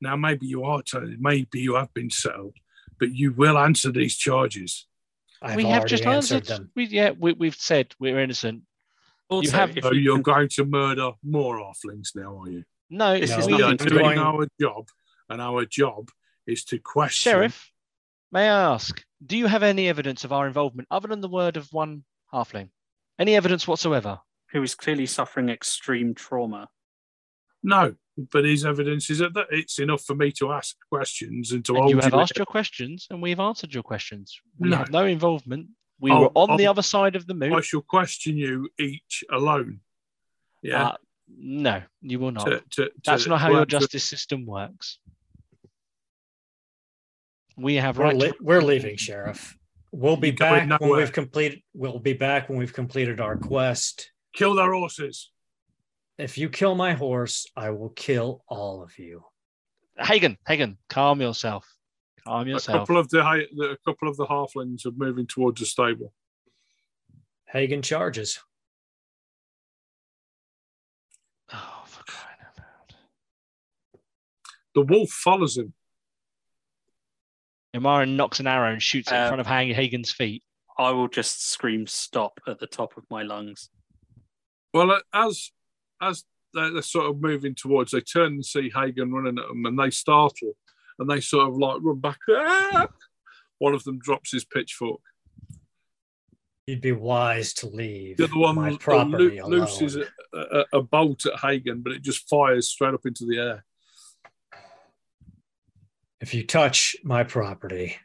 Now, 0.00 0.14
maybe 0.16 0.46
you 0.46 0.64
are 0.64 0.82
telling, 0.82 1.16
maybe 1.18 1.60
you 1.60 1.74
have 1.74 1.92
been 1.94 2.10
settled, 2.10 2.54
but 3.00 3.12
you 3.14 3.32
will 3.32 3.56
answer 3.58 3.90
these 3.90 4.14
charges. 4.16 4.86
I've 5.40 5.56
we 5.56 5.64
have 5.64 5.86
just 5.86 6.04
answered 6.04 6.36
answered. 6.48 6.56
them. 6.64 6.70
We, 6.76 6.86
yeah, 6.86 7.10
we, 7.18 7.32
we've 7.32 7.54
said 7.54 7.94
we're 7.98 8.20
innocent. 8.20 8.62
Also, 9.28 9.56
have- 9.56 9.72
So 9.82 9.92
you 9.92 10.00
you're 10.00 10.18
going 10.18 10.48
to 10.50 10.64
murder 10.64 11.12
more 11.22 11.56
halflings 11.58 12.14
now, 12.14 12.42
are 12.42 12.50
you? 12.50 12.64
No, 12.90 13.18
This 13.18 13.30
No, 13.30 13.38
is 13.38 13.46
we, 13.46 13.54
We 13.54 13.62
are 13.62 13.70
nothing 13.72 13.78
to 13.78 13.84
do 13.84 13.90
doing 13.98 14.04
going- 14.16 14.18
our 14.18 14.46
job, 14.60 14.88
and 15.30 15.40
our 15.40 15.64
job 15.64 16.10
is 16.46 16.64
to 16.64 16.78
question. 16.78 17.30
Sheriff, 17.32 17.70
may 18.32 18.48
I 18.48 18.72
ask, 18.74 19.02
do 19.24 19.36
you 19.38 19.46
have 19.46 19.62
any 19.62 19.88
evidence 19.88 20.24
of 20.24 20.32
our 20.32 20.46
involvement 20.46 20.88
other 20.90 21.08
than 21.08 21.22
the 21.22 21.28
word 21.28 21.56
of 21.56 21.68
one 21.72 22.04
halfling? 22.32 22.68
Any 23.18 23.34
evidence 23.36 23.66
whatsoever? 23.66 24.20
Who 24.54 24.62
is 24.62 24.74
clearly 24.74 25.04
suffering 25.04 25.50
extreme 25.50 26.14
trauma. 26.14 26.68
No, 27.62 27.96
but 28.32 28.44
his 28.44 28.64
evidence 28.64 29.10
is 29.10 29.18
that 29.18 29.46
it's 29.50 29.78
enough 29.80 30.02
for 30.04 30.14
me 30.14 30.30
to 30.32 30.52
ask 30.52 30.76
questions 30.90 31.50
and 31.52 31.64
to 31.64 31.72
And 31.72 31.78
hold 31.80 31.90
you 31.90 31.98
have 32.00 32.12
there. 32.12 32.20
asked 32.20 32.36
your 32.36 32.46
questions 32.46 33.06
and 33.10 33.20
we've 33.20 33.40
answered 33.40 33.74
your 33.74 33.82
questions. 33.82 34.40
We 34.58 34.70
No. 34.70 34.76
have 34.76 34.90
no 34.90 35.04
involvement. 35.04 35.68
We 35.98 36.10
Oh, 36.12 36.20
were 36.22 36.30
on 36.34 36.56
the 36.56 36.66
oh, 36.66 36.70
other 36.70 36.82
side 36.82 37.16
of 37.16 37.26
the 37.26 37.34
moon. 37.34 37.52
I 37.52 37.60
shall 37.62 37.80
question 37.82 38.36
you 38.36 38.68
each 38.78 39.24
alone. 39.30 39.80
Yeah. 40.62 40.88
Uh, 40.88 40.96
no, 41.36 41.82
you 42.02 42.18
will 42.20 42.30
not. 42.32 42.46
to- 42.46 42.62
to- 42.72 42.92
That's 43.04 43.24
to- 43.24 43.30
not 43.30 43.40
how 43.40 43.50
your 43.50 43.60
answer- 43.60 43.78
justice 43.80 44.04
system 44.08 44.46
works. 44.46 44.98
We 47.56 47.74
have 47.76 47.98
We're, 47.98 48.04
right. 48.12 48.32
we're 48.40 48.62
leaving, 48.62 48.96
Sheriff. 48.96 49.56
We'll 49.92 50.16
be 50.16 50.32
back 50.32 50.80
when 50.80 50.90
we've 50.96 51.12
completed. 51.12 51.62
We'll 51.72 52.00
be 52.00 52.12
back 52.14 52.48
when 52.48 52.58
we've 52.58 52.72
completed 52.72 53.20
our 53.20 53.36
quest. 53.36 54.10
Kill 54.34 54.54
their 54.54 54.72
horses. 54.72 55.30
If 56.18 56.36
you 56.38 56.48
kill 56.48 56.74
my 56.74 56.92
horse, 56.92 57.46
I 57.56 57.70
will 57.70 57.90
kill 57.90 58.44
all 58.48 58.82
of 58.82 58.98
you. 58.98 59.24
Hagen, 59.98 60.36
Hagen, 60.46 60.76
calm 60.88 61.20
yourself. 61.20 61.66
Calm 62.26 62.46
A 62.46 62.50
yourself. 62.50 62.80
couple 62.80 62.98
of 62.98 63.08
the, 63.10 63.18
the 63.56 63.70
a 63.70 63.76
couple 63.78 64.08
of 64.08 64.16
the 64.16 64.26
halflings 64.26 64.86
are 64.86 64.92
moving 64.96 65.26
towards 65.26 65.60
the 65.60 65.66
stable. 65.66 66.12
Hagen 67.46 67.82
charges. 67.82 68.38
Oh, 71.52 71.82
for 71.86 72.02
crying 72.04 72.36
out 72.44 72.58
loud. 72.58 74.00
The 74.74 74.82
wolf 74.82 75.10
follows 75.10 75.56
him. 75.58 75.74
Imara 77.74 78.08
knocks 78.08 78.40
an 78.40 78.46
arrow 78.46 78.72
and 78.72 78.82
shoots 78.82 79.10
it 79.10 79.14
in 79.14 79.20
Uh, 79.20 79.26
front 79.28 79.40
of 79.40 79.46
Hang- 79.46 79.74
Hagen's 79.74 80.12
feet. 80.12 80.42
I 80.78 80.90
will 80.90 81.08
just 81.08 81.48
scream 81.50 81.86
stop 81.86 82.40
at 82.48 82.58
the 82.58 82.66
top 82.66 82.96
of 82.96 83.04
my 83.10 83.22
lungs. 83.22 83.68
Well, 84.74 84.90
uh, 84.90 85.00
as 85.14 85.52
as 86.02 86.24
they're, 86.52 86.82
sort 86.82 87.06
of 87.06 87.20
moving 87.20 87.54
towards, 87.54 87.92
they 87.92 88.00
turn 88.00 88.34
and 88.34 88.44
see 88.44 88.70
Hagen 88.74 89.12
running 89.12 89.38
at 89.38 89.48
them, 89.48 89.64
and 89.64 89.78
they 89.78 89.90
startle, 89.90 90.56
and 90.98 91.08
they 91.08 91.20
sort 91.20 91.48
of 91.48 91.56
like 91.56 91.78
run 91.80 92.00
back. 92.00 92.18
"Ah!" 92.28 92.88
One 93.58 93.72
of 93.72 93.84
them 93.84 93.98
drops 94.00 94.32
his 94.32 94.44
pitchfork. 94.44 95.00
You'd 96.66 96.80
be 96.80 96.92
wise 96.92 97.54
to 97.54 97.68
leave 97.68 98.16
The 98.16 98.24
other 98.24 98.38
one 98.38 98.56
my 98.56 98.76
property 98.76 99.40
loo- 99.40 99.46
looses 99.48 99.96
a, 99.96 100.06
a, 100.32 100.64
a 100.74 100.82
bolt 100.82 101.24
at 101.26 101.38
Hagen, 101.40 101.82
but 101.82 101.92
it 101.92 102.02
just 102.02 102.28
fires 102.28 102.68
straight 102.68 102.94
up 102.94 103.06
into 103.06 103.26
the 103.26 103.38
air. 103.38 103.64
If 106.20 106.32
you 106.34 106.44
touch 106.46 106.96
my 107.04 107.22
property, 107.22 107.96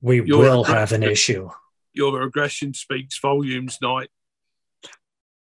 we 0.00 0.22
You're 0.24 0.38
will 0.38 0.64
a- 0.64 0.68
have 0.68 0.92
an 0.92 1.02
issue. 1.02 1.50
Your 1.92 2.22
aggression 2.22 2.72
speaks 2.74 3.18
volumes, 3.20 3.78
Knight. 3.82 4.10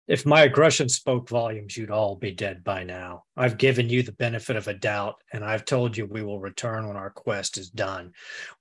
If 0.08 0.26
my 0.26 0.42
aggression 0.42 0.88
spoke 0.88 1.28
volumes, 1.28 1.76
you'd 1.76 1.90
all 1.90 2.16
be 2.16 2.32
dead 2.32 2.64
by 2.64 2.82
now. 2.82 3.24
I've 3.36 3.56
given 3.56 3.88
you 3.88 4.02
the 4.02 4.12
benefit 4.12 4.56
of 4.56 4.66
a 4.66 4.74
doubt, 4.74 5.16
and 5.32 5.44
I've 5.44 5.64
told 5.64 5.96
you 5.96 6.06
we 6.06 6.22
will 6.24 6.40
return 6.40 6.88
when 6.88 6.96
our 6.96 7.10
quest 7.10 7.56
is 7.56 7.70
done. 7.70 8.12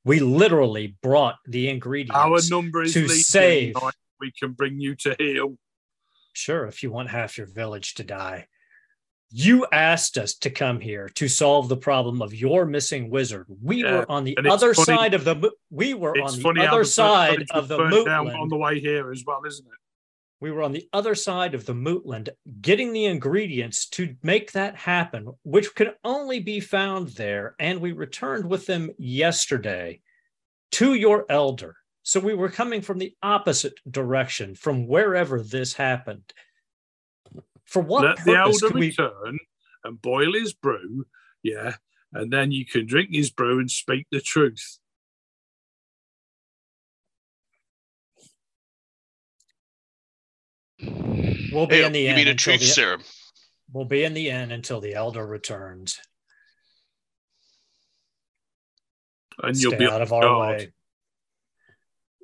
We 0.05 0.19
literally 0.19 0.95
brought 1.01 1.37
the 1.47 1.69
ingredients. 1.69 2.15
Our 2.15 2.39
number 2.49 2.83
is 2.83 2.93
to 2.93 3.07
save. 3.09 3.75
We 4.19 4.31
can 4.31 4.51
bring 4.51 4.79
you 4.79 4.95
to 4.97 5.15
heal. 5.17 5.57
Sure, 6.33 6.65
if 6.65 6.83
you 6.83 6.91
want 6.91 7.09
half 7.09 7.37
your 7.39 7.47
village 7.47 7.95
to 7.95 8.03
die. 8.03 8.47
You 9.33 9.65
asked 9.71 10.17
us 10.17 10.35
to 10.35 10.49
come 10.49 10.79
here 10.79 11.09
to 11.15 11.27
solve 11.27 11.69
the 11.69 11.77
problem 11.77 12.21
of 12.21 12.33
your 12.35 12.65
missing 12.65 13.09
wizard. 13.09 13.47
We 13.61 13.83
Yeah, 13.83 13.99
were 13.99 14.11
on 14.11 14.25
the 14.25 14.37
other 14.47 14.73
funny- 14.73 14.85
side 14.97 15.13
of 15.13 15.23
the 15.23 15.51
we 15.69 15.93
were 15.93 16.19
on 16.21 16.37
the 16.37 16.67
other 16.67 16.79
the 16.79 16.85
side 16.85 17.45
of 17.51 17.67
the 17.67 18.03
down 18.05 18.29
on 18.29 18.49
the 18.49 18.57
way 18.57 18.79
here 18.79 19.09
as 19.11 19.23
well, 19.25 19.41
isn't 19.45 19.65
it? 19.65 19.71
We 20.41 20.51
were 20.51 20.63
on 20.63 20.71
the 20.71 20.89
other 20.91 21.13
side 21.13 21.53
of 21.53 21.67
the 21.67 21.73
mootland 21.73 22.29
getting 22.61 22.91
the 22.91 23.05
ingredients 23.05 23.87
to 23.89 24.15
make 24.23 24.51
that 24.53 24.75
happen, 24.75 25.31
which 25.43 25.75
could 25.75 25.93
only 26.03 26.39
be 26.39 26.59
found 26.59 27.09
there. 27.09 27.55
And 27.59 27.79
we 27.79 27.91
returned 27.91 28.49
with 28.49 28.65
them 28.65 28.89
yesterday 28.97 30.01
to 30.71 30.95
your 30.95 31.27
elder. 31.29 31.75
So 32.01 32.19
we 32.19 32.33
were 32.33 32.49
coming 32.49 32.81
from 32.81 32.97
the 32.97 33.13
opposite 33.21 33.79
direction 33.89 34.55
from 34.55 34.87
wherever 34.87 35.43
this 35.43 35.75
happened. 35.75 36.33
For 37.65 37.83
what 37.83 38.03
Let 38.03 38.25
the 38.25 38.35
elder 38.35 38.67
could 38.67 38.73
we 38.73 38.87
return 38.87 39.37
and 39.83 40.01
boil 40.01 40.33
his 40.33 40.53
brew, 40.53 41.05
yeah, 41.43 41.75
and 42.13 42.33
then 42.33 42.51
you 42.51 42.65
can 42.65 42.87
drink 42.87 43.09
his 43.11 43.29
brew 43.29 43.59
and 43.59 43.69
speak 43.69 44.07
the 44.11 44.19
truth. 44.19 44.79
We'll 50.81 51.67
be 51.67 51.75
Hey, 51.77 51.85
in 51.85 51.91
the 51.91 52.01
you 52.01 52.07
end. 52.09 52.15
mean 52.17 52.27
a 52.27 52.31
until 52.31 52.53
truth 52.53 52.61
the, 52.61 52.65
serum? 52.67 53.01
we'll 53.71 53.85
be 53.85 54.03
in 54.03 54.13
the 54.13 54.29
end 54.31 54.51
until 54.51 54.79
the 54.81 54.93
elder 54.93 55.25
returns. 55.25 55.99
And 59.43 59.55
you'll 59.57 59.71
Stay 59.71 59.79
be 59.85 59.87
out 59.87 60.01
of 60.01 60.13
our 60.13 60.21
guard. 60.21 60.57
way. 60.57 60.73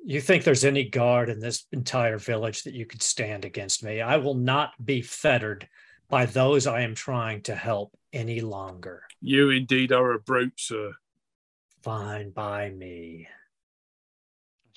You 0.04 0.20
think 0.20 0.44
there's 0.44 0.64
any 0.64 0.84
guard 0.88 1.28
in 1.28 1.40
this 1.40 1.66
entire 1.72 2.18
village 2.18 2.62
that 2.62 2.74
you 2.74 2.86
could 2.86 3.02
stand 3.02 3.44
against 3.44 3.82
me? 3.82 4.00
I 4.00 4.16
will 4.16 4.34
not 4.34 4.72
be 4.84 5.02
fettered 5.02 5.68
by 6.08 6.24
those 6.26 6.66
I 6.66 6.80
am 6.82 6.94
trying 6.94 7.42
to 7.42 7.54
help 7.54 7.92
any 8.12 8.40
longer. 8.40 9.02
You 9.20 9.50
indeed 9.50 9.92
are 9.92 10.12
a 10.12 10.18
brute, 10.20 10.54
sir. 10.58 10.92
Fine 11.82 12.30
by 12.30 12.70
me. 12.70 13.28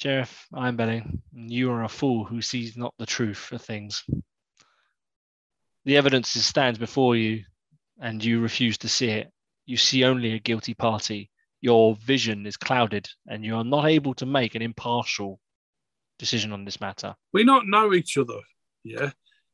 Sheriff, 0.01 0.47
I'm 0.51 0.77
betting 0.77 1.21
you 1.31 1.69
are 1.69 1.83
a 1.83 1.87
fool 1.87 2.23
who 2.23 2.41
sees 2.41 2.75
not 2.75 2.95
the 2.97 3.05
truth 3.05 3.51
of 3.51 3.61
things. 3.61 4.03
The 5.85 5.97
evidence 5.97 6.29
stands 6.29 6.79
before 6.79 7.15
you, 7.15 7.43
and 7.99 8.23
you 8.23 8.39
refuse 8.39 8.79
to 8.79 8.89
see 8.89 9.09
it. 9.09 9.31
You 9.67 9.77
see 9.77 10.03
only 10.03 10.33
a 10.33 10.39
guilty 10.39 10.73
party. 10.73 11.29
Your 11.61 11.95
vision 11.97 12.47
is 12.47 12.57
clouded, 12.57 13.07
and 13.27 13.45
you 13.45 13.55
are 13.55 13.63
not 13.63 13.85
able 13.85 14.15
to 14.15 14.25
make 14.25 14.55
an 14.55 14.63
impartial 14.63 15.39
decision 16.17 16.51
on 16.51 16.65
this 16.65 16.81
matter. 16.81 17.15
We 17.31 17.43
not 17.43 17.67
know 17.67 17.93
each 17.93 18.17
other, 18.17 18.39
yeah. 18.83 19.11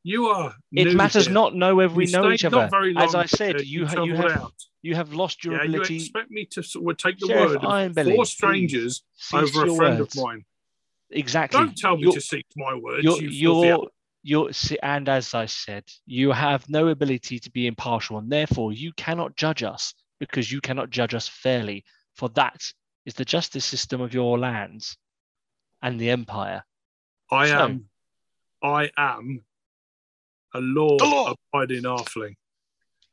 You 0.08 0.28
are. 0.28 0.54
It 0.72 0.94
matters 0.94 1.26
here. 1.26 1.34
not 1.34 1.54
know 1.54 1.74
whether 1.74 1.92
we 1.92 2.06
You 2.06 2.12
know 2.12 2.30
each 2.30 2.44
other. 2.46 2.70
As 2.96 3.14
I 3.14 3.26
said, 3.26 3.60
you 3.60 3.86
ha- 3.86 4.04
you 4.04 4.14
have 4.14 4.30
out. 4.42 4.54
you 4.80 4.94
have 4.94 5.12
lost 5.12 5.44
your 5.44 5.56
Yeah, 5.56 5.64
ability. 5.64 5.94
you 5.96 6.00
expect 6.00 6.30
me 6.30 6.46
to 6.46 6.62
sort 6.62 6.90
of 6.92 6.96
take 6.96 7.18
the 7.18 7.26
Sheriff 7.26 7.50
word 7.50 7.56
of 7.56 7.62
Ironbelly, 7.62 8.14
four 8.16 8.24
strangers 8.24 9.02
over 9.34 9.66
a 9.66 9.74
friend 9.76 9.98
words. 10.00 10.16
of 10.16 10.24
mine. 10.24 10.44
Exactly. 11.10 11.60
Don't 11.60 11.76
tell 11.76 11.96
me 11.96 12.04
You're- 12.04 12.14
to 12.14 12.20
seek 12.22 12.46
my 12.56 12.74
words. 12.74 13.04
you're, 13.04 13.20
you 13.20 13.28
you're, 13.28 13.88
you're, 14.22 14.50
and 14.82 15.08
as 15.10 15.34
I 15.34 15.44
said, 15.44 15.84
you 16.06 16.32
have 16.32 16.66
no 16.70 16.88
ability 16.88 17.38
to 17.40 17.50
be 17.50 17.66
impartial, 17.66 18.16
and 18.16 18.32
therefore 18.32 18.72
you 18.72 18.92
cannot 18.94 19.36
judge 19.36 19.62
us 19.62 19.92
because 20.20 20.50
you 20.50 20.62
cannot 20.62 20.88
judge 20.88 21.12
us 21.12 21.28
fairly. 21.28 21.84
For 22.14 22.30
that 22.30 22.72
is 23.04 23.12
the 23.12 23.26
justice 23.26 23.66
system 23.66 24.00
of 24.00 24.14
your 24.14 24.38
lands 24.38 24.96
and 25.82 26.00
the 26.00 26.08
empire. 26.08 26.64
I 27.30 27.48
So- 27.48 27.58
am, 27.58 27.90
I 28.62 28.90
am 28.96 29.44
a 30.58 30.60
law, 30.60 30.96
The 30.98 31.04
law. 31.04 31.34
abiding 31.54 31.82
halfling. 31.84 32.34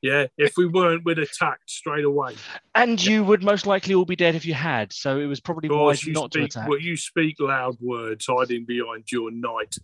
Yeah, 0.02 0.28
if 0.38 0.56
we 0.58 0.68
weren't, 0.68 1.04
we'd 1.04 1.18
attack 1.18 1.60
straight 1.68 2.06
away. 2.06 2.36
And 2.76 3.04
you 3.04 3.24
would 3.24 3.44
most 3.44 3.66
likely 3.66 3.96
all 3.96 4.06
be 4.06 4.16
dead 4.16 4.36
if 4.36 4.46
you 4.46 4.54
had. 4.54 4.94
So 4.94 5.18
it 5.20 5.26
was 5.26 5.40
probably 5.40 5.68
Of 5.68 5.74
course, 5.74 5.98
wise 6.02 6.06
you 6.06 6.14
not 6.14 6.32
to 6.34 6.40
speak, 6.40 6.50
attack. 6.52 6.70
well, 6.70 6.80
you 6.80 6.96
speak 6.96 7.40
loud 7.40 7.78
words, 7.80 8.26
hiding 8.30 8.66
behind 8.66 9.12
your 9.12 9.32
knight. 9.32 9.78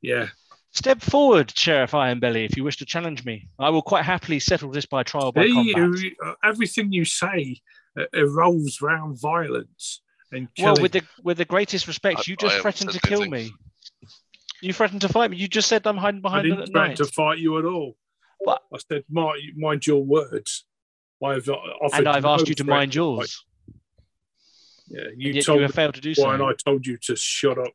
Yeah, 0.00 0.28
Step 0.70 1.00
forward, 1.00 1.50
Sheriff 1.56 1.90
Ironbelly, 1.92 2.44
if 2.44 2.56
you 2.56 2.62
wish 2.62 2.76
to 2.76 2.84
challenge 2.86 3.24
me. 3.24 3.48
I 3.58 3.70
will 3.70 3.82
quite 3.82 4.04
happily 4.04 4.38
settle 4.38 4.70
this 4.70 4.86
by 4.86 5.02
trial 5.02 5.32
by 5.32 5.46
See, 5.46 5.72
combat. 5.74 6.12
everything 6.44 6.92
you 6.92 7.04
say 7.06 7.56
uh, 7.98 8.04
revolves 8.12 8.80
around 8.80 9.18
violence 9.20 10.02
and 10.30 10.46
Well, 10.58 10.74
killing. 10.76 10.82
with 10.82 10.92
the 10.92 11.02
with 11.24 11.38
the 11.38 11.46
greatest 11.46 11.88
respect, 11.88 12.18
I- 12.20 12.22
you 12.26 12.36
just 12.36 12.56
I 12.56 12.60
threatened 12.60 12.90
to 12.92 13.00
kill 13.00 13.22
anything. 13.22 13.46
me. 13.46 13.52
You 14.60 14.72
threatened 14.72 15.00
to 15.02 15.08
fight 15.08 15.30
me. 15.30 15.36
You 15.36 15.48
just 15.48 15.68
said 15.68 15.86
I'm 15.86 15.96
hiding 15.96 16.20
behind 16.20 16.50
the 16.50 16.56
didn't 16.56 16.72
threaten 16.72 16.96
to 16.96 17.04
fight 17.06 17.38
you 17.38 17.58
at 17.58 17.64
all. 17.64 17.96
But- 18.44 18.62
I 18.72 18.78
said, 18.90 19.04
mind, 19.10 19.40
mind 19.56 19.86
your 19.86 20.02
words. 20.04 20.64
I've 21.24 21.48
uh, 21.48 21.52
offered 21.52 21.98
and 21.98 22.08
I've 22.08 22.22
no 22.22 22.30
asked 22.30 22.48
you 22.48 22.54
to 22.54 22.64
mind 22.64 22.94
yours. 22.94 23.44
Yeah, 24.88 25.02
you 25.16 25.32
yet 25.32 25.44
told 25.44 25.58
you 25.58 25.62
have 25.66 25.74
failed 25.74 25.94
to 25.94 26.00
do 26.00 26.14
so. 26.14 26.30
and. 26.30 26.42
I 26.42 26.52
told 26.54 26.86
you 26.86 26.96
to 26.96 27.16
shut 27.16 27.58
up. 27.58 27.72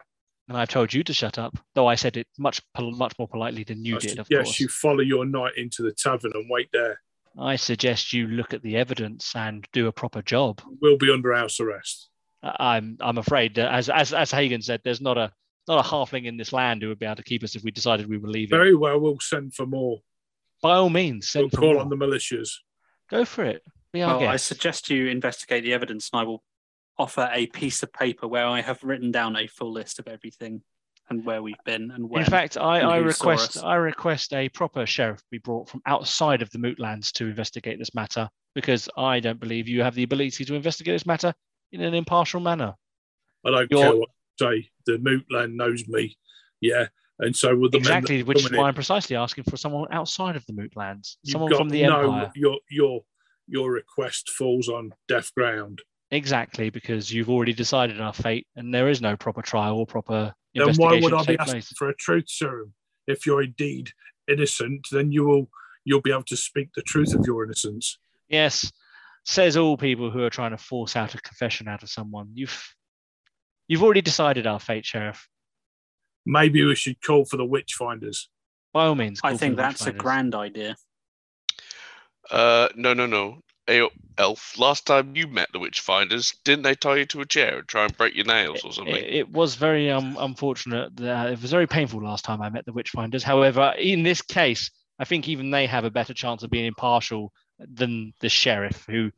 And 0.48 0.58
I've 0.58 0.70
told 0.70 0.94
you 0.94 1.04
to 1.04 1.14
shut 1.14 1.38
up, 1.38 1.58
though 1.74 1.88
I 1.88 1.96
said 1.96 2.18
it 2.18 2.28
much 2.38 2.62
much 2.78 3.14
more 3.18 3.28
politely 3.28 3.64
than 3.64 3.86
you 3.86 3.96
I 3.96 4.00
did, 4.00 4.20
of 4.20 4.28
yes, 4.30 4.46
course. 4.46 4.60
you 4.60 4.68
follow 4.68 5.00
your 5.02 5.26
knight 5.26 5.54
into 5.58 5.84
the 5.84 5.92
tavern 5.94 6.32
and 6.34 6.46
wait 6.50 6.70
there. 6.74 7.00
I 7.40 7.56
suggest 7.56 8.14
you 8.14 8.28
look 8.28 8.54
at 8.54 8.62
the 8.62 8.76
evidence 8.78 9.34
and 9.36 9.68
do 9.74 9.88
a 9.88 9.92
proper 9.92 10.22
job. 10.22 10.62
We'll 10.82 10.98
be 10.98 11.12
under 11.12 11.34
house 11.34 11.60
arrest. 11.60 12.10
I- 12.42 12.76
I'm 12.78 12.98
I'm 13.00 13.18
afraid 13.18 13.58
as 13.60 13.90
as 13.90 14.14
as 14.14 14.32
Hagen 14.32 14.62
said, 14.62 14.82
there's 14.84 15.02
not 15.02 15.18
a 15.18 15.32
not 15.68 15.86
a 15.86 15.88
halfling 15.88 16.26
in 16.26 16.38
this 16.38 16.52
land 16.54 16.82
who 16.82 16.90
would 16.90 17.00
be 17.00 17.06
able 17.06 17.16
to 17.16 17.24
keep 17.24 17.44
us 17.44 17.56
if 17.56 17.64
we 17.64 17.72
decided 17.72 18.08
we 18.10 18.18
were 18.18 18.30
leaving. 18.30 18.58
Very 18.58 18.76
well, 18.76 19.00
we'll 19.00 19.20
send 19.20 19.54
for 19.54 19.66
more. 19.66 20.00
By 20.62 20.76
all 20.76 20.90
means, 20.90 21.32
We'll 21.36 21.50
for 21.50 21.58
call 21.58 21.74
more. 21.74 21.82
on 21.82 21.90
the 21.90 21.96
militias. 21.98 22.50
Go 23.10 23.26
for 23.26 23.44
it. 23.46 23.64
Be 23.92 24.02
our 24.02 24.18
Well, 24.20 24.30
I 24.30 24.38
suggest 24.38 24.90
you 24.90 25.08
investigate 25.08 25.64
the 25.64 25.74
evidence, 25.74 26.10
and 26.12 26.22
I 26.22 26.24
will 26.24 26.44
offer 26.98 27.30
a 27.34 27.48
piece 27.48 27.84
of 27.84 27.92
paper 27.94 28.28
where 28.28 28.46
I 28.46 28.62
have 28.62 28.84
written 28.84 29.12
down 29.12 29.36
a 29.36 29.48
full 29.48 29.72
list 29.72 30.00
of 30.00 30.08
everything 30.08 30.62
and 31.10 31.26
where 31.26 31.42
we've 31.44 31.56
been 31.66 31.92
and 31.92 32.10
when. 32.10 32.24
In 32.24 32.30
fact, 32.30 32.56
I, 32.58 32.80
I 32.80 32.98
request. 32.98 33.62
I 33.64 33.76
request 33.76 34.34
a 34.34 34.48
proper 34.50 34.86
sheriff 34.86 35.22
be 35.32 35.38
brought 35.38 35.70
from 35.70 35.82
outside 35.86 36.42
of 36.42 36.50
the 36.52 36.58
Mootlands 36.60 37.12
to 37.14 37.26
investigate 37.28 37.78
this 37.78 37.94
matter 37.94 38.30
because 38.56 38.88
I 38.98 39.20
don't 39.20 39.40
believe 39.40 39.68
you 39.68 39.82
have 39.84 39.96
the 39.96 40.04
ability 40.04 40.46
to 40.46 40.56
investigate 40.56 40.96
this 40.96 41.06
matter 41.06 41.34
in 41.74 41.82
an 41.82 41.94
impartial 41.94 42.40
manner. 42.40 42.74
I 43.46 43.50
don't 43.52 43.68
You're- 43.72 43.84
care 43.84 43.96
what 43.98 44.10
you 44.10 44.23
say. 44.40 44.70
The 44.86 44.98
Mootland 44.98 45.56
knows 45.56 45.88
me. 45.88 46.18
Yeah. 46.62 46.88
And 47.20 47.36
so 47.36 47.56
with 47.56 47.72
the 47.72 47.78
exactly, 47.78 48.24
which 48.24 48.40
is 48.40 48.52
why 48.52 48.58
in, 48.58 48.66
I'm 48.66 48.74
precisely 48.74 49.16
asking 49.16 49.46
for 49.46 49.58
someone 49.58 49.88
outside 49.92 50.36
of 50.36 50.46
the 50.46 50.54
Mootlands, 50.54 51.18
someone 51.26 51.56
from 51.56 51.70
the 51.70 51.84
no, 51.84 52.02
Empire. 52.02 52.32
Your 52.36 52.58
your 52.70 53.02
your 53.48 53.72
request 53.72 54.30
falls 54.32 54.68
on 54.68 54.94
deaf 55.08 55.34
ground. 55.36 55.82
Exactly, 56.12 56.70
because 56.70 57.12
you've 57.12 57.30
already 57.30 57.54
decided 57.54 58.02
our 58.02 58.14
fate, 58.14 58.48
and 58.56 58.74
there 58.74 58.90
is 58.90 59.02
no 59.02 59.16
proper 59.16 59.42
trial 59.42 59.78
or 59.78 59.86
proper 59.86 60.34
Then 60.54 60.70
investigation 60.70 61.02
why 61.02 61.04
would 61.04 61.14
I 61.14 61.24
be 61.24 61.40
asking 61.40 61.54
place. 61.54 61.74
for 61.78 61.90
a 61.90 61.96
truth 61.96 62.26
serum? 62.28 62.74
If 63.08 63.26
you're 63.26 63.44
indeed 63.44 63.92
innocent, 64.28 64.88
then 64.92 65.12
you 65.12 65.24
will 65.24 65.50
you'll 65.86 66.02
be 66.02 66.12
able 66.12 66.24
to 66.24 66.38
speak 66.38 66.70
the 66.76 66.82
truth 66.82 67.14
of 67.14 67.26
your 67.26 67.44
innocence. 67.44 67.98
Yes, 68.28 68.72
says 69.26 69.58
all 69.58 69.78
people 69.78 70.10
who 70.10 70.24
are 70.24 70.30
trying 70.30 70.52
to 70.52 70.58
force 70.58 70.96
out 70.96 71.14
a 71.16 71.22
confession 71.22 71.68
out 71.68 71.84
of 71.84 71.90
someone. 71.90 72.30
You've 72.34 72.76
you've 73.68 73.84
already 73.84 74.02
decided 74.02 74.48
our 74.48 74.60
fate, 74.60 74.86
Sheriff. 74.86 75.28
Maybe 76.26 76.64
we 76.64 76.76
should 76.76 77.02
call 77.02 77.26
for 77.26 77.38
the 77.38 77.46
witch 77.46 77.74
finders. 77.74 78.30
By 78.74 78.86
all 78.86 78.96
means, 78.96 79.20
I 79.24 79.38
think 79.38 79.56
that's 79.56 79.86
a 79.86 79.92
grand 79.92 80.34
idea. 80.34 80.76
Uh, 82.32 82.70
no, 82.76 82.94
no, 82.94 83.06
no. 83.06 83.40
Hey, 83.68 83.88
Elf, 84.18 84.58
last 84.60 84.86
time 84.86 85.16
you 85.16 85.28
met 85.28 85.48
the 85.54 85.60
Witchfinders, 85.60 86.36
didn't 86.44 86.64
they 86.64 86.76
tie 86.76 86.98
you 86.98 87.06
to 87.08 87.22
a 87.22 87.26
chair 87.26 87.60
and 87.60 87.68
try 87.68 87.86
and 87.86 87.96
break 87.96 88.14
your 88.14 88.26
nails 88.26 88.64
or 88.66 88.74
something? 88.74 88.96
It, 88.96 89.04
it 89.04 89.32
was 89.32 89.56
very 89.56 89.90
um, 89.90 90.18
unfortunate. 90.20 90.96
That, 90.98 91.32
it 91.32 91.42
was 91.42 91.52
very 91.52 91.68
painful 91.68 92.04
last 92.04 92.26
time 92.26 92.42
I 92.42 92.50
met 92.50 92.66
the 92.66 92.74
Witchfinders. 92.74 93.24
However, 93.24 93.74
in 93.78 94.04
this 94.04 94.22
case, 94.22 94.70
I 95.00 95.06
think 95.06 95.30
even 95.30 95.50
they 95.50 95.66
have 95.66 95.86
a 95.86 95.92
better 95.92 96.14
chance 96.14 96.44
of 96.44 96.50
being 96.50 96.66
impartial 96.66 97.32
than 97.60 98.14
the 98.20 98.30
sheriff, 98.30 98.86
who 98.90 99.12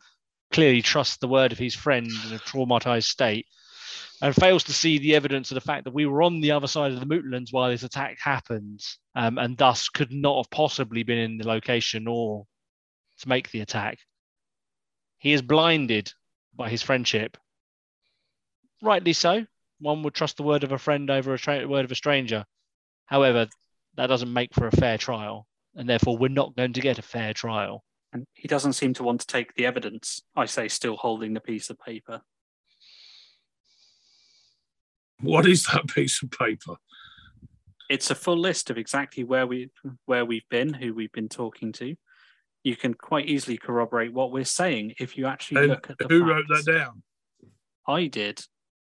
clearly 0.52 0.84
trusts 0.84 1.18
the 1.18 1.28
word 1.28 1.52
of 1.52 1.58
his 1.58 1.74
friend 1.74 2.06
in 2.06 2.34
a 2.34 2.40
traumatized 2.40 3.06
state. 3.06 3.48
And 4.22 4.36
fails 4.36 4.64
to 4.64 4.74
see 4.74 4.98
the 4.98 5.16
evidence 5.16 5.52
of 5.52 5.56
the 5.56 5.62
fact 5.62 5.84
that 5.84 5.94
we 5.94 6.06
were 6.06 6.24
on 6.24 6.40
the 6.40 6.52
other 6.52 6.68
side 6.68 6.92
of 6.92 7.00
the 7.00 7.06
Mootlands 7.06 7.52
while 7.52 7.70
this 7.70 7.84
attack 7.84 8.18
happened, 8.20 8.82
um, 9.16 9.38
and 9.38 9.58
thus 9.58 9.90
could 9.90 10.12
not 10.12 10.38
have 10.38 10.50
possibly 10.50 11.04
been 11.04 11.18
in 11.18 11.38
the 11.38 11.48
location 11.48 12.08
or 12.08 12.46
to 13.20 13.30
make 13.30 13.52
the 13.52 13.62
attack. 13.62 14.00
He 15.18 15.34
is 15.34 15.42
blinded 15.42 16.14
by 16.56 16.70
his 16.70 16.82
friendship. 16.82 17.38
Rightly 18.82 19.14
so. 19.14 19.46
One 19.80 20.04
would 20.04 20.14
trust 20.14 20.38
the 20.38 20.44
word 20.44 20.64
of 20.64 20.72
a 20.72 20.78
friend 20.78 21.10
over 21.10 21.34
a 21.34 21.38
tra- 21.38 21.68
word 21.68 21.86
of 21.86 21.92
a 21.92 21.96
stranger. 21.96 22.46
However, 23.06 23.48
that 23.96 24.08
doesn't 24.08 24.32
make 24.32 24.54
for 24.54 24.68
a 24.68 24.72
fair 24.72 24.98
trial, 24.98 25.48
and 25.76 25.90
therefore 25.90 26.18
we're 26.18 26.30
not 26.30 26.56
going 26.56 26.74
to 26.74 26.82
get 26.82 27.00
a 27.00 27.02
fair 27.04 27.34
trial. 27.34 27.84
And 28.14 28.26
he 28.34 28.48
doesn't 28.48 28.74
seem 28.74 28.94
to 28.94 29.04
want 29.04 29.22
to 29.22 29.28
take 29.28 29.56
the 29.56 29.66
evidence. 29.66 30.22
I 30.36 30.46
say, 30.46 30.70
still 30.70 30.96
holding 30.96 31.34
the 31.34 31.42
piece 31.42 31.70
of 31.70 31.80
paper. 31.80 32.22
What 35.22 35.48
is 35.48 35.66
that 35.66 35.88
piece 35.88 36.22
of 36.22 36.32
paper? 36.32 36.76
It's 37.90 38.10
a 38.10 38.16
full 38.16 38.38
list 38.38 38.70
of 38.70 38.78
exactly 38.78 39.24
where 39.24 39.46
we 39.46 39.70
where 40.06 40.26
we've 40.26 40.48
been, 40.50 40.74
who 40.74 40.94
we've 40.94 41.12
been 41.12 41.30
talking 41.30 41.72
to. 41.74 41.96
You 42.64 42.76
can 42.76 42.96
quite 42.96 43.28
easily 43.28 43.58
corroborate 43.58 44.12
what 44.12 44.32
we're 44.32 44.44
saying 44.44 44.96
if 45.00 45.18
you 45.18 45.28
actually 45.28 45.62
And 45.62 45.70
look 45.70 45.90
at 45.90 45.98
the 46.00 46.08
who 46.08 46.26
wrote 46.26 46.46
that 46.50 46.66
down? 46.66 47.04
I 47.88 48.08
did. 48.08 48.42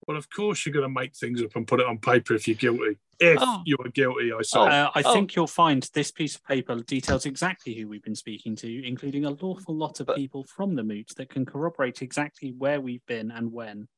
Well, 0.06 0.16
of 0.16 0.30
course 0.30 0.64
you're 0.64 0.72
going 0.72 0.84
to 0.84 1.00
make 1.00 1.16
things 1.16 1.42
up 1.42 1.56
and 1.56 1.66
put 1.66 1.80
it 1.80 1.86
on 1.86 1.98
paper 1.98 2.34
if 2.34 2.46
you're 2.46 2.56
guilty. 2.56 2.98
If 3.18 3.38
Oh. 3.40 3.62
you 3.64 3.76
are 3.84 3.88
guilty, 3.90 4.30
I 4.32 4.42
say. 4.42 4.60
Uh, 4.60 4.90
I 4.94 5.02
Oh. 5.04 5.12
think 5.14 5.34
you'll 5.34 5.46
find 5.46 5.82
this 5.94 6.10
piece 6.10 6.34
of 6.36 6.44
paper 6.44 6.76
details 6.82 7.24
exactly 7.26 7.74
who 7.74 7.88
we've 7.88 8.02
been 8.02 8.14
speaking 8.14 8.54
to, 8.56 8.86
including 8.86 9.24
a 9.24 9.30
lawful 9.30 9.74
lot 9.74 10.00
of 10.00 10.06
But- 10.06 10.16
people 10.16 10.44
from 10.44 10.74
the 10.74 10.82
moot 10.84 11.12
that 11.16 11.30
can 11.30 11.44
corroborate 11.46 12.02
exactly 12.02 12.52
where 12.52 12.80
we've 12.80 13.04
been 13.06 13.30
and 13.30 13.52
when. 13.52 13.88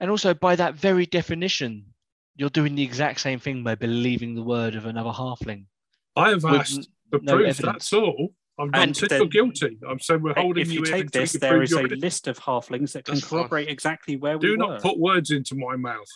And 0.00 0.10
also, 0.10 0.34
by 0.34 0.56
that 0.56 0.74
very 0.74 1.06
definition, 1.06 1.94
you're 2.36 2.50
doing 2.50 2.74
the 2.74 2.82
exact 2.82 3.20
same 3.20 3.38
thing 3.38 3.64
by 3.64 3.74
believing 3.74 4.34
the 4.34 4.42
word 4.42 4.74
of 4.74 4.86
another 4.86 5.10
halfling. 5.10 5.66
I 6.14 6.30
have 6.30 6.44
with 6.44 6.54
asked 6.54 6.88
for 7.10 7.20
no 7.20 7.36
proof. 7.36 7.48
evidence. 7.48 7.58
That's 7.72 7.92
all. 7.92 8.34
I'm 8.60 8.70
And 8.74 8.88
not 8.90 8.96
saying 8.96 9.08
then- 9.08 9.20
you're 9.20 9.28
guilty. 9.28 9.78
I'm 9.88 10.00
saying 10.00 10.20
we're 10.20 10.34
holding 10.34 10.62
if 10.62 10.72
you, 10.72 10.80
you 10.80 10.84
take 10.84 11.10
this, 11.12 11.32
there 11.34 11.62
is 11.62 11.70
there 11.70 11.80
prove 11.80 11.92
is 11.92 11.98
a 11.98 12.00
list 12.00 12.26
of 12.26 12.38
halflings 12.40 12.92
that 12.92 13.04
can 13.04 13.14
That's 13.14 13.26
fine. 13.26 13.38
corroborate 13.40 13.68
exactly 13.68 14.16
where 14.16 14.36
we 14.36 14.42
Do 14.48 14.50
were. 14.52 14.56
not 14.56 14.82
put 14.82 14.98
words 14.98 15.30
into 15.30 15.54
my 15.54 15.76
mouth. 15.76 16.08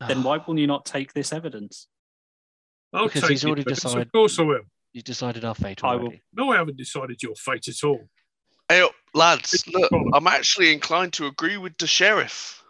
Then 0.00 0.22
why 0.22 0.38
will 0.46 0.58
you 0.58 0.66
not 0.66 0.84
take 0.84 1.12
this 1.14 1.32
evidence? 1.32 1.88
I'll 2.92 3.06
Because 3.06 3.22
take 3.22 3.30
he's 3.30 3.44
it, 3.44 3.46
already 3.46 3.62
but 3.64 3.72
it's- 3.72 3.82
decided- 3.82 4.06
Of 4.08 4.12
course 4.12 4.38
I 4.38 4.42
will. 4.42 4.62
You 4.92 5.02
decided 5.02 5.44
our 5.44 5.54
fate 5.54 5.82
I 5.84 5.96
will- 5.96 6.12
No, 6.32 6.52
I 6.52 6.56
haven't 6.56 6.76
decided 6.76 7.22
your 7.22 7.34
fate 7.34 7.68
at 7.68 7.82
all. 7.84 8.08
Hey, 8.68 8.88
lads, 9.14 9.66
look. 9.68 9.90
I'm 10.14 10.26
actually 10.26 10.72
inclined 10.72 11.12
to 11.14 11.26
agree 11.26 11.56
with 11.56 11.76
the 11.78 11.86
sheriff. 11.86 12.62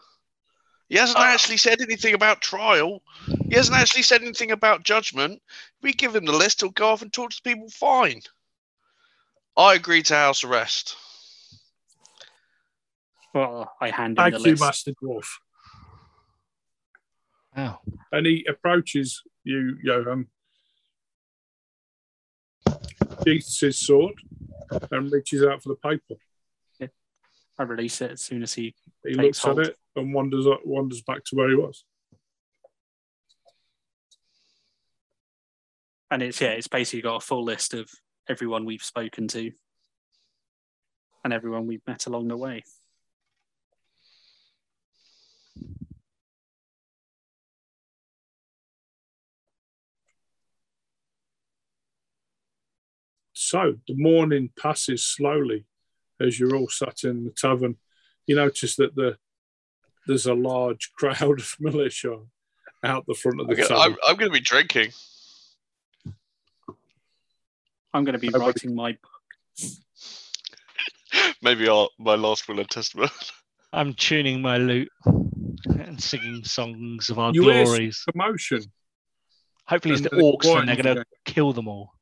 He 0.89 0.97
hasn't 0.97 1.19
Ah. 1.19 1.33
actually 1.33 1.57
said 1.57 1.81
anything 1.81 2.15
about 2.15 2.43
trial. 2.43 3.03
He 3.49 3.55
hasn't 3.57 3.77
actually 3.77 4.03
said 4.03 4.23
anything 4.23 4.53
about 4.53 4.85
judgment. 4.85 5.43
We 5.83 5.93
give 5.93 6.15
him 6.15 6.25
the 6.27 6.33
list, 6.33 6.61
he'll 6.61 6.71
go 6.71 6.91
off 6.91 7.03
and 7.03 7.13
talk 7.13 7.31
to 7.31 7.41
the 7.43 7.51
people 7.51 7.69
fine. 7.71 8.23
I 9.57 9.75
agree 9.75 10.03
to 10.05 10.15
house 10.15 10.45
arrest. 10.45 10.97
Well, 13.35 13.75
I 13.81 13.91
hand 13.91 14.13
in 14.13 14.17
Thank 14.17 14.35
the 14.35 14.41
you, 14.41 14.51
list. 14.53 14.63
Master 14.63 14.93
Dwarf. 15.03 15.27
Wow. 17.57 17.81
And 18.13 18.27
he 18.27 18.47
approaches 18.49 19.23
you, 19.43 19.79
Johan, 19.83 20.27
sheaths 23.25 23.61
his 23.61 23.79
sword, 23.79 24.15
and 24.91 25.11
reaches 25.11 25.43
out 25.43 25.63
for 25.63 25.71
the 25.71 25.77
paper. 25.77 26.21
I 27.59 27.63
release 27.63 28.03
it 28.03 28.13
as 28.13 28.21
soon 28.21 28.43
as 28.43 28.53
he. 28.53 28.75
He 29.03 29.15
Takes 29.15 29.19
looks 29.19 29.43
hold. 29.43 29.61
at 29.61 29.67
it 29.69 29.77
and 29.97 30.13
wanders 30.13 30.47
wanders 30.65 31.03
back 31.03 31.25
to 31.25 31.37
where 31.37 31.49
he 31.49 31.55
was. 31.55 31.85
And 36.11 36.23
it's 36.23 36.41
yeah, 36.41 36.51
it's 36.51 36.69
basically 36.69 37.03
got 37.03 37.23
a 37.23 37.27
full 37.27 37.45
list 37.45 37.73
of 37.75 37.89
everyone 38.29 38.65
we've 38.65 38.83
spoken 38.83 39.27
to 39.29 39.51
and 41.25 41.33
everyone 41.33 41.67
we've 41.67 41.87
met 41.87 42.07
along 42.07 42.29
the 42.29 42.37
way. 42.37 42.63
So 53.47 53.75
the 53.87 53.95
morning 53.97 54.51
passes 54.61 55.05
slowly 55.05 55.67
as 56.21 56.41
you're 56.41 56.57
all 56.57 56.69
sat 56.69 57.05
in 57.05 57.25
the 57.27 57.31
tavern. 57.31 57.77
You 58.27 58.35
notice 58.35 58.75
that 58.75 58.97
the 58.97 59.19
there's 60.09 60.27
a 60.27 60.35
large 60.35 60.91
crowd 60.99 61.39
of 61.41 61.55
militia 61.61 62.19
out 62.83 63.07
the 63.07 63.15
front 63.15 63.41
of 63.41 63.47
the 63.47 63.53
Okay, 63.53 63.63
tavern. 63.63 63.77
I'm, 63.81 63.97
I'm 64.05 64.17
going 64.17 64.33
to 64.33 64.37
be 64.37 64.41
drinking. 64.41 64.91
I'm 67.95 68.03
going 68.05 68.15
to 68.15 68.19
be 68.19 68.29
Nobody- 68.31 68.47
writing 68.47 68.75
my 68.75 68.93
book. 68.93 69.71
Maybe 71.43 71.69
our, 71.69 71.89
my 72.01 72.17
last 72.17 72.49
will 72.49 72.59
and 72.59 72.69
testament. 72.69 73.13
I'm 73.73 73.95
tuning 73.95 74.43
my 74.43 74.59
lute 74.59 74.89
and 75.67 76.03
singing 76.03 76.43
songs 76.43 77.11
of 77.11 77.19
our 77.21 77.33
You 77.33 77.43
hear 77.45 77.65
glories. 77.65 78.05
Commotion. 78.11 78.63
Hopefully, 79.67 79.95
it's 79.95 80.03
the 80.03 80.09
the 80.11 80.17
orcs 80.17 80.47
and 80.59 80.69
they're 80.69 80.77
going 80.77 80.95
going- 80.97 81.05
to 81.25 81.33
kill 81.33 81.53
them 81.53 81.69
all. 81.69 81.93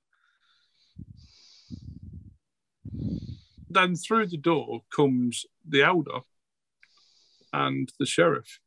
Then 3.68 3.96
through 3.96 4.26
the 4.28 4.36
door 4.36 4.82
comes 4.94 5.46
the 5.68 5.82
elder 5.82 6.20
and 7.52 7.90
the 7.98 8.06
sheriff. 8.06 8.60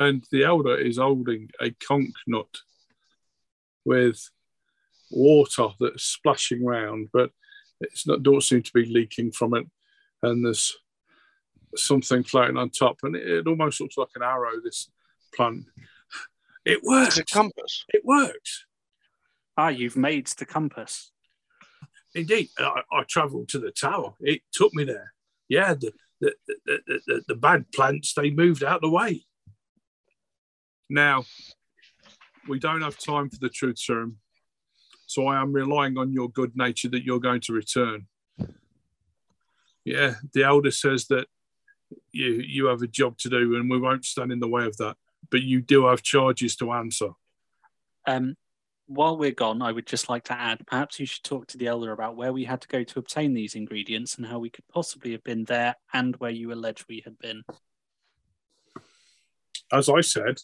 And 0.00 0.24
the 0.30 0.44
elder 0.44 0.76
is 0.76 0.98
holding 0.98 1.50
a 1.60 1.70
conch 1.70 2.14
nut 2.26 2.48
with 3.84 4.30
water 5.10 5.68
that's 5.78 6.02
splashing 6.02 6.64
round, 6.64 7.10
but 7.12 7.30
it's 7.80 8.06
not 8.06 8.22
don't 8.22 8.42
seem 8.42 8.62
to 8.62 8.72
be 8.72 8.86
leaking 8.86 9.32
from 9.32 9.54
it. 9.54 9.66
And 10.22 10.44
there's 10.44 10.76
something 11.76 12.24
floating 12.24 12.56
on 12.56 12.70
top, 12.70 12.96
and 13.02 13.14
it, 13.14 13.28
it 13.28 13.46
almost 13.46 13.80
looks 13.80 13.96
like 13.98 14.08
an 14.16 14.22
arrow. 14.22 14.52
This 14.62 14.90
plant, 15.34 15.64
it 16.64 16.78
It's 16.82 16.86
works. 16.86 17.18
a 17.18 17.24
compass. 17.24 17.84
It 17.90 18.02
works. 18.04 18.64
ah, 19.56 19.68
you've 19.68 19.96
made 19.96 20.26
the 20.28 20.46
compass. 20.46 21.12
Indeed, 22.14 22.48
I, 22.58 22.82
I 22.92 23.02
travelled 23.08 23.48
to 23.50 23.58
the 23.58 23.70
tower. 23.70 24.14
It 24.20 24.42
took 24.52 24.72
me 24.74 24.84
there. 24.84 25.12
Yeah, 25.48 25.74
the 25.74 25.92
the, 26.20 26.34
the, 26.46 27.00
the, 27.06 27.22
the, 27.28 27.34
bad 27.34 27.70
plants 27.72 28.14
they 28.14 28.30
moved 28.30 28.62
out 28.62 28.76
of 28.76 28.80
the 28.82 28.88
way. 28.88 29.24
Now, 30.88 31.24
we 32.48 32.58
don't 32.58 32.82
have 32.82 32.98
time 32.98 33.28
for 33.28 33.38
the 33.38 33.48
truth 33.48 33.78
serum, 33.78 34.18
so 35.06 35.26
I 35.26 35.40
am 35.40 35.52
relying 35.52 35.98
on 35.98 36.12
your 36.12 36.30
good 36.30 36.52
nature 36.54 36.88
that 36.90 37.04
you're 37.04 37.20
going 37.20 37.40
to 37.42 37.52
return. 37.52 38.06
Yeah, 39.84 40.14
the 40.32 40.44
elder 40.44 40.70
says 40.70 41.06
that 41.08 41.26
you 42.12 42.42
you 42.46 42.66
have 42.66 42.82
a 42.82 42.86
job 42.86 43.18
to 43.18 43.28
do, 43.28 43.56
and 43.56 43.68
we 43.68 43.78
won't 43.78 44.04
stand 44.04 44.32
in 44.32 44.40
the 44.40 44.48
way 44.48 44.64
of 44.64 44.76
that. 44.78 44.96
But 45.30 45.42
you 45.42 45.60
do 45.60 45.86
have 45.86 46.02
charges 46.02 46.56
to 46.56 46.72
answer. 46.72 47.10
Um, 48.06 48.36
while 48.86 49.16
we're 49.16 49.30
gone, 49.30 49.62
I 49.62 49.72
would 49.72 49.86
just 49.86 50.08
like 50.08 50.24
to 50.24 50.38
add 50.38 50.66
perhaps 50.66 51.00
you 51.00 51.06
should 51.06 51.24
talk 51.24 51.46
to 51.48 51.58
the 51.58 51.66
elder 51.68 51.92
about 51.92 52.16
where 52.16 52.32
we 52.32 52.44
had 52.44 52.60
to 52.62 52.68
go 52.68 52.84
to 52.84 52.98
obtain 52.98 53.32
these 53.32 53.54
ingredients 53.54 54.16
and 54.16 54.26
how 54.26 54.38
we 54.38 54.50
could 54.50 54.66
possibly 54.68 55.12
have 55.12 55.24
been 55.24 55.44
there 55.44 55.76
and 55.92 56.16
where 56.16 56.30
you 56.30 56.52
allege 56.52 56.84
we 56.88 57.00
had 57.04 57.18
been. 57.18 57.42
as 59.72 59.88
I 59.88 60.02
said, 60.02 60.38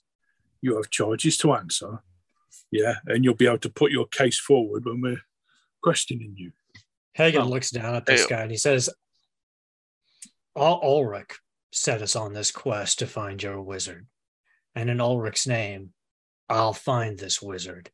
you 0.63 0.77
have 0.77 0.91
charges 0.91 1.37
to 1.39 1.53
answer. 1.53 2.03
Yeah, 2.71 2.95
and 3.07 3.25
you'll 3.25 3.35
be 3.35 3.47
able 3.47 3.59
to 3.59 3.69
put 3.71 3.93
your 3.93 4.07
case 4.07 4.39
forward 4.39 4.85
when 4.85 5.01
we're 5.01 5.21
questioning 5.83 6.35
you. 6.37 6.53
Hagen 7.15 7.43
Oh. 7.43 7.47
looks 7.47 7.71
down 7.71 7.95
at 7.95 8.07
this 8.07 8.27
guy 8.27 8.43
and 8.43 8.51
he 8.51 8.57
says, 8.57 8.89
Ul- 10.57 10.81
Ulric 10.83 11.33
set 11.73 12.03
us 12.03 12.17
on 12.17 12.33
this 12.33 12.51
quest 12.51 12.99
to 13.01 13.07
find 13.07 13.43
your 13.43 13.61
wizard. 13.61 14.07
And 14.75 14.89
in 14.91 14.99
Ulric's 14.99 15.47
name, 15.47 15.93
I'll 16.49 16.73
find 16.73 17.19
this 17.19 17.41
wizard. 17.41 17.91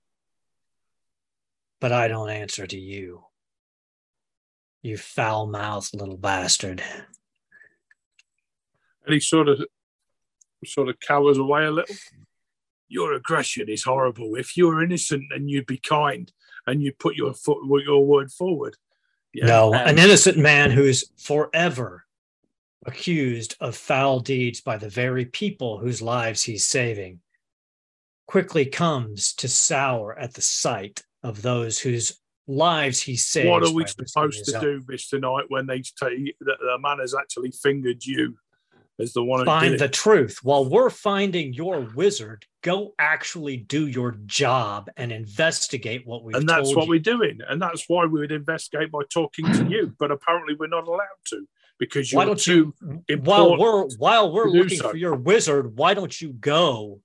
But 1.80 1.92
I 1.92 2.08
don't 2.08 2.30
answer 2.30 2.66
to 2.66 2.78
you. 2.78 3.24
You 4.82 4.96
foul 4.96 5.46
mouthed 5.46 5.94
little 5.94 6.16
bastard. 6.16 6.82
And 9.04 9.14
he 9.14 9.20
sort 9.20 9.48
of 9.48 9.64
sort 10.64 10.88
of 10.88 10.98
cowers 11.00 11.38
away 11.38 11.64
a 11.64 11.70
little. 11.70 11.94
Your 12.88 13.12
aggression 13.14 13.68
is 13.68 13.84
horrible. 13.84 14.36
If 14.36 14.56
you 14.56 14.68
were 14.68 14.82
innocent 14.82 15.24
and 15.30 15.50
you'd 15.50 15.66
be 15.66 15.78
kind 15.78 16.32
and 16.66 16.82
you'd 16.82 16.98
put 16.98 17.16
your 17.16 17.34
foot 17.34 17.58
your 17.84 18.04
word 18.04 18.30
forward. 18.32 18.76
Yeah. 19.32 19.46
No, 19.46 19.74
um, 19.74 19.86
an 19.86 19.98
innocent 19.98 20.38
man 20.38 20.70
who's 20.70 21.10
forever 21.18 22.04
accused 22.86 23.56
of 23.60 23.76
foul 23.76 24.20
deeds 24.20 24.60
by 24.60 24.76
the 24.76 24.88
very 24.88 25.24
people 25.24 25.78
whose 25.78 26.00
lives 26.00 26.44
he's 26.44 26.64
saving 26.64 27.20
quickly 28.26 28.64
comes 28.64 29.32
to 29.34 29.48
sour 29.48 30.16
at 30.18 30.34
the 30.34 30.42
sight 30.42 31.02
of 31.22 31.42
those 31.42 31.78
whose 31.78 32.18
lives 32.46 33.00
he 33.00 33.16
saves. 33.16 33.48
What 33.48 33.64
are 33.64 33.72
we 33.72 33.86
supposed 33.86 34.44
to 34.46 34.60
do, 34.60 34.82
Mr. 34.82 35.20
Knight, 35.20 35.46
when 35.48 35.66
they 35.66 35.82
say 35.82 36.32
that 36.40 36.56
the 36.60 36.78
man 36.80 36.98
has 37.00 37.14
actually 37.14 37.50
fingered 37.50 38.04
you? 38.04 38.36
as 38.98 39.12
the 39.12 39.22
one 39.22 39.44
Find 39.44 39.78
the 39.78 39.88
truth. 39.88 40.38
While 40.42 40.68
we're 40.68 40.90
finding 40.90 41.52
your 41.52 41.80
wizard, 41.94 42.44
go 42.62 42.94
actually 42.98 43.58
do 43.58 43.86
your 43.86 44.12
job 44.26 44.88
and 44.96 45.12
investigate 45.12 46.06
what 46.06 46.24
we've 46.24 46.36
and 46.36 46.48
that's 46.48 46.74
what 46.74 46.84
you. 46.84 46.90
we're 46.90 46.98
doing, 47.00 47.38
and 47.48 47.60
that's 47.60 47.84
why 47.88 48.06
we 48.06 48.20
would 48.20 48.32
investigate 48.32 48.90
by 48.90 49.00
talking 49.12 49.44
to 49.52 49.66
you. 49.68 49.94
But 49.98 50.10
apparently, 50.10 50.54
we're 50.58 50.68
not 50.68 50.86
allowed 50.86 51.00
to 51.26 51.46
because 51.78 52.10
you're 52.10 52.20
Why 52.20 52.24
don't 52.24 52.38
too. 52.38 52.74
you 53.08 53.18
while 53.18 53.58
we're 53.58 53.86
while 53.98 54.32
we're 54.32 54.48
looking 54.48 54.78
so. 54.78 54.90
for 54.90 54.96
your 54.96 55.14
wizard, 55.14 55.76
why 55.76 55.94
don't 55.94 56.18
you 56.20 56.32
go 56.32 57.00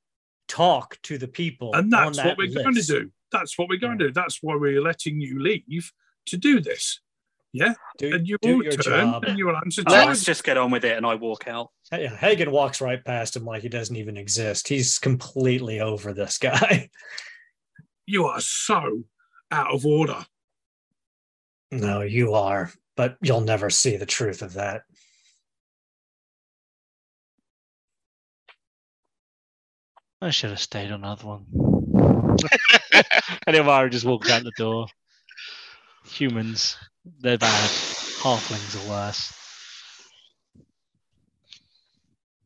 talk 0.48 0.98
to 1.04 1.18
the 1.18 1.28
people? 1.28 1.74
And 1.74 1.92
that's 1.92 2.18
that 2.18 2.26
what 2.26 2.38
we're 2.38 2.54
going 2.54 2.76
to 2.76 2.84
do. 2.84 3.12
That's 3.32 3.58
what 3.58 3.70
we're 3.70 3.80
going 3.80 3.98
to 4.00 4.08
do. 4.08 4.12
That's 4.14 4.40
why 4.42 4.56
we're 4.56 4.82
letting 4.82 5.20
you 5.22 5.40
leave 5.42 5.92
to 6.28 6.38
do 6.38 6.60
this. 6.60 7.00
Yeah, 7.54 7.74
Do, 7.98 8.14
and 8.16 8.26
you 8.26 8.38
do 8.42 8.58
will 8.58 8.64
your 8.64 8.72
turn 8.72 9.12
job. 9.12 9.26
and 9.26 9.38
you 9.38 9.46
will 9.48 9.58
answer 9.58 9.84
Let's 9.86 10.24
just 10.24 10.46
get 10.46 10.58
on 10.58 10.72
with 10.72 10.86
it, 10.86 10.96
and 10.96 11.06
I 11.06 11.16
walk 11.16 11.50
out. 11.50 11.70
Hey, 11.90 12.08
Hagen 12.08 12.50
walks 12.50 12.80
right 12.80 13.04
past 13.04 13.36
him 13.36 13.44
like 13.44 13.62
he 13.64 13.68
doesn't 13.68 13.96
even 13.98 14.16
exist. 14.16 14.70
He's 14.70 14.98
completely 15.00 15.82
over 15.82 16.14
this 16.14 16.38
guy. 16.38 16.90
You 18.08 18.26
are 18.26 18.42
so 18.42 19.04
out 19.52 19.74
of 19.74 19.86
order. 19.86 20.26
no, 21.72 22.02
you 22.02 22.34
are, 22.34 22.72
but 22.98 23.16
you'll 23.22 23.40
never 23.42 23.70
see 23.70 23.96
the 23.96 24.06
truth 24.08 24.42
of 24.42 24.54
that. 24.56 24.82
I 30.22 30.30
should 30.32 30.50
have 30.50 30.60
stayed 30.60 30.92
on 30.92 31.04
another 31.04 31.28
one. 31.28 31.46
and 33.48 33.56
Ilmarin 33.56 33.92
just 33.92 34.06
walks 34.06 34.30
out 34.30 34.44
the 34.44 34.52
door. 34.52 34.88
Humans, 36.06 36.78
they're 37.20 37.38
bad. 37.38 37.70
Halflings 37.70 38.86
are 38.86 38.90
worse. 38.90 39.34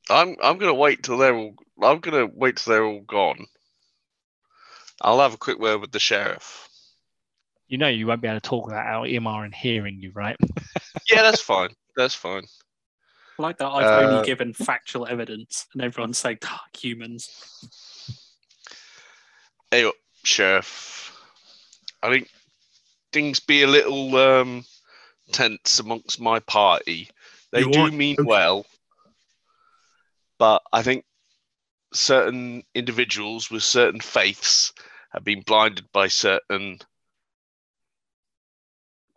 I'm 0.09 0.35
I'm 0.43 0.57
gonna 0.57 0.73
wait 0.73 1.03
till 1.03 1.17
they're 1.17 1.35
all. 1.35 1.55
I'm 1.81 1.99
gonna 1.99 2.27
wait 2.27 2.57
till 2.57 2.73
they're 2.73 2.85
all 2.85 3.01
gone. 3.01 3.45
I'll 5.01 5.19
have 5.19 5.33
a 5.33 5.37
quick 5.37 5.59
word 5.59 5.81
with 5.81 5.91
the 5.91 5.99
sheriff. 5.99 6.69
You 7.67 7.77
know 7.79 7.87
you 7.87 8.05
won't 8.07 8.21
be 8.21 8.27
able 8.27 8.39
to 8.39 8.47
talk 8.47 8.69
that 8.69 8.85
out 8.85 9.07
Imar 9.07 9.43
and 9.43 9.53
hearing 9.53 9.97
you, 9.99 10.11
right? 10.13 10.37
Yeah, 11.09 11.21
that's 11.21 11.41
fine. 11.41 11.69
That's 11.95 12.15
fine. 12.15 12.43
I 13.37 13.41
like 13.43 13.57
that 13.59 13.67
I've 13.67 13.85
Uh, 13.85 14.01
only 14.01 14.25
given 14.25 14.53
factual 14.53 15.05
evidence, 15.05 15.67
and 15.73 15.83
everyone's 15.83 16.17
saying 16.17 16.39
"Ah, 16.45 16.63
humans. 16.75 17.29
Hey, 19.71 19.85
up, 19.85 19.95
sheriff. 20.23 21.11
I 22.01 22.09
think 22.09 22.29
things 23.11 23.39
be 23.39 23.63
a 23.63 23.67
little 23.67 24.15
um, 24.15 24.65
tense 25.31 25.79
amongst 25.79 26.19
my 26.19 26.39
party. 26.39 27.09
They 27.51 27.61
You 27.61 27.71
do 27.71 27.79
want- 27.79 27.93
mean 27.93 28.15
okay. 28.19 28.27
well, 28.27 28.65
but 30.37 30.61
I 30.71 30.83
think 30.83 31.05
certain 31.93 32.63
individuals 32.73 33.49
with 33.49 33.63
certain 33.63 34.01
faiths 34.01 34.73
have 35.11 35.23
been 35.23 35.41
blinded 35.41 35.91
by 35.93 36.09
certain 36.09 36.79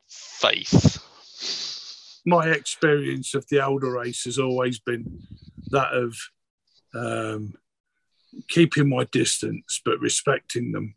faith. 0.07 1.03
My 2.25 2.49
experience 2.51 3.35
of 3.35 3.47
the 3.49 3.61
elder 3.61 3.91
race 3.91 4.25
has 4.25 4.39
always 4.39 4.79
been 4.79 5.27
that 5.71 5.93
of 5.93 6.17
um, 6.95 7.55
keeping 8.49 8.89
my 8.89 9.05
distance 9.05 9.81
but 9.85 10.01
respecting 10.01 10.73
them. 10.73 10.95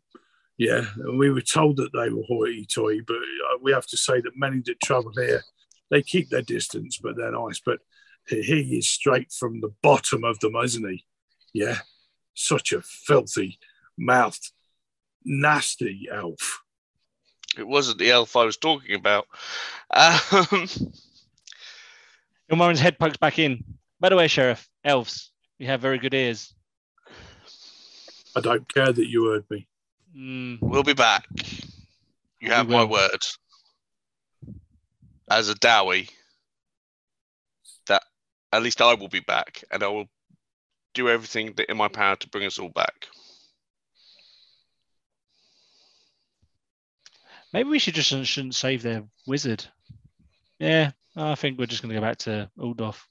Yeah, 0.58 0.84
and 0.96 1.18
we 1.18 1.30
were 1.30 1.40
told 1.40 1.78
that 1.78 1.92
they 1.92 2.10
were 2.10 2.22
hoity-toity, 2.28 3.00
but 3.06 3.16
uh, 3.16 3.58
we 3.62 3.72
have 3.72 3.86
to 3.86 3.96
say 3.96 4.20
that 4.20 4.36
many 4.36 4.60
that 4.66 4.80
travel 4.80 5.12
here, 5.16 5.42
they 5.90 6.02
keep 6.02 6.28
their 6.28 6.42
distance, 6.42 6.98
but 7.02 7.16
they're 7.16 7.32
nice. 7.32 7.60
But 7.64 7.80
he 8.28 8.42
he 8.42 8.78
is 8.78 8.88
straight 8.88 9.32
from 9.32 9.60
the 9.60 9.72
bottom 9.82 10.24
of 10.24 10.38
them, 10.40 10.54
isn't 10.56 10.88
he? 10.88 11.04
Yeah, 11.52 11.78
such 12.34 12.72
a 12.72 12.82
filthy 12.82 13.58
mouthed, 13.98 14.52
nasty 15.24 16.08
elf. 16.12 16.62
It 17.58 17.66
wasn't 17.66 17.98
the 17.98 18.10
elf 18.10 18.36
I 18.36 18.44
was 18.44 18.56
talking 18.56 18.94
about. 18.94 19.26
Um, 19.90 20.68
Ilmarin's 22.50 22.80
head 22.80 22.98
pokes 22.98 23.16
back 23.16 23.38
in. 23.38 23.64
By 24.00 24.08
the 24.10 24.16
way, 24.16 24.28
Sheriff, 24.28 24.68
elves, 24.84 25.32
you 25.58 25.66
have 25.66 25.80
very 25.80 25.98
good 25.98 26.14
ears. 26.14 26.54
I 28.34 28.40
don't 28.40 28.72
care 28.72 28.92
that 28.92 29.08
you 29.08 29.26
heard 29.26 29.44
me. 29.50 29.66
Mm, 30.16 30.58
we'll 30.60 30.82
be 30.82 30.94
back. 30.94 31.26
You 32.40 32.50
have 32.50 32.68
my 32.68 32.84
word. 32.84 33.18
As 35.30 35.48
a 35.48 35.54
Dawi, 35.54 36.10
that 37.86 38.02
at 38.52 38.62
least 38.62 38.80
I 38.82 38.94
will 38.94 39.08
be 39.08 39.20
back, 39.20 39.64
and 39.70 39.82
I 39.82 39.88
will 39.88 40.06
do 40.94 41.08
everything 41.08 41.54
that 41.56 41.70
in 41.70 41.76
my 41.76 41.88
power 41.88 42.16
to 42.16 42.28
bring 42.28 42.44
us 42.44 42.58
all 42.58 42.68
back. 42.68 43.06
maybe 47.52 47.68
we 47.68 47.78
should 47.78 47.94
just 47.94 48.08
shouldn't- 48.08 48.26
shouldn't 48.26 48.54
save 48.54 48.82
their 48.82 49.06
wizard. 49.26 49.64
Yeah, 50.58 50.92
I 51.14 51.34
think 51.34 51.58
we're 51.58 51.66
just 51.66 51.82
going 51.82 51.94
to 51.94 52.00
go 52.00 52.06
back 52.06 52.16
to 52.18 52.50
Uldorf. 52.58 53.06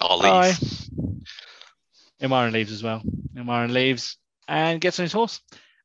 I'll 0.00 0.20
Bye. 0.20 0.48
leave. 0.48 0.58
Ilmarin 2.22 2.52
leaves 2.52 2.72
as 2.72 2.82
well. 2.82 3.02
Ilmarin 3.36 3.72
leaves 3.72 4.16
and 4.46 4.80
gets 4.80 4.98
on 4.98 5.04
his 5.04 5.12
horse 5.12 5.40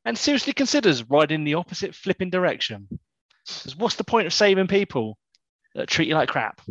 and 0.06 0.18
seriously 0.18 0.54
considers 0.54 1.04
riding 1.10 1.44
the 1.44 1.56
opposite 1.56 1.96
flipping 1.96 2.30
direction. 2.30 2.88
Because 3.46 3.76
what's 3.76 3.96
the 3.96 4.04
point 4.04 4.28
of 4.28 4.34
saving 4.34 4.68
people 4.68 5.18
that 5.76 5.88
treat 5.88 6.08
you 6.08 6.16
like 6.16 6.30
crap? 6.30 6.62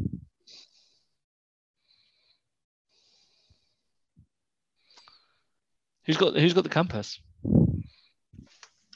Who's 6.04 6.16
got 6.16 6.36
who's 6.36 6.54
got 6.54 6.64
the 6.64 6.70
compass? 6.70 7.20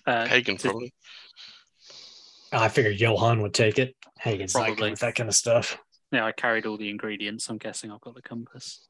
Uh, 0.07 0.27
Hagen 0.27 0.57
probably. 0.57 0.93
I 2.53 2.69
figured 2.69 2.99
Johan 3.01 3.43
would 3.43 3.55
take 3.55 3.79
it. 3.79 3.95
Hagen's 4.19 4.55
not 4.55 4.67
good 4.67 4.77
Probably. 4.77 4.91
with 4.91 5.01
that 5.01 5.15
kind 5.15 5.29
of 5.29 5.35
stuff. 5.35 5.79
Yeah, 6.17 6.25
I 6.25 6.33
carried 6.33 6.65
all 6.65 6.79
the 6.79 6.89
ingredients. 6.89 7.49
I'm 7.51 7.59
guessing 7.59 7.93
I've 7.93 8.01
got 8.01 8.15
the 8.15 8.23
compass. 8.23 8.89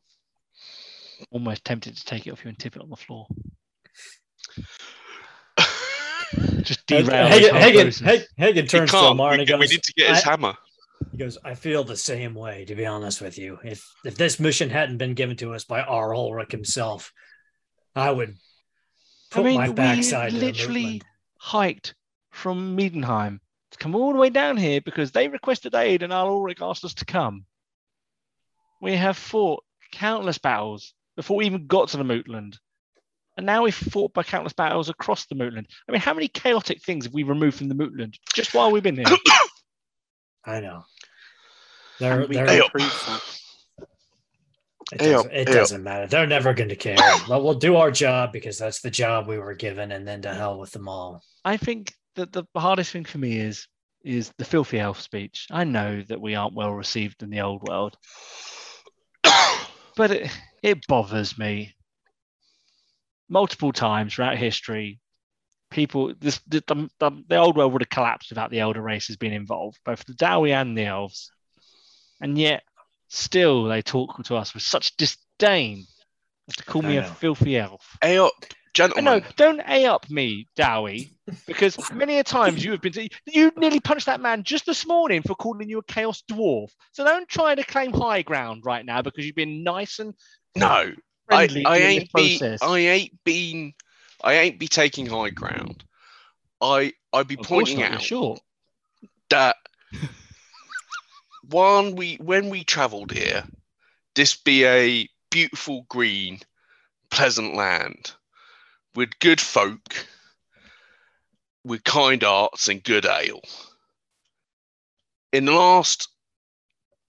Almost 1.33 1.65
tempted 1.65 1.97
to 1.97 2.05
take 2.05 2.27
it 2.29 2.31
off 2.31 2.45
you 2.45 2.51
and 2.51 2.59
tip 2.59 2.77
it 2.77 2.83
on 2.83 2.89
the 2.89 2.97
floor. 2.97 3.27
Just 6.63 6.89
Hagen, 6.89 7.07
derail. 7.07 7.29
this 7.29 7.51
Hagen, 7.51 7.57
Hagen. 7.57 7.93
Hagen, 7.93 8.27
Hagen 8.37 8.67
turns 8.67 8.91
to 8.93 8.97
can't. 8.97 9.11
Omar 9.11 9.31
We, 9.33 9.39
and 9.41 9.49
he 9.49 9.55
we 9.55 9.67
need 9.67 9.83
to 9.83 9.93
get 9.95 10.11
his 10.11 10.25
I- 10.25 10.31
hammer. 10.31 10.55
He 11.11 11.19
goes, 11.19 11.37
I 11.45 11.55
feel 11.55 11.83
the 11.85 11.97
same 11.97 12.35
way, 12.35 12.65
to 12.65 12.75
be 12.77 12.87
honest 12.87 13.21
with 13.21 13.37
you. 13.39 13.59
If 13.65 13.85
if 14.05 14.17
this 14.17 14.39
mission 14.41 14.71
hadn't 14.71 14.99
been 14.99 15.15
given 15.15 15.37
to 15.39 15.53
us 15.53 15.65
by 15.65 15.83
R. 15.83 16.11
Ulric 16.15 16.53
himself, 16.53 17.13
I 17.95 18.11
would 18.13 18.31
I 18.31 18.35
put 19.35 19.45
mean, 19.45 19.57
my 19.57 19.69
we 19.69 19.75
backside 19.75 20.31
to 20.31 20.39
the 20.39 20.47
literally 20.47 21.03
hiked 21.39 21.95
from 22.31 22.77
Middenheim 22.77 23.39
to 23.39 23.46
come 23.77 23.95
all 23.95 24.13
the 24.13 24.19
way 24.19 24.31
down 24.31 24.57
here 24.57 24.81
because 24.81 25.13
they 25.13 25.29
requested 25.29 25.75
aid 25.75 26.03
and 26.03 26.13
Al 26.13 26.29
Ulric 26.29 26.61
asked 26.61 26.85
us 26.85 26.95
to 26.95 27.05
come. 27.05 27.45
We 28.81 28.95
have 28.97 29.17
fought 29.17 29.65
countless 29.93 30.39
battles 30.39 30.93
before 31.17 31.37
we 31.39 31.47
even 31.47 31.67
got 31.67 31.89
to 31.91 31.97
the 31.97 32.05
Mootland. 32.05 32.59
And 33.37 33.45
now 33.47 33.63
we've 33.65 33.75
fought 33.75 34.13
by 34.15 34.23
countless 34.23 34.53
battles 34.55 34.89
across 34.89 35.27
the 35.27 35.35
Mootland. 35.35 35.67
I 35.89 35.93
mean, 35.93 36.01
how 36.01 36.15
many 36.15 36.29
chaotic 36.29 36.83
things 36.83 37.05
have 37.05 37.15
we 37.15 37.23
removed 37.23 37.59
from 37.59 37.69
the 37.69 37.75
Mootland 37.75 38.17
just 38.35 38.55
while 38.55 38.71
we've 38.71 38.83
been 38.83 38.97
here? 38.97 39.05
I 40.45 40.61
know. 40.61 40.85
They're, 42.01 42.27
they're, 42.27 42.47
Hey, 42.47 42.57
can 42.57 42.63
up. 42.63 42.71
prove 42.73 43.05
that. 43.07 43.23
it 44.93 45.01
Hey, 45.01 45.11
doesn't, 45.13 45.33
it 45.33 45.49
hey, 45.49 45.55
doesn't 45.55 45.83
matter. 45.83 46.07
They're 46.07 46.27
never 46.27 46.55
going 46.55 46.69
to 46.69 46.77
care. 46.77 46.97
but 47.29 47.43
we'll 47.43 47.55
do 47.55 47.77
our 47.77 47.91
job 47.91 48.33
because 48.33 48.59
that's 48.59 48.81
the 48.81 48.91
job 48.91 49.27
we 49.27 49.39
were 49.39 49.55
given, 49.55 49.93
and 49.93 50.07
then 50.07 50.23
to 50.23 50.33
hell 50.35 50.59
with 50.59 50.71
them 50.73 50.89
all. 50.89 51.23
I 51.45 51.57
think 51.57 51.95
that 52.17 52.33
the 52.33 52.45
hardest 52.57 52.93
thing 52.93 53.05
for 53.05 53.19
me 53.19 53.39
is 53.39 53.69
is 54.05 54.33
the 54.39 54.45
filthy 54.45 54.79
elf 54.79 55.01
speech. 55.01 55.47
I 55.51 55.65
know 55.65 56.03
that 56.03 56.21
we 56.21 56.35
aren't 56.35 56.55
well 56.55 56.73
received 56.73 57.23
in 57.23 57.31
the 57.31 57.41
old 57.41 57.67
world, 57.69 57.97
but 59.97 60.11
it, 60.11 60.31
it 60.63 60.87
bothers 60.87 61.39
me. 61.39 61.75
Multiple 63.29 63.73
times 63.73 64.15
throughout 64.15 64.37
history, 64.37 65.01
people 65.71 66.15
this 66.21 66.41
the, 66.47 66.63
the, 66.67 66.89
the, 67.01 67.25
the 67.29 67.37
old 67.37 67.57
world 67.57 67.73
would 67.73 67.83
have 67.83 67.89
collapsed 67.89 68.31
without 68.31 68.51
the 68.51 68.61
elder 68.61 68.83
races 68.83 69.17
being 69.17 69.33
involved, 69.33 69.79
both 69.85 70.05
the 70.05 70.15
Dawi 70.15 70.53
and 70.53 70.79
the 70.79 70.85
elves, 70.85 71.33
and 72.21 72.39
yet 72.39 72.63
still 73.09 73.65
they 73.65 73.83
talk 73.83 74.23
to 74.25 74.37
us 74.37 74.55
with 74.55 74.63
such 74.63 74.97
disdain 74.97 75.85
to 76.57 76.65
call 76.65 76.83
me 76.83 76.97
a 76.97 77.03
filthy 77.03 77.59
elf. 77.59 77.97
I 78.03 78.31
gentlemen. 78.77 79.05
know, 79.05 79.27
don't 79.37 79.63
A 79.67 79.87
up 79.87 80.09
me, 80.11 80.47
Dawi, 80.57 81.11
because 81.47 81.79
many 81.93 82.19
a 82.19 82.25
times 82.25 82.65
you 82.65 82.73
have 82.73 82.83
been. 82.83 83.09
You 83.27 83.51
nearly 83.57 83.81
punched 83.81 84.07
that 84.07 84.21
man 84.21 84.43
just 84.43 84.67
this 84.67 84.87
morning 84.87 85.23
for 85.23 85.35
calling 85.35 85.69
you 85.69 85.79
a 85.79 85.83
chaos 85.85 86.23
dwarf. 86.31 86.71
So 86.93 87.05
don't 87.05 87.29
try 87.29 87.55
to 87.55 87.65
claim 87.65 87.93
high 87.93 88.23
ground 88.23 88.63
right 88.65 88.85
now 88.85 89.03
because 89.03 89.25
you've 89.25 89.35
been 89.35 89.65
nice 89.65 89.99
and 89.99 90.15
No, 90.55 90.93
I, 91.31 91.49
I 91.67 91.77
ain't 91.79 92.13
be. 92.13 92.41
I 92.61 92.77
ain't 92.77 93.25
been 93.25 93.73
I 94.23 94.35
ain't 94.35 94.59
be 94.59 94.69
taking 94.69 95.07
high 95.07 95.31
ground. 95.31 95.83
I 96.61 96.93
I'd 97.13 97.29
be 97.29 97.39
Of 97.39 97.47
pointing 97.47 97.81
not, 97.81 97.93
out 97.95 98.03
sure. 98.03 98.37
that 99.31 99.57
one 101.51 101.97
we 101.97 102.17
when 102.17 102.51
we 102.51 102.63
travelled 102.63 103.13
here, 103.13 103.45
this 104.15 104.37
be 104.37 104.67
a 104.67 105.09
beautiful 105.31 105.87
green, 105.89 106.41
pleasant 107.11 107.55
land 107.55 108.13
with 108.97 109.19
good 109.19 109.41
folk, 109.41 110.07
with 111.65 111.85
kind 111.85 112.25
arts 112.25 112.69
and 112.69 112.83
good 112.83 113.05
ale. 113.07 113.43
In 115.33 115.45
the 115.45 115.53
last 115.53 116.09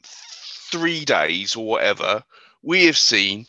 three 0.03 1.05
days 1.05 1.55
or 1.55 1.65
whatever, 1.65 2.23
we 2.61 2.85
have 2.85 2.97
seen 2.97 3.45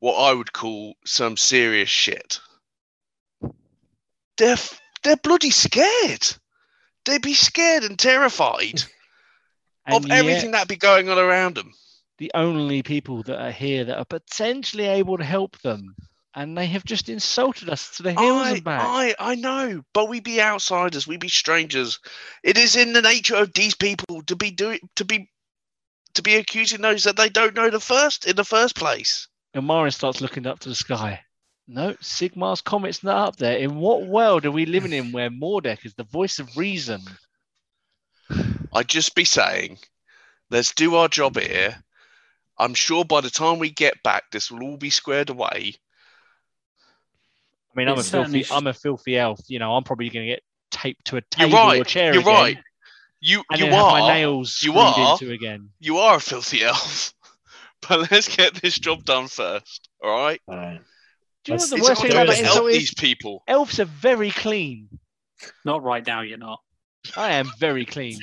what 0.00 0.14
I 0.14 0.32
would 0.32 0.52
call 0.52 0.94
some 1.04 1.36
serious 1.36 1.90
shit. 1.90 2.40
They're 4.36 4.52
f- 4.52 4.80
they're 5.02 5.16
bloody 5.16 5.50
scared. 5.50 6.26
They'd 7.04 7.22
be 7.22 7.34
scared 7.34 7.84
and 7.84 7.98
terrified 7.98 8.82
And 9.86 10.04
of 10.04 10.08
yet, 10.08 10.18
everything 10.18 10.50
that 10.50 10.68
be 10.68 10.76
going 10.76 11.08
on 11.08 11.18
around 11.18 11.54
them. 11.54 11.72
the 12.18 12.30
only 12.34 12.82
people 12.82 13.22
that 13.22 13.40
are 13.40 13.50
here 13.50 13.84
that 13.84 13.96
are 13.98 14.04
potentially 14.04 14.84
able 14.84 15.16
to 15.16 15.24
help 15.24 15.58
them, 15.62 15.96
and 16.34 16.56
they 16.56 16.66
have 16.66 16.84
just 16.84 17.08
insulted 17.08 17.68
us 17.68 17.96
to 17.96 18.02
the 18.02 18.12
hills 18.12 18.46
I, 18.46 18.50
and 18.52 18.64
back. 18.64 18.82
I, 18.84 19.14
I 19.18 19.34
know, 19.34 19.82
but 19.92 20.08
we 20.08 20.20
be 20.20 20.40
outsiders, 20.40 21.06
we 21.06 21.16
be 21.16 21.28
strangers. 21.28 21.98
It 22.42 22.58
is 22.58 22.76
in 22.76 22.92
the 22.92 23.02
nature 23.02 23.36
of 23.36 23.52
these 23.52 23.74
people 23.74 24.22
to 24.22 24.36
be 24.36 24.50
doing 24.50 24.80
to 24.96 25.04
be 25.04 25.30
to 26.14 26.22
be 26.22 26.36
accusing 26.36 26.82
those 26.82 27.04
that 27.04 27.16
they 27.16 27.28
don't 27.28 27.54
know 27.54 27.70
the 27.70 27.80
first 27.80 28.26
in 28.26 28.36
the 28.36 28.44
first 28.44 28.76
place. 28.76 29.28
Ilmarin 29.54 29.92
starts 29.92 30.20
looking 30.20 30.46
up 30.46 30.58
to 30.60 30.68
the 30.68 30.74
sky. 30.74 31.20
No, 31.66 31.92
Sigmar's 32.00 32.62
comet's 32.62 33.02
not 33.04 33.28
up 33.28 33.36
there. 33.36 33.58
In 33.58 33.76
what 33.76 34.06
world 34.06 34.46
are 34.46 34.50
we 34.50 34.64
living 34.64 34.92
in 34.92 35.12
where 35.12 35.30
Mordek 35.30 35.84
is 35.84 35.94
the 35.94 36.04
voice 36.04 36.38
of 36.38 36.56
reason? 36.56 37.02
I'd 38.72 38.88
just 38.88 39.14
be 39.14 39.24
saying, 39.24 39.78
let's 40.50 40.72
do 40.74 40.94
our 40.94 41.08
job 41.08 41.38
here. 41.38 41.82
I'm 42.58 42.74
sure 42.74 43.04
by 43.04 43.20
the 43.20 43.30
time 43.30 43.58
we 43.58 43.70
get 43.70 44.02
back, 44.02 44.30
this 44.30 44.50
will 44.50 44.62
all 44.62 44.76
be 44.78 44.90
squared 44.90 45.28
away. 45.28 45.74
I 47.78 47.84
mean, 47.84 47.88
I'm 47.88 47.96
a 47.96 48.00
It 48.00 48.04
certainly 48.04 48.42
filthy, 48.42 48.54
I'm 48.58 48.66
a 48.66 48.72
filthy 48.74 49.16
elf. 49.18 49.40
You 49.46 49.58
know, 49.60 49.74
I'm 49.76 49.84
probably 49.84 50.08
going 50.10 50.26
to 50.26 50.32
get 50.34 50.42
taped 50.70 51.04
to 51.06 51.16
a 51.18 51.22
You're 51.38 51.48
table 51.48 51.58
right. 51.58 51.80
or 51.80 51.84
chair 51.84 52.12
You're 52.12 52.22
again, 52.22 52.34
right. 52.34 52.58
You 53.20 53.42
and 53.50 53.60
you 53.60 53.66
then 53.66 53.74
have 53.74 53.82
my 53.92 54.00
are 54.00 54.14
nails 54.14 54.60
you 54.62 54.74
are. 54.74 55.12
into 55.12 55.32
again. 55.32 55.70
you 55.78 55.98
are 55.98 56.16
a 56.16 56.20
filthy 56.20 56.62
elf. 56.64 57.12
But 57.88 58.10
let's 58.10 58.34
get 58.34 58.54
this 58.54 58.78
job 58.78 59.04
done 59.04 59.28
first. 59.28 59.88
All 60.02 60.10
right. 60.10 60.40
All 60.48 60.56
right. 60.56 60.80
Do 61.44 61.52
you 61.52 61.58
know 61.58 61.62
Let's- 61.62 61.70
what 61.70 61.78
the 61.80 61.82
worst 61.88 62.02
thing 62.02 62.10
about 62.10 62.26
to 62.28 62.44
help 62.44 62.68
is? 62.68 62.74
these 62.78 62.94
people. 62.94 63.42
Elves 63.46 63.78
are 63.78 63.84
very 63.84 64.30
clean. 64.32 64.88
Not 65.64 65.84
right 65.84 66.04
now, 66.04 66.22
you're 66.22 66.36
not. 66.38 66.60
I 67.16 67.34
am 67.34 67.48
very 67.60 67.84
clean. 67.86 68.18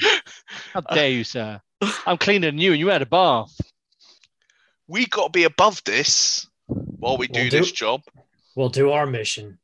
How 0.73 0.82
dare 0.94 1.10
you, 1.10 1.23
sir? 1.23 1.61
I'm 2.06 2.18
cleaner 2.18 2.48
than 2.48 2.57
you, 2.57 2.72
and 2.72 2.80
you 2.80 2.90
had 2.90 3.02
a 3.02 3.06
bath. 3.06 3.56
We 4.88 5.06
got 5.07 5.26
to 5.26 5.30
be 5.32 5.44
above 5.45 5.82
this 5.86 6.45
while 6.68 7.18
we 7.18 7.27
do 7.27 7.41
We'll 7.41 7.49
do- 7.49 7.60
this 7.60 7.72
job. 7.72 8.02
We'll 8.56 8.69
do 8.69 8.91
our 8.91 9.06
mission. 9.06 9.60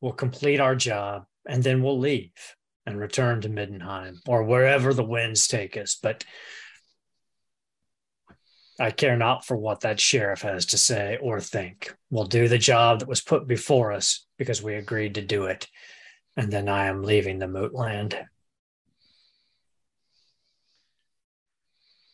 We'll 0.00 0.12
complete 0.12 0.60
our 0.60 0.76
job, 0.76 1.24
and 1.46 1.62
then 1.62 1.82
we'll 1.82 1.98
leave 1.98 2.32
and 2.84 2.98
return 2.98 3.40
to 3.40 3.48
Middenheim 3.48 4.18
or 4.26 4.42
wherever 4.42 4.92
the 4.92 5.04
winds 5.04 5.46
take 5.46 5.76
us. 5.76 5.96
But 6.00 6.24
I 8.80 8.90
care 8.90 9.16
not 9.16 9.44
for 9.44 9.56
what 9.56 9.80
that 9.80 10.00
sheriff 10.00 10.42
has 10.42 10.66
to 10.66 10.78
say 10.78 11.18
or 11.22 11.40
think. 11.40 11.94
We'll 12.10 12.24
do 12.24 12.48
the 12.48 12.58
job 12.58 13.00
that 13.00 13.08
was 13.08 13.20
put 13.20 13.46
before 13.46 13.92
us 13.92 14.26
because 14.38 14.62
we 14.62 14.74
agreed 14.74 15.14
to 15.14 15.22
do 15.22 15.44
it. 15.44 15.68
And 16.36 16.50
then 16.50 16.68
I 16.68 16.86
am 16.86 17.02
leaving 17.02 17.38
the 17.38 17.46
moot 17.46 17.74
land. 17.74 18.18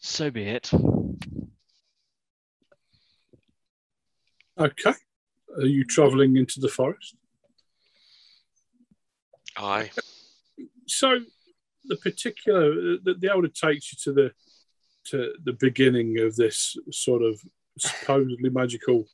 So 0.00 0.30
be 0.30 0.44
it. 0.44 0.70
Okay. 4.58 4.92
Are 5.58 5.66
you 5.66 5.84
travelling 5.84 6.36
into 6.36 6.60
the 6.60 6.68
forest? 6.68 7.16
Aye. 9.56 9.90
So, 10.86 11.20
the 11.84 11.96
particular 11.96 12.98
the, 13.02 13.14
the 13.18 13.30
elder 13.30 13.48
takes 13.48 13.92
you 13.92 13.98
to 14.04 14.12
the 14.12 14.32
to 15.06 15.32
the 15.42 15.54
beginning 15.54 16.20
of 16.20 16.36
this 16.36 16.76
sort 16.92 17.22
of 17.22 17.40
supposedly 17.78 18.50
magical 18.50 19.06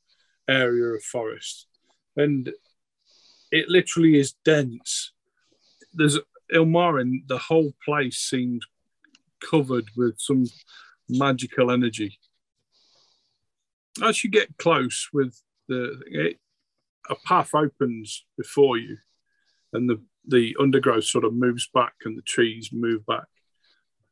area 0.48 0.94
of 0.94 1.02
forest, 1.02 1.66
and 2.16 2.52
it 3.50 3.68
literally 3.68 4.18
is 4.18 4.34
dense. 4.44 5.12
There's 5.94 6.18
Ilmarin. 6.52 7.26
The 7.26 7.38
whole 7.38 7.72
place 7.84 8.18
seemed 8.18 8.62
covered 9.40 9.90
with 9.96 10.16
some 10.18 10.46
magical 11.08 11.70
energy. 11.70 12.18
As 14.02 14.24
you 14.24 14.30
get 14.30 14.58
close 14.58 15.08
with 15.12 15.40
the 15.68 16.00
it, 16.06 16.38
a 17.10 17.14
path 17.26 17.54
opens 17.54 18.24
before 18.36 18.76
you, 18.78 18.96
and 19.72 19.88
the 19.88 20.02
the 20.26 20.56
undergrowth 20.58 21.04
sort 21.04 21.24
of 21.24 21.34
moves 21.34 21.68
back 21.72 21.94
and 22.04 22.16
the 22.16 22.22
trees 22.22 22.70
move 22.72 23.04
back 23.06 23.26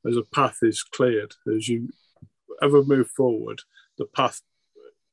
as 0.06 0.16
a 0.16 0.22
path 0.22 0.58
is 0.62 0.82
cleared. 0.82 1.34
As 1.54 1.68
you 1.68 1.88
ever 2.62 2.82
move 2.82 3.08
forward, 3.08 3.60
the 3.98 4.06
path 4.06 4.40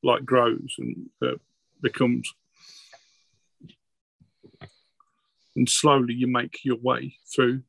like 0.02 0.24
grows 0.24 0.74
and 0.78 1.10
uh, 1.22 1.36
becomes, 1.82 2.32
and 5.56 5.68
slowly 5.68 6.14
you 6.14 6.26
make 6.26 6.58
your 6.64 6.78
way 6.78 7.14
through 7.34 7.62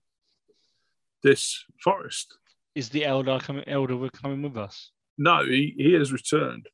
this 1.24 1.66
forest. 1.84 2.38
Is 2.74 2.90
the 2.90 3.06
elder 3.06 3.38
coming? 3.40 3.68
Elder 3.68 4.10
coming 4.10 4.42
with 4.42 4.58
us? 4.58 4.92
No, 5.18 5.44
he, 5.44 5.76
he 5.78 5.94
has 5.94 6.14
returned. 6.14 6.68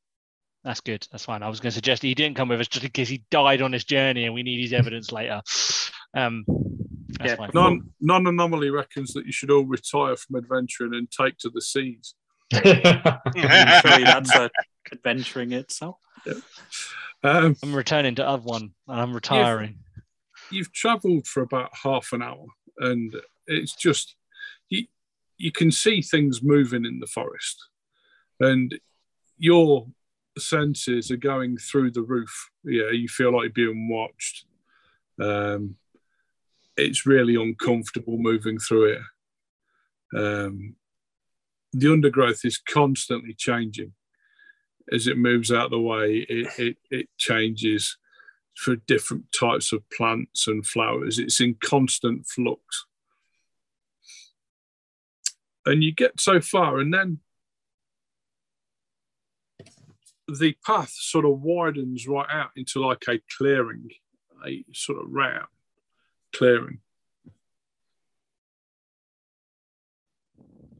That's 0.64 0.82
good. 0.82 1.08
That's 1.12 1.26
fine. 1.26 1.44
I 1.44 1.50
was 1.50 1.60
going 1.60 1.72
to 1.72 1.76
suggest 1.76 2.02
he 2.02 2.14
didn't 2.14 2.36
come 2.36 2.50
with 2.50 2.60
us 2.60 2.68
just 2.68 2.84
in 2.86 2.92
case 2.92 3.08
he 3.08 3.24
died 3.32 3.62
on 3.62 3.72
his 3.72 3.86
journey 3.86 4.26
and 4.26 4.34
we 4.34 4.44
need 4.44 4.62
his 4.62 4.74
evidence 4.74 5.12
later. 5.12 5.42
Um, 6.16 6.44
Yeah. 7.24 7.36
fine. 7.36 7.52
Non 7.54 7.90
non 8.02 8.28
anomaly 8.28 8.70
reckons 8.70 9.14
that 9.14 9.26
you 9.26 9.32
should 9.32 9.50
all 9.52 9.66
retire 9.66 10.16
from 10.18 10.36
adventuring 10.36 10.94
and 10.94 11.10
take 11.10 11.38
to 11.40 11.50
the 11.50 11.62
seas. 11.62 12.16
Surely 12.54 14.04
that's 14.04 14.36
a 14.36 14.50
adventuring 14.92 15.52
itself. 15.54 15.98
Um, 17.24 17.56
I'm 17.64 17.74
returning 17.76 18.16
to 18.16 18.28
Other 18.28 18.44
One 18.44 18.72
and 18.88 19.02
I'm 19.02 19.14
retiring. 19.14 19.80
you've 20.52 20.72
travelled 20.74 21.28
for 21.28 21.42
about 21.44 21.70
half 21.74 22.12
an 22.14 22.22
hour, 22.22 22.46
and 22.80 23.14
it's 23.48 23.74
just 23.76 24.16
you. 24.70 24.86
You 25.38 25.52
can 25.52 25.72
see 25.72 26.02
things 26.02 26.42
moving 26.42 26.84
in 26.86 27.00
the 27.00 27.08
forest, 27.08 27.58
and 28.40 28.78
your 29.38 29.88
senses 30.40 31.12
are 31.12 31.18
going 31.18 31.58
through 31.58 31.92
the 31.92 32.02
roof. 32.02 32.50
Yeah, 32.64 32.92
you 32.92 33.08
feel 33.08 33.34
like 33.34 33.54
you're 33.56 33.74
being 33.74 33.90
watched. 33.90 34.46
Um, 35.20 35.76
it's 36.76 37.06
really 37.06 37.36
uncomfortable 37.36 38.18
moving 38.18 38.60
through 38.60 38.94
it. 38.94 39.02
Um, 40.16 40.76
the 41.74 41.92
undergrowth 41.92 42.46
is 42.46 42.58
constantly 42.58 43.34
changing 43.34 43.94
as 44.92 45.08
it 45.08 45.18
moves 45.18 45.52
out 45.52 45.66
of 45.66 45.72
the 45.72 45.80
way. 45.80 46.26
It 46.30 46.48
it, 46.60 46.78
it 46.90 47.10
changes 47.18 47.98
for 48.56 48.76
different 48.76 49.26
types 49.38 49.72
of 49.72 49.88
plants 49.90 50.48
and 50.48 50.66
flowers. 50.66 51.20
It's 51.20 51.40
in 51.40 51.56
constant 51.64 52.26
flux. 52.26 52.86
And 55.66 55.84
you 55.84 55.94
get 55.94 56.20
so 56.20 56.40
far, 56.40 56.80
and 56.80 56.94
then 56.94 57.20
the 60.28 60.56
path 60.66 60.92
sort 60.92 61.26
of 61.26 61.42
widens 61.42 62.08
right 62.08 62.28
out 62.30 62.50
into 62.56 62.80
like 62.86 63.04
a 63.10 63.20
clearing, 63.38 63.90
a 64.46 64.64
sort 64.74 65.00
of 65.04 65.06
round 65.10 65.48
clearing. 66.34 66.80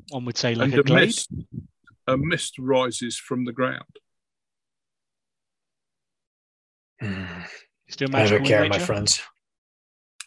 One 0.10 0.26
would 0.26 0.38
say 0.38 0.56
like 0.56 0.66
and 0.72 0.76
a 0.76 0.80
a 0.80 0.84
glade. 0.84 1.06
mist, 1.08 1.32
a 2.08 2.18
mist 2.18 2.56
rises 2.60 3.18
from 3.18 3.46
the 3.46 3.52
ground. 3.52 3.84
Still 7.90 8.10
I 8.10 8.20
magical. 8.20 8.38
don't 8.40 8.48
care, 8.48 8.68
my 8.70 8.80
friends. 8.80 9.22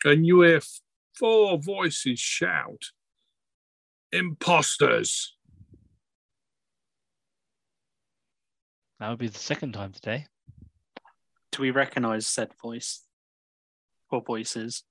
and 0.04 0.24
you 0.26 0.42
hear 0.42 0.60
four 1.18 1.58
voices 1.58 2.18
shout, 2.20 2.82
Imposters! 4.12 5.36
That 9.00 9.08
would 9.08 9.18
be 9.18 9.28
the 9.28 9.38
second 9.38 9.72
time 9.72 9.92
today. 9.92 10.26
Do 11.52 11.62
we 11.62 11.70
recognise 11.70 12.26
said 12.26 12.50
voice 12.62 13.02
or 14.10 14.22
voices? 14.22 14.84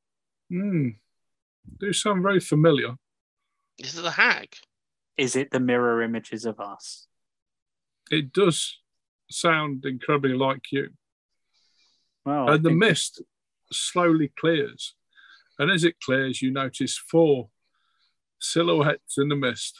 Hmm. 0.50 0.90
Do 1.80 1.94
sound 1.94 2.24
very 2.24 2.40
familiar. 2.40 2.96
Is 3.78 3.98
it 3.98 4.02
the 4.02 4.12
hag? 4.12 4.56
Is 5.18 5.36
it 5.36 5.52
the 5.52 5.60
mirror 5.60 6.02
images 6.02 6.46
of 6.46 6.60
us? 6.60 7.08
It 8.10 8.34
does 8.34 8.78
sound 9.30 9.86
incredibly 9.86 10.34
like 10.34 10.72
you. 10.72 10.90
Well, 12.26 12.50
I 12.50 12.56
and 12.56 12.64
the 12.66 12.70
think- 12.70 12.80
mist 12.80 13.22
slowly 13.72 14.32
clears. 14.40 14.96
And 15.60 15.70
as 15.70 15.84
it 15.84 16.00
clears, 16.04 16.42
you 16.42 16.52
notice 16.52 16.98
four 16.98 17.50
silhouettes 18.40 19.18
in 19.18 19.28
the 19.30 19.36
mist. 19.36 19.80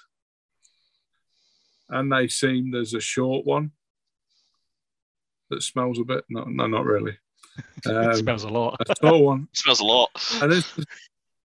and 1.92 2.12
they 2.12 2.28
seem 2.28 2.70
there's 2.70 2.94
a 2.94 3.00
short 3.00 3.44
one 3.48 3.72
that 5.50 5.64
smells 5.64 6.00
a 6.00 6.04
bit. 6.04 6.24
No, 6.30 6.44
no, 6.46 6.68
not 6.68 6.86
really. 6.86 7.18
it 7.86 7.88
Um, 7.96 8.14
smells 8.16 8.44
a 8.44 8.50
lot. 8.50 8.78
a 8.88 8.96
tall 8.96 9.24
one. 9.26 9.48
smells 9.54 9.80
a 9.80 9.86
lot. 9.86 10.10
And 10.42 10.52
as 10.54 10.66
the, 10.74 10.86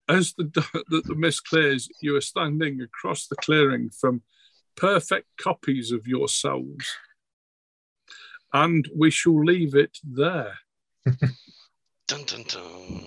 as 0.09 0.35
the, 0.35 0.45
the, 0.89 1.03
the 1.07 1.15
mist 1.15 1.47
clears, 1.47 1.89
you 2.01 2.17
are 2.17 2.21
standing 2.21 2.81
across 2.81 3.27
the 3.27 3.37
clearing 3.37 3.91
from 3.91 4.23
perfect 4.77 5.29
copies 5.41 5.93
of 5.93 6.07
yourselves. 6.07 6.87
And 8.53 8.89
we 8.95 9.11
shall 9.11 9.43
leave 9.45 9.75
it 9.75 9.99
there. 10.05 10.59
Dun, 12.09 12.25
dun, 12.27 12.43
dun. 12.49 13.05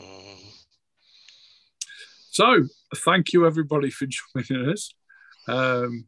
So, 2.32 2.64
thank 2.96 3.34
you 3.34 3.46
everybody 3.46 3.90
for 3.92 4.08
joining 4.08 4.70
us. 4.70 4.94
Um, 5.48 6.08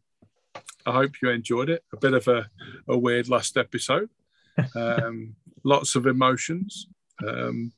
I 0.85 0.91
hope 0.93 1.11
you 1.21 1.29
enjoyed 1.29 1.69
it. 1.69 1.83
A 1.93 1.97
bit 1.97 2.13
of 2.13 2.27
a, 2.27 2.49
a 2.87 2.97
weird 2.97 3.29
last 3.29 3.55
episode. 3.57 4.09
Um, 4.75 5.35
lots 5.63 5.95
of 5.95 6.07
emotions. 6.07 6.87
Um, 7.25 7.71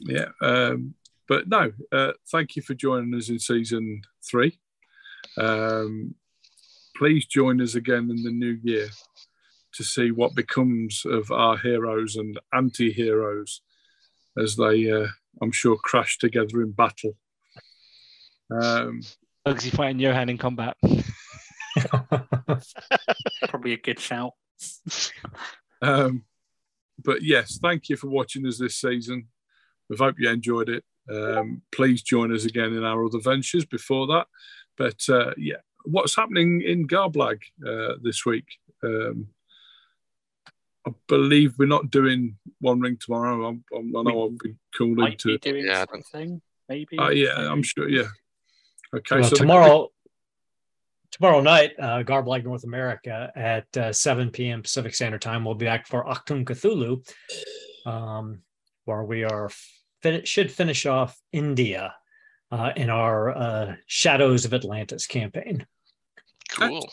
yeah. 0.00 0.28
Um, 0.40 0.94
but 1.28 1.48
no, 1.48 1.72
uh, 1.92 2.12
thank 2.30 2.56
you 2.56 2.62
for 2.62 2.74
joining 2.74 3.14
us 3.14 3.28
in 3.28 3.38
season 3.38 4.02
three. 4.28 4.58
Um, 5.38 6.14
please 6.96 7.26
join 7.26 7.60
us 7.60 7.74
again 7.74 8.10
in 8.10 8.22
the 8.22 8.30
new 8.30 8.58
year 8.62 8.88
to 9.74 9.84
see 9.84 10.10
what 10.10 10.34
becomes 10.34 11.04
of 11.04 11.30
our 11.30 11.56
heroes 11.56 12.16
and 12.16 12.38
anti 12.52 12.92
heroes 12.92 13.62
as 14.36 14.56
they, 14.56 14.90
uh, 14.90 15.06
I'm 15.40 15.52
sure, 15.52 15.76
crash 15.76 16.18
together 16.18 16.62
in 16.62 16.72
battle. 16.72 17.16
Um, 18.50 19.02
Bugsy 19.46 19.70
fighting 19.70 20.00
Johan 20.00 20.28
in 20.28 20.38
combat. 20.38 20.76
Probably 23.48 23.72
a 23.72 23.78
good 23.78 24.00
shout. 24.00 24.32
Um, 25.82 26.24
but 27.02 27.22
yes, 27.22 27.58
thank 27.62 27.88
you 27.88 27.96
for 27.96 28.08
watching 28.08 28.46
us 28.46 28.58
this 28.58 28.76
season. 28.76 29.28
We 29.88 29.96
hope 29.96 30.16
you 30.18 30.28
enjoyed 30.28 30.68
it. 30.68 30.84
Um, 31.10 31.62
please 31.72 32.02
join 32.02 32.34
us 32.34 32.44
again 32.44 32.74
in 32.74 32.84
our 32.84 33.02
other 33.02 33.18
ventures 33.20 33.64
before 33.64 34.06
that. 34.08 34.26
But 34.76 35.00
uh, 35.08 35.32
yeah, 35.38 35.56
what's 35.86 36.14
happening 36.14 36.60
in 36.60 36.86
Garblag 36.86 37.38
uh, 37.66 37.94
this 38.02 38.26
week? 38.26 38.44
Um, 38.84 39.28
I 40.86 40.90
believe 41.08 41.54
we're 41.58 41.64
not 41.66 41.90
doing 41.90 42.36
One 42.60 42.80
Ring 42.80 42.98
tomorrow. 43.00 43.46
I'm, 43.46 43.64
I'm, 43.74 43.96
I 43.96 44.02
know 44.02 44.20
I'll 44.20 44.30
be 44.30 44.56
called 44.76 44.98
Might 44.98 45.12
into. 45.12 45.38
be 45.38 45.50
doing 45.52 45.64
Yeah, 45.66 45.86
don't- 45.86 46.06
something, 46.06 46.42
maybe. 46.68 46.98
Uh, 46.98 47.08
yeah, 47.08 47.36
I'm 47.50 47.62
sure. 47.62 47.88
Yeah. 47.88 48.08
Okay. 48.94 49.20
Well, 49.20 49.30
so 49.30 49.36
tomorrow, 49.36 49.88
tomorrow 51.10 51.40
night, 51.40 51.72
uh, 51.78 52.02
Garblag 52.02 52.44
North 52.44 52.64
America 52.64 53.30
at 53.34 53.76
uh, 53.76 53.92
7 53.92 54.30
p.m. 54.30 54.62
Pacific 54.62 54.94
Standard 54.94 55.22
Time, 55.22 55.44
we'll 55.44 55.54
be 55.54 55.66
back 55.66 55.86
for 55.86 56.04
Achtung 56.04 56.44
Cthulhu, 56.44 57.06
um, 57.86 58.40
where 58.84 59.04
we 59.04 59.24
are 59.24 59.50
fin- 60.02 60.24
should 60.24 60.50
finish 60.50 60.86
off 60.86 61.16
India 61.32 61.94
uh, 62.50 62.72
in 62.76 62.90
our 62.90 63.36
uh, 63.36 63.74
Shadows 63.86 64.44
of 64.44 64.54
Atlantis 64.54 65.06
campaign. 65.06 65.66
Cool. 66.50 66.88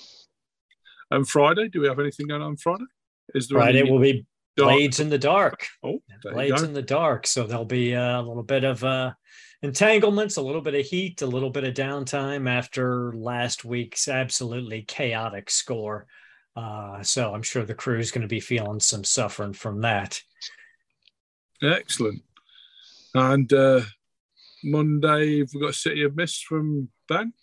and 1.10 1.28
Friday, 1.28 1.68
do 1.70 1.82
we 1.82 1.88
have 1.88 2.00
anything 2.00 2.28
going 2.28 2.42
on 2.42 2.58
Friday? 2.58 2.86
Is 3.34 3.48
there 3.48 3.60
Friday 3.60 3.80
any 3.80 3.92
will 3.92 4.00
be 4.00 4.26
dark- 4.56 4.72
Blades 4.72 5.00
in 5.00 5.10
the 5.10 5.18
Dark. 5.18 5.66
Oh, 5.84 6.00
Blades 6.24 6.64
in 6.64 6.74
the 6.74 6.82
Dark. 6.82 7.28
So 7.28 7.46
there'll 7.46 7.66
be 7.66 7.96
uh, 7.96 8.22
a 8.22 8.24
little 8.24 8.44
bit 8.44 8.64
of 8.64 8.84
uh, 8.84 9.14
entanglements, 9.62 10.38
a 10.38 10.42
little 10.42 10.62
bit 10.62 10.76
of 10.76 10.86
heat, 10.86 11.22
a 11.22 11.28
little 11.28 11.50
bit 11.50 11.64
of 11.64 11.74
downtime 11.74 12.50
after 12.50 13.14
last 13.14 13.66
week's 13.66 14.08
absolutely 14.08 14.84
chaotic 14.84 15.50
score. 15.50 16.08
Uh, 16.56 17.04
so 17.04 17.34
I'm 17.34 17.44
sure 17.44 17.64
the 17.64 17.76
crew 17.76 18.00
is 18.00 18.12
going 18.12 18.24
to 18.24 18.28
be 18.28 18.40
feeling 18.40 18.80
some 18.80 19.04
suffering 19.04 19.54
from 19.54 19.82
that. 19.82 20.22
Excellent. 21.62 22.22
And 23.14 23.52
uh, 23.54 23.82
Monday, 24.64 25.40
we've 25.40 25.62
got 25.62 25.76
City 25.76 26.04
of 26.04 26.16
Mist 26.16 26.46
from 26.46 26.90
Ben. 27.08 27.34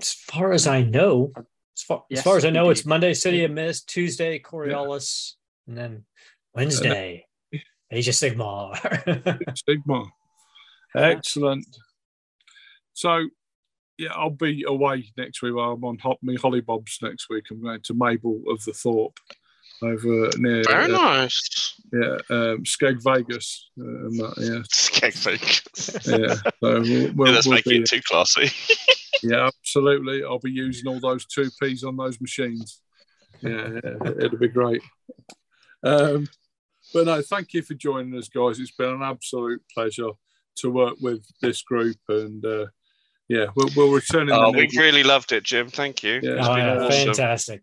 As 0.00 0.12
far 0.12 0.52
as 0.52 0.66
I 0.66 0.82
know, 0.82 1.32
as 1.36 1.82
far, 1.82 1.98
as, 2.10 2.16
Yes, 2.16 2.24
far 2.24 2.36
as 2.36 2.44
I 2.44 2.50
know, 2.50 2.66
we 2.66 2.72
it's. 2.72 2.84
Monday 2.84 3.14
City 3.14 3.44
of 3.44 3.50
Mist, 3.50 3.88
Tuesday 3.88 4.38
Coriolis, 4.38 5.34
and 5.66 5.76
then 5.76 6.04
Wednesday 6.54 7.25
Asia 7.90 8.10
Sigmar. 8.10 8.76
Sigma. 9.66 10.04
Excellent. 10.94 11.66
So, 12.94 13.28
yeah, 13.98 14.12
I'll 14.14 14.30
be 14.30 14.64
away 14.66 15.12
next 15.16 15.42
week. 15.42 15.52
I'm 15.52 15.84
on 15.84 15.98
Hop 15.98 16.18
Me 16.22 16.36
Holly 16.36 16.60
Bob's 16.60 16.98
next 17.02 17.28
week. 17.28 17.44
I'm 17.50 17.62
going 17.62 17.82
to 17.82 17.94
Mablethorpe 17.94 19.16
over 19.82 20.30
near 20.38 20.62
Very 20.64 20.84
uh, 20.84 20.98
nice. 20.98 21.74
yeah 21.92 22.16
um, 22.30 22.64
Skeg 22.64 23.02
Vegas. 23.02 23.70
Uh, 23.78 23.84
and 23.84 24.18
that, 24.18 24.66
Skeg 24.72 25.12
fake. 25.12 26.06
yeah, 26.06 26.16
yeah. 26.16 26.34
So 26.60 26.80
we'll, 26.80 27.12
we'll, 27.14 27.32
That's 27.34 27.46
we'll 27.46 27.56
making 27.56 27.72
be, 27.72 27.78
it 27.80 27.86
too 27.86 28.00
classy. 28.02 28.50
yeah, 29.22 29.46
absolutely. 29.46 30.24
I'll 30.24 30.38
be 30.38 30.50
using 30.50 30.88
all 30.88 31.00
those 31.00 31.26
two 31.26 31.50
P's 31.60 31.84
on 31.84 31.96
those 31.96 32.20
machines. 32.20 32.80
Yeah, 33.42 33.80
it'll 34.18 34.38
be 34.38 34.48
great. 34.48 34.82
Um, 35.82 36.26
but 36.96 37.04
no, 37.04 37.20
thank 37.20 37.52
you 37.52 37.60
for 37.60 37.74
joining 37.74 38.16
us, 38.16 38.30
guys. 38.30 38.58
It's 38.58 38.70
been 38.70 38.88
an 38.88 39.02
absolute 39.02 39.62
pleasure 39.74 40.12
to 40.56 40.70
work 40.70 40.94
with 41.02 41.26
this 41.42 41.60
group, 41.60 41.98
and 42.08 42.42
uh, 42.42 42.66
yeah, 43.28 43.48
we'll, 43.54 43.68
we'll 43.76 43.92
return 43.92 44.30
in 44.30 44.34
Oh, 44.34 44.50
the 44.50 44.56
we've 44.56 44.74
really 44.78 45.02
loved 45.02 45.32
it, 45.32 45.44
Jim. 45.44 45.68
Thank 45.68 46.02
you. 46.02 46.20
Yeah. 46.22 46.38
It's 46.38 46.48
Oh, 46.48 46.54
been 46.54 46.64
yeah, 46.66 46.78
awesome. 46.86 47.06
fantastic. 47.08 47.62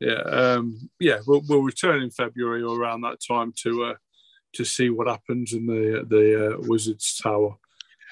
yeah, 0.00 0.22
um, 0.22 0.90
yeah, 0.98 1.18
we'll, 1.24 1.42
we'll 1.48 1.62
return 1.62 2.02
in 2.02 2.10
February 2.10 2.64
or 2.64 2.76
around 2.76 3.02
that 3.02 3.18
time 3.26 3.52
to 3.62 3.84
uh, 3.84 3.94
to 4.54 4.64
see 4.64 4.90
what 4.90 5.06
happens 5.06 5.52
in 5.52 5.64
the 5.66 6.04
the 6.08 6.54
uh, 6.56 6.56
Wizards 6.62 7.16
Tower 7.22 7.54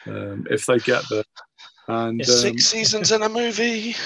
um, 0.07 0.47
if 0.49 0.65
they 0.67 0.79
get 0.79 1.03
there. 1.11 1.25
And 1.89 2.21
um, 2.21 2.25
Six 2.25 2.67
seasons 2.71 3.11
in 3.11 3.23
a 3.25 3.29
movie. 3.29 3.97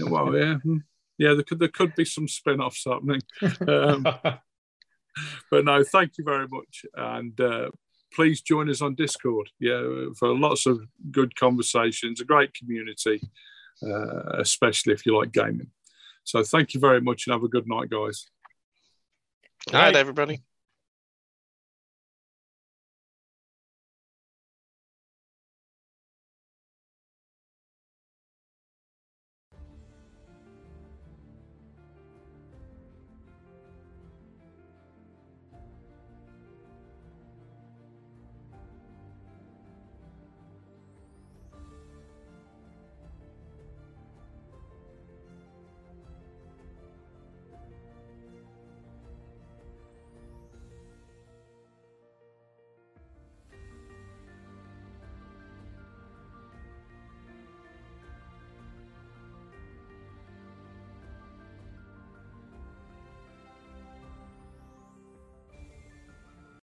well, 0.00 0.34
yeah, 0.34 0.54
hmm. 0.54 0.78
yeah, 1.18 1.34
there 1.34 1.42
could 1.42 1.58
there 1.58 1.68
could 1.68 1.94
be 1.94 2.06
some 2.06 2.26
spin-offs 2.26 2.86
happening. 2.86 3.20
Um, 3.68 4.06
but 5.50 5.64
no, 5.64 5.82
thank 5.84 6.18
you 6.18 6.24
very 6.24 6.46
much, 6.48 6.84
and 6.94 7.40
uh, 7.40 7.70
please 8.14 8.40
join 8.40 8.70
us 8.70 8.82
on 8.82 8.94
Discord. 8.94 9.50
Yeah, 9.58 10.06
for 10.18 10.36
lots 10.36 10.66
of 10.66 10.80
good 11.10 11.34
conversations, 11.36 12.20
a 12.20 12.24
great 12.24 12.54
community, 12.54 13.20
uh, 13.82 14.38
especially 14.38 14.94
if 14.94 15.06
you 15.06 15.16
like 15.16 15.32
gaming. 15.32 15.70
So 16.24 16.42
thank 16.42 16.74
you 16.74 16.80
very 16.80 17.00
much, 17.00 17.26
and 17.26 17.32
have 17.32 17.44
a 17.44 17.48
good 17.48 17.68
night, 17.68 17.90
guys. 17.90 18.26
All 19.72 19.80
right, 19.80 19.96
everybody. 19.96 20.42